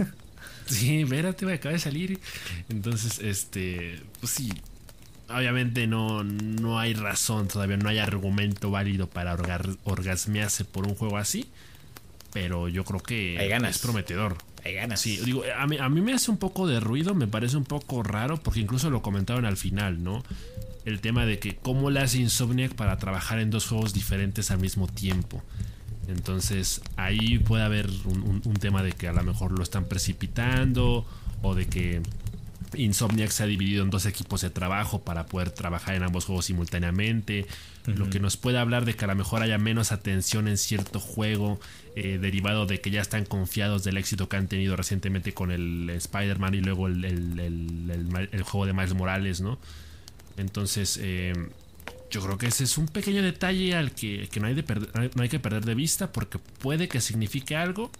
Sí, 0.66 1.02
espérate, 1.02 1.44
güey, 1.44 1.58
acaba 1.58 1.74
de 1.74 1.80
salir. 1.80 2.20
Entonces, 2.70 3.20
este, 3.20 4.00
pues 4.22 4.32
sí, 4.32 4.50
obviamente 5.28 5.88
no, 5.88 6.24
no 6.24 6.80
hay 6.80 6.94
razón, 6.94 7.50
todavía 7.50 7.76
no 7.76 7.90
hay 7.90 7.98
argumento 7.98 8.72
válido 8.72 9.08
para 9.10 9.36
orgasmearse 9.84 10.64
por 10.64 10.88
un 10.88 10.96
juego 10.96 11.18
así. 11.18 11.50
Pero 12.34 12.68
yo 12.68 12.84
creo 12.84 13.00
que 13.00 13.38
Hay 13.40 13.48
ganas. 13.50 13.76
es 13.76 13.82
prometedor. 13.82 14.38
Hay 14.66 14.74
ganas. 14.74 15.00
Sí, 15.02 15.18
digo, 15.24 15.44
a 15.58 15.68
mí, 15.68 15.78
a 15.78 15.88
mí 15.90 16.02
me 16.02 16.14
hace 16.14 16.32
un 16.32 16.38
poco 16.38 16.68
de 16.68 16.80
ruido, 16.80 17.14
me 17.14 17.28
parece 17.28 17.58
un 17.58 17.66
poco 17.66 18.02
raro, 18.02 18.38
porque 18.42 18.60
incluso 18.60 18.90
lo 18.90 19.02
comentaron 19.02 19.46
al 19.46 19.58
final, 19.58 20.04
¿no? 20.04 20.24
El 20.86 21.00
tema 21.00 21.26
de 21.26 21.38
que 21.40 21.56
cómo 21.56 21.90
le 21.92 22.00
hace 22.00 22.18
Insomniac 22.18 22.74
para 22.74 22.98
trabajar 22.98 23.40
en 23.40 23.50
dos 23.52 23.68
juegos 23.68 23.94
diferentes 23.94 24.52
al 24.52 24.60
mismo 24.60 24.88
tiempo. 24.88 25.42
Entonces 26.08 26.82
ahí 26.98 27.40
puede 27.40 27.64
haber 27.64 27.88
un, 28.06 28.22
un- 28.24 28.42
un 28.44 28.54
tema 28.56 28.84
de 28.84 28.92
que 28.94 29.08
a 29.08 29.14
lo 29.14 29.24
mejor 29.24 29.52
lo 29.58 29.64
están 29.64 29.86
precipitando 29.86 31.06
o 31.42 31.56
de 31.56 31.68
que 31.68 32.02
Insomniac 32.76 33.30
se 33.32 33.44
ha 33.44 33.46
dividido 33.46 33.84
en 33.84 33.90
dos 33.90 34.06
equipos 34.06 34.42
de 34.42 34.50
trabajo 34.50 35.02
para 35.04 35.26
poder 35.26 35.50
trabajar 35.52 35.96
en 35.96 36.04
ambos 36.04 36.26
juegos 36.26 36.46
simultáneamente. 36.46 37.46
Lo 37.86 38.10
que 38.10 38.20
nos 38.22 38.38
puede 38.38 38.58
hablar 38.60 38.86
de 38.86 38.96
que 38.96 39.04
a 39.04 39.08
lo 39.10 39.16
mejor 39.16 39.42
haya 39.42 39.58
menos 39.58 39.92
atención 39.92 40.48
en 40.48 40.58
cierto 40.58 41.00
juego 41.02 41.60
eh, 41.98 42.18
derivado 42.22 42.66
de 42.66 42.80
que 42.80 42.90
ya 42.92 43.02
están 43.02 43.26
confiados 43.26 43.84
del 43.84 43.98
éxito 43.98 44.30
que 44.30 44.38
han 44.38 44.48
tenido 44.48 44.76
recientemente 44.78 45.34
con 45.34 45.52
el 45.52 45.90
Spider-Man 45.90 46.54
y 46.56 46.62
luego 46.62 46.88
el, 46.88 47.04
el- 47.04 48.30
el- 48.32 48.44
juego 48.44 48.66
de 48.66 48.74
Miles 48.74 48.94
Morales, 48.94 49.42
¿no? 49.42 49.60
Entonces, 50.38 50.98
eh, 51.02 51.34
yo 52.10 52.22
creo 52.22 52.38
que 52.38 52.48
ese 52.48 52.64
es 52.64 52.78
un 52.78 52.88
pequeño 52.88 53.22
detalle 53.22 53.76
al 53.76 53.92
que, 53.92 54.30
que 54.32 54.40
no, 54.40 54.48
hay 54.48 54.54
de 54.54 54.64
perder- 54.66 55.12
no 55.16 55.24
hay 55.24 55.30
que 55.30 55.40
perder 55.40 55.66
de 55.66 55.76
vista 55.76 56.12
porque 56.12 56.38
puede 56.60 56.88
que 56.88 57.02
signifique 57.02 57.56
algo, 57.56 57.92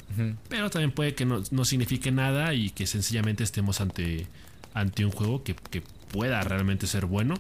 pero 0.50 0.70
también 0.70 0.92
puede 0.92 1.14
que 1.16 1.26
no, 1.26 1.42
no 1.52 1.66
signifique 1.66 2.12
nada 2.12 2.54
y 2.54 2.70
que 2.70 2.86
sencillamente 2.88 3.44
estemos 3.44 3.82
ante, 3.82 4.28
ante 4.74 5.06
un 5.06 5.12
juego 5.12 5.44
que, 5.44 5.56
que 5.56 5.82
pueda 6.12 6.42
realmente 6.42 6.86
ser 6.88 7.06
bueno. 7.08 7.36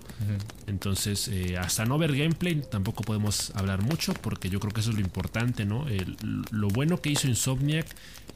Entonces, 0.68 1.28
eh, 1.28 1.58
hasta 1.58 1.86
no 1.86 1.98
ver 1.98 2.16
gameplay, 2.16 2.62
tampoco 2.70 3.04
podemos 3.04 3.52
hablar 3.56 3.82
mucho 3.84 4.14
porque 4.14 4.50
yo 4.50 4.60
creo 4.60 4.74
que 4.74 4.82
eso 4.82 4.90
es 4.92 4.96
lo 4.96 5.02
importante, 5.02 5.66
¿no? 5.66 5.88
El- 5.88 6.18
lo 6.52 6.68
bueno 6.70 7.02
que 7.02 7.10
hizo 7.12 7.28
Insomniac 7.28 7.86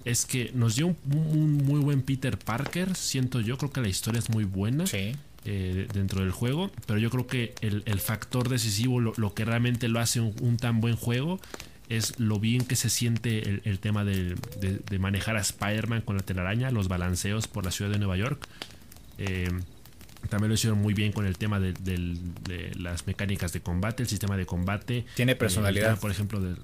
es 0.05 0.25
que 0.25 0.51
nos 0.53 0.75
dio 0.75 0.87
un, 0.87 0.97
un 1.11 1.53
muy 1.65 1.79
buen 1.79 2.01
Peter 2.01 2.37
Parker, 2.37 2.95
siento 2.95 3.41
yo, 3.41 3.57
creo 3.57 3.71
que 3.71 3.81
la 3.81 3.89
historia 3.89 4.19
es 4.19 4.29
muy 4.29 4.43
buena 4.45 4.85
Sí. 4.87 5.15
eh, 5.45 5.87
dentro 5.93 6.21
del 6.21 6.31
juego, 6.31 6.71
pero 6.85 6.99
yo 6.99 7.09
creo 7.09 7.27
que 7.27 7.53
el, 7.61 7.83
el 7.85 7.99
factor 7.99 8.47
decisivo, 8.49 8.99
lo, 8.99 9.13
lo 9.17 9.33
que 9.33 9.43
realmente 9.43 9.87
lo 9.87 9.99
hace 9.99 10.19
un, 10.21 10.33
un 10.41 10.57
tan 10.57 10.81
buen 10.81 10.95
juego, 10.95 11.39
es 11.89 12.19
lo 12.19 12.39
bien 12.39 12.63
que 12.65 12.75
se 12.75 12.89
siente 12.89 13.49
el, 13.49 13.61
el 13.63 13.79
tema 13.79 14.03
de, 14.03 14.35
de- 14.61 14.79
de 14.87 14.99
manejar 14.99 15.35
a 15.37 15.41
Spider-Man 15.41 16.01
con 16.01 16.15
la 16.17 16.23
telaraña, 16.23 16.69
los 16.69 16.87
balanceos 16.89 17.47
por 17.47 17.65
la 17.65 17.71
ciudad 17.71 17.91
de 17.91 17.97
Nueva 17.97 18.17
York. 18.17 18.45
Eh, 19.17 19.49
también 20.29 20.49
lo 20.49 20.55
hicieron 20.55 20.79
muy 20.79 20.93
bien 20.93 21.11
con 21.11 21.25
el 21.25 21.37
tema 21.37 21.59
de, 21.59 21.73
las 22.75 23.07
mecánicas 23.07 23.53
de 23.53 23.61
combate, 23.61 24.03
el 24.03 24.09
sistema 24.09 24.35
de 24.37 24.45
combate. 24.45 25.05
Tiene 25.15 25.33
Eh, 25.33 25.35
personalidad. 25.35 25.87
tema, 25.89 25.99
por 25.99 26.11
ejemplo, 26.11 26.39
del. 26.39 26.57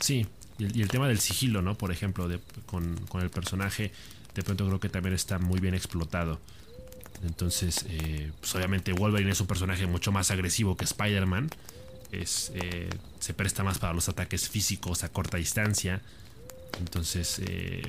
Sí, 0.00 0.26
y 0.58 0.64
el, 0.64 0.76
y 0.76 0.82
el 0.82 0.88
tema 0.88 1.08
del 1.08 1.18
sigilo, 1.18 1.62
¿no? 1.62 1.76
Por 1.76 1.90
ejemplo, 1.92 2.28
de- 2.28 2.40
con, 2.66 2.96
con 3.08 3.22
el 3.22 3.30
personaje, 3.30 3.92
de 4.34 4.42
pronto 4.42 4.66
creo 4.66 4.78
que 4.80 4.88
también 4.88 5.14
está 5.14 5.38
muy 5.38 5.58
bien 5.60 5.74
explotado. 5.74 6.38
Entonces, 7.24 7.84
eh, 7.88 8.30
pues 8.40 8.54
obviamente 8.54 8.92
Wolverine 8.92 9.32
es 9.32 9.40
un 9.40 9.48
personaje 9.48 9.86
mucho 9.86 10.12
más 10.12 10.30
agresivo 10.30 10.76
que 10.76 10.84
Spider-Man. 10.84 11.50
Es, 12.12 12.52
eh, 12.54 12.88
se 13.18 13.34
presta 13.34 13.64
más 13.64 13.78
para 13.78 13.92
los 13.92 14.08
ataques 14.08 14.48
físicos 14.48 15.02
a 15.02 15.08
corta 15.08 15.36
distancia. 15.36 16.00
Entonces, 16.78 17.40
eh, 17.44 17.82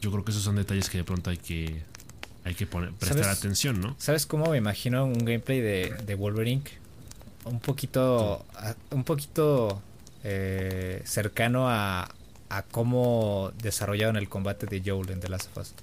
yo 0.00 0.10
creo 0.10 0.24
que 0.24 0.30
esos 0.30 0.42
son 0.44 0.56
detalles 0.56 0.88
que 0.88 0.98
de 0.98 1.04
pronto 1.04 1.28
hay 1.30 1.36
que, 1.36 1.82
hay 2.44 2.54
que 2.54 2.66
poner, 2.66 2.92
prestar 2.92 3.28
atención, 3.28 3.80
¿no? 3.80 3.96
¿Sabes 3.98 4.26
cómo 4.26 4.50
me 4.50 4.58
imagino 4.58 5.04
un 5.04 5.18
gameplay 5.24 5.60
de, 5.60 5.94
de 6.06 6.14
Wolverine? 6.14 6.62
Un 7.44 7.60
poquito. 7.60 8.44
a- 8.54 8.74
un 8.90 9.04
poquito 9.04 9.80
eh, 10.24 11.02
cercano 11.04 11.68
a, 11.70 12.08
a 12.50 12.62
cómo 12.62 13.52
desarrollaron 13.62 14.16
el 14.16 14.28
combate 14.28 14.66
de 14.66 14.82
Joel 14.84 15.10
en 15.10 15.20
The 15.20 15.28
Last 15.28 15.48
of 15.56 15.58
Us. 15.62 15.74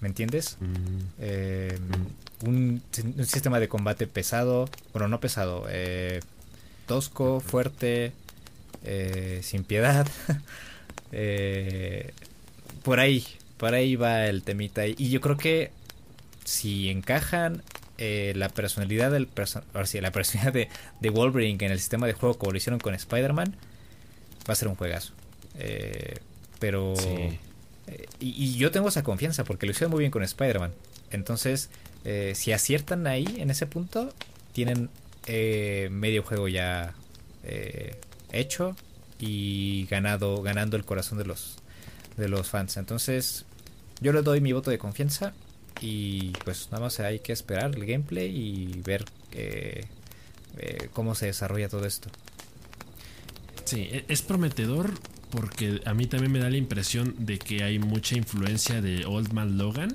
¿Me 0.00 0.08
entiendes? 0.08 0.56
Mm, 0.60 1.00
Eh, 1.20 1.78
un, 2.44 2.82
un 3.16 3.26
sistema 3.26 3.58
de 3.60 3.68
combate 3.68 4.06
pesado. 4.06 4.68
Bueno, 4.92 5.08
no 5.08 5.20
pesado. 5.20 5.66
eh, 5.68 6.20
tosco, 6.86 7.40
fuerte. 7.40 8.12
sin 9.42 9.64
piedad. 9.64 10.06
Por 12.82 13.00
ahí. 13.00 13.24
Por 13.56 13.74
ahí 13.74 13.96
va 13.96 14.26
el 14.26 14.42
temita. 14.42 14.86
Y 14.86 15.10
yo 15.10 15.20
creo 15.20 15.36
que 15.36 15.70
si 16.44 16.90
encajan 16.90 17.62
eh, 17.98 18.32
la 18.36 18.48
personalidad 18.48 19.10
del 19.10 19.26
perso 19.26 19.62
ahora 19.72 19.86
sí, 19.86 20.00
la 20.00 20.10
personalidad 20.10 20.52
de, 20.52 20.68
de 21.00 21.10
Wolverine 21.10 21.64
en 21.64 21.72
el 21.72 21.78
sistema 21.78 22.06
de 22.06 22.12
juego 22.12 22.36
como 22.38 22.52
lo 22.52 22.58
hicieron 22.58 22.80
con 22.80 22.94
Spider-Man, 22.94 23.56
va 24.48 24.52
a 24.52 24.56
ser 24.56 24.68
un 24.68 24.74
juegazo. 24.74 25.12
Eh, 25.58 26.16
pero 26.58 26.94
sí. 26.96 27.38
eh, 27.86 28.06
y, 28.20 28.44
y 28.44 28.56
yo 28.56 28.70
tengo 28.70 28.88
esa 28.88 29.02
confianza 29.02 29.44
porque 29.44 29.66
lo 29.66 29.72
hicieron 29.72 29.90
muy 29.92 30.00
bien 30.00 30.10
con 30.10 30.22
Spider-Man. 30.22 30.72
Entonces, 31.10 31.70
eh, 32.04 32.32
si 32.34 32.52
aciertan 32.52 33.06
ahí 33.06 33.36
en 33.38 33.50
ese 33.50 33.66
punto, 33.66 34.12
tienen 34.52 34.90
eh, 35.26 35.88
medio 35.90 36.22
juego 36.22 36.48
ya 36.48 36.94
eh, 37.44 37.96
hecho 38.32 38.76
y 39.18 39.86
ganado 39.86 40.42
ganando 40.42 40.76
el 40.76 40.84
corazón 40.84 41.18
de 41.18 41.24
los 41.24 41.56
de 42.16 42.28
los 42.28 42.48
fans. 42.48 42.76
Entonces, 42.76 43.44
yo 44.00 44.12
le 44.12 44.22
doy 44.22 44.40
mi 44.40 44.52
voto 44.52 44.70
de 44.70 44.78
confianza 44.78 45.32
y 45.80 46.30
pues 46.44 46.68
nada 46.70 46.84
más 46.84 47.00
hay 47.00 47.18
que 47.20 47.32
esperar 47.32 47.74
el 47.74 47.84
gameplay 47.86 48.30
y 48.34 48.80
ver 48.82 49.04
eh, 49.32 49.84
eh, 50.58 50.88
cómo 50.92 51.14
se 51.14 51.26
desarrolla 51.26 51.68
todo 51.68 51.84
esto. 51.86 52.08
Sí, 53.64 53.88
e- 53.90 54.04
es 54.08 54.22
prometedor 54.22 54.92
porque 55.30 55.80
a 55.84 55.94
mí 55.94 56.06
también 56.06 56.30
me 56.32 56.38
da 56.38 56.48
la 56.50 56.56
impresión 56.56 57.14
de 57.18 57.38
que 57.38 57.64
hay 57.64 57.78
mucha 57.78 58.16
influencia 58.16 58.80
de 58.80 59.04
Old 59.04 59.32
Man 59.32 59.58
Logan. 59.58 59.92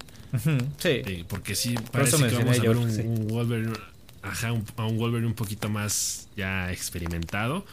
sí. 0.77 1.25
porque 1.27 1.55
sí, 1.55 1.73
eso 1.75 1.83
parece 1.91 2.17
que 2.27 2.35
vamos 2.35 2.59
a 2.59 2.61
ver 2.61 2.77
un, 2.77 2.91
sí. 2.91 3.01
un 3.01 3.27
Wolverine, 3.27 3.73
ajá, 4.21 4.51
un- 4.51 4.65
a 4.75 4.85
un 4.85 4.97
Wolverine 4.97 5.27
un 5.27 5.33
poquito 5.35 5.69
más 5.69 6.27
ya 6.35 6.71
experimentado. 6.71 7.65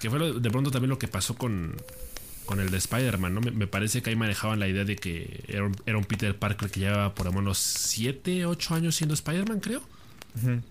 Que 0.00 0.10
fue 0.10 0.18
lo- 0.18 0.34
de 0.34 0.50
pronto 0.50 0.70
también 0.70 0.90
lo 0.90 0.98
que 0.98 1.08
pasó 1.08 1.34
con, 1.34 1.76
con 2.52 2.60
el 2.60 2.70
de 2.70 2.76
Spider-Man, 2.76 3.34
¿no? 3.34 3.40
Me, 3.40 3.50
me 3.50 3.66
parece 3.66 4.02
que 4.02 4.10
ahí 4.10 4.16
manejaban 4.16 4.60
la 4.60 4.68
idea 4.68 4.84
de 4.84 4.96
que 4.96 5.42
era 5.48 5.64
un, 5.64 5.74
era 5.86 5.96
un 5.96 6.04
Peter 6.04 6.38
Parker 6.38 6.70
que 6.70 6.80
llevaba 6.80 7.14
por 7.14 7.24
lo 7.24 7.32
menos 7.32 7.56
7, 7.56 8.44
8 8.44 8.74
años 8.74 8.94
siendo 8.94 9.14
Spider-Man, 9.14 9.60
creo. 9.60 9.80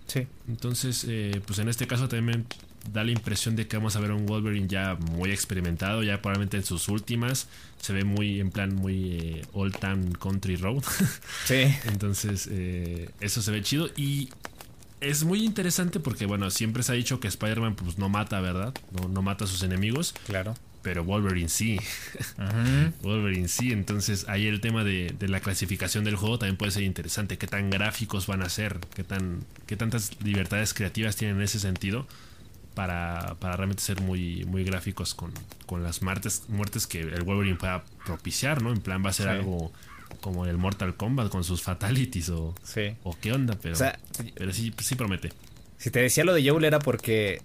Sí. 0.06 0.26
Entonces, 0.48 1.04
eh, 1.08 1.40
pues 1.44 1.58
en 1.58 1.68
este 1.68 1.88
caso 1.88 2.08
también 2.08 2.46
da 2.92 3.02
la 3.02 3.10
impresión 3.10 3.56
de 3.56 3.66
que 3.66 3.76
vamos 3.76 3.96
a 3.96 4.00
ver 4.00 4.12
un 4.12 4.26
Wolverine 4.26 4.68
ya 4.68 4.94
muy 4.94 5.30
experimentado, 5.30 6.04
ya 6.04 6.22
probablemente 6.22 6.56
en 6.56 6.64
sus 6.64 6.88
últimas. 6.88 7.48
Se 7.80 7.92
ve 7.92 8.04
muy 8.04 8.38
en 8.38 8.52
plan 8.52 8.74
muy 8.76 9.18
eh, 9.20 9.46
Old 9.52 9.76
Town 9.78 10.12
Country 10.12 10.54
Road. 10.54 10.84
Sí. 11.46 11.64
Entonces, 11.86 12.48
eh, 12.48 13.10
eso 13.20 13.42
se 13.42 13.50
ve 13.50 13.60
chido. 13.62 13.88
Y 13.96 14.28
es 15.00 15.24
muy 15.24 15.44
interesante 15.44 15.98
porque, 15.98 16.26
bueno, 16.26 16.48
siempre 16.50 16.84
se 16.84 16.92
ha 16.92 16.94
dicho 16.94 17.18
que 17.18 17.26
Spider-Man 17.26 17.74
pues, 17.74 17.98
no 17.98 18.08
mata, 18.08 18.40
¿verdad? 18.40 18.72
No, 18.92 19.08
no 19.08 19.20
mata 19.22 19.46
a 19.46 19.48
sus 19.48 19.64
enemigos. 19.64 20.14
Claro. 20.26 20.54
Pero 20.82 21.04
Wolverine 21.04 21.48
sí. 21.48 21.78
Wolverine 23.02 23.48
sí. 23.48 23.72
Entonces, 23.72 24.26
ahí 24.28 24.46
el 24.46 24.60
tema 24.60 24.84
de, 24.84 25.14
de 25.18 25.28
la 25.28 25.40
clasificación 25.40 26.04
del 26.04 26.16
juego 26.16 26.38
también 26.38 26.56
puede 26.56 26.72
ser 26.72 26.82
interesante. 26.82 27.38
¿Qué 27.38 27.46
tan 27.46 27.70
gráficos 27.70 28.26
van 28.26 28.42
a 28.42 28.48
ser? 28.48 28.78
¿Qué, 28.94 29.04
tan, 29.04 29.44
qué 29.66 29.76
tantas 29.76 30.10
libertades 30.22 30.74
creativas 30.74 31.16
tienen 31.16 31.36
en 31.36 31.42
ese 31.42 31.60
sentido? 31.60 32.06
Para, 32.74 33.36
para 33.38 33.56
realmente 33.56 33.82
ser 33.82 34.00
muy, 34.00 34.46
muy 34.46 34.64
gráficos 34.64 35.14
con, 35.14 35.30
con 35.66 35.82
las 35.82 36.00
muertes, 36.00 36.44
muertes 36.48 36.86
que 36.86 37.00
el 37.02 37.22
Wolverine 37.22 37.56
pueda 37.58 37.84
propiciar, 38.06 38.62
¿no? 38.62 38.72
En 38.72 38.80
plan, 38.80 39.04
va 39.04 39.10
a 39.10 39.12
ser 39.12 39.26
Sí. 39.26 39.32
algo 39.32 39.70
como 40.22 40.46
el 40.46 40.56
Mortal 40.56 40.96
Kombat 40.96 41.28
con 41.28 41.44
sus 41.44 41.62
fatalities 41.62 42.30
o, 42.30 42.54
Sí. 42.64 42.94
o 43.02 43.14
qué 43.20 43.32
onda, 43.32 43.58
pero, 43.60 43.74
O 43.74 43.78
sea, 43.78 43.98
pero 44.34 44.52
sí, 44.54 44.72
sí 44.78 44.94
promete. 44.94 45.32
Si 45.76 45.90
te 45.90 46.00
decía 46.00 46.24
lo 46.24 46.32
de 46.32 46.48
Joel 46.48 46.64
era 46.64 46.78
porque, 46.78 47.42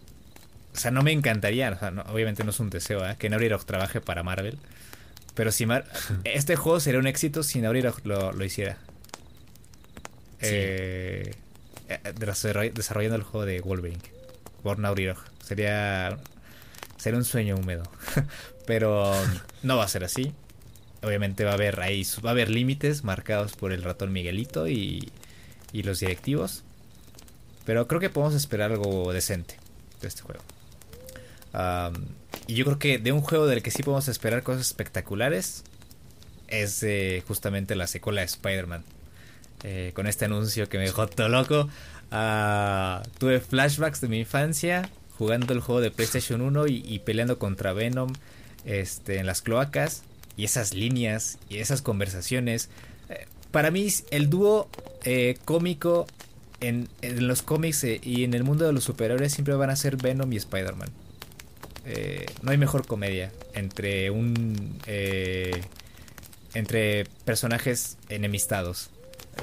o 0.78 0.80
sea, 0.80 0.92
no 0.92 1.02
me 1.04 1.12
encantaría, 1.12 1.72
o 1.72 1.80
sea, 1.80 1.92
no- 1.92 2.04
obviamente 2.04 2.44
no 2.44 2.52
es 2.52 2.60
un 2.60 2.70
deseo, 2.70 3.06
¿eh? 3.06 3.16
que 3.20 3.30
Naughty 3.30 3.50
Dog 3.50 3.66
trabaje 3.66 4.00
para 4.00 4.24
Marvel, 4.24 4.58
pero 5.34 5.52
si 5.52 5.66
Mar- 5.66 5.86
este 6.24 6.56
juego 6.56 6.80
sería 6.80 7.00
un 7.00 7.08
éxito 7.08 7.44
si 7.44 7.60
Naughty 7.62 7.82
Dog 7.82 8.02
lo, 8.06 8.32
lo 8.32 8.46
hiciera. 8.46 8.78
eh, 10.42 11.34
desarrollando 12.74 13.16
el 13.16 13.24
juego 13.24 13.46
de 13.46 13.62
Wolverine. 13.62 14.02
Por 14.64 14.80
Naughty 14.80 15.06
Dog. 15.06 15.18
Sería, 15.44 16.18
sería 16.98 17.18
un 17.18 17.26
sueño 17.26 17.56
húmedo. 17.56 17.84
Pero 18.66 19.14
no 19.64 19.78
va 19.78 19.86
a 19.86 19.88
ser 19.88 20.04
así. 20.04 20.34
Obviamente 21.02 21.44
va 21.46 21.52
a 21.52 21.54
haber 21.54 21.80
ahí, 21.80 22.04
va 22.26 22.32
a 22.32 22.34
haber 22.34 22.50
límites 22.50 23.04
marcados 23.04 23.54
por 23.54 23.72
el 23.72 23.84
ratón 23.84 24.12
Miguelito 24.12 24.68
y, 24.68 25.12
y 25.72 25.84
los 25.84 26.00
directivos. 26.02 26.64
Pero 27.66 27.88
creo 27.88 28.00
que 28.02 28.10
podemos 28.10 28.36
esperar 28.36 28.72
algo 28.72 29.14
decente 29.14 29.58
de 30.02 30.08
este 30.08 30.22
juego. 30.24 30.42
Y 32.48 32.56
yo 32.56 32.66
creo 32.66 32.80
que 32.80 32.98
de 33.00 33.12
un 33.12 33.22
juego 33.22 33.48
del 33.48 33.64
que 33.64 33.72
sí 33.72 33.84
podemos 33.84 34.08
esperar 34.08 34.44
cosas 34.44 34.62
espectaculares 34.68 35.64
es 36.48 36.86
justamente 37.28 37.76
la 37.76 37.88
secuela 37.88 38.22
de 38.22 38.28
Spider-Man. 38.28 38.84
Eh, 39.64 39.92
con 39.96 40.06
este 40.06 40.26
anuncio 40.26 40.70
que 40.70 40.78
me 40.78 40.86
dejó 40.86 41.08
todo 41.08 41.30
loco. 41.30 41.68
Ah, 42.12 43.02
tuve 43.18 43.40
flashbacks 43.40 44.02
de 44.02 44.08
mi 44.08 44.20
infancia 44.20 44.90
jugando 45.18 45.54
el 45.54 45.62
juego 45.62 45.82
de 45.82 45.90
PlayStation 45.90 46.42
1 46.42 46.68
y, 46.68 47.00
peleando 47.00 47.40
contra 47.40 47.74
Venom 47.74 48.14
este, 48.66 49.18
en 49.18 49.26
las 49.26 49.42
cloacas. 49.42 50.04
Y 50.36 50.46
esas 50.46 50.76
líneas 50.76 51.40
y 51.50 51.58
esas 51.58 51.82
conversaciones. 51.82 52.70
Eh, 53.10 53.26
para 53.52 53.72
mí, 53.72 53.88
el 54.12 54.30
dúo 54.30 54.70
eh, 55.04 55.38
cómico 55.44 56.06
en, 56.60 56.88
los 57.02 57.42
cómics 57.42 57.84
y 57.84 58.24
en 58.24 58.36
el 58.36 58.44
mundo 58.44 58.66
de 58.66 58.74
los 58.74 58.84
superhéroes 58.84 59.34
siempre 59.34 59.56
van 59.56 59.72
a 59.72 59.76
ser 59.76 59.98
Venom 59.98 60.32
y 60.32 60.38
Spider-Man. 60.38 60.90
No 62.42 62.52
hay 62.52 62.58
mejor 62.58 62.86
comedia 62.86 63.32
entre 63.54 64.10
un 64.10 64.78
entre 66.58 67.06
personajes 67.24 67.98
enemistados. 68.10 68.90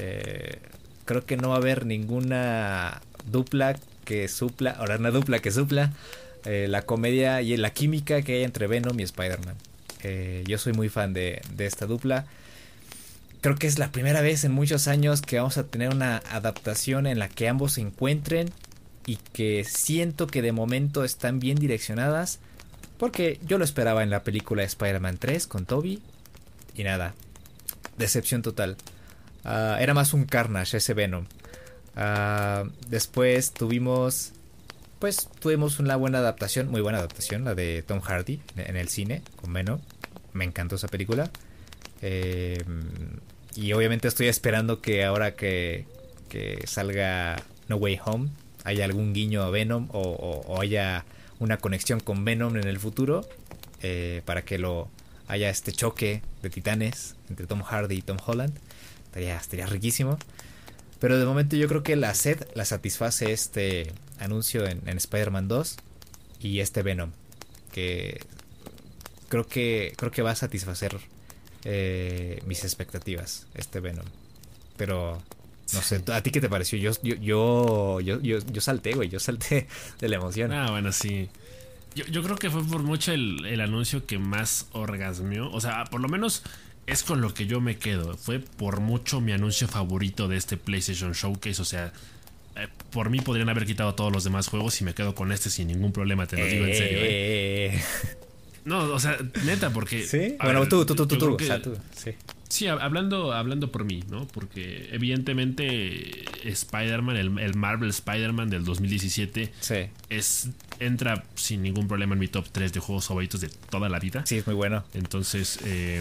Eh, 0.01 0.59
creo 1.05 1.25
que 1.25 1.37
no 1.37 1.51
va 1.51 1.57
a 1.57 1.59
haber 1.59 1.87
ninguna 1.87 3.03
dupla 3.31 3.77
que 4.05 4.29
supla, 4.29 4.73
ahora 4.73 4.97
una 4.97 5.11
dupla 5.11 5.39
que 5.39 5.51
supla 5.51 5.93
eh, 6.45 6.67
la 6.69 6.83
comedia 6.83 7.41
y 7.41 7.57
la 7.57 7.71
química 7.71 8.23
que 8.23 8.35
hay 8.35 8.43
entre 8.43 8.67
Venom 8.67 8.99
y 8.99 9.05
Spider-Man. 9.05 9.55
Eh, 10.03 10.45
yo 10.47 10.59
soy 10.59 10.73
muy 10.73 10.89
fan 10.89 11.15
de 11.15 11.41
esta 11.59 11.87
dupla. 11.87 12.27
Creo 13.41 13.57
que 13.57 13.67
es 13.67 13.79
la 13.79 13.93
primera 13.93 14.21
vez 14.21 14.45
en 14.45 14.53
muchos 14.53 14.89
años 14.89 15.23
que 15.23 15.37
vamos 15.37 15.57
a 15.57 15.65
tener 15.65 15.91
una 15.91 16.19
adaptación 16.31 17.07
en 17.07 17.19
la 17.19 17.29
que 17.29 17.49
ambos 17.49 17.75
se 17.75 17.83
encuentren 17.83 18.51
y 19.07 19.17
que 19.17 19.65
siento 19.65 20.27
que 20.27 20.43
de 20.43 20.53
momento 20.53 21.05
están 21.05 21.41
bien 21.41 21.57
direccionadas. 21.57 22.41
Porque 22.99 23.41
yo 23.47 23.59
lo 23.59 23.65
esperaba 23.65 24.03
en 24.03 24.11
la 24.11 24.23
película 24.23 24.63
Spider-Man 24.63 25.19
3 25.19 25.47
con 25.47 25.67
Toby 25.67 26.01
y 26.75 26.85
nada. 26.85 27.15
Decepción 27.99 28.43
total. 28.43 28.77
Ah, 29.45 29.79
era 29.81 29.95
más 29.95 30.15
un 30.15 30.25
Carnage 30.25 30.77
ese 30.77 30.95
Venom. 30.95 31.27
Ah, 31.97 32.65
después 32.89 33.53
tuvimos. 33.53 34.33
Pues 34.99 35.29
tuvimos 35.39 35.81
una 35.81 35.97
buena 35.97 36.19
adaptación, 36.19 36.71
muy 36.71 36.81
buena 36.81 36.99
adaptación, 36.99 37.45
la 37.45 37.55
de 37.55 37.83
Tom 37.83 38.01
Hardy 38.01 38.41
en 38.57 38.77
el 38.77 38.89
cine 38.89 39.23
con 39.37 39.53
Venom. 39.53 39.81
Me 40.33 40.45
encantó 40.45 40.77
esa 40.77 40.89
película. 40.89 41.31
Eh, 42.01 42.63
y 43.55 43.73
obviamente 43.73 44.09
estoy 44.09 44.29
esperando 44.29 44.81
que 44.81 45.05
ahora 45.05 45.35
que, 45.35 45.85
que, 46.29 46.65
salga 46.67 47.37
No 47.69 47.77
Way 47.77 48.01
Home 48.05 48.31
haya 48.65 48.85
algún 48.85 49.13
guiño 49.13 49.43
a 49.43 49.51
Venom 49.51 49.89
o, 49.93 50.59
haya 50.61 51.05
una 51.39 51.59
conexión 51.59 52.01
con 52.01 52.25
Venom 52.25 52.57
en 52.57 52.67
el 52.67 52.79
futuro 52.79 53.29
eh, 53.83 54.23
para 54.25 54.45
que 54.45 54.59
lo, 54.59 54.89
haya 55.29 55.51
este 55.51 55.73
choque 55.73 56.23
de 56.43 56.51
titanes 56.51 57.17
entre 57.29 57.47
Tom 57.47 57.63
Hardy 57.63 57.97
y 57.97 58.03
Tom 58.03 58.19
Holland. 58.25 58.55
Estaría, 59.07 59.37
estaría 59.37 59.67
riquísimo. 59.67 60.19
Pero 61.01 61.19
de 61.19 61.25
momento 61.25 61.57
yo 61.57 61.69
creo 61.69 61.83
que 61.83 61.97
la 61.97 62.15
sed 62.15 62.47
la 62.55 62.65
satisface 62.65 63.33
este 63.33 63.93
anuncio 64.19 64.67
en, 64.67 64.89
Spider-Man 64.89 65.49
2 65.49 65.77
y 66.41 66.61
este 66.61 66.83
Venom. 66.83 67.11
Que 67.73 68.21
creo 69.29 69.47
que, 69.47 69.93
creo 69.97 70.11
que 70.11 70.23
va 70.23 70.33
a 70.33 70.37
satisfacer 70.37 70.97
eh, 71.65 72.43
mis 72.47 72.65
expectativas, 72.65 73.47
este 73.55 73.81
Venom. 73.81 74.07
Pero 74.77 75.23
no 75.73 75.83
sé, 75.83 76.03
¿a 76.13 76.23
ti 76.23 76.31
qué 76.31 76.41
te 76.41 76.49
pareció? 76.49 76.79
Yo, 76.79 76.93
yo, 77.03 77.15
yo, 77.17 78.01
yo, 78.01 78.21
yo, 78.21 78.39
yo 78.39 78.61
salté, 78.61 78.93
güey, 78.93 79.09
yo 79.09 79.19
salté 79.19 79.67
de 80.01 80.09
la 80.09 80.17
emoción. 80.17 80.53
Ah, 80.53 80.71
bueno, 80.71 80.93
sí. 80.93 81.29
Yo, 81.95 82.25
creo 82.25 82.37
que 82.37 82.51
fue 82.51 82.65
por 82.65 82.83
mucho 82.83 83.13
el, 83.13 83.61
anuncio 83.61 84.05
que 84.05 84.19
más 84.19 84.67
orgasmeó. 84.73 85.51
O 85.53 85.61
sea, 85.61 85.85
por 85.85 86.01
lo 86.01 86.09
menos 86.09 86.43
es 86.87 87.05
con 87.05 87.21
lo 87.21 87.33
que 87.33 87.47
yo 87.47 87.61
me 87.61 87.79
quedo. 87.79 88.17
Fue 88.17 88.41
por 88.41 88.81
mucho 88.81 89.21
mi 89.21 89.33
anuncio 89.33 89.69
favorito 89.69 90.27
de 90.27 90.37
este 90.37 90.57
PlayStation 90.57 91.13
Showcase. 91.13 91.63
O 91.63 91.65
sea, 91.65 91.93
eh, 92.57 92.67
por 92.91 93.11
mí 93.11 93.21
podrían 93.21 93.49
haber 93.49 93.65
quitado 93.65 93.95
todos 93.95 94.13
los 94.13 94.25
demás 94.25 94.49
juegos 94.49 94.81
y 94.81 94.85
me 94.85 94.93
quedo 94.93 95.15
con 95.15 95.31
este 95.31 95.51
sin 95.51 95.69
ningún 95.69 95.93
problema, 95.93 96.27
te 96.27 96.37
lo 96.37 96.45
digo 96.45 96.67
en 96.67 96.75
serio. 96.75 96.99
¿eh? 96.99 97.75
Eh. 97.77 97.85
No, 98.65 98.93
o 98.93 98.99
sea, 98.99 99.17
neta, 99.45 99.71
porque. 99.71 100.05
Sí, 100.09 100.37
bueno, 100.43 100.67
tú, 100.67 100.85
tú, 100.85 100.97
tú, 100.97 101.07
tú, 101.07 101.35
o 101.35 101.39
sea, 101.39 101.63
tú, 101.63 101.77
sí. 101.95 102.11
Sí, 102.55 102.69
hablando, 102.69 103.33
hablando 103.33 103.73
por 103.73 103.85
mí, 103.85 104.05
¿no? 104.09 104.29
Porque 104.29 104.89
evidentemente 104.93 106.25
Spider-Man, 106.49 107.17
el, 107.17 107.55
Marvel 107.57 107.91
Spider-Man 107.91 108.49
del 108.49 108.65
2017, 108.65 109.53
es, 110.09 110.51
entra 110.79 111.25
sin 111.35 111.63
ningún 111.63 111.89
problema 111.89 112.13
en 112.13 112.21
mi 112.21 112.29
top 112.29 112.47
3 112.53 112.73
de 112.73 112.79
juegos 112.79 113.09
favoritos 113.09 113.41
de 113.41 113.49
toda 113.49 113.89
la 113.89 113.99
vida. 113.99 114.23
Sí, 114.25 114.37
es 114.37 114.47
muy 114.47 114.55
bueno. 114.55 114.85
Entonces, 114.95 115.59
eh, 115.65 116.01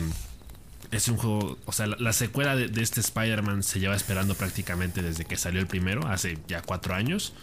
es 0.92 1.08
un 1.08 1.18
juego, 1.18 1.58
o 1.66 1.72
sea, 1.72 1.88
la, 1.88 2.14
secuela 2.14 2.56
de, 2.56 2.70
este 2.84 3.02
Spider-Man 3.02 3.64
se 3.64 3.80
lleva 3.80 3.96
esperando 3.96 4.36
prácticamente 4.36 5.02
desde 5.02 5.26
que 5.26 5.38
salió 5.38 5.60
el 5.60 5.66
primero, 5.66 6.06
hace 6.06 6.38
ya 6.48 6.62
cuatro 6.62 6.94
años. 6.94 7.34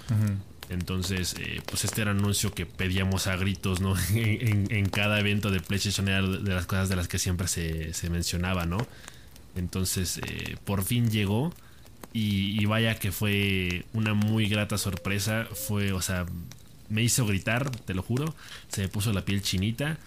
Entonces, 0.70 1.34
eh, 1.40 1.60
pues 1.66 1.84
este 1.84 2.00
era 2.02 2.12
un 2.12 2.18
anuncio 2.18 2.54
que 2.54 2.64
pedíamos 2.64 3.26
a 3.26 3.36
gritos, 3.36 3.80
¿no? 3.80 3.94
en, 4.14 4.88
cada 4.88 5.18
evento 5.18 5.50
de 5.50 5.60
PlayStation 5.60 6.08
era 6.08 6.22
de 6.22 6.54
las 6.54 6.66
cosas 6.66 6.88
de 6.88 6.96
las 6.96 7.08
que 7.08 7.18
siempre 7.18 7.48
se, 7.48 7.92
mencionaba, 8.08 8.66
¿no? 8.66 8.78
Entonces, 9.56 10.18
eh, 10.18 10.56
por 10.64 10.84
fin 10.84 11.10
llegó. 11.10 11.52
Y, 12.12 12.64
vaya 12.66 12.98
que 12.98 13.12
fue 13.12 13.84
una 13.92 14.14
muy 14.14 14.48
grata 14.48 14.78
sorpresa. 14.78 15.46
Fue, 15.52 15.92
o 15.92 16.02
sea, 16.02 16.26
me 16.88 17.02
hizo 17.02 17.26
gritar, 17.26 17.70
te 17.70 17.94
lo 17.94 18.02
juro. 18.02 18.34
Se 18.68 18.82
me 18.82 18.88
puso 18.88 19.12
la 19.12 19.24
piel 19.24 19.42
chinita. 19.42 19.98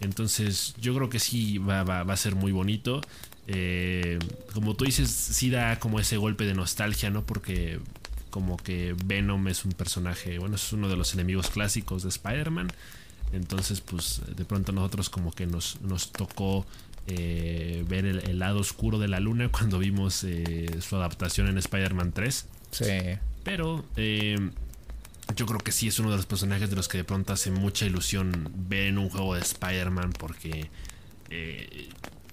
Entonces, 0.00 0.74
yo 0.80 0.94
creo 0.94 1.08
que 1.10 1.18
sí 1.18 1.58
va, 1.58 1.82
va, 1.84 2.00
a 2.00 2.16
ser 2.16 2.34
muy 2.34 2.52
bonito. 2.52 3.02
Eh, 3.48 4.18
como 4.52 4.74
tú 4.74 4.84
dices, 4.84 5.10
sí 5.10 5.50
da 5.50 5.78
como 5.78 6.00
ese 6.00 6.16
golpe 6.16 6.44
de 6.44 6.54
nostalgia, 6.54 7.10
¿no? 7.10 7.24
Porque 7.24 7.80
como 8.36 8.58
que 8.58 8.94
Venom 9.02 9.48
es 9.48 9.64
un 9.64 9.72
personaje, 9.72 10.38
bueno, 10.38 10.56
es 10.56 10.72
uno 10.74 10.90
de 10.90 10.96
los 10.96 11.14
enemigos 11.14 11.48
clásicos 11.48 12.02
de 12.02 12.10
Spider-Man. 12.10 12.68
Entonces, 13.32 13.80
pues 13.80 14.20
de 14.36 14.44
pronto 14.44 14.72
nosotros 14.72 15.08
como 15.08 15.32
que 15.32 15.46
nos, 15.46 15.80
nos 15.80 16.12
tocó 16.12 16.66
eh, 17.06 17.82
ver 17.88 18.04
el, 18.04 18.38
lado 18.38 18.58
oscuro 18.58 18.98
de 18.98 19.08
la 19.08 19.20
luna 19.20 19.48
cuando 19.52 19.78
vimos 19.78 20.22
eh, 20.22 20.66
su 20.82 20.96
adaptación 20.96 21.48
en 21.48 21.56
Spider-Man 21.56 22.12
3. 22.12 22.46
Sí. 22.72 22.84
Pero 23.42 23.86
eh, 23.96 24.50
yo 25.34 25.46
creo 25.46 25.60
que 25.60 25.72
sí 25.72 25.88
es 25.88 25.98
uno 25.98 26.10
de 26.10 26.16
los 26.16 26.26
personajes 26.26 26.68
de 26.68 26.76
los 26.76 26.88
que 26.88 26.98
de 26.98 27.04
pronto 27.04 27.32
hace 27.32 27.50
mucha 27.50 27.86
ilusión 27.86 28.52
ver 28.68 28.88
en 28.88 28.98
un 28.98 29.08
juego 29.08 29.34
de 29.34 29.40
Spider-Man 29.40 30.12
porque 30.12 30.68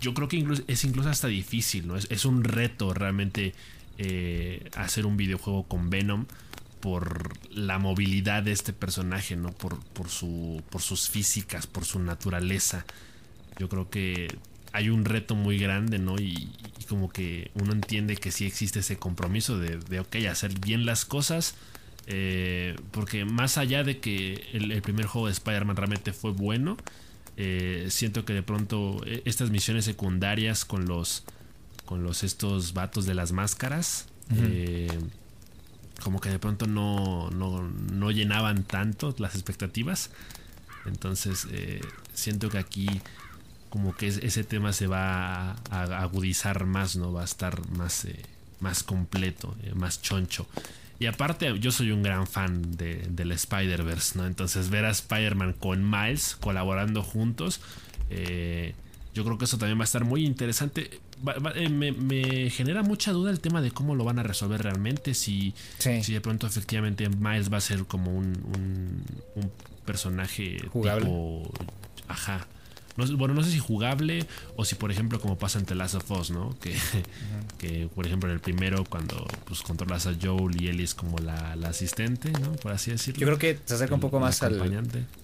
yo 0.02 0.14
creo 0.14 0.28
que 0.28 0.46
es 0.68 0.84
incluso 0.84 1.08
hasta 1.08 1.30
difícil, 1.30 1.88
¿no? 1.88 1.96
Es, 1.96 2.08
es 2.12 2.26
un 2.26 2.44
reto 2.44 2.94
realmente 2.94 3.54
eh, 3.98 4.70
hacer 4.76 5.06
un 5.06 5.18
videojuego 5.18 5.64
con 5.64 5.90
Venom 5.90 6.26
por 6.80 7.38
la 7.50 7.80
movilidad 7.80 8.44
de 8.44 8.52
este 8.52 8.74
personaje, 8.74 9.36
¿no? 9.36 9.52
Por, 9.54 9.80
por, 9.80 10.10
su, 10.10 10.62
por 10.70 10.82
sus 10.82 11.10
físicas, 11.10 11.66
por 11.66 11.86
su 11.86 12.00
naturaleza. 12.00 12.86
Yo 13.58 13.70
creo 13.70 13.90
que 13.90 14.28
hay 14.74 14.90
un 14.90 15.06
reto 15.06 15.36
muy 15.36 15.58
grande, 15.58 16.00
¿no? 16.00 16.16
Y, 16.20 16.50
como 16.90 17.10
que 17.10 17.50
uno 17.56 17.72
entiende 17.72 18.18
que 18.18 18.32
sí 18.32 18.46
existe 18.46 18.80
ese 18.80 18.98
compromiso 18.98 19.58
de, 19.58 19.78
de 19.78 20.02
ok, 20.02 20.18
hacer 20.30 20.60
bien 20.60 20.86
las 20.86 21.06
cosas. 21.06 21.56
Eh, 22.08 22.76
porque 22.92 23.24
más 23.24 23.58
allá 23.58 23.84
de 23.84 24.00
que 24.00 24.46
el, 24.52 24.82
primer 24.82 25.06
juego 25.06 25.28
de 25.28 25.34
Spider-Man 25.34 25.78
realmente 25.78 26.12
fue 26.12 26.32
bueno, 26.32 26.78
eh, 27.38 27.88
siento 27.90 28.26
que 28.26 28.34
de 28.34 28.44
pronto 28.44 29.02
estas 29.26 29.50
misiones 29.50 29.86
secundarias 29.86 30.66
con 30.66 30.86
los 30.86 31.24
con 31.86 32.04
los 32.04 32.24
estos 32.24 32.74
vatos 32.74 33.06
de 33.06 33.14
las 33.14 33.32
máscaras. 33.32 34.08
Eh, 34.36 34.88
como 36.02 36.20
que 36.20 36.30
de 36.30 36.40
pronto 36.40 36.66
no, 36.66 37.30
no, 37.30 38.12
llenaban 38.12 38.64
tanto 38.64 39.14
las 39.18 39.36
expectativas. 39.36 40.10
Entonces 40.86 41.48
eh, 41.52 41.82
siento 42.14 42.50
que 42.50 42.58
aquí 42.58 42.88
como 43.70 43.96
que 43.96 44.08
ese 44.08 44.44
tema 44.44 44.74
se 44.74 44.88
va 44.88 45.52
a, 45.70 45.84
agudizar 46.02 46.66
más, 46.66 46.96
¿no? 46.96 47.12
Va 47.12 47.22
a 47.22 47.26
estar 47.26 47.68
más, 47.70 48.06
eh, 48.06 48.20
más 48.60 48.84
completo, 48.84 49.56
más 49.76 50.02
choncho. 50.02 50.48
Y 51.00 51.08
aparte 51.08 51.58
yo 51.60 51.72
soy 51.72 51.92
un 51.92 52.04
gran 52.04 52.28
fan 52.28 52.78
de, 52.78 53.08
del 53.10 53.32
Spider-Verse, 53.32 54.18
¿no? 54.18 54.26
Entonces 54.26 54.70
ver 54.70 54.86
a 54.86 54.92
Spider-Man 54.92 55.54
con 55.54 55.90
Miles 55.90 56.38
colaborando 56.40 57.02
juntos, 57.02 57.62
yo 59.14 59.24
creo 59.24 59.38
que 59.38 59.46
eso 59.46 59.58
también 59.58 59.78
va 59.78 59.84
a 59.84 59.86
estar 59.86 60.04
muy 60.04 60.26
interesante 60.26 61.00
eh, 61.56 61.70
me, 61.70 62.50
genera 62.50 62.84
mucha 62.84 63.12
duda 63.12 63.32
el 63.32 63.40
tema 63.40 63.62
de 63.62 63.72
cómo 63.72 63.96
lo 63.96 64.04
van 64.04 64.20
a 64.20 64.24
resolver 64.24 64.62
realmente. 64.62 65.14
Si, 65.14 65.54
si 65.78 66.14
de 66.14 66.22
pronto 66.22 66.48
efectivamente 66.48 67.08
Miles 67.10 67.52
va 67.52 67.58
a 67.58 67.62
ser 67.62 67.86
como 67.86 68.12
un, 68.12 68.34
un, 69.36 69.52
personaje 69.86 70.58
jugable. 70.72 71.10
ajá. 72.08 72.48
Bueno, 72.96 73.34
no 73.34 73.44
sé 73.44 73.52
si 73.52 73.60
jugable 73.60 74.26
o 74.56 74.66
si, 74.66 74.76
por 74.76 74.92
ejemplo, 74.92 75.20
como 75.20 75.38
pasa 75.38 75.60
en 75.60 75.66
The 75.66 75.76
Last 75.76 75.96
of 75.96 76.12
Us, 76.12 76.32
¿no? 76.32 76.56
Que, 76.60 76.76
que 77.58 77.90
por 77.94 78.06
ejemplo, 78.06 78.30
en 78.30 78.36
el 78.36 78.40
primero, 78.40 78.84
cuando 78.84 79.28
pues, 79.46 79.62
controlas 79.62 80.08
a 80.08 80.14
Joel 80.22 80.62
y 80.62 80.68
Ellie 80.68 80.84
es 80.84 80.94
como 80.94 81.18
la, 81.18 81.54
asistente, 81.68 82.32
¿no? 82.32 82.54
Por 82.54 82.72
así 82.72 82.92
decirlo. 82.92 83.20
Yo 83.20 83.28
creo 83.28 83.40
que 83.40 83.60
se 83.66 83.74
acerca 83.74 83.96
un 83.96 84.02
poco 84.02 84.20
más 84.20 84.44
al, 84.44 84.62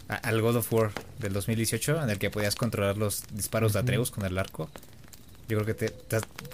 al 0.07 0.41
God 0.41 0.55
of 0.57 0.73
War 0.73 0.91
del 1.19 1.33
2018, 1.33 2.03
en 2.03 2.09
el 2.09 2.17
que 2.17 2.29
podías 2.29 2.55
controlar 2.55 2.97
los 2.97 3.23
disparos 3.33 3.73
de 3.73 3.79
Atreus 3.79 4.11
con 4.11 4.25
el 4.25 4.37
arco. 4.37 4.69
Yo 5.47 5.59
creo 5.59 5.65
que 5.65 5.73
te, 5.73 5.93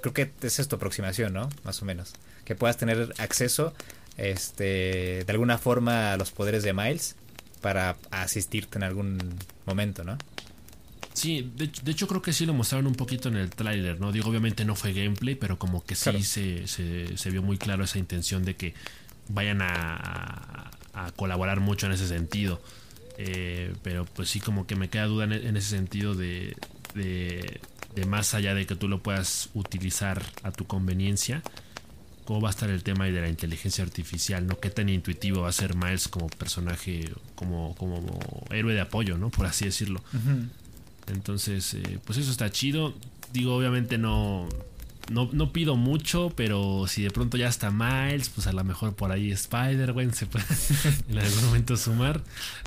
creo 0.01 0.13
que 0.13 0.31
esa 0.41 0.61
es 0.61 0.67
tu 0.67 0.75
aproximación, 0.75 1.33
¿no? 1.33 1.49
Más 1.63 1.81
o 1.81 1.85
menos. 1.85 2.13
Que 2.45 2.55
puedas 2.55 2.77
tener 2.77 3.13
acceso 3.17 3.73
este 4.17 5.23
de 5.25 5.27
alguna 5.27 5.57
forma 5.57 6.13
a 6.13 6.17
los 6.17 6.31
poderes 6.31 6.63
de 6.63 6.73
Miles 6.73 7.15
para 7.61 7.97
asistirte 8.11 8.77
en 8.77 8.83
algún 8.83 9.17
momento, 9.65 10.03
¿no? 10.03 10.17
Sí, 11.15 11.49
de, 11.55 11.91
hecho 11.91 12.07
creo 12.07 12.21
que 12.21 12.33
sí 12.33 12.45
lo 12.45 12.53
mostraron 12.53 12.87
un 12.87 12.95
poquito 12.95 13.29
en 13.29 13.37
el 13.37 13.49
tráiler, 13.49 13.99
¿no? 13.99 14.11
Digo, 14.11 14.29
obviamente 14.29 14.65
no 14.65 14.75
fue 14.75 14.93
gameplay, 14.93 15.35
pero 15.35 15.57
como 15.57 15.83
que 15.83 15.95
sí 15.95 16.23
se, 16.23 16.67
se, 16.67 17.29
vio 17.31 17.41
muy 17.41 17.57
claro 17.57 17.85
esa 17.85 17.97
intención 17.97 18.43
de 18.43 18.55
que 18.55 18.73
vayan 19.29 19.61
a, 19.61 20.71
a 20.93 21.11
colaborar 21.15 21.61
mucho 21.61 21.85
en 21.85 21.93
ese 21.93 22.07
sentido. 22.07 22.61
Eh, 23.17 23.73
pero 23.81 24.05
pues 24.05 24.29
sí 24.29 24.39
como 24.39 24.67
que 24.67 24.75
me 24.75 24.89
queda 24.89 25.05
duda 25.05 25.23
en, 25.23 25.55
ese 25.55 25.69
sentido 25.69 26.15
de, 26.15 26.55
de, 26.95 27.61
de 27.95 28.05
más 28.05 28.33
allá 28.33 28.53
de 28.53 28.65
que 28.65 28.75
tú 28.75 28.89
lo 28.89 29.01
puedas 29.01 29.49
utilizar 29.53 30.21
a 30.43 30.51
tu 30.51 30.65
conveniencia, 30.65 31.41
cómo 32.25 32.41
va 32.41 32.49
a 32.49 32.51
estar 32.51 32.69
el 32.69 32.83
tema 32.83 33.05
de 33.05 33.21
la 33.21 33.29
inteligencia 33.29 33.83
artificial, 33.83 34.45
¿no? 34.45 34.59
Qué 34.59 34.69
tan 34.69 34.89
intuitivo 34.89 35.43
va 35.43 35.49
a 35.49 35.53
ser 35.53 35.75
Miles 35.75 36.07
como 36.09 36.27
personaje, 36.27 37.09
como, 37.35 37.73
como 37.75 38.19
héroe 38.49 38.73
de 38.73 38.81
apoyo, 38.81 39.17
¿no? 39.17 39.29
Por 39.29 39.45
así 39.45 39.65
decirlo. 39.65 40.03
Entonces, 41.07 41.73
eh, 41.73 41.99
pues 42.05 42.17
eso 42.17 42.31
está 42.31 42.49
chido. 42.51 42.93
Digo, 43.33 43.55
obviamente 43.55 43.97
no, 43.97 44.47
no, 45.09 45.29
no, 45.31 45.51
pido 45.51 45.75
mucho, 45.75 46.31
pero 46.35 46.85
si 46.87 47.03
de 47.03 47.11
pronto 47.11 47.37
ya 47.37 47.47
está 47.47 47.71
Miles, 47.71 48.29
pues 48.29 48.47
a 48.47 48.53
lo 48.53 48.63
mejor 48.63 48.95
por 48.95 49.11
ahí 49.11 49.31
Spider-Man 49.31 50.13
se 50.13 50.25
puede 50.25 50.45
en 51.09 51.17
algún 51.17 51.45
momento 51.45 51.77
sumar. 51.77 52.21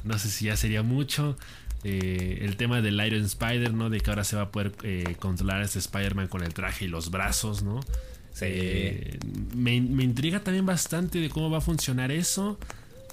No 0.05 0.18
sé 0.18 0.28
si 0.28 0.47
ya 0.47 0.57
sería 0.57 0.82
mucho. 0.82 1.36
Eh, 1.84 2.41
el 2.43 2.57
tema 2.57 2.82
del 2.82 2.95
Iron 3.07 3.24
Spider, 3.24 3.72
¿no? 3.72 3.89
De 3.89 4.01
que 4.01 4.11
ahora 4.11 4.24
se 4.24 4.36
va 4.36 4.43
a 4.43 4.51
poder 4.51 4.72
eh, 4.82 5.16
controlar 5.18 5.62
a 5.62 5.64
este 5.64 5.78
Spider-Man 5.78 6.28
con 6.28 6.43
el 6.43 6.53
traje 6.53 6.86
y 6.86 6.89
los 6.89 7.11
brazos, 7.11 7.62
¿no? 7.62 7.80
Eh, 8.41 9.18
me, 9.55 9.74
intriga 9.74 10.41
también 10.41 10.66
bastante 10.66 11.20
de 11.20 11.28
cómo 11.28 11.51
va 11.51 11.59
a 11.59 11.61
funcionar 11.61 12.12
eso, 12.12 12.59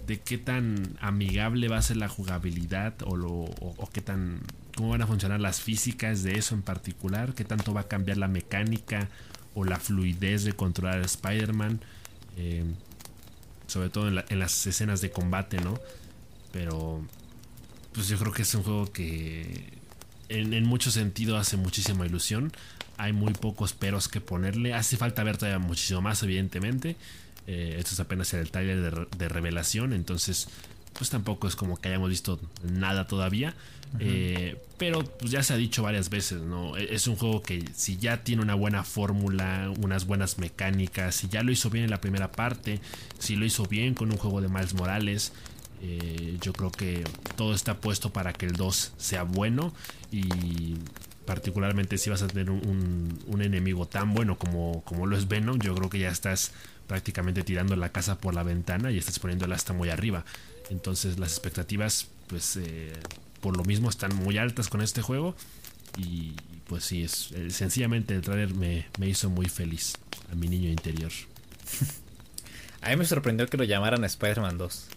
de 0.05 0.19
qué 0.19 0.37
tan 0.37 0.97
amigable 0.99 1.67
va 1.67 1.77
a 1.77 1.81
ser 1.81 1.97
la 1.97 2.07
jugabilidad 2.07 2.95
o, 3.05 3.15
lo, 3.15 3.31
o, 3.31 3.89
qué 3.91 4.01
tan 4.01 4.41
cómo 4.75 4.89
van 4.89 5.01
a 5.01 5.07
funcionar 5.07 5.39
las 5.39 5.61
físicas 5.61 6.23
de 6.23 6.37
eso 6.37 6.55
en 6.55 6.61
particular, 6.61 7.33
qué 7.33 7.43
tanto 7.43 7.73
va 7.73 7.81
a 7.81 7.87
cambiar 7.87 8.17
la 8.17 8.27
mecánica 8.27 9.09
o 9.53 9.63
la 9.63 9.79
fluidez 9.79 10.43
de 10.43 10.53
controlar 10.53 10.99
a 10.99 11.05
Spider-Man, 11.05 11.79
sobre 13.67 13.89
todo 13.89 14.07
en, 14.09 14.39
las 14.39 14.67
escenas 14.67 15.01
de 15.01 15.11
combate, 15.11 15.59
¿no? 15.61 15.79
Pero 16.51 17.01
pues 17.93 18.09
yo 18.09 18.17
creo 18.17 18.33
que 18.33 18.41
es 18.41 18.53
un 18.53 18.63
juego 18.63 18.91
que 18.91 19.73
en, 20.29 20.53
en 20.53 20.65
mucho 20.65 20.91
sentido 20.91 21.37
hace 21.37 21.57
muchísima 21.57 22.05
ilusión. 22.05 22.51
Hay 22.97 23.13
muy 23.13 23.33
pocos 23.33 23.73
peros 23.73 24.07
que 24.07 24.21
ponerle. 24.21 24.73
Hace 24.73 24.97
falta 24.97 25.23
ver 25.23 25.37
todavía 25.37 25.59
muchísimo 25.59 26.01
más, 26.01 26.21
evidentemente. 26.23 26.95
Eh, 27.47 27.75
esto 27.77 27.91
es 27.93 27.99
apenas 27.99 28.33
el 28.33 28.49
trailer 28.49 29.07
de, 29.07 29.29
revelación, 29.29 29.93
entonces 29.93 30.47
pues 30.97 31.09
tampoco 31.09 31.47
es 31.47 31.55
como 31.55 31.79
que 31.79 31.89
hayamos 31.89 32.09
visto 32.09 32.39
nada 32.63 33.05
todavía. 33.07 33.53
Eh, 33.99 34.57
pero 34.77 35.03
pues 35.03 35.31
ya 35.31 35.41
se 35.41 35.53
ha 35.53 35.57
dicho 35.57 35.83
varias 35.83 36.09
veces, 36.09 36.41
¿no? 36.41 36.77
E, 36.77 36.93
es 36.93 37.07
un 37.07 37.15
juego 37.15 37.41
que 37.41 37.63
si 37.73 37.97
ya 37.97 38.23
tiene 38.23 38.41
una 38.41 38.55
buena 38.55 38.83
fórmula, 38.83 39.71
unas 39.81 40.05
buenas 40.05 40.37
mecánicas, 40.37 41.15
si 41.15 41.27
ya 41.27 41.43
lo 41.43 41.51
hizo 41.51 41.69
bien 41.69 41.85
en 41.85 41.91
la 41.91 42.01
primera 42.01 42.31
parte, 42.31 42.81
si 43.19 43.35
lo 43.35 43.45
hizo 43.45 43.65
bien 43.65 43.93
con 43.93 44.11
un 44.11 44.17
juego 44.17 44.41
de 44.41 44.49
Miles 44.49 44.73
Morales, 44.73 45.31
eh, 45.81 46.37
yo 46.41 46.53
creo 46.53 46.71
que 46.71 47.03
todo 47.35 47.53
está 47.53 47.79
puesto 47.79 48.11
para 48.11 48.33
que 48.33 48.45
el 48.45 48.53
2 48.53 48.93
sea 48.97 49.23
bueno 49.23 49.73
y 50.11 50.75
particularmente 51.25 51.97
si 51.97 52.09
vas 52.09 52.21
a 52.21 52.27
tener 52.27 52.49
un, 52.49 53.41
enemigo 53.41 53.85
tan 53.85 54.13
bueno 54.13 54.37
como, 54.37 54.83
como 54.85 55.05
lo 55.05 55.17
es 55.17 55.27
Venom, 55.27 55.59
yo 55.59 55.75
creo 55.75 55.89
que 55.89 55.99
ya 55.99 56.09
estás 56.09 56.51
prácticamente 56.87 57.43
tirando 57.43 57.75
la 57.75 57.89
casa 57.89 58.17
por 58.17 58.33
la 58.33 58.43
ventana 58.43 58.91
y 58.91 58.97
estás 58.97 59.19
poniéndola 59.19 59.55
hasta 59.55 59.73
muy 59.73 59.89
arriba. 59.89 60.25
Entonces 60.69 61.19
las 61.19 61.31
expectativas, 61.31 62.07
pues 62.27 62.57
eh, 62.57 62.93
por 63.45 63.55
lo 63.55 63.63
mismo 63.63 63.91
están 63.91 64.15
muy 64.15 64.39
altas 64.39 64.69
con 64.69 64.81
este 64.81 65.03
juego 65.03 65.35
y 65.99 66.33
pues 66.67 66.83
sí, 66.83 67.03
es, 67.03 67.31
eh, 67.33 67.51
sencillamente 67.51 68.15
el 68.15 68.21
trailer 68.21 68.55
me, 68.55 68.87
me 68.97 69.07
hizo 69.07 69.29
muy 69.29 69.45
feliz 69.45 69.93
a 70.31 70.35
mi 70.35 70.47
niño 70.47 70.67
interior. 70.67 71.11
a 72.81 72.89
mí 72.89 72.95
me 72.95 73.05
sorprendió 73.05 73.45
que 73.45 73.57
lo 73.57 73.63
llamaran 73.63 74.03
Spider-Man 74.03 74.57
2. 74.57 74.87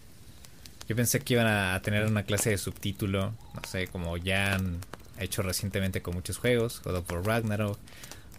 Yo 0.89 0.97
pensé 0.97 1.21
que 1.21 1.35
iban 1.35 1.47
a 1.47 1.79
tener 1.83 2.07
una 2.07 2.23
clase 2.23 2.49
de 2.49 2.57
subtítulo, 2.57 3.35
no 3.53 3.61
sé, 3.69 3.87
como 3.89 4.17
ya 4.17 4.55
han 4.55 4.79
hecho 5.19 5.43
recientemente 5.43 6.01
con 6.01 6.15
muchos 6.15 6.39
juegos, 6.39 6.81
God 6.83 6.95
of 6.95 7.27
Ragnarok, 7.27 7.79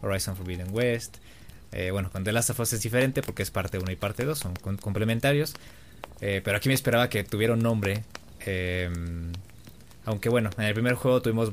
Horizon 0.01 0.35
Forbidden 0.35 0.69
West. 0.71 1.17
Eh, 1.71 1.91
bueno, 1.91 2.09
con 2.09 2.23
The 2.23 2.31
Last 2.31 2.49
of 2.49 2.59
Us 2.61 2.73
es 2.73 2.81
diferente 2.81 3.21
porque 3.21 3.43
es 3.43 3.51
parte 3.51 3.77
1 3.77 3.91
y 3.91 3.95
parte 3.95 4.25
2, 4.25 4.39
son 4.39 4.55
complementarios. 4.55 5.53
Eh, 6.19 6.41
pero 6.43 6.57
aquí 6.57 6.67
me 6.67 6.73
esperaba 6.73 7.09
que 7.09 7.23
tuviera 7.23 7.53
un 7.53 7.59
nombre. 7.59 8.03
Em, 8.39 9.33
aunque 10.09 10.29
bueno, 10.29 10.49
en 10.57 10.63
el 10.63 10.73
primer 10.73 10.95
juego 10.95 11.21
tuvimos 11.21 11.51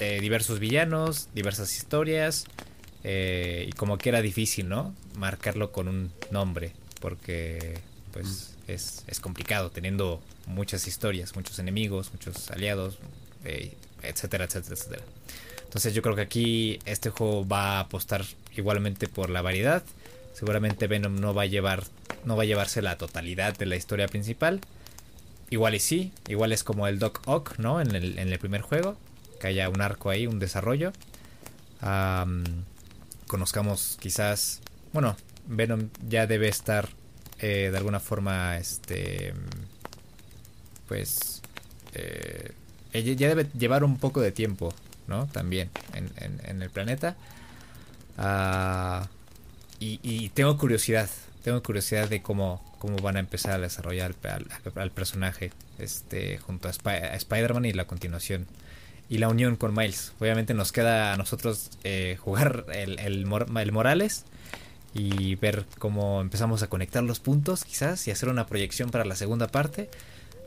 eh, 0.00 0.18
diversos 0.20 0.58
villanos, 0.58 1.28
diversas 1.34 1.76
historias. 1.76 2.46
y 3.04 3.70
como 3.72 3.98
que 3.98 4.08
era 4.08 4.22
difícil, 4.22 4.68
¿no? 4.68 4.94
Marcarlo 5.16 5.72
con 5.72 5.88
un 5.88 6.10
nombre. 6.30 6.72
Porque 7.00 7.80
pues 8.12 8.56
es, 8.66 9.04
es 9.06 9.20
complicado 9.20 9.70
teniendo 9.70 10.22
muchas 10.46 10.86
historias, 10.86 11.36
muchos 11.36 11.58
enemigos, 11.58 12.10
muchos 12.12 12.50
aliados, 12.50 12.98
eh, 13.44 13.74
etcétera, 14.02 14.44
etcétera, 14.44 14.74
etcétera. 14.74 15.02
Entonces 15.64 15.92
yo 15.92 16.00
creo 16.00 16.16
que 16.16 16.22
aquí 16.22 16.78
este 16.86 17.10
juego 17.10 17.46
va 17.46 17.76
a 17.76 17.80
apostar 17.80 18.24
igualmente 18.56 19.06
por 19.06 19.28
la 19.28 19.42
variedad. 19.42 19.82
Seguramente 20.32 20.86
Venom 20.86 21.16
no 21.16 21.34
va 21.34 21.42
a 21.42 21.46
llevar 21.46 21.84
no 22.24 22.36
va 22.36 22.44
a 22.44 22.46
llevarse 22.46 22.80
la 22.80 22.96
totalidad 22.96 23.56
de 23.56 23.66
la 23.66 23.76
historia 23.76 24.08
principal. 24.08 24.60
Igual 25.50 25.74
y 25.74 25.80
sí, 25.80 26.12
igual 26.28 26.52
es 26.52 26.62
como 26.62 26.86
el 26.86 26.98
Doc 26.98 27.22
Ock, 27.26 27.58
¿no? 27.58 27.80
En 27.80 27.94
el, 27.94 28.18
en 28.18 28.28
el 28.28 28.38
primer 28.38 28.60
juego, 28.60 28.96
que 29.40 29.46
haya 29.48 29.68
un 29.68 29.80
arco 29.80 30.10
ahí, 30.10 30.26
un 30.26 30.38
desarrollo. 30.38 30.92
conozcamos 33.26 33.96
quizás, 34.00 34.60
bueno, 34.92 35.16
Venom 35.46 35.88
ya 36.06 36.26
debe 36.26 36.48
estar 36.48 36.88
eh, 37.40 37.68
de 37.70 37.76
alguna 37.78 38.00
forma, 38.00 38.58
este, 38.58 39.32
pues, 40.88 41.40
eh, 41.94 42.52
ya 42.92 43.28
debe 43.28 43.46
llevar 43.56 43.84
un 43.84 43.96
poco 43.96 44.20
de 44.20 44.32
tiempo, 44.32 44.74
¿no? 45.06 45.26
También 45.28 45.70
en, 45.94 46.62
el 46.62 46.70
planeta. 46.70 47.16
Ah, 48.16 49.08
y, 49.80 50.28
tengo 50.30 50.58
curiosidad, 50.58 51.08
tengo 51.42 51.62
curiosidad 51.62 52.08
de 52.08 52.22
cómo, 52.22 52.62
cómo 52.78 52.96
van 52.98 53.16
a 53.16 53.20
empezar 53.20 53.54
a 53.54 53.58
desarrollar 53.58 54.14
al, 54.74 54.90
personaje 54.90 55.52
este, 55.78 56.38
junto 56.38 56.68
a, 56.68 56.70
Spider-Man 56.70 57.64
y 57.64 57.72
la 57.72 57.86
continuación. 57.86 58.46
Y 59.10 59.18
la 59.18 59.28
unión 59.28 59.56
con 59.56 59.74
Miles. 59.74 60.12
Obviamente 60.20 60.52
nos 60.52 60.70
queda 60.70 61.14
a 61.14 61.16
nosotros 61.16 61.70
eh, 61.82 62.18
jugar 62.20 62.66
el, 62.74 62.98
el, 62.98 63.24
Morales 63.24 64.24
y 64.92 65.36
ver 65.36 65.64
cómo 65.78 66.20
empezamos 66.20 66.62
a 66.62 66.66
conectar 66.66 67.02
los 67.02 67.18
puntos 67.18 67.64
quizás 67.64 68.06
y 68.06 68.10
hacer 68.10 68.28
una 68.28 68.46
proyección 68.46 68.90
para 68.90 69.06
la 69.06 69.16
segunda 69.16 69.48
parte. 69.48 69.88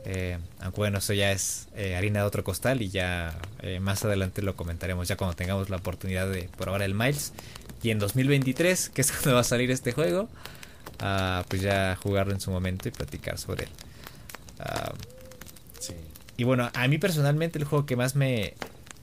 Eh, 0.04 0.38
aunque 0.60 0.76
bueno, 0.76 0.98
eso 0.98 1.12
ya 1.12 1.32
es 1.32 1.68
eh, 1.74 1.96
harina 1.96 2.20
de 2.20 2.26
otro 2.26 2.44
costal 2.44 2.82
y 2.82 2.90
ya 2.90 3.36
más 3.80 4.04
adelante 4.04 4.42
lo 4.42 4.56
comentaremos 4.56 5.06
ya 5.06 5.16
cuando 5.16 5.34
tengamos 5.36 5.70
la 5.70 5.76
oportunidad 5.76 6.28
de 6.30 6.48
probar 6.56 6.82
el 6.82 6.94
Miles. 6.94 7.32
Y 7.82 7.90
en 7.90 7.98
2023, 7.98 8.90
que 8.90 9.00
es 9.00 9.10
cuando 9.10 9.34
va 9.34 9.40
a 9.40 9.44
salir 9.44 9.72
este 9.72 9.90
juego, 9.90 10.28
ah, 11.02 11.44
pues 11.48 11.60
ya 11.60 11.96
jugarlo 12.02 12.32
en 12.32 12.40
su 12.40 12.50
momento 12.50 12.88
y 12.88 12.92
platicar 12.92 13.38
sobre 13.38 13.64
él. 13.64 13.70
Ah, 14.58 14.92
y 16.36 16.44
bueno, 16.44 16.70
a 16.72 16.88
mí 16.88 16.98
personalmente 16.98 17.58
el 17.58 17.64
juego 17.66 17.84
que 17.84 17.94
más 17.94 18.16
me, 18.16 18.54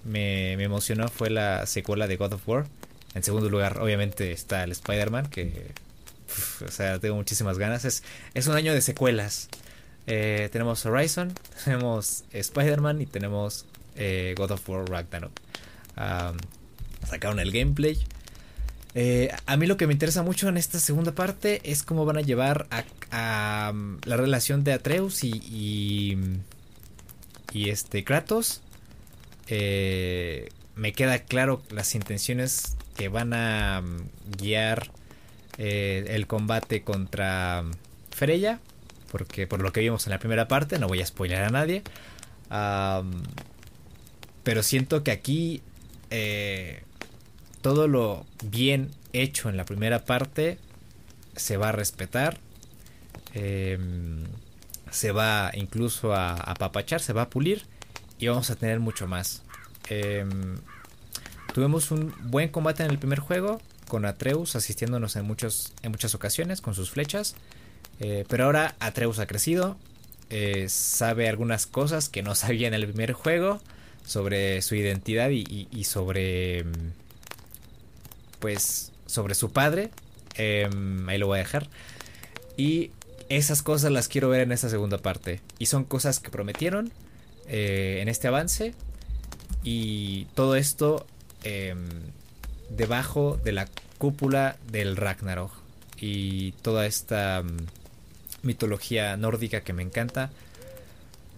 me, 0.03 0.57
me 0.57 0.63
emocionó 0.63 1.07
fue 1.09 1.29
la 1.29 1.65
secuela 1.67 2.07
de 2.07 2.17
God 2.17 2.33
of 2.33 2.47
War. 2.47 2.65
En 3.13 3.23
segundo 3.23 3.49
lugar, 3.49 3.79
obviamente, 3.79 4.31
está 4.31 4.63
el 4.63 4.71
Spider-Man, 4.71 5.27
que. 5.27 5.71
o 6.65 6.71
sea, 6.71 6.99
tengo 6.99 7.15
muchísimas 7.15 7.57
ganas. 7.57 7.85
Es, 7.85 8.03
es 8.33 8.47
un 8.47 8.55
año 8.55 8.73
de 8.73 8.81
secuelas. 8.81 9.49
Eh, 10.07 10.49
tenemos 10.51 10.85
Horizon, 10.85 11.33
tenemos 11.65 12.23
Spider-Man 12.31 13.01
y 13.01 13.05
tenemos 13.05 13.65
eh, 13.95 14.33
God 14.37 14.51
of 14.51 14.67
War 14.69 14.89
Ragnarok. 14.89 15.31
sacaron 17.07 17.39
el 17.39 17.51
gameplay. 17.51 17.97
Eh, 18.95 19.29
a 19.45 19.55
mí 19.57 19.67
lo 19.67 19.77
que 19.77 19.85
me 19.87 19.93
interesa 19.93 20.23
mucho 20.23 20.49
en 20.49 20.57
esta 20.57 20.79
segunda 20.79 21.11
parte 21.13 21.61
es 21.63 21.83
cómo 21.83 22.05
van 22.05 22.17
a 22.17 22.21
llevar 22.21 22.67
a, 23.11 23.71
um, 23.71 23.99
la 24.03 24.17
relación 24.17 24.63
de 24.63 24.73
Atreus 24.73 25.23
y, 25.23 26.17
y, 27.53 27.69
este 27.69 28.03
Kratos. 28.03 28.61
Eh, 29.47 30.49
me 30.75 30.93
queda 30.93 31.19
claro 31.19 31.61
las 31.71 31.93
intenciones 31.95 32.77
que 32.95 33.09
van 33.09 33.33
a 33.33 33.81
um, 33.83 34.07
guiar 34.37 34.91
eh, 35.57 36.05
el 36.09 36.27
combate 36.27 36.81
contra 36.83 37.63
Freya. 38.11 38.59
Porque 39.11 39.47
por 39.47 39.61
lo 39.61 39.71
que 39.73 39.81
vimos 39.81 40.05
en 40.05 40.11
la 40.11 40.19
primera 40.19 40.47
parte, 40.47 40.77
no 40.77 40.87
voy 40.87 41.01
a 41.01 41.05
spoiler 41.05 41.43
a 41.43 41.49
nadie. 41.49 41.83
pero 44.43 44.63
siento 44.63 45.03
que 45.03 45.11
aquí 45.11 45.61
todo 47.61 47.87
lo 47.87 48.25
bien 48.43 48.91
hecho 49.13 49.49
en 49.49 49.57
la 49.57 49.65
primera 49.65 50.05
parte 50.05 50.57
se 51.35 51.57
va 51.57 51.69
a 51.69 51.71
respetar. 51.71 52.39
Em, 53.33 54.25
se 54.91 55.11
va 55.11 55.51
incluso 55.53 56.13
a 56.13 56.33
apapachar, 56.33 57.01
se 57.01 57.13
va 57.13 57.23
a 57.23 57.29
pulir 57.29 57.63
y 58.17 58.27
vamos 58.27 58.49
a 58.49 58.55
tener 58.55 58.79
mucho 58.79 59.07
más. 59.07 59.43
Em, 59.89 60.57
tuvimos 61.53 61.91
un 61.91 62.13
buen 62.23 62.49
combate 62.49 62.83
en 62.83 62.91
el 62.91 62.99
primer 62.99 63.19
juego 63.19 63.61
con 63.87 64.05
Atreus 64.05 64.55
asistiéndonos 64.55 65.15
en, 65.15 65.25
muchos, 65.25 65.73
en 65.83 65.91
muchas 65.91 66.15
ocasiones 66.15 66.61
con 66.61 66.75
sus 66.75 66.91
flechas. 66.91 67.35
Eh, 67.99 68.25
pero 68.29 68.45
ahora 68.45 68.75
Atreus 68.79 69.19
ha 69.19 69.27
crecido, 69.27 69.77
eh, 70.29 70.67
sabe 70.69 71.27
algunas 71.27 71.67
cosas 71.67 72.09
que 72.09 72.23
no 72.23 72.35
sabía 72.35 72.67
en 72.67 72.73
el 72.73 72.87
primer 72.87 73.13
juego 73.13 73.61
sobre 74.05 74.61
su 74.61 74.75
identidad 74.75 75.29
y 75.29 75.83
sobre 75.83 76.59
em, 76.59 76.93
pues 78.39 78.91
sobre 79.05 79.35
su 79.35 79.51
padre. 79.51 79.91
Em, 80.35 81.07
ahí 81.09 81.17
lo 81.17 81.27
voy 81.27 81.37
a 81.37 81.39
dejar. 81.39 81.67
Y 82.57 82.91
esas 83.29 83.61
cosas 83.61 83.91
las 83.91 84.07
quiero 84.07 84.29
ver 84.29 84.41
en 84.41 84.51
esta 84.51 84.69
segunda 84.69 84.97
parte. 84.97 85.41
Y 85.59 85.67
son 85.67 85.83
cosas 85.83 86.19
que 86.19 86.29
prometieron 86.29 86.91
eh, 87.47 87.99
en 88.01 88.09
este 88.09 88.27
avance. 88.27 88.73
Y 89.63 90.25
todo 90.35 90.55
esto 90.55 91.05
em, 91.43 91.87
debajo 92.69 93.39
de 93.43 93.51
la 93.51 93.67
cúpula 93.97 94.57
del 94.71 94.95
Ragnarok. 94.95 95.51
Y 95.99 96.53
toda 96.61 96.85
esta 96.85 97.43
mm, 97.43 97.57
mitología 98.43 99.17
nórdica 99.17 99.61
que 99.61 99.73
me 99.73 99.83
encanta. 99.83 100.31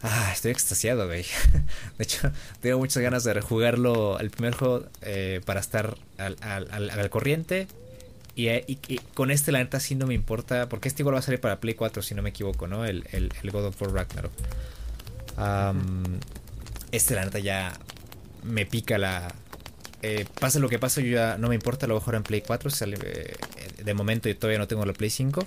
Ah, 0.03 0.31
estoy 0.33 0.51
extasiado, 0.51 1.05
güey. 1.05 1.25
De 1.97 2.03
hecho, 2.03 2.31
tengo 2.59 2.79
muchas 2.79 3.03
ganas 3.03 3.23
de 3.23 3.33
rejugarlo 3.33 4.19
el 4.19 4.31
primer 4.31 4.55
juego 4.55 4.85
eh, 5.01 5.41
para 5.45 5.59
estar 5.59 5.95
al, 6.17 6.37
al, 6.41 7.09
corriente. 7.09 7.67
Eh, 8.35 8.63
y, 8.67 8.97
con 9.13 9.29
este, 9.29 9.51
la 9.51 9.59
neta, 9.59 9.79
sí 9.79 9.93
no 9.93 10.07
me 10.07 10.15
importa. 10.15 10.69
Porque 10.69 10.87
este 10.87 11.03
igual 11.03 11.15
va 11.15 11.19
a 11.19 11.21
salir 11.21 11.39
para 11.39 11.59
Play 11.59 11.75
4, 11.75 12.01
si 12.01 12.15
no 12.15 12.23
me 12.23 12.31
equivoco, 12.31 12.67
¿no? 12.67 12.83
El, 12.85 13.07
el, 13.11 13.51
God 13.51 13.65
of 13.65 13.81
War 13.81 13.93
Ragnarok. 13.93 14.31
este, 16.91 17.13
la 17.13 17.25
neta, 17.25 17.39
ya 17.39 17.73
me 18.43 18.65
pica 18.65 18.97
la. 18.97 19.33
Eh, 20.01 20.25
pase 20.39 20.59
lo 20.59 20.67
que 20.67 20.79
pase, 20.79 21.03
yo 21.03 21.11
ya 21.11 21.37
no 21.37 21.47
me 21.47 21.55
importa. 21.55 21.85
Lo 21.85 21.93
mejor 21.93 22.15
en 22.15 22.23
Play 22.23 22.41
4. 22.41 22.71
Sale, 22.71 22.97
de 22.97 23.93
momento, 23.93 24.29
yo 24.29 24.35
todavía 24.35 24.57
no 24.57 24.67
tengo 24.67 24.83
la 24.83 24.93
Play 24.93 25.11
5. 25.11 25.45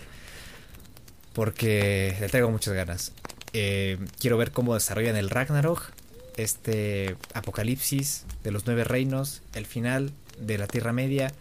Porque 1.32 2.16
le 2.20 2.28
traigo 2.28 2.52
muchas 2.52 2.74
ganas. 2.74 3.12
Eh, 3.54 3.98
quiero 4.18 4.36
ver 4.36 4.50
cómo 4.50 4.74
desarrollan 4.74 5.16
el 5.16 5.30
Ragnarok, 5.30 5.92
este 6.36 7.16
apocalipsis 7.32 8.24
de 8.42 8.50
los 8.50 8.66
nueve 8.66 8.84
reinos, 8.84 9.42
el 9.54 9.64
final 9.64 10.10
de 10.38 10.58
la 10.58 10.66
Tierra 10.66 10.92
Media. 10.92 11.32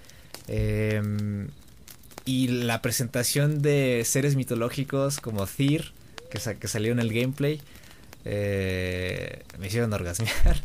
Em, 0.48 1.50
y 2.26 2.48
la 2.48 2.82
presentación 2.82 3.62
de 3.62 4.04
seres 4.06 4.36
mitológicos 4.36 5.20
como 5.20 5.46
Tyr, 5.46 5.92
que, 6.30 6.40
que 6.56 6.68
salió 6.68 6.92
en 6.92 7.00
el 7.00 7.12
gameplay, 7.12 7.60
eh, 8.26 9.44
me 9.60 9.68
hicieron 9.68 9.92
orgasmear. 9.94 10.62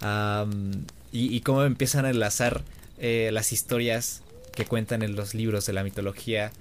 y, 1.12 1.40
cómo 1.40 1.64
empiezan 1.64 2.04
a 2.04 2.10
enlazar 2.10 2.62
eh, 2.98 3.30
las 3.32 3.52
historias 3.52 4.22
que 4.54 4.66
cuentan 4.66 5.02
en 5.02 5.16
los 5.16 5.34
libros 5.34 5.66
de 5.66 5.72
la 5.72 5.82
mitología 5.82 6.52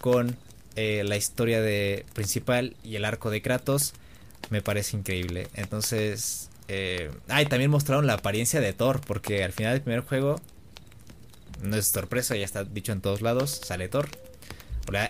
con 0.00 0.36
eh, 0.76 1.02
la 1.04 1.16
historia 1.16 1.62
de 1.62 2.04
principal 2.12 2.76
y 2.84 2.96
el 2.96 3.04
arco 3.04 3.30
de 3.30 3.40
Kratos 3.42 3.94
me 4.50 4.62
parece 4.62 4.96
increíble. 4.96 5.48
Entonces, 5.54 6.50
eh, 6.68 7.10
ah, 7.28 7.42
también 7.44 7.70
mostraron 7.70 8.06
la 8.06 8.14
apariencia 8.14 8.60
de 8.60 8.72
Thor, 8.72 9.00
porque 9.00 9.42
al 9.42 9.52
final 9.52 9.72
del 9.72 9.82
primer 9.82 10.00
juego, 10.00 10.40
no 11.62 11.76
es 11.76 11.88
sorpresa, 11.88 12.36
ya 12.36 12.44
está 12.44 12.64
dicho 12.64 12.92
en 12.92 13.00
todos 13.00 13.22
lados, 13.22 13.60
sale 13.64 13.88
Thor. 13.88 14.08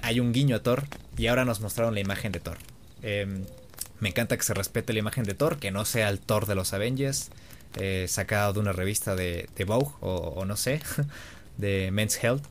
Hay 0.03 0.21
un 0.21 0.33
guiño 0.33 0.57
a 0.57 0.63
Thor 0.63 0.85
y 1.19 1.27
ahora 1.27 1.45
nos 1.45 1.61
mostraron 1.61 1.95
la 1.95 2.01
imagen 2.01 2.33
de 2.33 2.41
Thor. 2.41 2.59
Em, 3.03 3.45
me 4.01 4.09
encanta 4.09 4.37
que 4.37 4.43
se 4.43 4.55
respete 4.55 4.93
la 4.93 5.01
imagen 5.01 5.25
de 5.25 5.35
Thor, 5.35 5.59
que 5.59 5.71
no 5.71 5.85
sea 5.85 6.09
el 6.09 6.21
Thor 6.21 6.47
de 6.47 6.55
los 6.55 6.73
Avengers, 6.73 7.31
eh, 7.79 8.07
sacado 8.09 8.55
de 8.55 8.61
una 8.61 8.73
revista 8.73 9.17
de, 9.17 9.49
de 9.55 9.65
Vogue 9.65 9.93
o, 10.01 10.45
no 10.47 10.57
sé, 10.57 10.81
de 11.59 11.91
Men's 11.91 12.23
Health, 12.23 12.45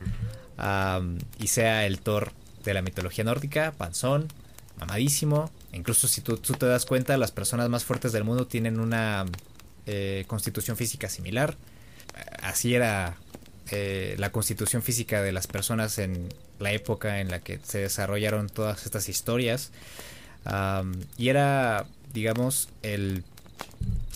y 1.38 1.46
sea 1.48 1.86
el 1.86 2.00
Thor 2.00 2.32
de 2.70 2.74
la 2.74 2.82
mitología 2.82 3.24
nórdica, 3.24 3.72
panzón, 3.72 4.28
mamadísimo. 4.78 5.50
Incluso 5.72 6.08
si 6.08 6.20
tú, 6.20 6.36
te 6.36 6.66
das 6.66 6.86
cuenta, 6.86 7.16
las 7.16 7.32
personas 7.32 7.68
más 7.68 7.84
fuertes 7.84 8.12
del 8.12 8.24
mundo 8.24 8.46
tienen 8.46 8.78
una 8.80 9.24
eh, 9.86 10.24
constitución 10.26 10.76
física 10.76 11.08
similar. 11.08 11.56
Así 12.42 12.74
era 12.74 13.16
eh, 13.70 14.16
la 14.18 14.30
constitución 14.30 14.82
física 14.82 15.22
de 15.22 15.32
las 15.32 15.46
personas 15.46 15.98
en 15.98 16.28
la 16.58 16.72
época 16.72 17.20
en 17.20 17.30
la 17.30 17.40
que 17.40 17.58
se 17.62 17.78
desarrollaron 17.78 18.48
todas 18.48 18.84
estas 18.84 19.08
historias. 19.08 19.70
y 21.16 21.28
era, 21.28 21.86
digamos, 22.12 22.68
el, 22.82 23.24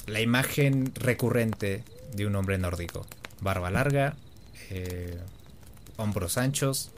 la 0.07 0.21
imagen 0.21 0.93
recurrente 0.95 1.85
de 2.15 2.27
un 2.27 2.37
hombre 2.37 2.59
nórdico. 2.59 3.07
Barba 3.41 3.71
larga, 3.71 4.17
eh, 4.71 5.19
hombros 5.97 6.37
anchos, 6.39 6.91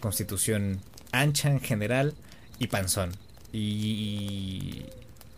constitución 0.00 0.80
ancha 1.12 1.50
en 1.50 1.60
general 1.60 2.14
y 2.58 2.68
panzón. 2.68 3.12
Y, 3.52 4.86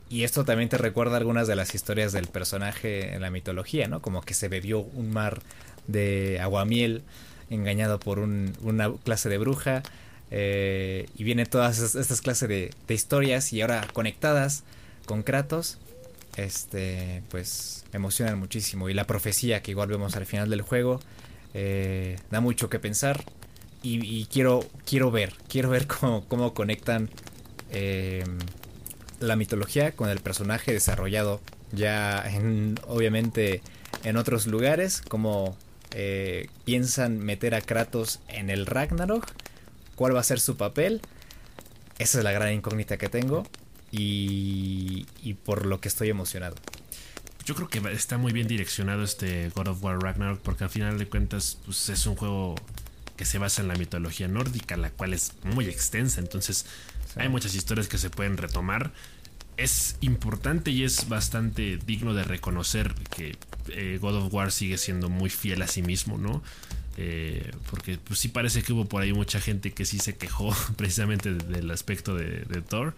y 0.09 0.23
esto 0.25 0.45
también 0.45 0.69
te 0.69 0.79
recuerda 0.79 1.17
algunas 1.17 1.49
de 1.49 1.57
las 1.57 1.75
historias 1.75 2.13
del 2.13 2.29
personaje 2.29 3.15
en 3.15 3.21
la 3.21 3.31
mitología, 3.31 3.89
¿no? 3.89 4.01
Como 4.01 4.23
que 4.23 4.35
se 4.35 4.49
bebió 4.49 4.81
un 4.81 5.11
mar 5.11 5.41
de 5.87 6.39
aguamiel 6.41 7.03
engañado 7.51 7.99
por 7.99 8.19
una 8.19 8.93
clase 9.05 9.29
de 9.29 9.39
bruja. 9.39 9.83
Eh, 10.31 11.07
y 11.17 11.25
vienen 11.25 11.47
todas 11.47 11.79
estas 11.79 12.21
clases 12.21 12.49
de, 12.49 12.71
historias 12.89 13.53
y 13.53 13.61
ahora 13.61 13.87
conectadas 13.93 14.65
con 15.07 15.23
Kratos. 15.23 15.79
Este, 16.37 17.23
pues 17.31 17.85
emocionan 17.93 18.39
muchísimo. 18.39 18.89
Y 18.89 18.95
la 18.95 19.07
profecía 19.07 19.63
que 19.63 19.71
igual 19.71 19.89
vemos 19.89 20.17
al 20.17 20.27
final 20.27 20.51
del 20.51 20.63
juego 20.63 21.01
eh, 21.55 22.19
da 22.31 22.41
mucho 22.41 22.69
que 22.69 22.79
pensar 22.79 23.25
y, 23.87 24.27
quiero, 24.27 24.65
quiero 24.87 25.11
ver, 25.11 25.35
quiero 25.49 25.69
ver 25.69 25.87
cómo, 25.87 26.25
cómo 26.27 26.55
conectan 26.55 27.11
eh, 27.71 28.25
la 29.21 29.37
mitología 29.37 29.93
con 29.93 30.09
el 30.09 30.21
personaje 30.21 30.73
desarrollado 30.73 31.41
ya 31.73 32.25
en, 32.27 32.79
obviamente 32.87 33.63
en 34.05 34.17
otros 34.17 34.47
lugares, 34.47 35.03
cómo 35.09 35.57
eh, 35.93 36.49
piensan 36.65 37.19
meter 37.19 37.55
a 37.55 37.61
Kratos 37.61 38.21
en 38.29 38.51
el 38.51 38.67
Ragnarok, 38.67 39.31
cuál 39.95 40.15
va 40.17 40.21
a 40.21 40.25
ser 40.25 40.41
su 40.41 40.57
papel, 40.57 41.01
esa 41.99 42.19
es 42.19 42.25
la 42.25 42.33
gran 42.33 42.53
incógnita 42.53 42.97
que 42.97 43.09
tengo 43.09 43.47
y, 43.91 45.07
y 45.23 45.35
por 45.35 45.67
lo 45.67 45.81
que 45.81 45.89
estoy 45.89 46.11
emocionado. 46.11 46.57
Yo 47.45 47.55
creo 47.55 47.69
que 47.69 47.79
está 47.93 48.17
muy 48.17 48.33
bien 48.33 48.49
direccionado 48.49 49.03
este 49.03 49.51
God 49.51 49.69
of 49.69 49.85
War 49.85 49.99
Ragnarok 49.99 50.41
porque 50.41 50.65
al 50.65 50.71
final 50.71 50.99
de 50.99 51.07
cuentas 51.07 51.59
pues, 51.67 51.91
es 51.91 52.07
un 52.07 52.17
juego 52.17 52.55
que 53.17 53.25
se 53.25 53.39
basa 53.39 53.63
en 53.63 53.69
la 53.69 53.75
mitología 53.75 54.29
nórdica, 54.29 54.77
la 54.77 54.91
cual 54.91 55.13
es 55.13 55.33
muy 55.45 55.67
extensa, 55.67 56.21
entonces 56.21 56.67
hay 57.17 57.29
muchas 57.29 57.55
historias 57.55 57.89
que 57.89 57.99
se 57.99 58.11
pueden 58.11 58.37
retomar. 58.37 58.93
Es 59.57 59.97
importante 60.01 60.73
y 60.73 60.83
es 60.83 61.09
bastante 61.09 61.79
digno 61.87 62.13
de 62.13 62.25
reconocer 62.25 62.95
que 63.17 63.37
eh, 63.69 63.99
God 64.01 64.17
of 64.17 64.35
War 64.35 64.51
sigue 64.51 64.79
siendo 64.79 65.09
muy 65.09 65.31
fiel 65.31 65.63
a 65.63 65.69
sí 65.69 65.83
mismo, 65.83 66.19
¿no? 66.19 66.43
Eh, 66.97 67.53
porque 67.71 67.99
pues 67.99 68.19
sí 68.19 68.29
parece 68.29 68.63
que 68.63 68.73
hubo 68.73 68.85
por 68.85 69.03
ahí 69.03 69.13
mucha 69.13 69.41
gente 69.41 69.73
que 69.73 69.85
sí 69.85 69.99
se 69.99 70.17
quejó 70.17 70.55
precisamente 70.77 71.35
del 71.35 71.71
aspecto 71.71 72.17
de, 72.17 72.41
de 72.47 72.63
Thor. 72.63 72.95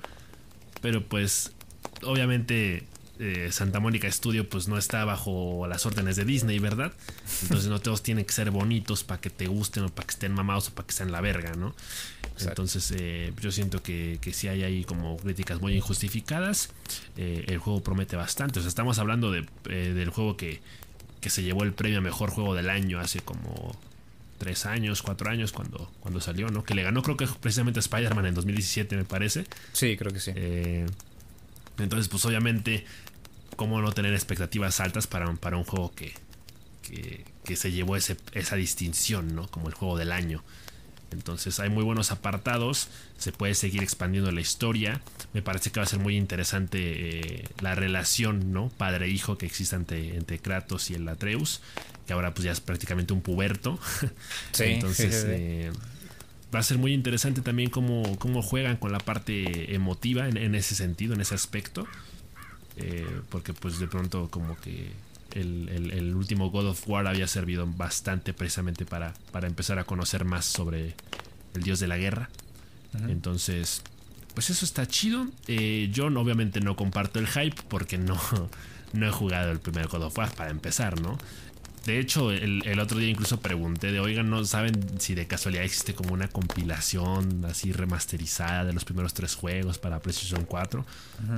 Pero 0.80 1.04
pues 1.04 1.52
obviamente 2.02 2.84
eh, 3.18 3.48
Santa 3.50 3.80
Mónica 3.80 4.10
Studio 4.10 4.48
pues 4.48 4.68
no 4.68 4.76
está 4.78 5.04
bajo 5.04 5.66
las 5.68 5.86
órdenes 5.86 6.16
de 6.16 6.24
Disney, 6.24 6.58
¿verdad? 6.58 6.92
Entonces 7.42 7.68
no 7.68 7.80
todos 7.80 8.02
tienen 8.02 8.24
que 8.24 8.32
ser 8.32 8.50
bonitos 8.50 9.04
para 9.04 9.20
que 9.20 9.30
te 9.30 9.46
gusten 9.46 9.84
o 9.84 9.88
para 9.88 10.06
que 10.06 10.12
estén 10.12 10.32
mamados 10.32 10.68
o 10.68 10.74
para 10.74 10.86
que 10.86 10.92
sean 10.92 11.12
la 11.12 11.20
verga, 11.20 11.52
¿no? 11.54 11.74
Entonces 12.38 12.92
eh, 12.96 13.32
yo 13.40 13.50
siento 13.50 13.82
que, 13.82 14.18
que 14.20 14.32
sí 14.32 14.48
hay 14.48 14.62
ahí 14.62 14.84
como 14.84 15.16
críticas 15.16 15.60
muy 15.60 15.74
injustificadas. 15.74 16.70
Eh, 17.16 17.44
el 17.48 17.58
juego 17.58 17.82
promete 17.82 18.16
bastante. 18.16 18.58
O 18.58 18.62
sea, 18.62 18.68
estamos 18.68 18.98
hablando 18.98 19.32
de, 19.32 19.46
del 19.64 20.10
juego 20.10 20.36
que, 20.36 20.60
que 21.20 21.30
se 21.30 21.42
llevó 21.42 21.62
el 21.64 21.72
premio 21.72 21.98
a 21.98 22.02
mejor 22.02 22.30
juego 22.30 22.54
del 22.54 22.68
año 22.68 23.00
hace 23.00 23.20
como 23.20 23.76
tres 24.38 24.66
años, 24.66 25.02
cuatro 25.02 25.30
años 25.30 25.52
cuando, 25.52 25.90
cuando 26.00 26.20
salió, 26.20 26.48
¿no? 26.48 26.64
Que 26.64 26.74
le 26.74 26.82
ganó 26.82 27.02
creo 27.02 27.16
que 27.16 27.26
precisamente 27.40 27.78
a 27.78 27.80
Spider-Man 27.80 28.26
en 28.26 28.34
2017 28.34 28.96
me 28.96 29.04
parece. 29.04 29.44
Sí, 29.72 29.96
creo 29.96 30.12
que 30.12 30.20
sí. 30.20 30.32
Eh, 30.34 30.86
entonces 31.78 32.08
pues 32.08 32.24
obviamente, 32.24 32.84
¿cómo 33.56 33.80
no 33.80 33.92
tener 33.92 34.14
expectativas 34.14 34.80
altas 34.80 35.06
para, 35.06 35.32
para 35.34 35.56
un 35.56 35.64
juego 35.64 35.94
que, 35.94 36.14
que, 36.82 37.24
que 37.44 37.56
se 37.56 37.72
llevó 37.72 37.96
ese, 37.96 38.16
esa 38.32 38.56
distinción, 38.56 39.34
¿no? 39.34 39.48
Como 39.48 39.68
el 39.68 39.74
juego 39.74 39.96
del 39.96 40.12
año. 40.12 40.42
Entonces 41.12 41.60
hay 41.60 41.70
muy 41.70 41.84
buenos 41.84 42.10
apartados, 42.10 42.88
se 43.16 43.30
puede 43.32 43.54
seguir 43.54 43.82
expandiendo 43.82 44.32
la 44.32 44.40
historia. 44.40 45.00
Me 45.32 45.40
parece 45.40 45.70
que 45.70 45.78
va 45.80 45.84
a 45.84 45.88
ser 45.88 46.00
muy 46.00 46.16
interesante 46.16 46.78
eh, 46.80 47.48
la 47.60 47.74
relación, 47.74 48.52
¿no? 48.52 48.68
Padre-hijo 48.76 49.38
que 49.38 49.46
existe 49.46 49.76
entre, 49.76 50.16
entre 50.16 50.38
Kratos 50.40 50.90
y 50.90 50.94
el 50.94 51.08
Atreus, 51.08 51.60
que 52.06 52.12
ahora 52.12 52.34
pues 52.34 52.44
ya 52.44 52.52
es 52.52 52.60
prácticamente 52.60 53.12
un 53.12 53.22
puberto. 53.22 53.78
Sí, 54.52 54.64
Entonces 54.64 55.14
sí. 55.14 55.26
eh, 55.30 55.72
va 56.54 56.60
a 56.60 56.62
ser 56.62 56.78
muy 56.78 56.92
interesante 56.92 57.40
también 57.42 57.70
cómo, 57.70 58.18
cómo 58.18 58.42
juegan 58.42 58.76
con 58.76 58.92
la 58.92 58.98
parte 58.98 59.74
emotiva 59.74 60.28
en, 60.28 60.36
en 60.36 60.54
ese 60.54 60.74
sentido, 60.74 61.14
en 61.14 61.20
ese 61.20 61.34
aspecto. 61.34 61.86
Eh, 62.76 63.06
porque 63.30 63.52
pues 63.54 63.78
de 63.78 63.86
pronto 63.88 64.28
como 64.30 64.56
que 64.60 64.90
el, 65.32 65.68
el- 65.70 65.90
el 65.92 66.14
último 66.14 66.50
God 66.50 66.66
of 66.68 66.88
War 66.88 67.06
había 67.06 67.26
servido 67.26 67.66
bastante 67.66 68.32
precisamente 68.34 68.84
para, 68.84 69.14
para 69.32 69.46
empezar 69.46 69.78
a 69.78 69.84
conocer 69.84 70.24
más 70.24 70.44
sobre 70.44 70.94
el 71.54 71.62
dios 71.62 71.80
de 71.80 71.88
la 71.88 71.96
guerra. 71.96 72.28
Entonces, 73.08 73.82
pues 74.34 74.48
eso 74.50 74.64
está 74.64 74.86
chido. 74.86 75.26
Eh, 75.48 75.90
yo 75.92 76.06
obviamente 76.06 76.60
no 76.60 76.76
comparto 76.76 77.18
el 77.18 77.26
hype 77.26 77.56
porque 77.68 77.98
no, 77.98 78.18
no 78.92 79.06
he 79.06 79.10
jugado 79.10 79.50
el 79.52 79.58
primer 79.60 79.88
God 79.88 80.04
of 80.04 80.16
War 80.18 80.34
para 80.34 80.50
empezar, 80.50 81.00
¿no? 81.00 81.18
De 81.86 82.00
hecho, 82.00 82.32
el, 82.32 82.62
el 82.66 82.80
otro 82.80 82.98
día 82.98 83.08
incluso 83.08 83.38
pregunté 83.40 83.92
de, 83.92 84.00
oigan, 84.00 84.28
¿no 84.28 84.44
saben 84.44 84.74
si 84.98 85.14
de 85.14 85.26
casualidad 85.26 85.64
existe 85.64 85.94
como 85.94 86.12
una 86.14 86.26
compilación 86.28 87.44
así 87.44 87.72
remasterizada 87.72 88.64
de 88.64 88.72
los 88.72 88.84
primeros 88.84 89.14
tres 89.14 89.34
juegos 89.36 89.78
para 89.78 90.00
PlayStation 90.00 90.44
4? 90.44 90.84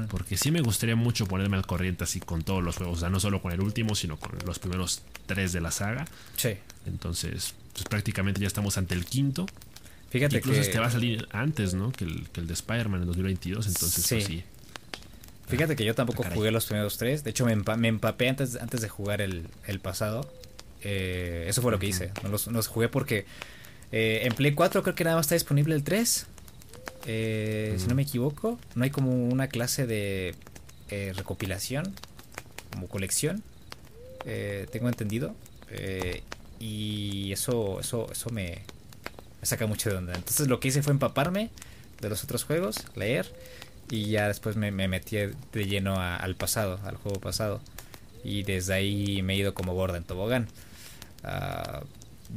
Porque 0.09 0.37
sí 0.39 0.51
me 0.51 0.61
gustaría 0.63 0.97
mucho 0.97 1.27
ponerme 1.27 1.57
al 1.59 1.67
corriente 1.67 2.05
así 2.05 2.19
con 2.21 2.43
todos 2.43 2.63
los 2.65 2.77
juegos, 2.77 2.97
o 2.97 3.01
sea, 3.01 3.11
no 3.11 3.21
solo 3.21 3.43
con 3.43 3.53
el 3.53 3.61
último, 3.61 3.95
sino 3.95 4.17
con 4.19 4.33
los 4.47 4.59
primeros 4.59 5.03
tres 5.27 5.53
de 5.53 5.61
la 5.61 5.71
saga. 5.71 6.07
Sí. 6.37 6.55
Entonces, 6.87 7.55
pues 7.75 7.85
prácticamente 7.85 8.41
ya 8.41 8.47
estamos 8.47 8.79
ante 8.79 8.95
el 8.95 9.05
quinto. 9.05 9.45
Fíjate 10.11 10.39
Incluso 10.39 10.61
que. 10.61 10.67
este 10.67 10.79
va 10.79 10.87
a 10.87 10.91
salir 10.91 11.29
antes, 11.33 11.75
¿no? 11.75 11.93
Que 11.93 12.05
el, 12.07 12.27
que 12.31 12.41
el 12.41 12.47
de 12.47 12.55
Spider-Man 12.55 13.03
en 13.03 13.07
2022. 13.09 13.67
Entonces, 13.67 14.03
Sí. 14.05 14.15
pues 14.15 14.25
sí. 14.25 14.45
Fíjate 15.49 15.77
que 15.77 15.85
yo 15.85 15.95
tampoco 15.95 16.23
caray. 16.23 16.37
jugué 16.37 16.51
los 16.51 16.67
primeros 16.67 16.99
tres. 16.99 17.25
De 17.25 17.31
hecho, 17.31 17.45
me, 17.47 17.57
empa- 17.57 17.77
me 17.77 17.89
empapé 17.89 18.29
antes, 18.29 18.57
antes 18.57 18.81
de 18.83 18.89
jugar 18.89 19.21
el, 19.23 19.47
el 19.67 19.81
pasado. 19.81 20.31
Eh, 20.83 21.47
eso 21.49 21.61
fue 21.63 21.73
lo 21.73 21.79
que 21.79 21.87
hice. 21.87 22.11
No 22.23 22.29
los, 22.29 22.67
jugué 22.69 22.89
porque 22.89 23.25
eh, 23.93 24.21
en 24.25 24.35
Play 24.35 24.53
4 24.55 24.83
creo 24.83 24.95
que 24.95 25.05
nada 25.05 25.17
más 25.17 25.27
está 25.27 25.35
disponible 25.35 25.75
el 25.75 25.83
3. 25.85 26.27
Eh, 27.07 27.77
Si 27.79 27.87
no 27.87 27.95
me 27.95 28.03
equivoco, 28.03 28.59
no 28.75 28.85
hay 28.85 28.91
como 28.91 29.11
una 29.29 29.49
clase 29.49 29.87
de 29.87 30.35
eh, 30.91 31.13
recopilación, 31.17 31.95
como 32.73 32.87
colección. 32.89 33.43
tengo 34.73 34.89
entendido. 34.89 35.35
Y 36.61 37.31
eso, 37.33 37.79
eso, 37.81 38.09
eso 38.11 38.31
me, 38.31 38.63
me 39.41 39.47
saca 39.47 39.67
mucho 39.67 39.91
de 39.91 39.97
onda. 39.97 40.15
Entonces 40.15 40.49
lo 40.49 40.59
que 40.61 40.69
hice 40.69 40.83
fue 40.83 40.93
empaparme 40.93 41.51
de 42.01 42.09
los 42.09 42.25
otros 42.25 42.45
juegos, 42.45 42.85
leer 42.97 43.33
y 43.91 44.07
ya 44.11 44.29
después 44.29 44.57
me, 44.57 44.71
me 44.71 44.87
metí 44.89 45.17
de 45.17 45.67
lleno 45.67 45.95
a- 45.97 46.17
al 46.17 46.35
pasado, 46.35 46.81
al 46.85 46.97
juego 46.97 47.21
pasado. 47.21 47.61
Y 48.25 48.43
desde 48.43 48.75
ahí 48.75 49.23
me 49.23 49.35
he 49.35 49.37
ido 49.37 49.55
como 49.55 49.75
gorda 49.75 49.97
en 49.99 50.05
tobogán. 50.05 50.49
Ah, 51.25 51.83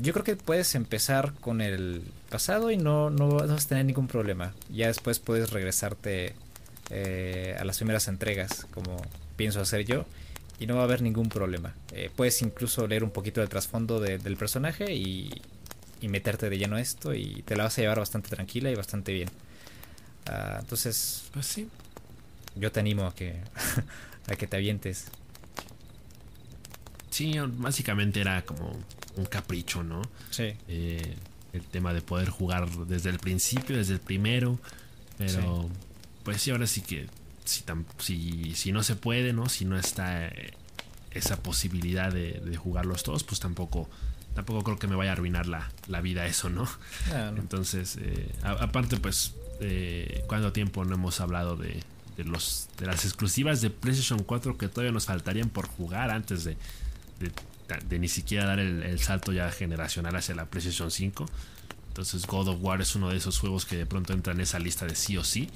yo 0.02 0.14
creo 0.14 0.24
que 0.24 0.36
puedes 0.38 0.74
empezar 0.76 1.34
con 1.42 1.60
el 1.62 2.04
pasado 2.30 2.72
y 2.72 2.78
no, 2.78 3.10
no 3.10 3.28
vas 3.30 3.66
a 3.66 3.68
tener 3.68 3.86
ningún 3.86 4.08
problema. 4.08 4.54
Ya 4.72 4.88
después 4.88 5.20
puedes 5.20 5.52
regresarte 5.52 6.34
eh, 6.90 7.56
a 7.60 7.66
las 7.66 7.78
primeras 7.78 8.08
entregas, 8.08 8.66
como 8.74 8.98
pienso 9.36 9.60
hacer 9.62 9.86
yo. 9.86 10.06
Y 10.60 10.68
no 10.68 10.76
va 10.76 10.82
a 10.82 10.84
haber 10.86 11.02
ningún 11.02 11.28
problema. 11.30 11.74
Eh, 11.92 12.12
puedes 12.16 12.42
incluso 12.44 12.86
leer 12.88 13.04
un 13.04 13.10
poquito 13.10 13.42
del 13.42 13.50
trasfondo 13.50 14.00
de- 14.00 14.20
del 14.20 14.38
personaje 14.38 14.94
y, 14.94 15.42
y 16.02 16.08
meterte 16.08 16.50
de 16.52 16.58
lleno 16.60 16.76
a 16.76 16.82
esto 16.82 17.16
y 17.16 17.42
te 17.48 17.56
la 17.56 17.64
vas 17.64 17.78
a 17.78 17.82
llevar 17.82 17.98
bastante 18.00 18.30
tranquila 18.30 18.70
y 18.70 18.76
bastante 18.76 19.12
bien. 19.12 19.30
Ah, 20.28 20.58
entonces, 20.60 21.24
Pues 21.34 21.48
sí. 21.48 21.68
yo 22.56 22.72
te 22.72 22.80
animo 22.80 23.08
a 23.08 23.16
que, 23.16 23.36
a 24.28 24.36
que 24.36 24.46
te 24.48 24.56
avientes. 24.58 25.06
Sí, 27.12 27.36
básicamente 27.58 28.20
era 28.22 28.44
como 28.44 28.76
un 29.16 29.26
capricho, 29.26 29.84
¿no? 29.84 30.02
Sí. 30.32 30.54
Eh, 30.68 31.16
el 31.54 31.62
tema 31.64 31.94
de 31.94 32.02
poder 32.02 32.30
jugar 32.30 32.70
desde 32.88 33.10
el 33.10 33.20
principio, 33.20 33.78
desde 33.78 33.94
el 33.94 34.00
primero. 34.00 34.58
Pero, 35.18 35.70
pues 36.24 36.42
sí, 36.42 36.50
ahora 36.52 36.66
sí 36.66 36.82
que 36.82 37.08
si, 37.46 37.64
tam- 37.64 37.84
si, 38.00 38.56
si 38.56 38.72
no 38.72 38.82
se 38.84 38.96
puede, 38.96 39.34
¿no? 39.34 39.50
Si 39.50 39.66
no 39.66 39.78
está 39.78 40.26
eh, 40.28 40.54
esa 41.12 41.44
posibilidad 41.44 42.12
de, 42.12 42.40
de 42.40 42.56
jugarlos 42.58 43.04
todos, 43.04 43.24
pues 43.26 43.40
tampoco, 43.42 43.90
tampoco 44.34 44.64
creo 44.64 44.80
que 44.80 44.88
me 44.88 44.96
vaya 44.96 45.12
a 45.12 45.14
arruinar 45.14 45.46
la, 45.48 45.70
la 45.88 46.00
vida 46.02 46.26
eso, 46.26 46.50
¿no? 46.50 46.68
No. 47.10 47.38
Entonces, 47.42 47.98
eh, 48.02 48.32
a- 48.44 48.52
aparte, 48.64 48.96
pues, 48.98 49.34
eh, 49.60 50.24
¿cuánto 50.28 50.54
tiempo 50.54 50.86
no 50.86 50.96
hemos 50.96 51.20
hablado 51.20 51.58
de, 51.58 51.84
de 52.16 52.24
los, 52.24 52.70
de 52.80 52.86
las 52.88 53.04
exclusivas 53.04 53.60
de 53.62 53.70
PlayStation 53.70 54.24
4 54.24 54.58
que 54.58 54.70
todavía 54.70 54.94
nos 54.94 55.06
faltarían 55.06 55.50
por 55.50 55.68
jugar 55.68 56.10
antes 56.12 56.46
de, 56.46 56.56
de, 57.22 57.32
de 57.88 58.00
ni 58.00 58.08
siquiera 58.08 58.46
dar 58.46 58.60
el, 58.60 58.84
el 58.84 59.00
salto 59.00 59.32
ya 59.32 59.50
generacional 59.52 60.16
hacia 60.16 60.36
la 60.36 60.46
PlayStation 60.46 60.92
5? 60.92 61.26
Entonces, 61.90 62.26
God 62.26 62.48
of 62.50 62.58
War 62.62 62.82
es 62.82 62.96
uno 62.96 63.10
de 63.10 63.18
esos 63.18 63.38
juegos 63.40 63.66
que 63.66 63.76
de 63.78 63.86
pronto 63.86 64.14
entra 64.14 64.34
en 64.34 64.42
esa 64.42 64.60
lista 64.60 64.86
de 64.86 64.96
sí 64.96 65.18
o 65.18 65.24
sí, 65.24 65.50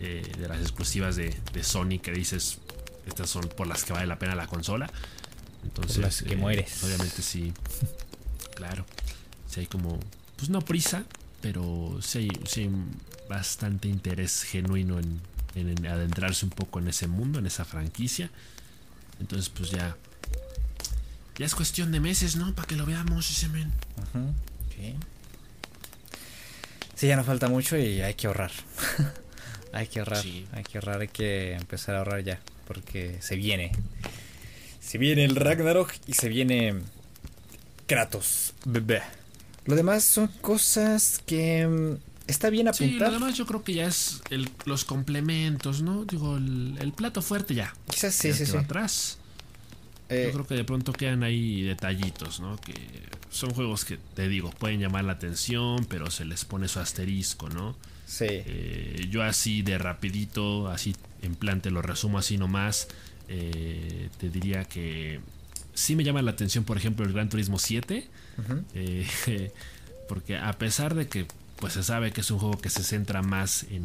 eh, 0.00 0.22
de 0.38 0.48
las 0.48 0.60
exclusivas 0.60 1.16
de, 1.16 1.34
de 1.52 1.64
Sony 1.64 1.98
que 2.02 2.12
dices, 2.12 2.58
estas 3.06 3.30
son 3.30 3.48
por 3.48 3.66
las 3.66 3.84
que 3.84 3.92
vale 3.94 4.06
la 4.06 4.18
pena 4.18 4.34
la 4.34 4.46
consola. 4.46 4.90
Entonces, 5.64 5.96
Por 5.96 6.04
las 6.04 6.22
que 6.22 6.34
eh, 6.34 6.36
mueres. 6.36 6.82
Obviamente 6.84 7.22
sí. 7.22 7.52
Claro. 8.54 8.84
Si 9.48 9.60
hay 9.60 9.66
como, 9.66 9.98
pues 10.36 10.50
no 10.50 10.60
prisa, 10.60 11.04
pero 11.40 11.98
sí 12.02 12.18
hay, 12.18 12.30
sí 12.46 12.68
bastante 13.28 13.88
interés 13.88 14.42
genuino 14.42 14.98
en, 14.98 15.20
en- 15.54 15.68
en 15.78 15.86
adentrarse 15.86 16.44
un 16.44 16.50
poco 16.50 16.80
en 16.80 16.88
ese 16.88 17.06
mundo, 17.06 17.38
en 17.38 17.46
esa 17.46 17.64
franquicia. 17.64 18.30
Entonces, 19.20 19.48
pues 19.48 19.70
ya. 19.70 19.96
Ya 21.38 21.46
es 21.46 21.54
cuestión 21.54 21.92
de 21.92 22.00
meses, 22.00 22.36
¿no? 22.36 22.52
Para 22.54 22.66
que 22.66 22.74
lo 22.76 22.84
veamos 22.84 23.30
ese 23.30 23.48
men. 23.48 23.72
Ujú, 23.96 24.32
sí. 24.76 24.94
Sí, 26.94 27.06
ya 27.06 27.16
no 27.16 27.24
falta 27.24 27.48
mucho 27.48 27.76
y 27.78 28.00
hay 28.02 28.14
que 28.14 28.26
ahorrar. 28.26 28.50
hay 29.72 29.86
que 29.86 30.00
ahorrar, 30.00 30.22
Sí. 30.22 30.46
hay 30.52 30.64
que 30.64 30.78
ahorrar, 30.78 31.00
hay 31.00 31.08
que 31.08 31.52
empezar 31.54 31.94
a 31.94 31.98
ahorrar 31.98 32.24
ya, 32.24 32.40
porque 32.66 33.18
se 33.20 33.36
viene. 33.36 33.70
Se 34.80 34.98
viene 34.98 35.24
el 35.24 35.36
Ragnarok 35.36 35.92
y 36.06 36.14
se 36.14 36.28
viene 36.28 36.74
Kratos. 37.86 38.54
Bebé. 38.64 39.02
Lo 39.66 39.76
demás 39.76 40.02
son 40.02 40.28
cosas 40.40 41.20
que 41.26 41.66
mm, 41.66 41.96
está 42.26 42.50
bien 42.50 42.68
Sí, 42.74 42.84
apuntar. 42.86 43.08
lo 43.12 43.14
demás 43.20 43.36
yo 43.36 43.46
creo 43.46 43.62
que 43.62 43.74
ya 43.74 43.86
es 43.86 44.22
el- 44.30 44.50
los 44.64 44.84
complementos, 44.84 45.82
¿no? 45.82 46.04
Digo, 46.04 46.36
el, 46.38 46.76
el 46.80 46.92
plato 46.92 47.20
fuerte 47.22 47.54
ya. 47.54 47.74
Quizás 47.90 48.14
sí, 48.14 48.28
ya 48.28 48.34
sí, 48.34 48.46
sí. 48.46 48.56
atrás. 48.56 49.17
Eh, 50.08 50.24
Yo 50.26 50.32
creo 50.32 50.46
que 50.46 50.54
de 50.54 50.64
pronto 50.64 50.92
quedan 50.92 51.22
ahí 51.22 51.62
detallitos, 51.62 52.40
¿no? 52.40 52.56
Que 52.58 52.74
son 53.30 53.50
juegos 53.50 53.84
que, 53.84 53.98
te 54.14 54.28
digo, 54.28 54.50
pueden 54.50 54.80
llamar 54.80 55.04
la 55.04 55.12
atención, 55.12 55.84
pero 55.84 56.10
se 56.10 56.24
les 56.24 56.44
pone 56.44 56.66
su 56.68 56.80
asterisco, 56.80 57.48
¿no? 57.50 57.76
sí. 58.06 58.24
Eh, 58.28 59.06
yo 59.10 59.22
así 59.22 59.60
de 59.60 59.76
rapidito, 59.76 60.68
así 60.68 60.96
en 61.20 61.34
plan 61.34 61.60
te 61.60 61.70
lo 61.70 61.82
resumo 61.82 62.18
así 62.18 62.38
nomás, 62.38 62.88
eh, 63.28 64.08
te 64.18 64.30
diría 64.30 64.64
que 64.64 65.20
sí 65.74 65.94
me 65.94 66.04
llama 66.04 66.22
la 66.22 66.30
atención, 66.30 66.64
por 66.64 66.78
ejemplo, 66.78 67.04
el 67.04 67.12
Gran 67.12 67.28
Turismo 67.28 67.58
7, 67.58 68.08
Ujú. 68.38 68.64
eh, 68.74 69.52
porque 70.08 70.38
a 70.38 70.52
pesar 70.54 70.94
de 70.94 71.06
que 71.06 71.26
pues 71.56 71.74
se 71.74 71.82
sabe 71.82 72.12
que 72.12 72.22
es 72.22 72.30
un 72.30 72.38
juego 72.38 72.58
que 72.58 72.70
se 72.70 72.82
centra 72.82 73.20
más 73.20 73.64
en, 73.64 73.84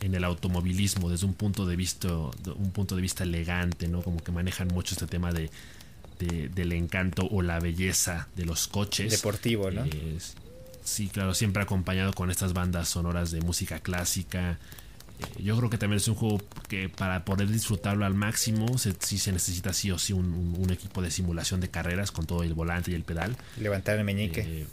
en 0.00 0.14
el 0.14 0.24
automovilismo 0.24 1.10
desde 1.10 1.26
un 1.26 1.34
punto 1.34 1.66
de 1.66 1.76
vista 1.76 2.08
un 2.14 2.70
punto 2.72 2.94
de 2.96 3.02
vista 3.02 3.24
elegante, 3.24 3.88
¿no? 3.88 4.02
Como 4.02 4.22
que 4.22 4.30
manejan 4.32 4.68
mucho 4.68 4.94
este 4.94 5.06
tema 5.06 5.32
de, 5.32 5.50
de- 6.18 6.48
del 6.48 6.72
encanto 6.72 7.26
o 7.30 7.42
la 7.42 7.58
belleza 7.60 8.28
de 8.36 8.44
los 8.44 8.68
coches. 8.68 9.10
Deportivo, 9.10 9.70
¿no? 9.70 9.84
Eh, 9.84 10.18
sí, 10.84 11.08
claro, 11.08 11.34
siempre 11.34 11.62
acompañado 11.62 12.12
con 12.12 12.30
estas 12.30 12.52
bandas 12.52 12.88
sonoras 12.88 13.30
de 13.30 13.40
música 13.40 13.80
clásica. 13.80 14.58
Eh, 15.20 15.42
yo 15.42 15.56
creo 15.56 15.68
que 15.68 15.78
también 15.78 15.96
es 15.98 16.06
un 16.06 16.14
juego 16.14 16.40
que 16.68 16.88
para 16.88 17.24
poder 17.24 17.48
disfrutarlo 17.48 18.06
al 18.06 18.14
máximo, 18.14 18.78
se, 18.78 18.94
sí 19.00 19.18
se 19.18 19.32
necesita 19.32 19.72
sí 19.72 19.90
o 19.90 19.98
sí 19.98 20.12
un, 20.12 20.26
un- 20.32 20.54
un 20.58 20.70
equipo 20.70 21.02
de 21.02 21.10
simulación 21.10 21.60
de 21.60 21.68
carreras 21.70 22.12
con 22.12 22.24
todo 22.26 22.44
el 22.44 22.54
volante 22.54 22.92
y 22.92 22.94
el 22.94 23.02
pedal. 23.02 23.36
Levantar 23.58 23.98
el 23.98 24.04
meñique. 24.04 24.42
Eh, 24.46 24.66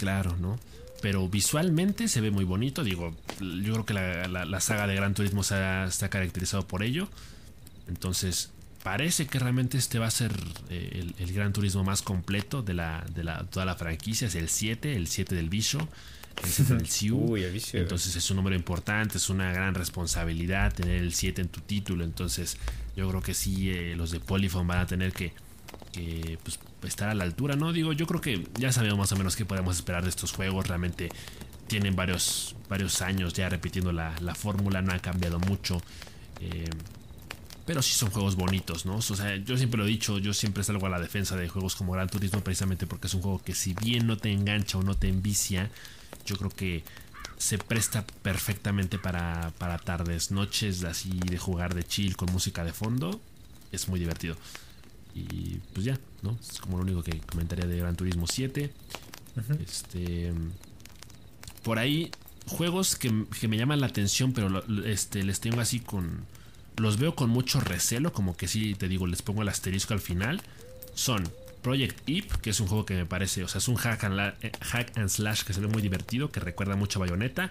claro, 0.00 0.36
¿no? 0.36 0.58
Pero 1.00 1.28
visualmente 1.28 2.08
se 2.08 2.20
ve 2.20 2.30
muy 2.30 2.44
bonito. 2.44 2.82
Digo, 2.84 3.14
yo 3.40 3.72
creo 3.74 3.86
que 3.86 3.94
la, 3.94 4.26
la- 4.28 4.44
la 4.44 4.60
saga 4.60 4.86
de 4.86 4.94
Gran 4.96 5.14
Turismo 5.14 5.42
se 5.42 5.54
ha- 5.54 5.84
está 5.86 6.08
caracterizado 6.10 6.66
por 6.66 6.82
ello. 6.82 7.08
Entonces, 7.88 8.50
parece 8.82 9.26
que 9.26 9.38
realmente 9.38 9.78
este 9.78 9.98
va 9.98 10.06
a 10.06 10.10
ser 10.10 10.32
eh, 10.70 11.06
el, 11.18 11.32
Gran 11.32 11.52
Turismo 11.52 11.84
más 11.84 12.02
completo 12.02 12.62
de, 12.62 12.74
la, 12.74 13.04
de 13.14 13.24
la, 13.24 13.44
toda 13.44 13.64
la 13.64 13.76
franquicia. 13.76 14.26
Es 14.28 14.34
el 14.34 14.48
7, 14.48 14.96
el 14.96 15.06
7 15.06 15.34
del 15.34 15.48
Bicho, 15.48 15.78
el 16.42 16.50
7 16.50 16.74
del 16.74 16.86
Siu. 16.88 17.16
Entonces 17.78 18.16
es 18.16 18.30
un 18.30 18.36
número 18.36 18.56
importante, 18.56 19.18
es 19.18 19.30
una 19.30 19.52
gran 19.52 19.74
responsabilidad 19.74 20.74
tener 20.74 21.00
el 21.02 21.14
7 21.14 21.42
en 21.42 21.48
tu 21.48 21.60
título. 21.60 22.04
Entonces 22.04 22.56
yo 22.96 23.08
creo 23.08 23.22
que 23.22 23.34
sí, 23.34 23.70
eh, 23.70 23.94
los 23.96 24.10
de 24.10 24.20
Polyphone 24.20 24.66
van 24.66 24.78
a 24.80 24.86
tener 24.86 25.12
que, 25.12 25.32
pues, 25.92 26.58
estar 26.84 27.08
a 27.08 27.14
la 27.14 27.24
altura, 27.24 27.56
¿no? 27.56 27.72
Digo, 27.72 27.92
yo 27.92 28.06
creo 28.06 28.20
que 28.20 28.46
ya 28.58 28.72
sabemos 28.72 28.98
más 28.98 29.12
o 29.12 29.16
menos 29.16 29.36
qué 29.36 29.44
podemos 29.44 29.76
esperar 29.76 30.02
de 30.02 30.10
estos 30.10 30.32
juegos. 30.32 30.66
Realmente 30.68 31.08
tienen 31.66 31.96
varios, 31.96 32.56
varios 32.68 33.02
años 33.02 33.34
ya 33.34 33.48
repitiendo 33.48 33.92
la, 33.92 34.14
la 34.20 34.34
fórmula, 34.34 34.82
no 34.82 34.92
ha 34.92 34.98
cambiado 34.98 35.38
mucho. 35.38 35.80
Eh, 36.40 36.70
pero 37.68 37.82
sí 37.82 37.92
son 37.92 38.10
juegos 38.10 38.34
bonitos, 38.34 38.86
¿no? 38.86 38.96
O 38.96 39.02
sea, 39.02 39.36
yo 39.36 39.58
siempre 39.58 39.76
lo 39.76 39.84
he 39.84 39.88
dicho, 39.88 40.16
yo 40.18 40.32
siempre 40.32 40.64
salgo 40.64 40.86
a 40.86 40.88
la 40.88 40.98
defensa 40.98 41.36
de 41.36 41.50
juegos 41.50 41.76
como 41.76 41.92
Gran 41.92 42.08
Turismo 42.08 42.40
precisamente 42.40 42.86
porque 42.86 43.08
es 43.08 43.14
un 43.14 43.20
juego 43.20 43.42
que 43.42 43.54
si 43.54 43.74
bien 43.74 44.06
no 44.06 44.16
te 44.16 44.32
engancha 44.32 44.78
o 44.78 44.82
no 44.82 44.94
te 44.94 45.08
envicia, 45.08 45.70
yo 46.24 46.36
creo 46.38 46.48
que 46.48 46.82
se 47.36 47.58
presta 47.58 48.06
perfectamente 48.22 48.98
para, 48.98 49.52
para 49.58 49.78
tardes, 49.78 50.30
noches 50.30 50.82
así 50.84 51.10
de 51.10 51.36
jugar 51.36 51.74
de 51.74 51.84
chill 51.84 52.16
con 52.16 52.32
música 52.32 52.64
de 52.64 52.72
fondo. 52.72 53.20
Es 53.70 53.86
muy 53.88 54.00
divertido. 54.00 54.36
Y 55.30 55.60
pues 55.72 55.86
ya, 55.86 55.98
¿no? 56.22 56.36
Es 56.40 56.60
como 56.60 56.76
lo 56.76 56.84
único 56.84 57.02
que 57.02 57.18
comentaría 57.20 57.66
de 57.66 57.78
Gran 57.78 57.96
Turismo 57.96 58.26
7. 58.26 58.70
Este. 59.60 60.32
Por 61.62 61.78
ahí, 61.78 62.10
juegos 62.46 62.96
que, 62.96 63.10
me 63.10 63.56
llaman 63.56 63.80
la 63.80 63.86
atención, 63.86 64.32
pero 64.32 64.64
este, 64.84 65.22
les 65.22 65.40
tengo 65.40 65.60
así 65.60 65.80
con 65.80 66.26
los 66.76 66.98
veo 66.98 67.14
con 67.14 67.28
mucho 67.28 67.60
recelo, 67.60 68.12
como 68.12 68.36
que 68.36 68.48
sí, 68.48 68.74
te 68.74 68.88
digo, 68.88 69.06
les 69.06 69.22
pongo 69.22 69.42
el 69.42 69.48
asterisco 69.48 69.94
al 69.94 70.00
final, 70.00 70.40
son 70.94 71.28
Project 71.62 72.08
Ip, 72.08 72.32
que 72.34 72.50
es 72.50 72.60
un 72.60 72.68
juego 72.68 72.86
que 72.86 72.94
me 72.94 73.06
parece, 73.06 73.44
o 73.44 73.48
sea, 73.48 73.58
es 73.58 73.68
un 73.68 73.76
hack 73.76 74.04
and, 74.04 74.34
eh, 74.42 74.52
hack 74.60 74.96
and 74.96 75.08
slash 75.08 75.42
que 75.42 75.52
se 75.52 75.60
ve 75.60 75.66
muy 75.66 75.82
divertido, 75.82 76.30
que 76.30 76.40
recuerda 76.40 76.76
mucho 76.76 76.98
a 76.98 77.06
Bayonetta, 77.06 77.50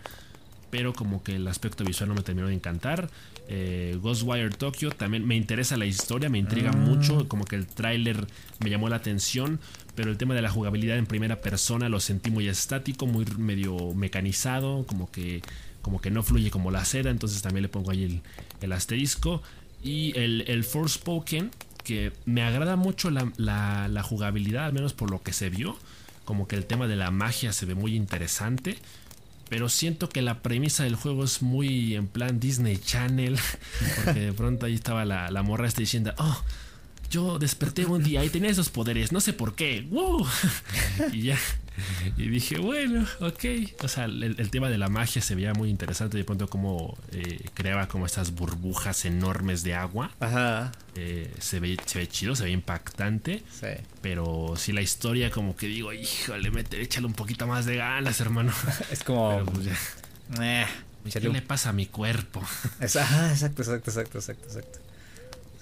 pero 0.70 0.94
como 0.94 1.24
que 1.24 1.36
el 1.36 1.48
aspecto 1.48 1.84
visual 1.84 2.10
no 2.10 2.16
me 2.16 2.24
terminó 2.24 2.48
de 2.48 2.54
encantar. 2.54 3.10
Eh, 3.50 3.98
Ghostwire 4.02 4.50
Tokyo 4.50 4.92
también 4.92 5.26
me 5.26 5.36
interesa 5.36 5.78
la 5.78 5.86
historia, 5.86 6.30
me 6.30 6.38
intriga 6.38 6.72
ah. 6.74 6.78
mucho, 6.78 7.28
como 7.28 7.46
que 7.46 7.56
el 7.56 7.66
tráiler 7.66 8.28
me 8.60 8.70
llamó 8.70 8.90
la 8.90 8.98
atención, 8.98 9.60
pero 9.96 10.12
el 10.12 10.18
tema 10.18 10.36
de 10.36 10.42
la 10.42 10.50
jugabilidad 10.50 10.98
en 10.98 11.06
primera 11.06 11.42
persona 11.42 11.90
lo 11.90 12.00
sentí 12.00 12.30
muy 12.30 12.48
estático, 12.48 13.06
muy 13.08 13.26
medio 13.38 13.94
mecanizado, 13.94 14.86
como 14.86 15.10
que 15.12 15.42
como 15.88 16.02
que 16.02 16.12
no 16.12 16.22
fluye 16.22 16.52
como 16.52 16.70
la 16.70 16.84
seda, 16.84 17.12
entonces 17.12 17.42
también 17.42 17.62
le 17.62 17.70
pongo 17.70 17.92
ahí 17.92 18.22
el, 18.60 18.74
asterisco. 18.74 19.42
Y 19.82 20.12
el, 20.20 20.44
el 20.48 20.66
Forspoken, 20.66 21.50
que 21.86 22.12
me 22.26 22.44
agrada 22.44 22.76
mucho 22.76 23.10
la, 23.10 23.32
la, 23.38 24.04
jugabilidad, 24.04 24.66
al 24.66 24.74
menos 24.74 24.92
por 24.92 25.10
lo 25.10 25.24
que 25.24 25.32
se 25.32 25.50
vio. 25.50 25.78
Como 26.26 26.46
que 26.46 26.58
el 26.58 26.66
tema 26.66 26.88
de 26.88 26.98
la 26.98 27.10
magia 27.10 27.54
se 27.54 27.66
ve 27.66 27.74
muy 27.74 27.96
interesante. 27.96 28.78
Pero 29.50 29.70
siento 29.70 30.10
que 30.10 30.22
la 30.22 30.42
premisa 30.42 30.84
del 30.84 30.96
juego 30.96 31.24
es 31.24 31.42
muy 31.42 31.96
en 31.96 32.08
plan 32.08 32.40
Disney 32.40 32.78
Channel. 32.78 33.38
Porque 33.96 34.20
de 34.20 34.34
pronto 34.34 34.66
ahí 34.66 34.74
estaba 34.74 35.06
la, 35.06 35.32
la 35.32 35.44
morra 35.44 35.68
está 35.68 35.82
diciendo, 35.82 36.14
oh, 36.18 36.44
yo 37.10 37.40
desperté 37.40 37.86
un 37.86 38.04
día 38.04 38.24
y 38.24 38.30
tenía 38.30 38.50
esos 38.50 38.70
poderes, 38.70 39.12
no 39.12 39.22
sé 39.22 39.34
por 39.34 39.56
qué. 39.56 39.86
¡Wow! 39.90 40.28
y 41.14 41.24
ya. 41.24 41.38
Y 42.18 42.30
dije, 42.30 42.58
bueno, 42.58 43.06
ok. 43.20 43.46
O 43.84 43.88
sea, 43.88 44.06
el, 44.06 44.50
tema 44.50 44.70
de 44.70 44.78
la 44.78 44.90
magia 44.90 45.22
se 45.22 45.36
veía 45.36 45.54
muy 45.54 45.70
interesante. 45.70 46.18
De 46.18 46.24
pronto, 46.24 46.48
como 46.48 46.98
eh, 47.12 47.46
creaba 47.54 47.88
como 47.88 48.06
estas 48.06 48.34
burbujas 48.34 49.06
enormes 49.06 49.64
de 49.64 49.76
agua. 49.76 50.12
Ajá. 50.20 50.72
Eh, 50.96 51.32
se, 51.40 51.60
ve, 51.60 51.78
se 51.86 52.00
ve 52.00 52.08
chido, 52.08 52.36
se 52.36 52.46
ve 52.46 52.52
impactante. 52.52 53.44
Sí. 53.52 53.68
Pero 54.02 54.56
si 54.58 54.72
la 54.72 54.82
historia, 54.82 55.30
como 55.30 55.56
que 55.56 55.68
digo, 55.68 55.94
híjole, 55.94 56.50
mete, 56.52 56.82
échale 56.82 57.06
un 57.06 57.14
poquito 57.14 57.46
más 57.48 57.66
de 57.66 57.78
ganas, 57.78 58.20
hermano. 58.22 58.52
es 58.92 59.04
como. 59.04 59.46
Pues, 59.46 59.68
eh, 60.42 60.66
¿Qué 61.14 61.30
le 61.30 61.42
pasa 61.42 61.70
a 61.70 61.74
mi 61.74 61.86
cuerpo? 61.86 62.42
exacto, 62.82 63.62
exacto, 63.62 63.62
exacto, 63.62 64.18
exacto, 64.18 64.48
exacto. 64.48 64.87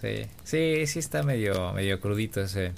Sí, 0.05 0.27
sí, 0.43 0.87
sí 0.87 0.99
está 0.99 1.23
medio, 1.23 1.73
medio 1.73 1.99
crudito 1.99 2.41
ese. 2.41 2.73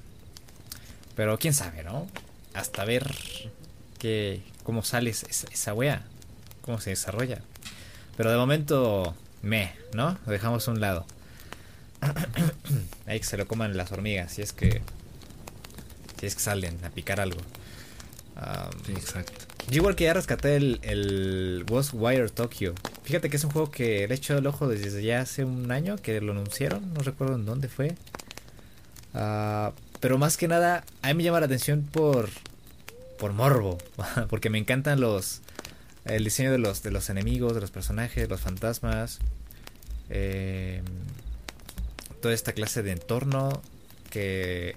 Pero 1.16 1.38
quién 1.38 1.54
sabe, 1.54 1.84
¿no? 1.84 2.08
Hasta 2.54 2.86
ver 2.86 3.14
que, 4.00 4.42
cómo 4.64 4.84
sale 4.84 5.10
esa, 5.10 5.28
esa 5.52 5.74
wea, 5.74 6.04
cómo 6.62 6.80
se 6.80 6.92
desarrolla. 6.92 7.42
Pero 8.16 8.32
de 8.32 8.38
momento, 8.38 9.16
me, 9.42 9.74
¿no? 9.94 10.18
Lo 10.26 10.32
dejamos 10.32 10.68
a 10.68 10.72
un 10.72 10.80
lado. 10.80 11.06
Ahí 13.06 13.20
que 13.20 13.26
se 13.26 13.38
lo 13.38 13.48
coman 13.48 13.76
las 13.76 13.92
hormigas, 13.92 14.34
si 14.34 14.42
es 14.42 14.54
que. 14.54 14.82
Si 16.20 16.26
es 16.26 16.36
que 16.36 16.42
salen 16.42 16.84
a 16.84 16.90
picar 16.90 17.20
algo. 17.20 17.40
sí, 18.86 18.94
exacto. 18.94 19.34
Yo 19.70 19.78
igual 19.78 19.96
que 19.96 20.06
ya 20.06 20.14
rescaté 20.14 20.56
el, 20.56 20.80
el 20.82 21.66
Ghostwire 21.68 22.30
Tokyo. 22.30 22.74
Fíjate 23.08 23.30
que 23.30 23.38
es 23.38 23.44
un 23.46 23.52
juego 23.52 23.72
que 23.72 24.06
le 24.06 24.14
he 24.14 24.18
hecho 24.18 24.38
el 24.38 24.46
ojo 24.48 24.68
desde 24.68 25.02
ya 25.02 25.22
hace 25.22 25.46
un 25.46 25.72
año 25.72 25.96
que 25.96 26.20
lo 26.20 26.34
anunciaron. 26.34 26.94
No 26.94 27.00
recuerdo 27.00 27.36
en 27.36 27.46
dónde 27.46 27.70
fue. 27.70 27.96
Ah, 29.14 29.72
pero 30.02 30.18
más 30.18 30.36
que 30.36 30.50
nada, 30.50 30.84
a 31.02 31.08
mí 31.08 31.14
me 31.14 31.24
llama 31.24 31.40
la 31.40 31.46
atención 31.46 31.84
por, 31.84 32.30
por 33.18 33.32
morbo. 33.32 33.78
Porque 34.30 34.50
me 34.50 34.58
encantan 34.58 35.00
los... 35.00 35.40
El 36.04 36.26
diseño 36.26 36.52
de 36.52 36.58
los, 36.58 36.84
de 36.84 36.92
los 36.92 37.10
enemigos, 37.10 37.56
de 37.56 37.62
los 37.62 37.72
personajes, 37.72 38.28
los 38.28 38.42
fantasmas. 38.42 39.20
Eh, 40.10 40.82
toda 42.22 42.34
esta 42.34 42.52
clase 42.52 42.84
de 42.84 42.92
entorno 42.92 43.62
que, 44.10 44.76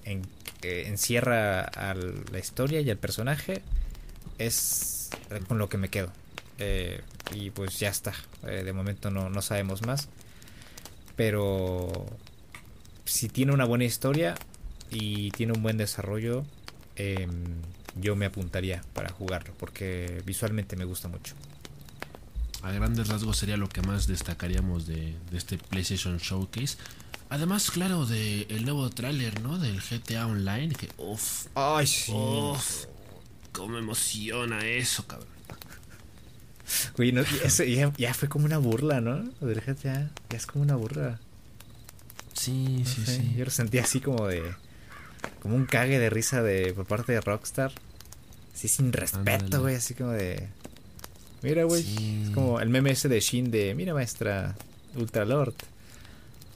encierra 0.62 1.62
a 1.62 1.94
la 1.94 2.38
historia 2.38 2.80
y 2.80 2.90
al 2.90 2.96
personaje 2.96 3.60
es 4.38 5.10
con 5.48 5.58
lo 5.58 5.68
que 5.68 5.78
me 5.78 5.88
quedo. 5.88 6.12
Eh, 6.60 7.00
y 7.34 7.50
pues 7.50 7.78
ya 7.78 7.88
está. 7.88 8.12
Eh, 8.46 8.62
de 8.64 8.72
momento 8.72 9.10
no, 9.10 9.30
no 9.30 9.42
sabemos 9.42 9.86
más. 9.86 10.08
Pero 11.16 12.06
si 13.04 13.28
tiene 13.28 13.52
una 13.52 13.64
buena 13.64 13.84
historia 13.84 14.34
y 14.90 15.30
tiene 15.32 15.52
un 15.52 15.62
buen 15.62 15.76
desarrollo, 15.76 16.44
em, 16.96 17.60
yo 17.96 18.16
me 18.16 18.26
apuntaría 18.26 18.82
para 18.94 19.10
jugarlo 19.10 19.52
porque 19.58 20.22
visualmente 20.24 20.76
me 20.76 20.84
gusta 20.84 21.08
mucho. 21.08 21.34
A 22.62 22.72
grandes 22.72 23.08
rasgos 23.08 23.38
sería 23.38 23.56
lo 23.56 23.68
que 23.68 23.82
más 23.82 24.06
destacaríamos 24.06 24.86
de, 24.86 25.16
este 25.32 25.58
PlayStation 25.58 26.18
Showcase. 26.18 26.76
Además, 27.30 27.70
claro, 27.70 28.06
del 28.06 28.46
el 28.48 28.64
nuevo 28.64 28.90
tráiler, 28.90 29.40
¿no? 29.40 29.58
Del 29.58 29.80
GTA 29.80 30.26
Online, 30.26 30.74
que 30.74 30.88
uff. 30.98 31.46
Ay, 31.54 31.86
sí. 31.86 32.12
cómo 33.52 33.78
emociona 33.78 34.66
eso, 34.66 35.06
cabrón. 35.06 35.28
Güey, 36.96 37.12
no, 37.12 37.22
ya, 37.96 38.14
fue 38.14 38.28
como 38.28 38.44
una 38.44 38.58
burla, 38.58 39.00
¿no? 39.00 39.24
Del 39.40 39.60
GTA, 39.60 40.10
ya 40.30 40.36
es 40.36 40.46
como 40.46 40.62
una 40.62 40.76
burla. 40.76 41.18
Sí, 42.32 42.84
sí, 42.86 43.04
sí. 43.04 43.34
Yo 43.36 43.44
lo 43.44 43.50
sentí 43.50 43.78
así 43.78 44.00
como 44.00 44.26
de 44.26 44.42
como 45.40 45.56
un 45.56 45.66
cague 45.66 45.98
de 45.98 46.10
risa 46.10 46.42
de 46.42 46.72
por 46.72 46.86
parte 46.86 47.12
de 47.12 47.20
Rockstar. 47.20 47.72
Sí, 48.54 48.68
sin 48.68 48.92
respeto, 48.92 49.60
güey, 49.60 49.74
así 49.76 49.94
como 49.94 50.10
de 50.10 50.48
Mira, 51.42 51.64
güey, 51.64 52.24
es 52.24 52.30
como 52.30 52.60
el 52.60 52.68
meme 52.68 52.90
ese 52.90 53.08
de 53.08 53.20
Shin 53.20 53.50
de, 53.50 53.74
"Mira, 53.74 53.94
maestra 53.94 54.56
Ultra 54.94 55.24
Lord." 55.24 55.54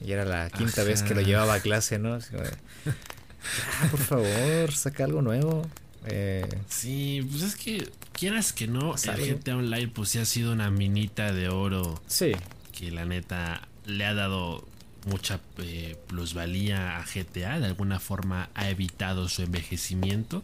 Y 0.04 0.12
era 0.12 0.24
la 0.24 0.50
quinta 0.50 0.84
vez 0.84 1.02
que 1.02 1.14
lo 1.14 1.22
llevaba 1.22 1.54
a 1.54 1.60
clase, 1.60 1.98
¿no? 1.98 2.14
Así 2.14 2.30
como 2.30 2.42
de, 2.42 2.50
ah, 2.90 3.88
por 3.90 4.00
favor, 4.00 4.72
saca 4.72 5.04
algo 5.04 5.22
nuevo. 5.22 5.66
Eh, 6.06 6.46
sí, 6.68 7.26
pues 7.30 7.42
es 7.42 7.56
que 7.56 7.88
quieras 8.24 8.54
que 8.54 8.66
no, 8.66 8.94
el 8.94 9.36
GTA 9.36 9.58
Online 9.58 9.88
pues 9.88 10.08
sí 10.08 10.18
ha 10.18 10.24
sido 10.24 10.52
una 10.52 10.70
minita 10.70 11.34
de 11.34 11.50
oro. 11.50 12.00
Sí. 12.06 12.32
Que 12.72 12.90
la 12.90 13.04
neta 13.04 13.68
le 13.84 14.06
ha 14.06 14.14
dado 14.14 14.66
mucha 15.04 15.40
eh, 15.58 15.98
plusvalía 16.06 16.96
a 16.96 17.04
GTA, 17.04 17.60
de 17.60 17.66
alguna 17.66 18.00
forma 18.00 18.48
ha 18.54 18.70
evitado 18.70 19.28
su 19.28 19.42
envejecimiento. 19.42 20.42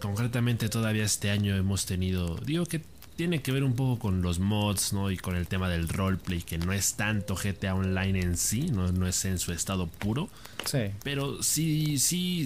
Concretamente 0.00 0.68
todavía 0.68 1.04
este 1.04 1.30
año 1.30 1.54
hemos 1.54 1.86
tenido, 1.86 2.34
digo 2.44 2.66
que 2.66 2.82
tiene 3.14 3.42
que 3.42 3.52
ver 3.52 3.62
un 3.62 3.76
poco 3.76 4.00
con 4.00 4.20
los 4.20 4.40
mods, 4.40 4.92
¿no? 4.92 5.12
Y 5.12 5.16
con 5.16 5.36
el 5.36 5.46
tema 5.46 5.68
del 5.68 5.88
roleplay, 5.88 6.42
que 6.42 6.58
no 6.58 6.72
es 6.72 6.94
tanto 6.94 7.36
GTA 7.36 7.76
Online 7.76 8.22
en 8.22 8.36
sí, 8.36 8.72
no, 8.72 8.90
no 8.90 9.06
es 9.06 9.24
en 9.24 9.38
su 9.38 9.52
estado 9.52 9.86
puro. 9.86 10.28
Sí. 10.64 10.90
Pero 11.04 11.44
sí, 11.44 12.00
sí 12.00 12.44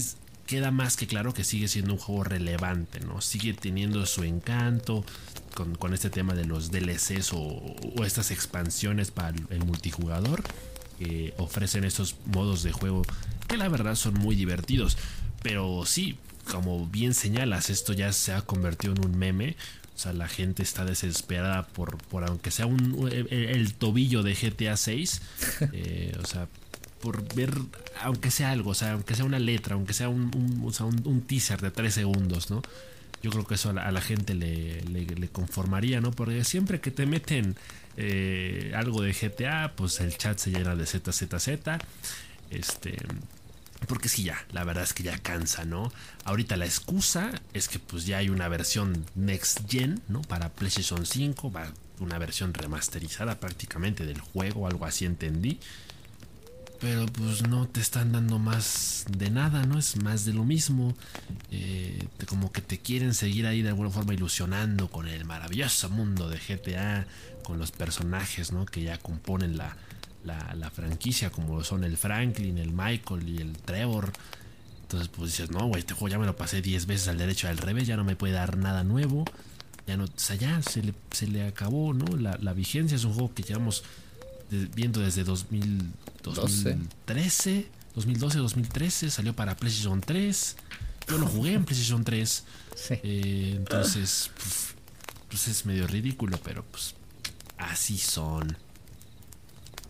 queda 0.49 0.73
más 0.73 0.97
que 0.97 1.07
claro 1.07 1.35
que 1.35 1.45
sigue 1.45 1.69
siendo 1.69 1.93
un 1.93 1.99
juego 1.99 2.25
relevante, 2.25 3.01
¿no? 3.01 3.21
Sigue 3.21 3.53
teniendo 3.53 4.05
su 4.07 4.25
encanto 4.25 5.05
con, 5.55 5.93
este 5.93 6.11
tema 6.11 6.35
de 6.35 6.47
los 6.47 6.71
DLCs 6.71 7.33
o, 7.35 7.39
o 7.39 8.05
estas 8.05 8.31
expansiones 8.31 9.11
para 9.11 9.37
el 9.51 9.65
multijugador 9.65 10.43
que 10.99 11.35
ofrecen 11.37 11.85
estos 11.85 12.17
modos 12.25 12.63
de 12.63 12.73
juego 12.73 13.03
que 13.47 13.57
la 13.57 13.69
verdad 13.69 13.95
son 13.95 14.15
muy 14.15 14.35
divertidos. 14.35 14.97
Pero 15.43 15.85
sí, 15.87 16.17
como 16.51 16.87
bien 16.87 17.15
señalas, 17.15 17.71
esto 17.71 17.93
ya 17.93 18.13
se 18.13 18.33
ha 18.33 18.43
convertido 18.43 18.95
en 18.95 19.05
un 19.05 19.19
meme. 19.19 19.57
O 19.95 19.99
sea, 19.99 20.13
la 20.13 20.29
gente 20.29 20.63
está 20.63 20.85
desesperada 20.85 21.67
por, 21.67 21.99
por 21.99 22.25
aunque 22.25 22.51
sea 22.51 22.67
un, 22.67 23.09
el, 23.11 23.75
tobillo 23.75 24.23
de 24.23 24.35
GTA 24.35 24.77
6. 24.77 25.23
Eh, 25.73 26.17
o 26.23 26.27
sea, 26.27 26.49
por 27.01 27.35
ver, 27.35 27.53
aunque 28.03 28.31
sea 28.31 28.51
algo, 28.51 28.71
o 28.71 28.75
sea, 28.75 28.93
aunque 28.93 29.15
sea 29.15 29.25
una 29.25 29.39
letra, 29.39 29.75
aunque 29.75 29.93
sea 29.93 30.09
un, 30.09 30.31
un, 30.35 31.21
teaser 31.23 31.61
de 31.61 31.71
3 31.71 31.93
segundos, 31.93 32.51
¿no? 32.51 32.63
Yo 33.23 33.31
creo 33.31 33.45
que 33.45 33.55
eso 33.55 33.71
a 33.71 33.91
la, 33.93 34.01
gente 34.01 34.35
le, 34.35 34.81
le, 34.83 35.29
conformaría, 35.29 36.01
¿no? 36.01 36.13
Porque 36.13 36.45
siempre 36.45 36.81
que 36.81 36.93
te 36.93 37.05
meten 37.05 37.57
eh, 37.97 38.73
algo 38.77 39.03
de 39.03 39.13
GTA, 39.13 39.73
pues 39.75 39.99
el 40.01 40.17
chat 40.17 40.39
se 40.39 40.51
llena 40.51 40.77
de 40.77 40.87
ZZZ. 40.87 41.49
Este. 42.51 42.97
Porque 43.89 44.09
sí, 44.09 44.25
ya, 44.25 44.45
la 44.53 44.65
verdad 44.65 44.85
es 44.85 44.93
que 44.93 45.03
ya 45.03 45.19
cansa, 45.19 45.65
¿no? 45.65 45.93
Ahorita 46.25 46.57
la 46.57 46.65
excusa 46.65 47.33
es 47.55 47.69
que 47.69 47.79
pues 47.79 48.07
ya 48.07 48.19
hay 48.19 48.29
una 48.29 48.49
versión 48.49 49.05
Next 49.17 49.69
Gen, 49.69 50.01
¿no? 50.09 50.23
Para 50.23 50.51
PlayStation 50.51 51.05
5, 51.05 51.51
va 51.51 51.73
una 52.01 52.19
versión 52.19 52.55
remasterizada 52.55 53.41
prácticamente 53.41 54.07
del 54.07 54.21
juego, 54.21 54.67
algo 54.67 54.85
así 54.85 55.05
entendí. 55.05 55.59
Pero 56.81 57.07
pues 57.07 57.47
no 57.49 57.67
te 57.67 57.81
están 57.81 58.13
dando 58.13 58.39
más 58.39 59.05
de 59.11 59.31
nada, 59.31 59.65
¿no? 59.67 59.79
Es 59.79 59.97
más 59.97 60.25
de 60.25 60.33
lo 60.33 60.45
mismo. 60.45 60.95
Eh, 61.51 62.07
como 62.27 62.53
que 62.53 62.61
te 62.61 62.79
quieren 62.79 63.15
seguir 63.15 63.47
ahí 63.47 63.63
de 63.63 63.71
alguna 63.71 63.91
forma 63.91 64.15
ilusionando 64.15 64.89
con 64.89 65.09
el 65.09 65.25
maravilloso 65.25 65.91
mundo 65.91 66.29
de 66.29 66.39
GTA, 66.39 67.07
con 67.43 67.59
los 67.59 67.73
personajes, 67.73 68.53
¿no? 68.53 68.65
Que 68.65 68.83
ya 68.83 68.99
componen 68.99 69.57
la, 69.57 69.77
la, 70.25 70.71
franquicia, 70.71 71.31
como 71.31 71.65
son 71.65 71.83
el 71.83 71.97
Franklin, 71.97 72.59
el 72.59 72.73
Michael 72.73 73.29
y 73.29 73.39
el 73.39 73.53
Trevor. 73.59 74.13
Entonces, 74.83 75.09
pues 75.09 75.33
dices, 75.33 75.51
no, 75.51 75.67
güey, 75.67 75.81
este 75.81 75.95
juego 75.95 76.09
ya 76.09 76.19
me 76.19 76.27
lo 76.27 76.37
pasé 76.37 76.63
10 76.63 76.87
veces 76.87 77.09
al 77.09 77.19
derecho 77.19 77.49
al 77.49 77.59
revés, 77.59 77.87
ya 77.87 77.97
no 77.97 78.05
me 78.05 78.15
puede 78.15 78.35
dar 78.35 78.57
nada 78.57 78.85
nuevo. 78.85 79.25
Ya 79.87 79.97
no, 79.97 80.05
o 80.05 80.09
sea, 80.17 80.37
ya 80.37 80.63
se 80.63 80.83
le, 80.83 80.95
se 81.11 81.27
le 81.27 81.47
acabó, 81.47 81.93
¿no? 81.93 82.17
La, 82.17 82.39
la 82.41 82.53
vigencia 82.53 82.95
es 82.95 83.05
un 83.05 83.15
juego 83.15 83.35
que 83.35 83.43
llevamos 83.43 83.83
viendo 84.75 85.01
desde 85.01 85.25
2000, 85.25 85.93
2013, 86.23 87.69
2012, 87.95 88.39
2013, 88.39 89.11
salió 89.11 89.35
para 89.35 89.57
PlayStation 89.57 90.01
3. 90.01 90.57
Yo 91.09 91.19
lo 91.19 91.27
jugué 91.27 91.55
en 91.55 91.65
PlayStation 91.65 92.05
3. 92.05 92.45
Eh, 92.91 93.55
entonces, 93.57 94.31
pues, 94.37 94.75
pues, 95.29 95.49
es 95.49 95.67
medio 95.67 95.87
ridículo, 95.87 96.39
pero 96.43 96.65
pues 96.65 96.95
así 97.57 97.99
son. 97.99 98.57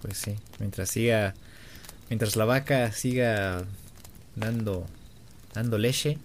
Pues 0.01 0.19
sí, 0.19 0.37
mientras 0.59 0.91
siga, 0.91 1.35
mientras 2.09 2.37
la 2.37 2.45
vaca 2.45 2.93
siga 2.93 3.65
dando, 4.37 4.87
dando 5.55 5.77
leche, 5.77 6.19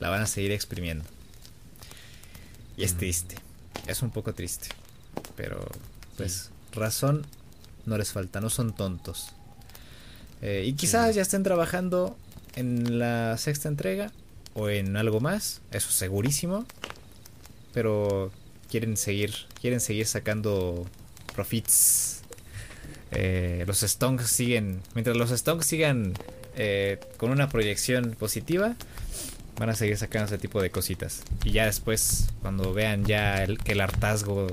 la 0.00 0.08
van 0.08 0.22
a 0.22 0.26
seguir 0.26 0.52
exprimiendo. 0.52 1.04
Y 2.76 2.84
es 2.84 2.94
mm. 2.94 2.98
triste, 2.98 3.36
es 3.86 4.02
un 4.02 4.10
poco 4.10 4.34
triste, 4.34 4.68
pero 5.36 5.70
pues 6.16 6.50
razón 6.72 7.26
no 7.86 7.98
les 7.98 8.12
falta, 8.12 8.40
no 8.40 8.50
son 8.50 8.74
tontos. 8.74 9.34
Eh, 10.42 10.64
y 10.66 10.74
quizás 10.74 11.14
ya 11.14 11.22
estén 11.22 11.42
trabajando 11.42 12.18
en 12.54 12.98
la 12.98 13.36
sexta 13.38 13.68
entrega 13.68 14.12
o 14.52 14.68
en 14.68 14.96
algo 14.96 15.18
más, 15.20 15.62
eso 15.70 15.90
segurísimo, 15.90 16.66
pero 17.72 18.30
quieren 18.70 18.96
seguir, 18.96 19.34
quieren 19.60 19.80
seguir 19.80 20.06
sacando 20.06 20.86
profits. 21.34 22.20
Eh, 23.10 23.64
los 23.66 23.80
Stonks 23.80 24.26
siguen, 24.26 24.82
mientras 24.94 25.16
los 25.16 25.30
Stonks 25.30 25.64
sigan 25.64 26.12
eh, 26.56 27.00
con 27.16 27.30
una 27.30 27.48
proyección 27.48 28.10
positiva, 28.12 28.76
van 29.58 29.70
a 29.70 29.74
seguir 29.74 29.96
sacando 29.96 30.26
ese 30.26 30.36
tipo 30.38 30.60
de 30.60 30.70
cositas. 30.70 31.22
Y 31.44 31.52
ya 31.52 31.64
después, 31.64 32.28
cuando 32.42 32.74
vean 32.74 33.06
ya 33.06 33.46
que 33.46 33.72
el 33.72 33.80
hartazgo 33.80 34.46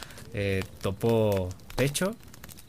topó 0.80 1.50
techo, 1.76 2.16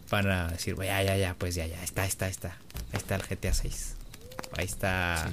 van 0.09 0.29
a 0.29 0.47
decir, 0.47 0.75
ya, 0.77 1.03
ya, 1.03 1.17
ya, 1.17 1.35
pues 1.35 1.55
ya, 1.55 1.67
ya, 1.67 1.81
está, 1.83 2.05
está, 2.05 2.27
está. 2.27 2.57
Ahí 2.91 2.99
está 2.99 3.15
el 3.15 3.21
GTA 3.23 3.53
6. 3.53 3.95
Ahí 4.57 4.65
está, 4.65 5.31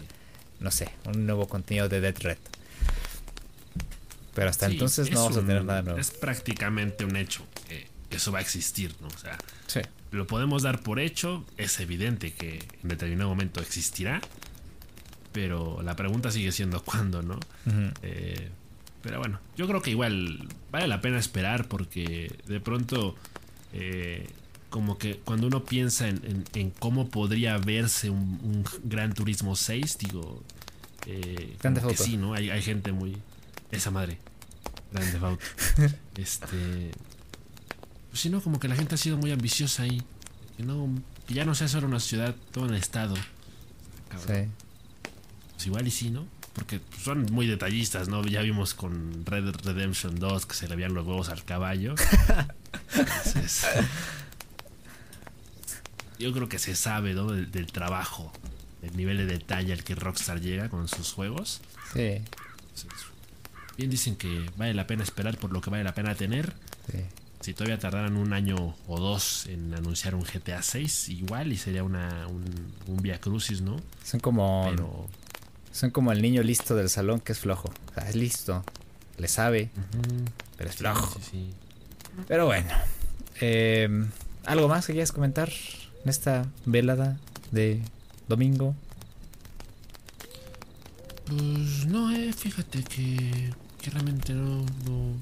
no 0.61 0.71
sé, 0.71 0.91
un 1.07 1.27
nuevo 1.27 1.49
contenido 1.49 1.89
de 1.89 2.01
Dead 2.01 2.17
Red. 2.21 2.39
Pero 4.35 4.51
hasta 4.51 4.67
entonces 4.67 5.11
no 5.11 5.23
vamos 5.23 5.39
a 5.39 5.41
tener 5.41 5.65
nada 5.65 5.83
nuevo. 5.83 5.99
Es 5.99 6.11
prácticamente 6.11 7.05
un 7.05 7.17
hecho 7.17 7.45
que 8.11 8.17
eso 8.17 8.33
va 8.33 8.39
a 8.39 8.43
existir, 8.43 8.95
¿no? 9.01 9.09
O 9.09 9.19
sea, 9.19 9.39
lo 10.11 10.27
podemos 10.27 10.63
dar 10.63 10.81
por 10.81 11.01
hecho, 11.01 11.45
es 11.57 11.81
evidente 11.81 12.33
que 12.33 12.65
en 12.83 12.89
determinado 12.89 13.29
momento 13.29 13.61
existirá, 13.61 14.21
pero 15.33 15.83
la 15.83 15.97
pregunta 15.97 16.31
sigue 16.31 16.53
siendo 16.53 16.83
cuándo, 16.83 17.23
¿no? 17.23 17.39
Eh, 18.03 18.49
pero 19.03 19.19
bueno, 19.19 19.41
yo 19.57 19.67
creo 19.69 19.83
que 19.83 19.91
igual 19.91 20.49
vale 20.71 20.89
la 20.89 21.01
pena 21.01 21.19
esperar 21.19 21.69
porque 21.69 22.35
de 22.47 22.61
pronto 22.61 23.17
eh, 23.73 24.27
como 24.71 24.99
que 24.99 25.19
cuando 25.19 25.47
uno 25.47 25.65
piensa 25.65 26.09
en, 26.09 26.73
cómo 26.79 27.09
podría 27.09 27.57
verse 27.59 28.11
un, 28.11 28.65
Gran 28.85 29.13
Turismo 29.15 29.57
6, 29.57 29.99
digo, 29.99 30.43
eh, 31.07 31.57
que 31.61 31.97
sí, 31.97 32.17
¿no? 32.17 32.35
Hay, 32.35 32.63
gente 32.63 32.93
muy... 32.93 33.17
Esa 33.71 33.91
madre. 33.91 34.19
Grande 34.93 35.19
Auto. 35.19 35.45
este... 36.17 36.91
Pues 38.11 38.21
sí, 38.21 38.31
¿no? 38.31 38.41
Como 38.41 38.59
que 38.59 38.69
la 38.69 38.77
gente 38.77 38.95
ha 38.95 38.99
sido 38.99 39.17
muy 39.17 39.31
ambiciosa 39.31 39.83
ahí. 39.83 40.03
Que, 40.57 40.63
no, 40.63 40.89
ya 41.29 41.45
no 41.45 41.55
sea 41.55 41.69
solo 41.69 41.87
una 41.87 42.01
ciudad, 42.01 42.35
todo 42.51 42.65
un 42.65 42.75
estado. 42.75 43.15
Sí. 43.15 44.49
Pues 45.55 45.67
igual 45.67 45.87
y 45.87 45.91
sí, 45.91 46.11
¿no? 46.11 46.27
Porque 46.55 46.81
son 47.03 47.27
muy 47.33 47.47
detallistas, 47.47 48.09
¿no? 48.09 48.25
Ya 48.25 48.41
vimos 48.41 48.73
con 48.73 49.27
Red 49.27 49.57
Redemption 49.65 50.19
2 50.19 50.47
que 50.47 50.55
se 50.55 50.67
le 50.67 50.75
habían 50.75 50.95
los 50.95 51.07
huevos 51.07 51.29
al 51.29 51.45
caballo. 51.45 51.95
Entonces, 52.97 53.67
yo 56.19 56.33
creo 56.33 56.49
que 56.49 56.59
se 56.59 56.75
sabe, 56.75 57.15
¿no? 57.15 57.27
Del, 57.31 57.67
trabajo, 57.73 58.33
el 58.83 58.97
nivel 58.97 59.19
de 59.19 59.27
detalle 59.27 59.73
al 59.73 59.85
que 59.85 59.95
Rockstar 59.95 60.41
llega 60.41 60.69
con 60.69 60.89
sus 60.89 61.13
juegos. 61.13 61.61
Sí. 61.93 62.23
bien 63.77 63.91
dicen 63.91 64.17
que 64.17 64.51
vale 64.57 64.75
la 64.75 64.87
pena 64.87 65.03
esperar 65.03 65.39
por 65.39 65.53
lo 65.53 65.61
que 65.61 65.71
vale 65.71 65.85
la 65.85 65.95
pena 65.95 66.15
tener. 66.15 66.55
Sí. 66.91 66.99
Si 67.41 67.55
todavía 67.55 67.79
tardaran 67.79 68.17
un 68.17 68.33
año 68.33 68.75
o 68.89 68.99
dos 68.99 69.47
en 69.47 69.73
anunciar 69.75 70.15
un 70.15 70.23
GTA 70.23 70.63
6, 70.63 71.11
igual 71.11 71.53
y 71.53 71.57
sería 71.57 71.85
una, 71.85 72.27
un, 72.27 72.45
un 72.87 72.97
via 72.97 73.21
crucis, 73.21 73.61
¿no? 73.61 73.77
Son 74.03 74.21
como. 74.21 75.09
Son 75.71 75.91
como 75.91 76.11
el 76.11 76.23
niño 76.23 76.43
listo 76.43 76.75
del 76.75 76.89
salón 76.89 77.21
que 77.21 77.33
es 77.33 77.39
flojo. 77.39 77.69
O 77.91 77.95
sea, 77.95 78.09
es 78.09 78.17
listo, 78.17 78.65
le 79.19 79.29
sabe, 79.29 79.71
pero 80.57 80.71
es 80.71 80.77
flojo. 80.77 81.21
Pero 82.27 82.47
bueno. 82.47 82.69
Eh, 83.41 84.07
¿Algo 84.47 84.69
más 84.69 84.87
que 84.87 84.93
quieras 84.93 85.13
comentar? 85.13 85.51
En 86.07 86.11
esta 86.11 86.47
velada 86.67 87.19
de 87.51 87.83
domingo? 88.29 88.77
Pues 91.27 91.87
no, 91.87 92.13
eh, 92.13 92.33
fíjate 92.33 92.85
que, 92.85 93.53
que 93.81 93.91
realmente 93.91 94.33
no, 94.33 94.65
no, 94.85 95.17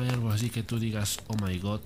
hay 0.00 0.08
algo 0.08 0.30
así 0.30 0.48
que 0.48 0.62
tú 0.62 0.78
digas, 0.78 1.18
oh 1.26 1.36
my 1.44 1.58
god, 1.58 1.82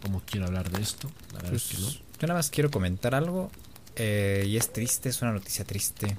cómo 0.00 0.22
quiero 0.24 0.46
hablar 0.46 0.70
de 0.70 0.80
esto. 0.80 1.10
La 1.34 1.40
verdad 1.40 1.54
es 1.56 1.64
que 1.64 1.76
pues, 1.76 1.86
no. 1.86 1.92
Yo 2.18 2.26
nada 2.28 2.38
más 2.38 2.48
quiero 2.48 2.70
comentar 2.70 3.14
algo 3.14 3.50
eh, 3.96 4.46
y 4.48 4.56
es 4.56 4.72
triste, 4.72 5.10
es 5.10 5.20
una 5.20 5.32
noticia 5.32 5.66
triste. 5.66 6.16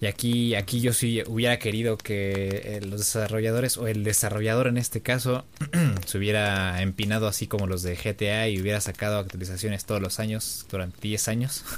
Y 0.00 0.06
aquí, 0.06 0.54
aquí 0.54 0.80
yo 0.80 0.92
sí 0.92 1.22
hubiera 1.26 1.58
querido 1.58 1.96
que 1.96 2.62
eh, 2.64 2.80
los 2.82 3.00
desarrolladores, 3.00 3.78
o 3.78 3.86
el 3.86 4.04
desarrollador 4.04 4.66
en 4.66 4.76
este 4.76 5.00
caso, 5.00 5.46
se 6.06 6.18
hubiera 6.18 6.82
empinado 6.82 7.28
así 7.28 7.46
como 7.46 7.66
los 7.66 7.82
de 7.82 7.96
GTA 7.96 8.48
y 8.48 8.60
hubiera 8.60 8.80
sacado 8.80 9.18
actualizaciones 9.18 9.86
todos 9.86 10.02
los 10.02 10.20
años, 10.20 10.66
durante 10.70 11.00
10 11.00 11.28
años. 11.28 11.64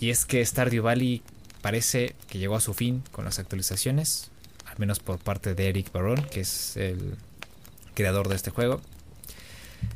y 0.00 0.10
es 0.10 0.24
que 0.24 0.44
Stardew 0.44 0.82
Valley 0.82 1.22
parece 1.62 2.16
que 2.28 2.38
llegó 2.38 2.56
a 2.56 2.60
su 2.60 2.74
fin 2.74 3.04
con 3.12 3.24
las 3.24 3.38
actualizaciones, 3.38 4.30
al 4.64 4.78
menos 4.78 4.98
por 4.98 5.18
parte 5.18 5.54
de 5.54 5.68
Eric 5.68 5.92
Baron, 5.92 6.20
que 6.24 6.40
es 6.40 6.76
el 6.76 7.14
creador 7.94 8.28
de 8.28 8.34
este 8.34 8.50
juego. 8.50 8.80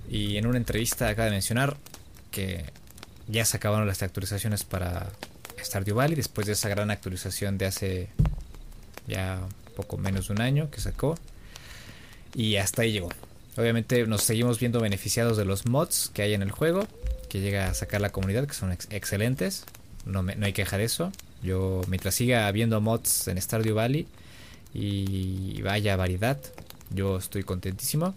Y 0.09 0.37
en 0.37 0.47
una 0.47 0.57
entrevista 0.57 1.09
acaba 1.09 1.27
de 1.27 1.33
mencionar 1.33 1.77
que 2.31 2.65
ya 3.27 3.45
se 3.45 3.57
acabaron 3.57 3.89
las 3.89 4.05
actualizaciones 4.05 4.63
para 4.63 5.11
Stardew 5.63 5.95
Valley 5.95 6.17
después 6.17 6.47
de 6.47 6.55
esa 6.55 6.69
gran 6.69 6.91
actualización 6.91 7.59
de 7.59 7.67
hace 7.67 8.09
ya 9.07 9.41
poco 9.77 9.97
menos 9.97 10.29
de 10.29 10.35
un 10.35 10.41
año 10.41 10.71
que 10.71 10.81
sacó. 10.81 11.17
Y 12.35 12.57
hasta 12.57 12.83
ahí 12.83 12.93
llegó. 12.93 13.09
Obviamente 13.57 14.07
nos 14.07 14.23
seguimos 14.23 14.59
viendo 14.61 14.81
beneficiados 14.81 15.37
de 15.37 15.45
los 15.45 15.67
mods 15.67 16.11
que 16.15 16.23
hay 16.23 16.35
en 16.35 16.43
el 16.43 16.51
juego, 16.51 16.87
que 17.29 17.41
llega 17.41 17.69
a 17.69 17.75
sacar 17.75 18.01
la 18.01 18.11
comunidad, 18.11 18.47
que 18.47 18.55
son 18.55 18.73
excelentes. 18.73 19.65
No, 20.07 20.23
no 20.23 20.47
hay 20.47 20.53
queja 20.53 20.79
de 20.79 20.85
eso. 20.85 21.13
Yo, 21.43 21.83
mientras 21.89 22.15
siga 22.15 22.47
habiendo 22.47 22.81
mods 22.81 23.29
en 23.29 23.41
Stardew 23.41 23.75
Valley 23.75 24.07
y 24.73 25.61
vaya 25.63 25.97
variedad, 25.97 26.39
yo 26.91 27.19
estoy 27.19 27.43
contentísimo. 27.43 28.15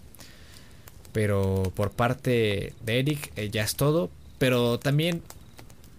Pero 1.12 1.72
por 1.74 1.90
parte 1.90 2.74
de 2.84 2.98
Eric 2.98 3.32
eh, 3.36 3.50
ya 3.50 3.62
es 3.62 3.76
todo. 3.76 4.10
Pero 4.38 4.78
también 4.78 5.22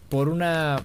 por 0.09 0.29
una 0.29 0.83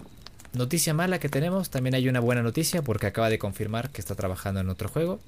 Noticia 0.52 0.94
mala 0.94 1.20
que 1.20 1.28
tenemos, 1.28 1.70
también 1.70 1.94
hay 1.94 2.08
una 2.08 2.20
buena 2.20 2.42
noticia 2.42 2.82
porque 2.82 3.06
acaba 3.06 3.30
de 3.30 3.38
confirmar 3.38 3.90
que 3.90 4.00
está 4.00 4.14
trabajando 4.14 4.60
en 4.60 4.68
otro 4.68 4.88
juego. 4.88 5.20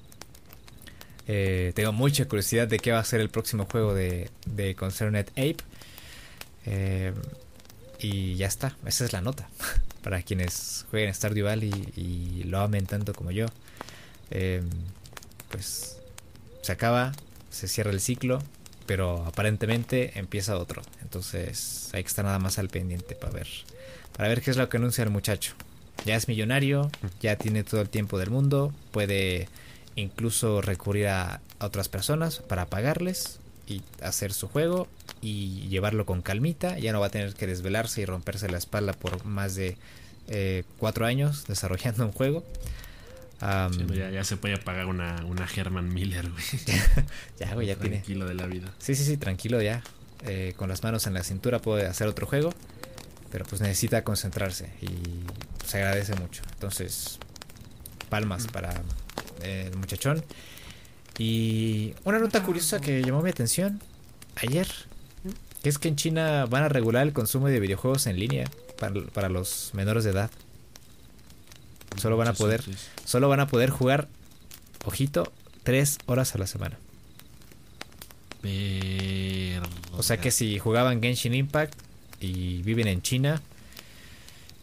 Eh, 1.27 1.71
tengo 1.75 1.93
mucha 1.93 2.27
curiosidad 2.27 2.67
de 2.67 2.79
qué 2.79 2.91
va 2.91 2.99
a 2.99 3.03
ser 3.05 3.21
el 3.21 3.29
próximo 3.29 3.65
juego 3.65 3.93
de, 3.93 4.29
de 4.45 4.75
Concerned 4.75 5.29
Ape. 5.29 5.57
Eh, 6.65 7.13
y 7.99 8.35
ya 8.35 8.47
está, 8.47 8.75
esa 8.85 9.05
es 9.05 9.13
la 9.13 9.21
nota. 9.21 9.47
Para 10.03 10.21
quienes 10.21 10.85
jueguen 10.91 11.13
Stardew 11.13 11.45
Valley 11.45 11.71
y, 11.95 12.43
lo 12.43 12.59
amen 12.59 12.85
tanto 12.85 13.13
como 13.13 13.31
yo. 13.31 13.45
Eh, 14.31 14.61
pues 15.49 15.97
se 16.61 16.71
acaba, 16.71 17.13
se 17.49 17.69
cierra 17.69 17.91
el 17.91 18.01
ciclo, 18.01 18.39
pero 18.85 19.25
aparentemente 19.25 20.19
empieza 20.19 20.57
otro. 20.57 20.81
Entonces 21.01 21.89
hay 21.93 22.03
que 22.03 22.09
estar 22.09 22.25
nada 22.25 22.39
más 22.39 22.59
al 22.59 22.67
pendiente 22.67 23.15
para 23.15 23.31
ver, 23.31 23.47
para 24.15 24.29
ver 24.29 24.41
qué 24.41 24.51
es 24.51 24.57
lo 24.57 24.69
que 24.69 24.77
anuncia 24.77 25.03
el 25.03 25.09
muchacho. 25.09 25.53
Ya 26.05 26.15
es 26.15 26.27
millonario, 26.27 26.91
ya 27.21 27.37
tiene 27.37 27.63
todo 27.63 27.81
el 27.81 27.89
tiempo 27.89 28.17
del 28.17 28.29
mundo, 28.29 28.73
puede 28.91 29.47
incluso 29.95 30.61
recurrir 30.61 31.07
a, 31.07 31.41
otras 31.59 31.87
personas 31.87 32.39
para 32.39 32.65
pagarles 32.65 33.39
y 33.67 33.81
hacer 34.01 34.33
su 34.33 34.49
juego 34.49 34.89
y 35.21 35.67
llevarlo 35.69 36.05
con 36.05 36.21
calmita. 36.21 36.77
Ya 36.77 36.91
no 36.91 36.99
va 36.99 37.07
a 37.07 37.09
tener 37.09 37.33
que 37.35 37.47
desvelarse 37.47 38.01
y 38.01 38.05
romperse 38.05 38.49
la 38.49 38.57
espalda 38.57 38.91
por 38.91 39.23
más 39.23 39.55
de 39.55 39.77
eh, 40.27 40.63
cuatro 40.77 41.05
años 41.05 41.45
desarrollando 41.47 42.05
un 42.05 42.11
juego. 42.11 42.43
ya, 43.39 44.23
se 44.25 44.35
puede 44.35 44.57
pagar 44.57 44.87
una, 44.87 45.23
una 45.25 45.47
Herman 45.47 45.93
Miller, 45.93 46.29
güey. 46.29 46.43
ya, 47.39 47.53
güey, 47.53 47.67
ya 47.67 47.75
tiene. 47.75 47.97
Tranquilo 47.97 48.27
de 48.27 48.33
la 48.33 48.45
vida. 48.45 48.73
Sí, 48.79 48.95
sí, 48.95 49.05
sí, 49.05 49.15
tranquilo 49.15 49.61
ya. 49.61 49.81
Eh, 50.25 50.53
con 50.55 50.69
las 50.69 50.83
manos 50.83 51.07
en 51.07 51.13
la 51.13 51.23
cintura 51.23 51.59
puede 51.59 51.85
hacer 51.85 52.07
otro 52.07 52.27
juego. 52.27 52.53
Pero 53.33 53.45
pues 53.45 53.61
necesita 53.61 54.03
concentrarse 54.03 54.69
y 54.79 54.87
se 55.65 55.79
agradece 55.79 56.13
mucho. 56.13 56.43
Entonces, 56.53 57.17
palmas 58.09 58.45
para 58.45 58.79
el 59.41 59.75
muchachón. 59.75 60.23
Y 61.17 61.95
una 62.03 62.19
nota 62.19 62.43
curiosa 62.43 62.79
que 62.79 63.01
llamó 63.01 63.23
mi 63.23 63.31
atención 63.31 63.81
ayer, 64.35 64.67
que 65.63 65.69
es 65.69 65.79
que 65.79 65.87
en 65.87 65.95
China 65.95 66.45
van 66.45 66.61
a 66.61 66.69
regular 66.69 67.07
el 67.07 67.13
consumo 67.13 67.47
de 67.47 67.59
videojuegos 67.59 68.05
en 68.05 68.19
línea 68.19 68.51
para, 69.13 69.29
los 69.29 69.71
menores 69.73 70.03
de 70.03 70.11
edad. 70.11 70.29
Solo 71.99 72.17
van 72.17 72.27
a 72.27 72.33
poder, 72.33 72.63
solo 73.03 73.29
van 73.29 73.39
a 73.39 73.47
poder 73.47 73.71
jugar, 73.71 74.09
ojito, 74.85 75.33
tres 75.63 75.97
horas 76.05 76.35
a 76.35 76.37
la 76.37 76.45
semana. 76.45 76.77
O 79.97 80.03
sea 80.03 80.17
que 80.17 80.29
si 80.29 80.59
jugaban 80.59 81.01
Genshin 81.01 81.33
Impact 81.33 81.73
y 82.23 82.61
viven 82.63 82.87
en 82.87 83.01
China, 83.01 83.41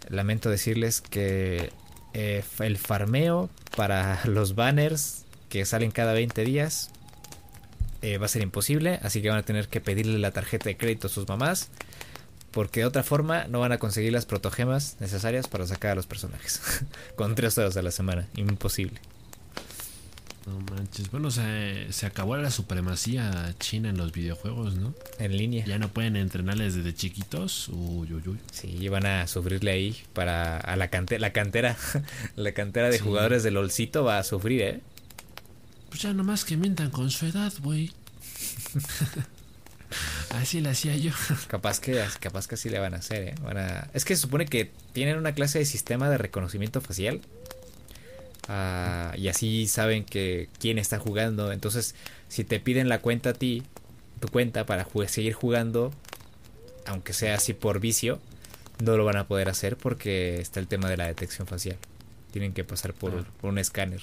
lamento 0.08 0.50
decirles 0.50 1.00
que 1.00 1.72
eh, 2.14 2.42
el 2.58 2.78
farmeo 2.78 3.50
para 3.76 4.20
los 4.24 4.54
banners 4.54 5.24
que 5.48 5.64
salen 5.64 5.90
cada 5.90 6.12
20 6.12 6.44
días 6.44 6.90
eh, 8.02 8.18
va 8.18 8.26
a 8.26 8.28
ser 8.28 8.42
imposible, 8.42 8.98
así 9.02 9.20
que 9.20 9.28
van 9.28 9.38
a 9.38 9.42
tener 9.42 9.68
que 9.68 9.80
pedirle 9.80 10.18
la 10.18 10.30
tarjeta 10.30 10.68
de 10.68 10.76
crédito 10.76 11.08
a 11.08 11.10
sus 11.10 11.28
mamás, 11.28 11.68
porque 12.50 12.80
de 12.80 12.86
otra 12.86 13.02
forma 13.02 13.44
no 13.44 13.60
van 13.60 13.72
a 13.72 13.78
conseguir 13.78 14.12
las 14.12 14.26
protogemas 14.26 14.96
necesarias 15.00 15.48
para 15.48 15.66
sacar 15.66 15.92
a 15.92 15.94
los 15.96 16.06
personajes, 16.06 16.60
con 17.16 17.34
3 17.34 17.58
horas 17.58 17.76
a 17.76 17.82
la 17.82 17.90
semana, 17.90 18.26
imposible. 18.36 19.00
No 20.50 20.58
manches. 20.74 21.12
Bueno, 21.12 21.30
se, 21.30 21.92
se 21.92 22.06
acabó 22.06 22.36
la 22.36 22.50
supremacía 22.50 23.54
china 23.60 23.88
en 23.88 23.96
los 23.96 24.10
videojuegos, 24.10 24.74
¿no? 24.74 24.94
En 25.20 25.36
línea. 25.36 25.64
Ya 25.64 25.78
no 25.78 25.92
pueden 25.92 26.16
entrenarles 26.16 26.74
desde 26.74 26.92
chiquitos. 26.92 27.68
Uy, 27.68 28.12
uy, 28.12 28.22
uy. 28.26 28.38
Sí, 28.50 28.88
van 28.88 29.06
a 29.06 29.28
sufrirle 29.28 29.70
ahí 29.70 29.96
para 30.12 30.58
a 30.58 30.74
la, 30.74 30.88
cantera, 30.88 31.20
la 31.20 31.32
cantera. 31.32 31.76
la 32.36 32.52
cantera 32.52 32.90
de 32.90 32.98
jugadores 32.98 33.44
del 33.44 33.54
LOLcito 33.54 34.02
va 34.02 34.18
a 34.18 34.24
sufrir, 34.24 34.62
¿eh? 34.62 34.80
Pues 35.88 36.02
ya 36.02 36.12
nomás 36.12 36.44
que 36.44 36.56
mientan 36.56 36.90
con 36.90 37.12
su 37.12 37.26
edad, 37.26 37.52
güey. 37.60 37.92
así 40.30 40.60
le 40.60 40.70
hacía 40.70 40.96
yo. 40.96 41.12
capaz 41.46 41.78
que, 41.78 42.02
capaz 42.18 42.48
que 42.48 42.56
así 42.56 42.70
le 42.70 42.80
van 42.80 42.94
a 42.94 42.96
hacer, 42.96 43.22
¿eh? 43.22 43.34
Es 43.94 44.04
que 44.04 44.16
se 44.16 44.22
supone 44.22 44.46
que 44.46 44.72
tienen 44.92 45.16
una 45.16 45.32
clase 45.32 45.60
de 45.60 45.64
sistema 45.64 46.10
de 46.10 46.18
reconocimiento 46.18 46.80
facial 46.80 47.20
Ah, 48.52 49.14
y 49.16 49.28
así 49.28 49.68
saben 49.68 50.04
que 50.04 50.48
quién 50.58 50.78
está 50.78 50.98
jugando. 50.98 51.52
Entonces, 51.52 51.94
si 52.26 52.42
te 52.42 52.58
piden 52.58 52.88
la 52.88 52.98
cuenta 53.00 53.30
a 53.30 53.32
ti, 53.32 53.62
tu 54.18 54.26
cuenta 54.26 54.66
para 54.66 54.88
seguir 55.06 55.34
jugando, 55.34 55.92
aunque 56.84 57.12
sea 57.12 57.36
así 57.36 57.54
por 57.54 57.78
vicio, 57.78 58.20
no 58.82 58.96
lo 58.96 59.04
van 59.04 59.18
a 59.18 59.28
poder 59.28 59.48
hacer 59.48 59.76
porque 59.76 60.40
está 60.40 60.58
el 60.58 60.66
tema 60.66 60.90
de 60.90 60.96
la 60.96 61.06
detección 61.06 61.46
facial. 61.46 61.76
Tienen 62.32 62.52
que 62.52 62.64
pasar 62.64 62.92
por, 62.92 63.24
ah. 63.24 63.46
un 63.46 63.58
escáner. 63.58 64.02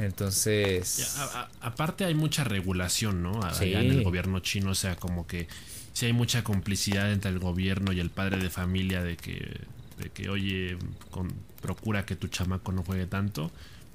Entonces. 0.00 1.16
aparte, 1.60 2.04
hay 2.04 2.14
mucha 2.14 2.42
regulación, 2.42 3.22
¿no? 3.22 3.40
Allá 3.44 3.80
en 3.80 3.92
el 3.92 4.02
gobierno 4.02 4.40
chino, 4.40 4.72
o 4.72 4.74
sea, 4.74 4.96
como 4.96 5.28
que 5.28 5.46
si 5.92 6.06
hay 6.06 6.12
mucha 6.12 6.42
complicidad 6.42 7.12
entre 7.12 7.30
el 7.30 7.38
gobierno 7.38 7.92
y 7.92 8.00
el 8.00 8.10
padre 8.10 8.38
de 8.38 8.50
familia 8.50 9.04
de 9.04 9.16
que 9.16 9.60
de 9.98 10.10
que, 10.10 10.28
oye, 10.28 10.78
con, 11.10 11.32
procura 11.60 12.06
que 12.06 12.16
tu 12.16 12.28
chamaco 12.28 12.72
no 12.72 12.82
juegue 12.82 13.06
tanto. 13.06 13.50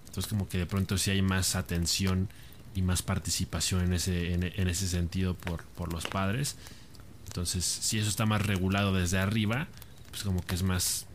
Entonces 0.07 0.29
como 0.29 0.47
que 0.47 0.59
de 0.59 0.65
pronto 0.65 0.97
sí 0.97 1.11
hay 1.11 1.21
más 1.21 1.55
atención 1.55 2.29
y 2.75 2.81
más 2.81 3.01
participación 3.01 3.83
en 3.83 3.93
ese, 3.93 4.33
en, 4.33 4.67
ese 4.67 4.87
sentido 4.87 5.35
por, 5.35 5.63
por 5.63 5.91
los 5.91 6.05
padres. 6.05 6.55
Entonces, 7.27 7.65
si 7.65 7.97
eso 7.97 8.09
está 8.09 8.25
más 8.25 8.45
regulado 8.45 8.93
desde 8.93 9.17
arriba, 9.17 9.67
pues 10.11 10.23
como 10.23 10.45
que 10.45 10.55
es 10.55 10.63
más 10.63 11.07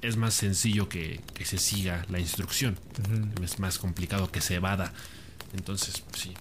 es 0.00 0.16
más 0.16 0.34
sencillo 0.34 0.88
que, 0.88 1.20
que 1.32 1.44
se 1.44 1.58
siga 1.58 2.04
la 2.08 2.18
instrucción. 2.18 2.76
Es 3.42 3.60
más 3.60 3.78
complicado 3.78 4.32
que 4.32 4.40
se 4.40 4.56
evada. 4.56 4.92
Entonces, 5.54 6.00
pues 6.00 6.22
sí. 6.22 6.34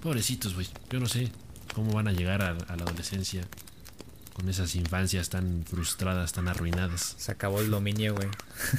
Pobrecitos, 0.00 0.54
güey. 0.54 0.68
Yo 0.90 1.00
no 1.00 1.06
sé 1.06 1.32
cómo 1.74 1.92
van 1.92 2.06
a 2.06 2.12
llegar 2.12 2.42
a 2.42 2.54
la 2.54 2.84
adolescencia 2.84 3.42
con 4.38 4.48
esas 4.48 4.76
infancias 4.76 5.30
tan 5.30 5.64
frustradas, 5.68 6.32
tan 6.32 6.46
arruinadas. 6.46 7.16
Se 7.18 7.32
acabó 7.32 7.60
el 7.60 7.72
dominio, 7.72 8.14
güey. 8.14 8.28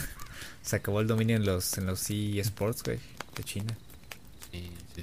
Se 0.61 0.77
acabó 0.77 1.01
el 1.01 1.07
dominio 1.07 1.35
en 1.35 1.45
los 1.45 1.77
en 1.77 1.85
los 1.85 2.09
eSports, 2.09 2.81
güey, 2.81 2.99
de 3.35 3.43
China. 3.43 3.77
Sí, 4.51 4.71
sí. 4.95 5.01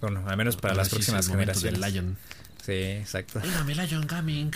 Bueno, 0.00 0.24
al 0.26 0.36
menos 0.36 0.56
para 0.56 0.74
las 0.74 0.88
próximas 0.88 1.28
generaciones. 1.28 1.80
Del 1.80 1.92
Lion. 1.92 2.16
Sí, 2.64 2.72
exacto. 2.72 3.40
mi 3.64 3.74
Lion 3.74 4.04
Gaming. 4.08 4.50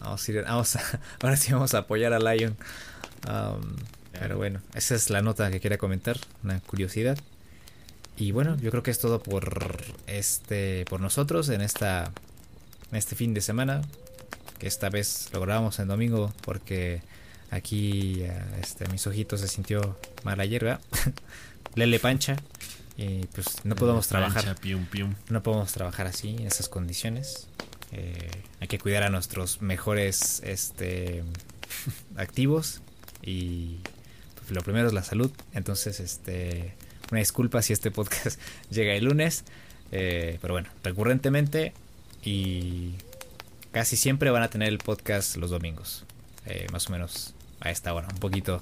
Vamos 0.00 0.26
a, 0.26 0.32
ir, 0.32 0.42
vamos 0.42 0.76
a, 0.76 0.82
ahora 1.20 1.36
sí 1.36 1.52
vamos 1.52 1.74
a 1.74 1.78
apoyar 1.78 2.14
a 2.14 2.18
Lion. 2.18 2.56
Um, 3.28 3.76
pero 4.12 4.38
bueno, 4.38 4.62
esa 4.74 4.94
es 4.94 5.10
la 5.10 5.20
nota 5.20 5.50
que 5.50 5.60
quería 5.60 5.76
comentar, 5.76 6.16
una 6.42 6.60
curiosidad. 6.60 7.18
Y 8.16 8.32
bueno, 8.32 8.56
yo 8.56 8.70
creo 8.70 8.82
que 8.82 8.90
es 8.90 9.00
todo 9.00 9.22
por 9.22 9.84
este 10.06 10.86
por 10.88 11.00
nosotros 11.00 11.50
en 11.50 11.60
esta 11.60 12.10
este 12.92 13.16
fin 13.16 13.34
de 13.34 13.40
semana, 13.40 13.82
que 14.58 14.66
esta 14.66 14.88
vez 14.88 15.28
lo 15.32 15.40
grabamos 15.40 15.78
en 15.78 15.88
domingo 15.88 16.32
porque 16.42 17.02
aquí 17.50 18.22
eh, 18.22 18.42
este, 18.62 18.88
mis 18.88 19.06
ojitos 19.06 19.40
se 19.40 19.48
sintió 19.48 19.98
mala 20.24 20.44
hierba, 20.44 20.80
lele 21.74 21.98
pancha 21.98 22.36
y 22.96 23.26
pues 23.26 23.64
no 23.64 23.76
podemos 23.76 24.08
trabajar, 24.08 24.56
no 25.28 25.42
podemos 25.42 25.72
trabajar 25.72 26.06
así 26.06 26.30
en 26.30 26.46
esas 26.46 26.68
condiciones. 26.68 27.46
Eh, 27.92 28.30
hay 28.60 28.68
que 28.68 28.78
cuidar 28.78 29.02
a 29.02 29.08
nuestros 29.08 29.62
mejores 29.62 30.42
este 30.44 31.22
activos 32.16 32.80
y 33.22 33.78
pues, 34.34 34.50
lo 34.50 34.62
primero 34.62 34.88
es 34.88 34.92
la 34.92 35.04
salud. 35.04 35.30
Entonces, 35.52 36.00
este 36.00 36.74
una 37.10 37.20
disculpa 37.20 37.62
si 37.62 37.72
este 37.72 37.90
podcast 37.90 38.40
llega 38.70 38.94
el 38.94 39.04
lunes, 39.04 39.44
eh, 39.92 40.38
pero 40.42 40.54
bueno, 40.54 40.68
recurrentemente 40.82 41.72
y 42.28 42.94
casi 43.72 43.96
siempre 43.96 44.30
van 44.30 44.42
a 44.42 44.50
tener 44.50 44.68
el 44.68 44.76
podcast 44.76 45.36
los 45.36 45.48
domingos, 45.48 46.04
eh, 46.44 46.66
más 46.72 46.88
o 46.88 46.92
menos 46.92 47.32
a 47.60 47.70
esta 47.70 47.94
hora, 47.94 48.06
un 48.12 48.20
poquito 48.20 48.60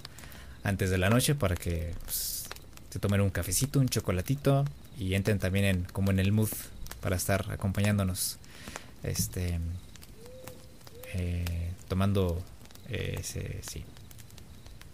antes 0.63 0.89
de 0.89 0.99
la 0.99 1.11
noche 1.11 1.35
para 1.35 1.57
que 1.57 1.93
pues, 2.05 2.45
se 2.91 3.01
tomen 3.01 3.21
un 3.21 3.31
cafecito, 3.31 3.81
un 3.81 3.89
chocolatito 3.89 4.65
y 4.97 5.15
entren 5.15 5.41
también 5.41 5.65
en 5.65 5.85
como 5.85 6.13
en 6.13 6.21
el 6.21 6.31
mood 6.31 6.51
para 7.01 7.17
estar 7.17 7.51
acompañándonos, 7.51 8.39
este, 9.03 9.59
eh, 11.15 11.73
tomando 11.89 12.41
eh, 12.89 13.17
ese, 13.19 13.61
sí, 13.69 13.85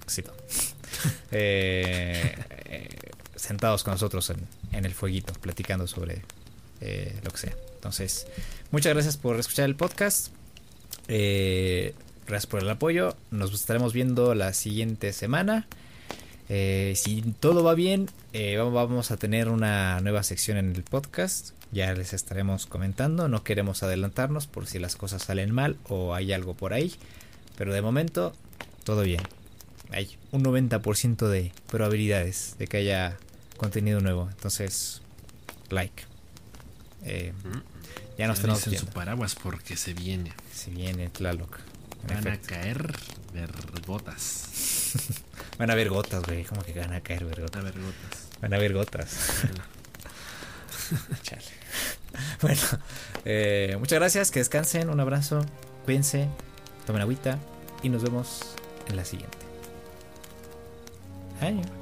sentados 3.37 3.85
con 3.85 3.93
nosotros 3.93 4.31
en, 4.31 4.39
en, 4.73 4.87
el 4.87 4.95
fueguito, 4.95 5.35
platicando 5.35 5.87
sobre 5.87 6.23
lo 7.23 7.31
que 7.31 7.39
sea. 7.39 7.53
Entonces, 7.83 8.29
muchas 8.71 8.95
gracias 8.95 9.17
por 9.17 9.41
escuchar 9.41 9.65
el 9.65 9.75
podcast. 9.75 10.29
Eh, 11.09 11.97
gracias 12.29 12.47
por 12.47 12.63
el 12.63 12.71
apoyo. 12.71 13.17
Nos 13.33 13.53
estaremos 13.53 13.93
viendo 13.93 14.37
la 14.37 14.53
siguiente 14.53 15.13
semana. 15.13 15.67
Eh, 16.49 16.93
si 16.95 17.23
todo 17.41 17.65
va 17.65 17.75
bien, 17.75 18.09
eh, 18.35 18.57
vamos 18.57 19.11
a 19.11 19.17
tener 19.17 19.49
una 19.49 20.01
nueva 20.01 20.23
sección 20.23 20.59
en 20.59 20.77
el 20.77 20.85
podcast. 20.85 21.55
Ya 21.73 21.93
les 21.93 22.13
estaremos 22.13 22.67
comentando. 22.67 23.27
No 23.27 23.43
queremos 23.43 23.83
adelantarnos 23.83 24.47
por 24.47 24.69
si 24.69 24.79
las 24.79 24.95
cosas 24.95 25.25
salen 25.25 25.51
mal 25.51 25.77
o 25.89 26.15
hay 26.15 26.33
algo 26.33 26.55
por 26.55 26.75
ahí. 26.75 26.95
Pero 27.59 27.75
de 27.75 27.83
momento, 27.83 28.33
todo 28.85 29.03
bien. 29.03 29.23
Hay 29.91 30.17
un 30.31 30.45
90% 30.45 31.27
de 31.27 31.51
probabilidades 31.67 32.55
de 32.61 32.69
que 32.69 32.77
haya 32.77 33.17
contenido 33.57 33.99
nuevo. 33.99 34.29
Entonces, 34.31 35.03
like. 35.69 36.12
Eh, 37.05 37.33
ya 38.19 38.27
nos 38.27 38.41
tenemos 38.41 38.67
en 38.67 38.79
su 38.79 38.87
paraguas 38.87 39.35
porque 39.35 39.77
se 39.77 39.95
viene. 39.95 40.33
Se 40.53 40.71
viene 40.71 41.09
Tlaloc. 41.09 41.59
Van 42.09 42.29
a 42.29 42.39
caer 42.39 42.95
vergotas. 43.33 44.93
van 45.59 45.71
a 45.71 45.73
haber 45.73 45.89
gotas, 45.89 46.23
güey. 46.25 46.45
¿Cómo 46.45 46.63
que 46.63 46.79
van 46.79 46.93
a 46.93 47.01
caer 47.01 47.25
vergotas? 47.25 47.63
Van 47.63 47.67
a 47.67 47.69
haber 47.69 47.83
gotas. 47.83 48.29
Van 48.41 48.53
a 48.53 48.57
haber 48.57 48.73
gotas. 48.73 49.45
Chale. 51.23 51.43
Bueno, 52.41 52.61
eh, 53.25 53.77
muchas 53.79 53.99
gracias. 53.99 54.31
Que 54.31 54.41
descansen. 54.41 54.91
Un 54.91 55.01
abrazo. 55.01 55.45
Cuídense. 55.85 56.29
Tomen 56.87 57.03
agüita. 57.03 57.39
Y 57.83 57.89
nos 57.89 58.03
vemos 58.03 58.55
en 58.89 58.97
la 58.97 59.05
siguiente. 59.05 59.39
Año. 61.41 61.82